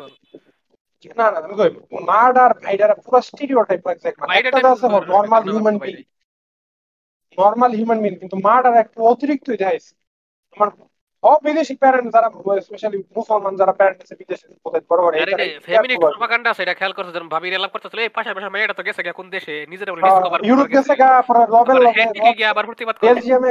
না 1.18 1.26
না 1.26 1.38
আমি 1.40 1.54
কই 1.58 1.70
মাটার 2.08 2.50
ভাইডারা 2.62 2.94
পুরো 3.04 3.18
স্টিরিওটাইপ 3.28 3.82
লাগছে 3.88 4.06
একটা 4.08 4.24
আছে 4.72 4.86
normal 5.10 5.42
human. 5.46 5.76
Being 5.82 5.96
normal 7.38 7.72
human 7.72 8.00
being 8.04 8.12
কিন্তু 8.22 8.36
মাটার 8.46 8.74
একটু 8.84 8.98
অতিরিক্ত 9.10 9.46
দেখাইছে 9.52 9.92
আমার 10.56 10.68
সব 11.22 11.38
বিদেশি 11.48 11.74
প্যারেন্ট 11.82 12.08
যারা 12.14 12.28
স্পেশালি 12.66 12.98
মুসলমান 13.18 13.54
যারা 13.60 13.72
প্যারেন্ট 13.78 13.98
আছে 14.04 14.14
বিদেশে 14.20 14.46
বড় 14.90 15.00
আর 15.06 15.28
ফ্যামিলি 15.68 15.94
প্রপাগান্ডা 16.04 16.48
আছে 16.52 16.62
এটা 16.64 16.74
খেয়াল 16.78 16.94
করছ 16.96 17.08
যখন 17.16 17.28
করতেছিল 17.74 18.00
এই 18.06 18.12
পাশে 18.16 18.30
পাশে 18.36 18.48
মেয়েটা 18.54 18.74
তো 18.78 18.82
গেছে 18.86 19.02
কোন 19.18 19.26
দেশে? 19.36 19.54
নিজের 19.72 19.88
বলে 19.92 20.02
ডিসকভার 20.06 20.46
ইউরোপ 20.48 20.68
গেছে 20.74 20.92
গা 21.02 21.10
পরে 21.28 21.42
রবেল 21.54 21.78
গিয়ে 22.38 22.50
আবার 22.52 22.64
প্রতিবাদ 22.70 22.94
করে। 22.96 23.06
বেলজিয়ামে 23.08 23.50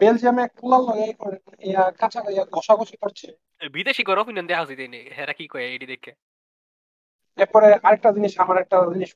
বেলজিয়ামে 0.00 0.42
এক 0.46 0.54
লগে 0.72 1.06
ইয়া 1.68 1.82
কাঁচা 2.00 2.20
ইয়া 2.34 2.44
ঘষাঘষি 2.56 2.96
করছে। 3.02 3.26
বিদেশি 3.76 4.02
করে 4.08 4.18
অপিনিয়ন 4.22 4.46
উচিত 4.64 4.80
নেই 4.94 5.04
হেরা 5.16 5.34
কি 5.38 5.44
কয় 5.52 5.66
এইটি 5.74 5.86
দেখে? 5.92 6.12
এরপরে 7.38 7.68
আরেকটা 7.86 8.08
জিনিস 8.16 8.32
আমার 8.44 8.56
একটা 8.62 8.76
জিনিস 8.94 9.10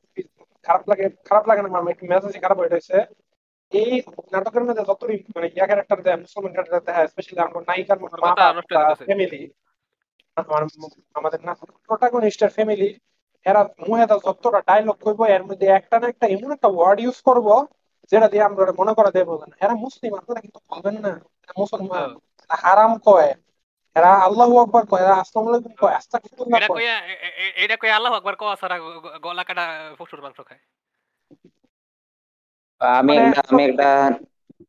খারাপ 0.67 0.83
লাগে 0.91 1.07
খারাপ 1.29 1.45
লাগে 1.49 1.61
না 1.63 1.69
আমার 1.83 1.93
একটু 1.95 2.05
মেজাজই 2.11 2.41
খারাপ 2.45 2.59
হয়ে 2.61 2.73
গেছে 2.75 2.97
এই 3.71 4.03
নাটকের 4.33 4.65
মধ্যে 4.65 4.83
যতই 4.83 5.23
মানে 5.37 5.51
ইয়া 5.55 5.67
ক্যারেক্টার 5.67 6.03
দেয় 6.03 6.17
মুসলমান 6.17 6.53
ক্যারেক্টার 6.53 6.95
দেয় 6.95 7.07
স্পেশালি 7.07 7.41
আমরা 7.41 7.61
নায়িকার 7.61 8.01
মা 8.01 8.95
ফ্যামিলি 8.95 9.51
আমাদের 11.15 11.39
না 11.45 11.55
প্রোটাগনিস্টের 11.55 12.49
ফ্যামিলি 12.49 12.99
এরা 13.45 13.65
মুহেদা 13.89 14.19
যতটা 14.27 14.61
ডায়লগ 14.61 14.95
করব 14.95 15.23
এর 15.23 15.45
মধ্যে 15.45 15.67
একটা 15.67 16.01
না 16.01 16.09
একটা 16.09 16.27
এমন 16.27 16.53
একটা 16.53 16.69
ওয়ার্ড 16.69 17.01
ইউজ 17.01 17.23
করব 17.23 17.67
যেটা 18.11 18.29
দিয়ে 18.29 18.43
আমরা 18.43 18.73
মনে 18.79 18.95
করা 18.95 19.11
দেবো 19.11 19.45
না। 19.47 19.67
এরা 19.67 19.75
মুসলিম 19.75 20.15
আপনারা 20.15 20.41
কিন্তু 20.41 20.59
বলবেন 20.71 20.99
না। 20.99 21.21
মুসলমান 21.59 22.19
হারাম 22.51 22.99
কয়। 22.99 23.35
এরা 23.95 24.15
আল্লাহু 24.15 24.63
আকবার 24.63 24.87
কয় 24.87 25.01
এরা 25.01 25.15
আসসালামু 25.15 25.49
আলাইকুম 25.49 25.73
কয় 25.75 25.93
আস্তাগফিরুল্লাহ 25.93 26.59
এটা 26.59 26.69
কয়। 26.69 27.55
এটা 27.57 27.77
কইয়া 27.77 27.97
আল্লাহ 27.97 28.13
আকবার 28.13 28.81
গ- 28.81 29.01
গ- 29.03 29.19
গলা 29.23 29.45
কাটা 29.45 29.95
পশুর 29.99 30.23
মাংস 30.23 30.41
খায়। 30.47 30.59
আমি 32.81 33.13
মানে 33.13 33.21
একটা 33.21 33.41
আমি 33.47 33.63
একটা 33.65 33.89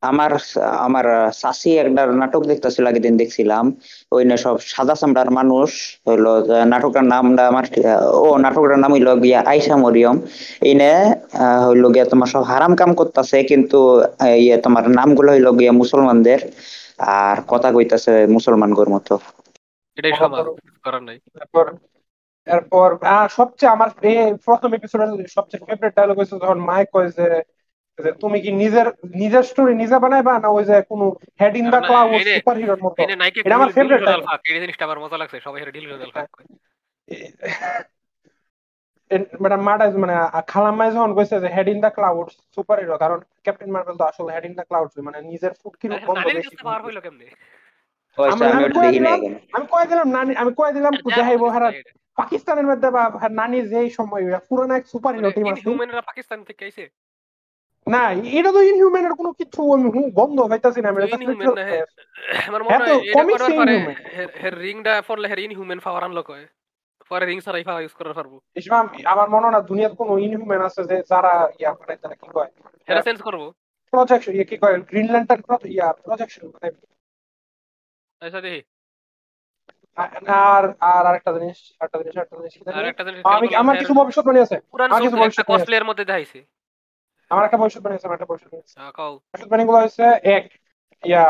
আমার 0.03 0.31
আমার 0.80 1.06
চাষি 1.36 1.69
একটা 1.81 2.02
নাটক 2.22 2.41
দেখতেছিল 2.52 2.84
আগের 2.86 3.03
দিন 3.03 3.15
দেখছিলাম। 3.18 3.65
ওই 4.11 4.23
না 4.26 4.36
সব 4.38 4.56
সাদা 4.68 4.95
চামড়ার 4.95 5.30
মানুষ 5.31 5.69
হইল 6.07 6.26
নাটকটার 6.72 7.06
নামটা 7.14 7.44
আমার 7.52 7.65
ও 8.19 8.38
নাটকটার 8.44 8.80
নাম 8.80 8.91
হইল 8.95 9.10
গিয়া 9.23 9.40
আইসা 9.45 9.76
মরিয়ম। 9.84 10.18
ইনে 10.69 10.91
আহ, 11.36 11.60
হইল 11.65 11.84
গিয়া 11.94 12.06
তোমার 12.07 12.30
সব 12.30 12.44
হারাম 12.52 12.72
কাম 12.76 12.91
করতেছে 12.99 13.38
কিন্তু 13.52 13.77
ইয়ে 14.38 14.56
তোমার 14.65 14.84
নামগুলো 14.91 15.30
হইল 15.31 15.48
গিয়া 15.60 15.73
মুসলমানদের। 15.81 16.40
আর 17.15 17.38
কথা 17.52 17.69
কইতাছে 17.76 18.11
মুসলমানগোর 18.36 18.88
মতো। 18.90 19.14
এটাই 19.98 20.14
করার 20.86 21.03
নাই। 21.03 21.18
তারপর 21.36 21.65
এরপর 22.48 22.90
সবচেয়ে 23.38 23.73
আমার 23.76 23.90
প্রথম 24.45 24.69
এপিসোডের 24.73 25.10
সবচেয়ে 25.30 25.61
ফেভারিট 25.61 25.94
ডায়লগ 25.98 26.15
হয়েছে 26.18 26.36
যখন 26.44 26.60
মাইক 26.65 26.88
কয় 26.91 27.10
যে 27.11 27.26
যে 27.99 28.11
তুমি 28.21 28.38
কি 28.41 28.51
নিজের 28.53 28.88
নিজের 29.15 29.43
স্টোরি 29.43 29.73
নিজে 29.76 29.97
বানাইবা 29.99 30.34
না 30.39 30.49
ওই 30.49 30.63
যে 30.65 30.76
কোনো 30.81 31.05
head 31.41 31.55
in 31.55 31.65
the 31.69 31.80
cloud 31.80 32.21
super 32.30 32.55
হিরোর 32.57 32.80
মতো? 32.84 32.99
এটা 33.39 33.55
আমার 33.55 33.69
ডিলিশনাল 33.69 34.21
এই 34.47 34.59
জিনিসটা 34.59 34.84
আমার 34.85 34.99
মজা 34.99 35.17
লাগছে 35.17 35.38
সবাই 35.39 35.59
এটা 35.61 36.21
মানে 39.39 39.55
মাডাইজ 39.59 39.93
মানে 39.95 40.15
খালাম্মাই 40.47 40.89
যখন 40.91 41.11
কইছে 41.15 41.35
যে 41.39 41.49
head 41.55 41.67
in 41.67 41.80
the 41.80 41.89
cloud 41.89 42.27
super 42.55 42.77
hero 42.80 42.95
কারণ 42.97 43.19
ক্যাপ্টেন 43.43 43.69
মার্ভেল 43.71 43.95
তো 43.97 44.03
আসলে 44.03 44.30
হেড 44.34 44.45
ইন 44.45 44.53
দা 44.53 44.63
ক্লাউড 44.63 44.89
মানে 45.01 45.17
নিজের 45.21 45.51
আরে, 45.51 46.05
গন্ধ 46.05 46.17
নারীর 46.17 46.38
বেশি 46.39 46.55
পাওয়ার 46.57 46.81
হইল 46.81 46.97
কেমনে? 46.99 47.26
আচ্ছা, 48.17 48.45
আমি- 48.49 48.73
কয়ে 48.73 48.91
দিলাম, 48.91 49.19
আমি 49.53 49.65
কয়ে 49.65 49.88
দিলাম 49.88 50.07
নানি 50.09 50.31
আমি 50.35 50.51
কয়ে 50.53 50.73
দিলাম 50.73 50.93
দেখাইবো 51.09 51.45
হারা 51.49 51.69
পাকিস্তানের 52.17 52.67
মধ্যে 52.67 52.88
বা 52.91 53.03
নানি 53.31 53.57
যেই 53.63 53.89
সময় 53.89 54.23
পুরানো 54.49 54.73
এক 54.76 54.85
সুপার 54.88 55.13
হিরো 55.15 55.30
টিম 55.31 55.47
আছে 55.47 55.69
পাকিস্তান 56.01 56.39
থেকে 56.43 56.61
আইছে? 56.65 56.84
না 57.90 58.11
এটা 58.11 58.52
তো 58.52 58.61
ইনহিউম্যানের 58.61 59.14
কোনো 59.14 59.34
কিছু 59.34 59.74
আমি 59.74 60.11
গন্ধ 60.11 60.41
পাইতাছি 60.41 60.82
না 60.82 60.90
ইনহিউম্যান 60.90 61.53
না 61.53 61.61
আমার 62.48 62.64
হ্যাঁ 62.64 62.80
মনে 62.80 62.86
হয় 62.86 63.14
পরে 63.14 63.76
inhuman। 63.76 63.95
হের- 64.18 64.57
রিংটা 64.60 65.02
পড়লে 65.07 65.28
হের 65.28 65.40
ইনহিউম্যান 65.40 65.80
পাওয়ার 65.80 66.03
পরে 67.10 67.26
রিং 67.26 67.40
ছাড়াই 67.40 67.64
পাওয়ার 67.64 67.84
ইউজ 67.84 67.94
করার 67.94 68.14
পারব। 68.14 68.40
ইসমাম 68.56 68.90
আমার 69.06 69.30
মনে 69.30 69.52
না 69.52 69.61
দুনিয়ার 69.61 69.95
কোনো 69.95 70.18
ইনহিউম্যান 70.18 70.61
আছে 70.61 70.84
যে 70.84 71.03
যারা 71.10 71.49
ইয়া 71.60 71.74
করে 71.74 71.95
তারা 71.95 72.16
কি 72.16 72.28
কয়? 72.34 72.52
হেরা 72.90 73.02
করব। 73.24 73.53
প্রজেকশন 73.90 74.32
ইয়ে 74.32 74.44
কি 74.44 74.57
কয়? 74.57 74.82
গ্রিনল্যান্ডের 74.82 75.72
ইয়া 75.72 75.94
প্রজেকশন 75.94 76.48
মানে 76.48 76.72
আচ্ছা 78.22 78.41
দেখি 78.41 78.61
আর 80.28 80.74
আর 80.80 81.06
আরেকটা 81.06 81.40
জিনিস 81.40 81.74
আরেকটা 81.80 81.98
জিনিস 81.98 82.68
আরেকটা 82.68 83.03
জিনিস 83.03 83.22
আমি 83.26 83.56
আমার 83.56 83.78
কিছু 83.78 83.94
ভবিষ্যৎবাণী 83.94 84.40
আছে। 84.40 84.60
পুরান 84.72 84.91
কিছু 85.02 85.18
একটা 85.18 85.44
কসপ্লের 85.48 85.86
মধ্যে 85.86 86.06
দেখাইছে। 86.06 86.59
আমার 87.31 87.43
একটা 87.45 87.60
ভবিষ্যৎবাণী 87.61 87.95
আছে 87.95 88.07
আমার 88.07 88.18
একটা 88.18 88.30
ভবিষ্যৎবাণী 88.31 88.61
আছে 88.64 88.76
আহ, 88.80 88.91
কও। 88.93 89.11
ভবিষ্যৎবাণী 89.26 89.64
গুলো 89.65 89.80
হচ্ছে 89.80 90.06
এক 90.31 90.43
ইয়া 91.03 91.26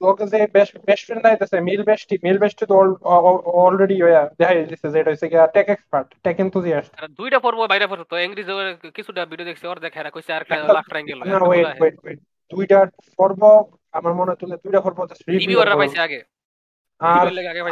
লোকে 0.00 0.24
যে 0.26 0.38
বেস্ট 0.54 0.74
বেস্ট 0.88 1.04
ফ্রেন্ড 1.06 1.24
আইতেছে 1.26 1.56
মিল 1.60 1.82
বেস্টি 1.82 2.14
মিল 2.22 2.38
বেস্টি 2.38 2.64
তো 2.66 2.74
অলরেডি 3.60 3.96
ইয়া 4.02 4.22
দেখা 4.38 4.52
দিতেছে 4.60 4.86
যে 4.92 4.98
এটা 5.00 5.10
হচ্ছে 5.12 5.26
টেক 5.54 5.66
এক্সপার্ট 5.68 6.08
টেক 6.24 6.36
এনথুজিয়াস্ট 6.40 6.90
দুইটা 7.18 7.38
পর্ব 7.44 7.58
বাইরে 7.70 7.86
পড়তো 7.86 8.04
তো 8.04 8.16
ইংরেজি 8.18 8.52
কিছুটা 8.96 9.20
ভিডিও 9.30 9.46
দেখছি 9.46 9.64
ওর 9.66 9.78
দেখা 9.84 9.98
হেরা 9.98 10.10
কইছে 10.10 10.30
আর 10.32 10.42
একটা 10.42 10.54
একটা- 10.56 10.74
লাখ 10.76 10.84
ট্রায়াঙ্গেল 10.84 11.18
ওয়েট 11.42 11.66
ওয়েট 11.74 11.96
ওয়েট 12.02 12.18
দুইটা 12.50 12.78
পর্ব 13.18 13.40
আমার 13.94 14.12
মনে 14.14 14.32
তুলে 14.36 14.56
দুইটা 14.64 14.80
পর্ব 14.80 14.98
রিভিউ 15.30 15.58
পাইছে 15.74 16.00
আগে। 16.00 16.20
আর 17.00 17.26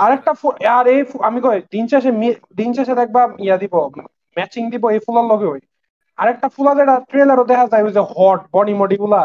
আরেকটা 0.05 0.33
আর 0.73 0.85
এই 0.89 1.01
আমি 1.21 1.39
কই 1.41 1.59
দিন 1.73 1.85
শেষে 1.89 2.11
দিন 2.55 2.71
শেষে 2.75 2.95
দেখবা 2.95 3.23
ইয়া 3.39 3.57
দিব 3.59 3.75
ম্যাচিং 4.37 4.63
দিব 4.73 4.85
এই 4.91 5.01
ফুলার 5.07 5.27
লগে 5.33 5.47
ওই। 5.47 5.61
আরেকটা 6.19 6.49
ফুলা 6.49 6.73
যেটা 6.75 6.95
ট্রেলারও 7.09 7.45
দেখা 7.45 7.67
যায় 7.67 7.83
ওই 7.83 7.93
যে 7.93 8.03
হট 8.13 8.41
বডি 8.53 8.75
মডি 8.75 8.97
গুলা 8.97 9.23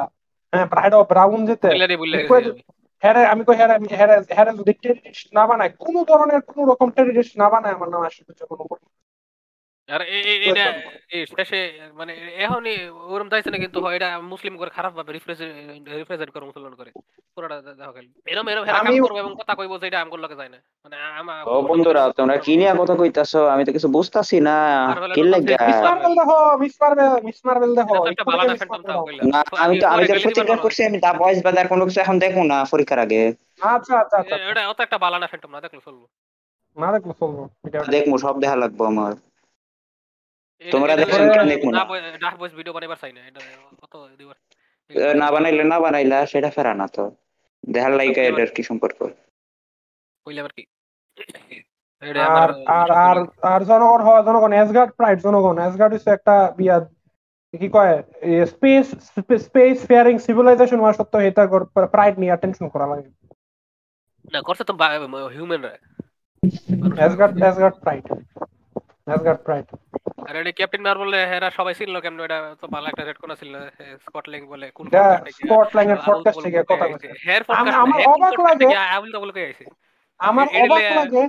হ্যাঁ 0.53 0.65
ব্রাইড 0.65 0.93
অফ 0.93 1.05
ব্রাউন 1.07 1.45
যেতে। 1.45 1.67
ট্রেলারে 1.67 1.95
আমি 1.95 2.23
কই- 2.31 2.55
হ্যাঁ 3.03 3.25
আমি 3.27 3.43
কই 3.43 3.55
হ্যাঁ 3.55 3.69
হ্যাঁ 3.91 4.07
হ্যাঁ 4.29 4.53
যদি 4.59 4.73
টেরিস্ট 4.73 5.27
না 5.33 5.47
বানায় 5.47 5.71
কোনো 5.79 5.99
ধরনের 6.03 6.41
কোনো 6.41 6.71
রকম 6.71 6.87
টেরিস্ট 6.89 7.33
না 7.37 7.49
বানায় 7.49 7.73
আমার 7.73 7.89
নাম 7.89 8.01
আসলে 8.01 8.45
কোনো 8.45 8.63
আর 9.89 10.01
এ- 10.01 10.21
এ- 10.21 10.49
এটা 10.49 10.65
শেষে 11.25 11.79
মানে 11.93 12.13
এখনই 12.37 12.89
ওরম 12.89 13.29
চাইছে 13.29 13.49
না 13.51 13.57
কিন্তু 13.57 13.79
হয় 13.81 13.95
এটা 13.95 14.21
মুসলিম 14.21 14.57
করে 14.57 14.69
খারাপ 14.69 14.93
ভাবে 14.93 15.13
রিপ্রেজেন্ট 15.13 16.29
করে 16.29 16.45
মুসলমান 16.45 16.75
করে। 16.75 16.91
পুরোটা 17.35 17.61
দেখো 17.61 17.91
খালি। 17.91 18.09
এরম 18.27 18.47
এরম 18.49 18.63
হেরা 18.63 18.83
কাম 18.83 19.01
করব 19.01 19.17
এবং 19.17 19.35
কথা 19.39 19.55
কইবো 19.55 19.79
যে 19.79 19.87
এটা 19.87 20.05
লগে 20.05 20.35
যায় 20.35 20.49
না। 20.49 20.57
মানে 20.83 20.95
আমার 21.19 21.47
ও 21.47 21.61
বন্ধুরা 21.61 22.11
তোমরা 22.17 22.37
কি 22.37 22.57
নিয়ে 22.57 22.73
কথা 22.79 22.95
কইতাছো? 22.95 23.45
আমি 23.45 23.65
তো 23.65 23.71
কিছু 23.71 23.87
বুঝতাছি 23.87 24.41
না। 24.41 24.57
কি 25.15 25.23
লাগা? 25.23 25.57
দেখো 25.57 26.47
দেখো 27.75 28.09
একটা 28.09 28.23
ফ্যান্টম 28.55 28.81
দাও। 28.81 29.05
না 29.23 29.43
আমি 29.57 29.79
তো 29.79 29.87
আমি 29.87 30.05
প্রতিজ্ঞা 30.23 30.55
করছি 30.55 30.85
আমি 30.85 30.99
দা 30.99 31.13
বা 31.13 31.63
কোনো 31.63 31.85
কিছু 31.85 32.01
এখন 32.01 32.19
দেখব 32.19 32.43
না 32.43 32.65
পরীক্ষার 32.71 32.99
আগে। 32.99 33.33
আচ্ছা 33.61 33.99
আচ্ছা 33.99 34.17
আচ্ছা 34.17 34.35
এ- 34.35 34.51
এটা 34.51 34.69
অত 34.69 34.79
একটা 34.81 34.97
বালানা 34.97 35.27
ফ্যান্টম 35.27 35.49
না 35.49 35.61
দেখলে 35.61 35.79
চলবো। 35.85 36.07
না 36.77 36.91
দেখলে 36.91 37.13
চলবো 37.19 37.49
এটা 37.67 37.83
দেখব 37.83 38.17
সব 38.17 38.39
দেখা 38.39 38.55
লাগবো 38.55 38.85
আমার। 38.85 39.13
তোমরা 40.73 40.93
দেখছেন 40.99 41.23
কেন 41.35 41.43
না? 41.75 41.83
ডাক 42.23 42.35
বয়স 42.39 42.53
ভিডিও 42.59 42.73
বানাইবার 42.75 42.99
চাই 43.03 43.11
না 43.17 43.21
এটা 43.29 43.39
অত 43.85 43.93
দিবার 44.19 44.37
না 45.21 45.27
বানাইলে 45.33 45.63
না 45.71 45.77
বানাইলা 45.85 46.17
সেটা 46.31 46.49
ফেরা 46.55 46.73
না 46.81 46.85
তো। 46.95 47.03
দেখার 47.63 47.93
লাইকা 47.99 48.21
এটার 48.29 48.49
কি 48.55 48.61
সম্পর্ক? 48.69 48.99
কইলে 50.25 50.39
আবার 50.43 50.53
কি? 50.57 50.63
আর 52.37 52.49
আর 52.79 52.89
আর 53.05 53.17
আর 53.53 53.61
জনগণ 53.69 54.01
হয় 54.07 54.21
জনগণ 54.27 54.51
অ্যাসগার্ড 54.55 54.91
প্রাইড 54.99 55.17
জনগণ। 55.25 55.55
অ্যাসগার্ড 55.61 55.91
হচ্ছে 55.95 56.11
একটা 56.17 56.35
বিয়া 56.57 56.77
কি 57.53 57.67
কয় 57.75 57.93
স্পেস 58.53 58.85
স্পেস 59.47 59.77
ফেয়ারিং 59.89 60.15
সিভিলাইজেশন 60.25 60.79
হওয়া 60.81 60.97
সত্ত্বেও 60.99 61.25
এটা 61.29 61.43
প্রাইড 61.95 62.15
নিয়ে 62.21 62.33
টেনশন 62.41 62.67
করা 62.73 62.87
লাগে। 62.91 63.09
না 64.33 64.39
করছে 64.47 64.63
তো 64.69 64.73
হিউম্যানরা 65.35 65.71
Asgard 66.99 67.33
Asgard 67.41 67.75
pride 67.83 68.05
Asgard 69.07 69.41
pride 69.45 69.67
আর 70.29 70.35
এটা 70.35 70.51
ক্যাপ্টেন 70.51 70.81
মার 70.81 70.97
বলে 70.97 71.51
সবাই 71.51 71.73
ছিল 71.73 71.99
কেমন? 71.99 72.19
এটা 72.19 72.55
তো 72.61 72.67
ভালো 72.67 72.87
একটা 72.87 73.03
রেড 73.03 73.17
কোনা 73.17 73.35
ছিল 73.35 73.59
বলে। 74.45 74.71
কোন 74.71 74.87
এর 74.87 75.97
পডকাস্ট 76.05 76.43
থেকে 76.43 76.63
কথা 76.63 76.85
হের 77.27 77.41
আমি- 77.47 77.73
আমার 77.73 78.01
অবাক 78.07 78.39
লাগে- 78.39 78.57
থেকে 78.57 78.75
আবুল 78.75 79.11
তাবুল 79.11 79.31
কে 79.31 79.45
আইছে? 79.45 79.65
আমার 80.19 80.47
অবাক 80.47 80.81
লাগে 80.95 81.27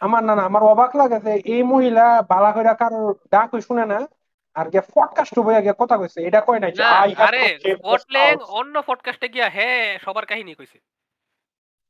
আমার 0.00 0.24
না 0.24 0.34
না 0.36 0.42
আমার 0.42 0.62
অবাক 0.62 0.96
লাগে 0.96 1.20
যে 1.20 1.52
এই 1.52 1.62
মহিলা 1.62 2.22
বালা 2.22 2.52
কইরা 2.52 2.74
কারোর 2.74 3.14
ডাক 3.30 3.60
শুনে 3.60 3.86
না 3.86 4.08
আর 4.54 4.70
গিয়ে 4.70 4.82
পডকাস্ট 4.94 5.38
বইয়া 5.38 5.60
গিয়ে 5.60 5.72
কথা 5.78 5.98
কইছে 5.98 6.22
এটা 6.22 6.40
কয় 6.40 6.58
নাই 6.60 6.72
যে, 6.72 6.84
আরে। 6.84 7.58
অন্য 8.48 8.82
পডকাস্টে 8.86 9.28
গিয়া 9.28 9.48
হে 9.48 9.98
সবার 10.02 10.26
কাহিনী 10.26 10.54
কইছে। 10.54 10.78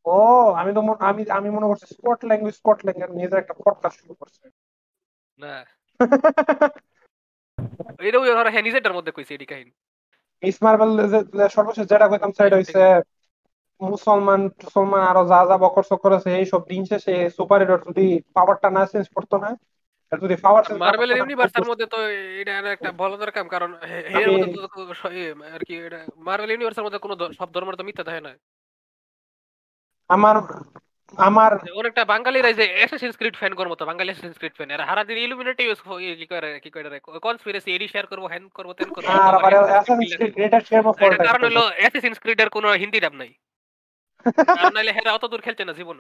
ও 0.05 0.51
আমি 0.53 0.75
তো 0.75 0.81
মন- 0.81 1.05
আমি 1.05 1.31
আমি 1.31 1.51
মনে 1.51 1.67
করছি 1.67 1.95
স্কটল্যান্ড 1.95 2.55
স্কটল্যান্ড 2.55 3.05
এর 3.05 3.17
নিজের 3.17 3.39
একটা 3.39 3.55
পডকাস্ট 3.55 4.01
শুরু 4.01 4.15
করছে। 4.15 4.49
না। 5.43 5.53
এটা 8.01 8.19
ওই 8.19 8.29
ধর 8.31 8.47
হ্যাঁ 8.47 8.65
মধ্যে 8.95 9.13
কইছে 9.13 9.33
এডি 9.35 9.47
কাহিনী। 9.47 9.73
মিস 10.43 10.57
মার্বেল 10.63 10.91
সর্বশেষ 11.57 11.85
যেটা 11.91 12.07
কইতাম 12.09 12.31
সেটা 12.33 12.57
হইছে 12.57 12.83
মুসলমান 13.81 14.41
মুসলমান 14.65 15.03
আরও 15.11 15.23
যা 15.29 15.41
যা 15.51 15.57
বকর 15.65 15.85
সকর 15.91 16.11
আছে 16.13 16.31
এই 16.37 16.47
সব 16.53 16.63
দিন 16.71 16.83
শেষে 16.91 17.15
সুপার 17.37 17.59
হিরো 17.63 17.77
যদি 17.89 18.05
পাওয়ারটা 18.37 18.69
না 18.71 18.83
চেঞ্জ 18.87 19.07
করতো 19.17 19.37
না 19.45 19.51
যদি 20.13 20.37
পাওয়ার 20.45 20.65
মার্বেল 20.83 21.11
ইউনিভার্সের 21.13 21.67
মধ্যে 21.71 21.87
তো 21.87 21.99
এটা 22.41 22.53
একটা 22.71 22.91
ভালো 23.01 23.15
দরকার 23.17 23.45
কারণ 23.55 23.71
এর 24.15 24.29
মধ্যে 24.33 24.49
তো 24.55 24.61
আর 25.51 25.63
কি 25.69 25.75
এটা 25.87 26.01
মার্বেল 26.27 26.51
ইউনিভার্সের 26.51 26.85
মধ্যে 26.87 27.03
কোনো 27.05 27.15
সব 27.39 27.49
ধর্মের 27.55 27.77
তো 27.77 27.85
মিথ্যা 27.85 28.05
থাকে 28.05 28.23
না। 28.23 28.33
আমার 30.11 30.37
আমার 31.19 31.51
অনেকটা 31.81 32.03
বাঙালিরা 32.05 32.51
যে 32.53 32.65
অ্যাসাসিনস 32.73 33.17
ক্রিড 33.19 33.37
ফ্যান 33.37 33.53
কর 33.55 33.67
মতো 33.69 33.83
বাঙালি 33.87 34.11
অ্যাসাসিনস 34.11 34.39
ক্রিড 34.41 34.55
ফ্যান 34.57 34.71
এরা 34.71 34.85
হারা 34.87 35.03
দিন 35.05 35.19
ইলুমিনেটি 35.19 35.63
ইউজ 35.65 35.81
কি 36.21 36.27
করে 36.27 36.49
কি 36.65 36.71
করে 36.71 36.89
কনস্পিরেসি 37.21 37.71
এডি 37.73 37.87
শেয়ার 37.89 38.07
করব 38.07 38.25
হ্যান 38.27 38.45
করব 38.57 38.71
তেন 38.79 38.89
করব। 38.91 39.07
আর 39.19 39.33
আবার 39.39 39.53
Assassin's 39.71 40.13
Creed 40.19 40.33
greater 40.37 40.63
share 40.69 40.83
of 40.83 40.95
এটার 41.05 41.27
কারণ 41.29 41.43
হলো 41.49 41.63
অ্যাসাসিনস 41.79 42.19
ক্রিডের 42.23 42.51
কোনো 42.57 42.69
হিন্দি 42.83 42.99
ডাব 43.01 43.15
নাই। 43.23 43.31
কারণ 44.51 44.73
নাইলে 44.77 44.93
হেরা 44.97 45.11
অত 45.15 45.25
দূর 45.33 45.41
খেলছে 45.41 45.65
না 45.65 45.75
জীবন 45.79 45.99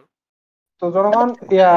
তো 0.82 0.86
জনগণ 0.96 1.28
ইয়া 1.50 1.70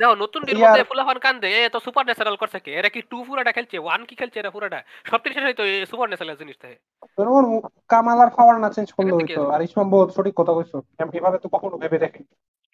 দাও 0.00 0.14
নতুন 0.22 0.40
ইয়ার- 0.42 0.58
মধ্যে 0.62 0.82
ফুলাফান 0.90 1.18
কান্দে 1.18 1.48
এ 1.56 1.72
তো 1.74 1.78
সুপার 1.86 2.04
ন্যাচারাল 2.06 2.36
করছে 2.36 2.58
কে? 2.60 2.70
এরা 2.74 2.88
কি 2.94 3.00
টু 3.10 3.18
পুরাটা 3.26 3.52
খেলছে? 3.56 3.76
ওয়ান 3.78 4.00
কি 4.08 4.14
খেলছে 4.20 4.38
এরা 4.38 4.50
পুরাটা? 4.50 4.78
সব 5.06 5.20
শেষে 5.26 5.52
তো 5.54 5.64
সুপার 5.90 6.08
ন্যাচারাল 6.10 6.36
জিনিস 6.36 6.56
থাকে। 6.62 6.76
জনগণ 7.18 7.44
কামালার 7.90 8.30
পাওয়ার 8.36 8.56
না 8.62 8.68
চেঞ্জ 8.76 8.88
করলে 8.96 9.12
হইতো 9.18 9.40
আর 9.54 9.60
ইসমাম 9.66 9.88
বহুত 9.94 10.08
সঠিক 10.16 10.34
কথা 10.40 10.52
কইছো 10.56 10.76
এভাবে 11.16 11.38
তো 11.44 11.48
কখনো 11.54 11.74
ভেবে 11.82 11.98
দেখেন। 11.98 12.24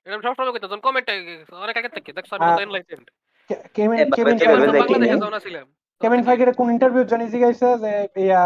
এরকম 0.07 0.23
সব 0.23 0.35
সময় 0.37 0.53
কইতো 0.53 0.69
কমেন্ট 0.81 1.07
অনেক 1.59 1.77
আগে 1.77 1.91
থেকে 1.91 2.11
দেখছ 2.13 2.31
আমি 2.33 2.45
আর- 2.45 2.57
তো 2.57 2.63
এনলাইটেন্ড 2.63 3.07
কে- 3.51 3.63
কেভিন 3.75 3.99
এ, 3.99 4.05
কেভিন 4.11 4.35
বাবা, 4.35 4.41
ফাইগের 4.41 4.61
ভেবে 4.63 4.79
কোন- 4.83 5.01
দেখি। 5.01 5.05
বাংলাদেশে 5.05 5.23
যখন 5.25 5.39
ছিলাম 5.41 5.67
কেভিন 6.01 6.21
ফাইগের 6.25 6.51
কোন 6.55 6.69
ইন্টারভিউ 6.71 7.03
জানি 7.05 7.25
জিগাইছে 7.29 7.69
যে 7.79 7.93
ইয়া 8.19 8.43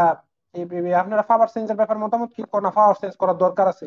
এই- 0.54 0.70
এই- 0.70 0.86
এই 0.86 0.94
আপনারা 0.94 1.22
পাওয়ার 1.22 1.48
চেঞ্জের 1.48 1.76
ব্যাপার 1.76 1.98
মতামত 1.98 2.30
কি? 2.34 2.42
কোন 2.52 2.64
পাওয়ার 2.70 2.96
চেঞ্জ 3.00 3.14
করার 3.16 3.36
দরকার 3.36 3.66
আছে? 3.68 3.86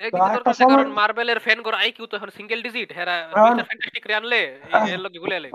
একদিকে 0.00 0.16
একটা 0.18 0.36
দরকার 0.36 0.52
আছে 0.52 0.60
সময়- 0.60 0.76
কারণ 0.76 0.90
মার্বেলের 0.92 1.38
ফ্যান 1.38 1.58
করে 1.62 1.76
আইকিউ 1.76 2.06
তো 2.06 2.14
এখন 2.16 2.30
সিঙ্গেল 2.30 2.60
ডিজিট 2.62 2.88
হেরা 2.92 3.16
মিস্টার 3.36 3.64
ফ্যান্টাস্টিক 3.64 4.04
রে 4.06 4.14
আনলে 4.14 4.40
এর 4.88 5.00
লগে 5.00 5.18
গুলে 5.18 5.36
আলে। 5.36 5.50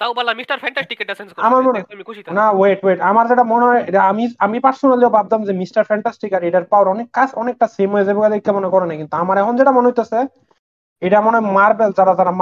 তাও 0.00 0.12
বলা 0.14 0.32
মিস্টার 0.34 0.58
ফ্যান্টাস্টিক 0.58 0.98
এটা 1.00 1.14
সেন্স 1.14 1.30
আমার 1.38 1.62
মনে- 1.62 1.84
আমি 1.92 2.04
খুশি 2.04 2.20
না 2.32 2.46
ওয়েট 2.50 2.80
ওয়েট 2.84 3.00
আমার 3.02 3.24
যেটা 3.28 3.44
মনে 3.44 3.64
হয় 3.64 3.80
আমি 4.10 4.24
আমি 4.38 4.56
পার্সোনালিও 4.60 5.10
ভাবতাম 5.10 5.40
যে 5.44 5.52
মিস্টার 5.52 5.82
ফ্যান্টাস্টিক 5.84 6.30
আর 6.32 6.42
এটার 6.44 6.64
পাওয়ার 6.64 6.88
অনেক 6.88 7.08
কাজ 7.12 7.28
অনেকটা 7.34 7.66
সেম 7.68 7.90
হয়ে 7.92 8.04
যাবে 8.04 8.18
দেখে 8.28 8.52
মনে 8.52 8.68
করে 8.68 8.86
না 8.86 8.94
কিন্তু 8.94 9.14
আমার 9.16 9.36
এখন 9.38 9.54
যেটা 9.56 9.72
মনে 9.72 9.86
হইতেছে 9.86 10.18
এটা 11.02 11.18
মনে 11.20 11.36
হয় 11.38 11.46
মার্বেল 11.56 11.90
যারা 11.98 12.12
যারা 12.14 12.32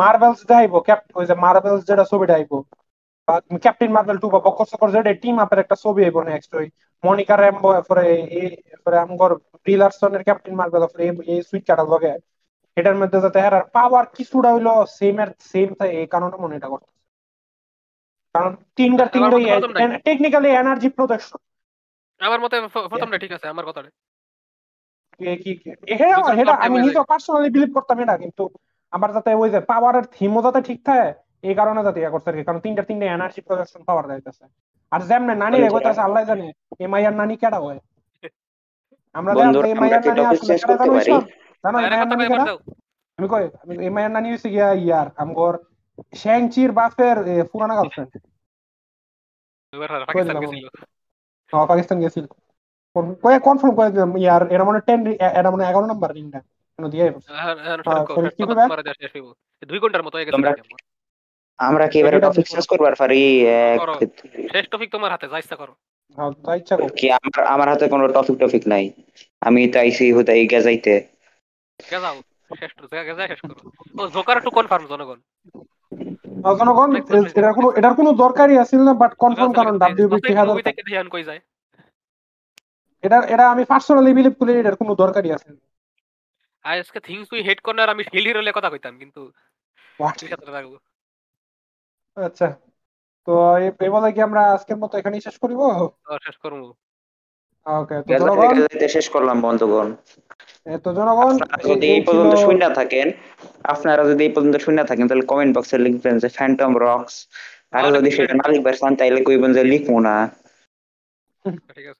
মার্বেলস 0.00 0.40
দেখাইবো 0.48 0.78
ওই 1.14 1.24
যে 1.26 1.34
মার্বেলস 1.44 1.82
যেটা 1.88 2.04
ছবিটা 2.12 2.34
আইবো 2.34 2.56
ক্যাপ্টেন 3.62 3.90
মার্বেল 3.92 4.18
টু 4.18 4.28
বা 4.28 4.40
বকর 4.46 4.66
সকর 4.72 4.88
যেটা 4.94 5.10
টিম 5.22 5.36
আপের 5.44 5.58
একটা 5.60 5.76
ছবি 5.84 6.00
আইবো 6.04 6.20
নেক্সট 6.24 6.50
ওই 6.54 6.66
মনিকা 7.04 7.34
র্যাম্বো 7.36 7.68
এরপরে 7.74 8.02
এরপরে 8.74 8.96
আমগর 8.98 9.30
ব্রিলারসনের 9.64 10.22
ক্যাপ্টেন 10.24 10.54
মার্বেল 10.56 10.82
এরপরে 10.84 11.02
এই- 11.26 11.44
সুইট 11.48 11.64
কাটার 11.68 11.88
লগে 11.88 12.12
এটার 12.76 12.96
মধ্যে 13.00 13.18
যাতে 13.24 13.38
হেরার 13.40 13.64
পাওয়ার 13.72 14.04
কিছুটা 14.16 14.48
হইল 14.54 14.68
সেম 14.98 15.16
এর 15.20 15.30
সেম 15.50 15.68
থাকে 15.74 15.94
এই 16.00 16.08
কারণে 16.14 16.36
মনে 16.36 16.54
এটা 16.56 16.68
করতে 16.68 16.90
কারণ 18.34 18.52
তিনটা 18.78 19.04
তিনটাই 19.14 19.44
টেকনিক্যালি 20.06 20.48
এনার্জি 20.54 20.88
প্রোডাকশন 20.90 21.40
আমার 22.20 22.40
মতে 22.40 22.56
প্রথমটা 22.84 23.18
ঠিক 23.18 23.32
আছে 23.32 23.46
আমার 23.48 23.64
কথাটা 23.68 23.90
হ্যাঁ 25.98 26.16
দুজন 26.28 26.48
আমি 26.66 26.76
নিজে 26.86 27.00
পার্সোনালি 27.10 27.48
বিলিভ 27.54 27.70
করতাম 27.76 27.96
এটা 28.04 28.14
কিন্তু 28.24 28.44
আমার 28.92 29.10
যাতে 29.16 29.30
ওই 29.42 29.48
যে 29.54 29.60
পাওয়ারের 29.70 30.04
থিমও 30.14 30.40
যাতে 30.46 30.60
ঠিক 30.68 30.78
থাকে 30.88 31.08
এই 31.48 31.54
কারণে 31.60 31.80
যাতে 31.86 31.98
ইয়া 32.00 32.12
করতে 32.14 32.28
আর 32.30 32.36
কি। 32.38 32.42
কারণ 32.48 32.60
তিনটা 32.66 32.82
তিনটা 32.88 33.06
এনার্জি 33.16 33.40
প্রোডাকশন 33.46 33.82
পাওয়ার 33.88 34.04
যাইতেছে 34.10 34.44
আর 34.92 35.00
যেমনে 35.10 35.34
নানি 35.42 35.56
রে 35.58 35.68
কইতাছে 35.74 36.00
আল্লাহ 36.06 36.22
জানে 36.30 36.46
এই 36.82 36.88
মাইয়ার 36.92 37.14
নানি 37.20 37.34
কেডা 37.42 37.58
হয়? 37.64 37.80
আমরা 39.14 39.32
মাইয়ার 39.80 39.98
কি 40.02 40.08
নানি 40.08 40.22
আসলে 40.32 40.52
কেডা 40.60 40.76
করতে 40.78 41.00
জানো? 41.00 41.16
জানো 41.64 41.76
আরে 41.86 41.96
আমি 43.18 43.26
কই 43.32 43.44
আমি 43.62 43.74
এই 43.86 43.90
মাইয়ার 43.96 44.12
নানি 44.16 44.26
হইছে 44.32 44.48
গিয়া 44.54 44.68
ইয়ার 44.84 45.08
আমগর 45.22 45.54
শ্যাংচির 46.20 46.70
বাপের 46.78 47.16
পুরানা 47.50 47.74
গার্লফ্রেন্ড 47.78 48.12
পাকিস্তান 50.08 50.36
গেছিল। 50.42 50.64
হ্যাঁ 51.52 51.66
পাকিস্তান 51.70 51.98
গেছিল। 52.04 52.24
কনফার্ম 53.40 53.72
করে 53.76 53.90
দিলাম 53.90 54.10
ইয়ার 54.16 54.42
এটা 54.54 54.64
মানে 54.64 54.80
টেন 54.86 55.00
এটা 55.32 55.48
মানে 55.50 55.64
এগারো 55.64 55.86
নাম্বার 55.86 56.10
রিংটা 56.14 56.40
কেন 56.78 56.84
দিয়ে 56.88 57.04
এখন 57.06 57.20
এখন 57.20 57.36
হ্যাঁ, 57.36 57.76
সরকার 57.78 58.14
sorry, 58.16 58.30
কি 58.30 58.42
কথা 58.42 58.54
কইবা? 58.54 58.64
মারা 58.66 58.82
যায় 58.82 58.96
শেষ 59.00 59.10
হইব 59.14 59.26
দুই 59.62 59.78
ঘণ্টার 59.78 60.02
মতো 60.02 60.14
হয়ে 60.16 60.26
গেছে 60.26 60.34
তোমরা- 60.36 60.56
game। 60.58 60.78
আমরা 61.58 61.84
কি 61.88 61.96
এবারে 62.00 62.18
টপিক 62.20 62.46
শেষ 62.48 62.66
করবার 62.66 62.94
পারি 62.94 63.20
শেষ 64.52 64.64
টপিক 64.70 64.88
তোমার 64.90 65.10
হাতে 65.10 65.26
যা 65.28 65.38
ইচ্ছা 65.38 65.56
করো। 65.56 65.72
হ্যাঁ, 66.18 66.32
কি 66.98 67.06
আমার 67.16 67.32
আমার 67.46 67.68
হাতে 67.68 67.84
কোনো 67.88 68.04
টপিক 68.08 68.36
টপিক 68.38 68.62
নাই। 68.66 68.84
আমি 69.42 69.60
তো 69.68 69.76
আইসি 69.78 70.04
এই 70.32 70.44
গেজাইতে। 70.46 70.94
গে 71.80 71.98
শেষ 72.60 72.70
তো 72.78 72.84
যা 72.92 73.00
যা 73.10 73.24
শেষ 73.28 73.40
করো। 73.42 73.60
ও 73.98 74.02
জোকার 74.08 74.38
টু 74.40 74.50
কনফার্ম 74.50 74.84
জনগণ। 74.86 75.18
জনগণ 76.60 76.88
এটার 77.30 77.54
কোনো 77.54 77.68
এটার 77.70 77.94
কোনো 77.94 78.10
দরকারই 78.14 78.56
আছিল 78.58 78.80
না 78.84 78.92
বাট 78.94 79.12
কনফার্ম 79.14 79.52
কারণ 79.52 79.74
ডাব্লিউবি 79.78 80.18
টিহা 80.20 80.42
মুভি 80.42 80.50
দরকার 80.52 80.66
থেকে 80.68 80.82
ধ্যান 80.88 81.08
কই 81.08 81.24
যায়। 81.24 81.40
এটা 83.02 83.18
এটা 83.28 83.44
আমি 83.50 83.62
পার্সোনালি 83.64 84.10
বিলিভ 84.14 84.34
করি 84.38 84.50
এটার 84.52 84.76
কোনো 84.76 84.92
দরকারই 84.94 85.30
আছে 85.32 85.48
না। 85.50 85.60
আজকে 86.64 86.98
থিংস 87.00 87.28
উই 87.32 87.40
হেড 87.42 87.60
কর্নার 87.60 87.88
আমি 87.88 88.02
হিল 88.12 88.24
হিরোলে 88.26 88.52
কথা 88.54 88.68
কইতাম 88.70 88.94
কিন্তু 88.98 89.22
আচ্ছা 92.16 92.48
তো 93.28 93.32
এই- 93.56 93.92
বলে 93.92 94.08
কি 94.12 94.20
আমরা 94.22 94.40
আজকের 94.52 94.76
মতো 94.76 94.94
এখানেই 94.98 95.20
শেষ 95.20 95.36
করিব? 95.38 95.60
শেষ 96.22 96.36
করব। 96.36 96.62
ওকে 97.66 97.96
তো 98.00 98.12
জনগণ 98.20 98.56
শেষ 98.88 99.06
করলাম 99.08 99.36
বন্ধুগণ। 99.40 99.88
তো 100.84 100.88
জনগণ 100.92 101.34
যদি 101.64 101.86
এই 101.86 102.00
পর্যন্ত 102.00 102.34
শূন্য 102.36 102.62
থাকেন 102.74 103.06
আপনারা 103.64 104.02
যদি 104.04 104.22
এই 104.24 104.32
পর্যন্ত 104.34 104.56
শূন্য 104.56 104.78
থাকেন 104.84 105.04
তাহলে 105.08 105.24
কমেন্ট 105.26 105.52
বক্সে 105.56 105.76
লিখবেন 105.78 106.14
যে 106.18 106.28
ফ্যান্টম 106.28 106.72
রক্স 106.78 107.14
আর 107.72 107.82
যদি 107.96 108.10
সেটা 108.10 108.34
না 108.34 108.46
লিখবার 108.48 108.74
চান 108.74 108.92
তাইলে 108.96 109.20
কইবেন 109.24 109.50
যে 109.52 109.62
লিখব 109.64 109.90
না। 109.98 110.14
ঠিক 111.68 111.86
আছে। 111.86 111.99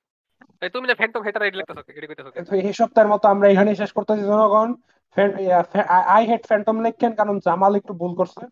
তুমি 0.74 0.86
না 0.88 0.94
ফ্যান্টম 1.00 1.22
হেটার 1.26 1.42
আইডি 1.44 1.56
লিখতেছো 1.58 1.82
কইতেছো 1.86 2.30
তো 2.48 2.54
এই 2.68 2.74
সপ্তাহের 2.80 3.10
মতো 3.12 3.26
আমরা 3.34 3.46
এখানেই 3.52 3.80
শেষ 3.82 3.90
করতেছি। 3.96 4.22
জনগণ 4.30 4.68
আই 6.16 6.22
হেড 6.30 6.42
ফ্যান্টম 6.50 6.76
লেখেন 6.86 7.12
কারণ 7.20 7.36
জামাল 7.46 7.72
একটু 7.80 7.92
ভুল 8.00 8.12
করছে। 8.20 8.42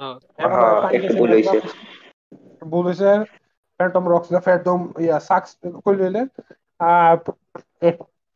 হ্যাঁ। 0.00 0.16
ভুল 2.72 2.84
হইছে। 2.88 3.10
ফ্যান্টম 3.80 4.04
রক্স 4.12 4.28
ফ্যান্টম 4.46 4.80
ইয়া 5.04 5.18
সাকস 5.28 5.50
কই 5.84 5.94
লইলে? 6.00 6.22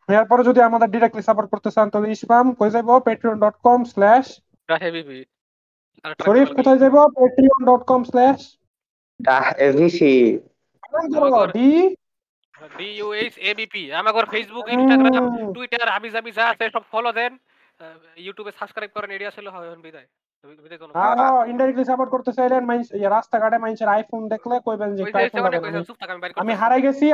এরপরে 0.08 0.42
যদি 0.48 0.60
আমাদের 0.68 0.88
ডিরেক্টলি 0.94 1.22
সাপোর্ট 1.28 1.48
করতে 1.52 1.70
চান 1.74 1.86
তাহলে 1.92 2.08
ইসপাম 2.16 2.44
কই 2.58 2.70
যাইব? 2.74 2.90
Patreon 3.06 3.36
dot 3.44 3.56
com 3.66 3.80
slash 3.92 4.26
Sharif 6.24 6.48
কোথায় 6.58 6.78
যাইব? 6.82 6.96
পেট্রিয়ন 7.18 7.60
ডট 7.68 7.82
কম 7.90 8.00
স্ল্যাশ 8.10 8.38
ডাহ 9.20 9.44
এভিসি 9.68 10.14
ডি 11.56 11.68
ডি 12.78 12.89
এবিপি 13.51 13.82
আমাগর 14.01 14.24
ফেসবুক 14.32 14.66
ইনস্টাগ্রাম। 14.74 15.24
টুইটার 15.55 15.89
হাবি 15.94 16.09
জাবি 16.14 16.31
যা 16.39 16.44
আছে 16.52 16.64
সব 16.74 16.85
ফলো 16.93 17.10
দেন। 17.18 17.32
ইউটিউবে 18.24 18.52
সাবস্ক্রাইব 18.59 18.90
করেন 18.97 19.10
এরিয়া 19.16 19.32
ছিল 19.36 19.47
হয় 19.55 19.68
বিদায়। 19.86 20.09
বিদায় 20.64 20.81
জনগণ। 20.82 20.94
ইনডাইরেক্টলি 21.52 21.86
সাপোর্ট 21.90 22.10
করতে 22.14 22.31
চাইলেন 22.39 22.62
রাস্তাঘাটে 23.16 23.56
মানুষের 23.64 23.93
আইফোন 23.94 24.22
দেখলে 24.35 24.55
কইবেন 24.66 24.90
যে 24.97 25.02
আমি 26.43 26.52
হারাই 26.60 26.82
গেছি। 26.86 27.06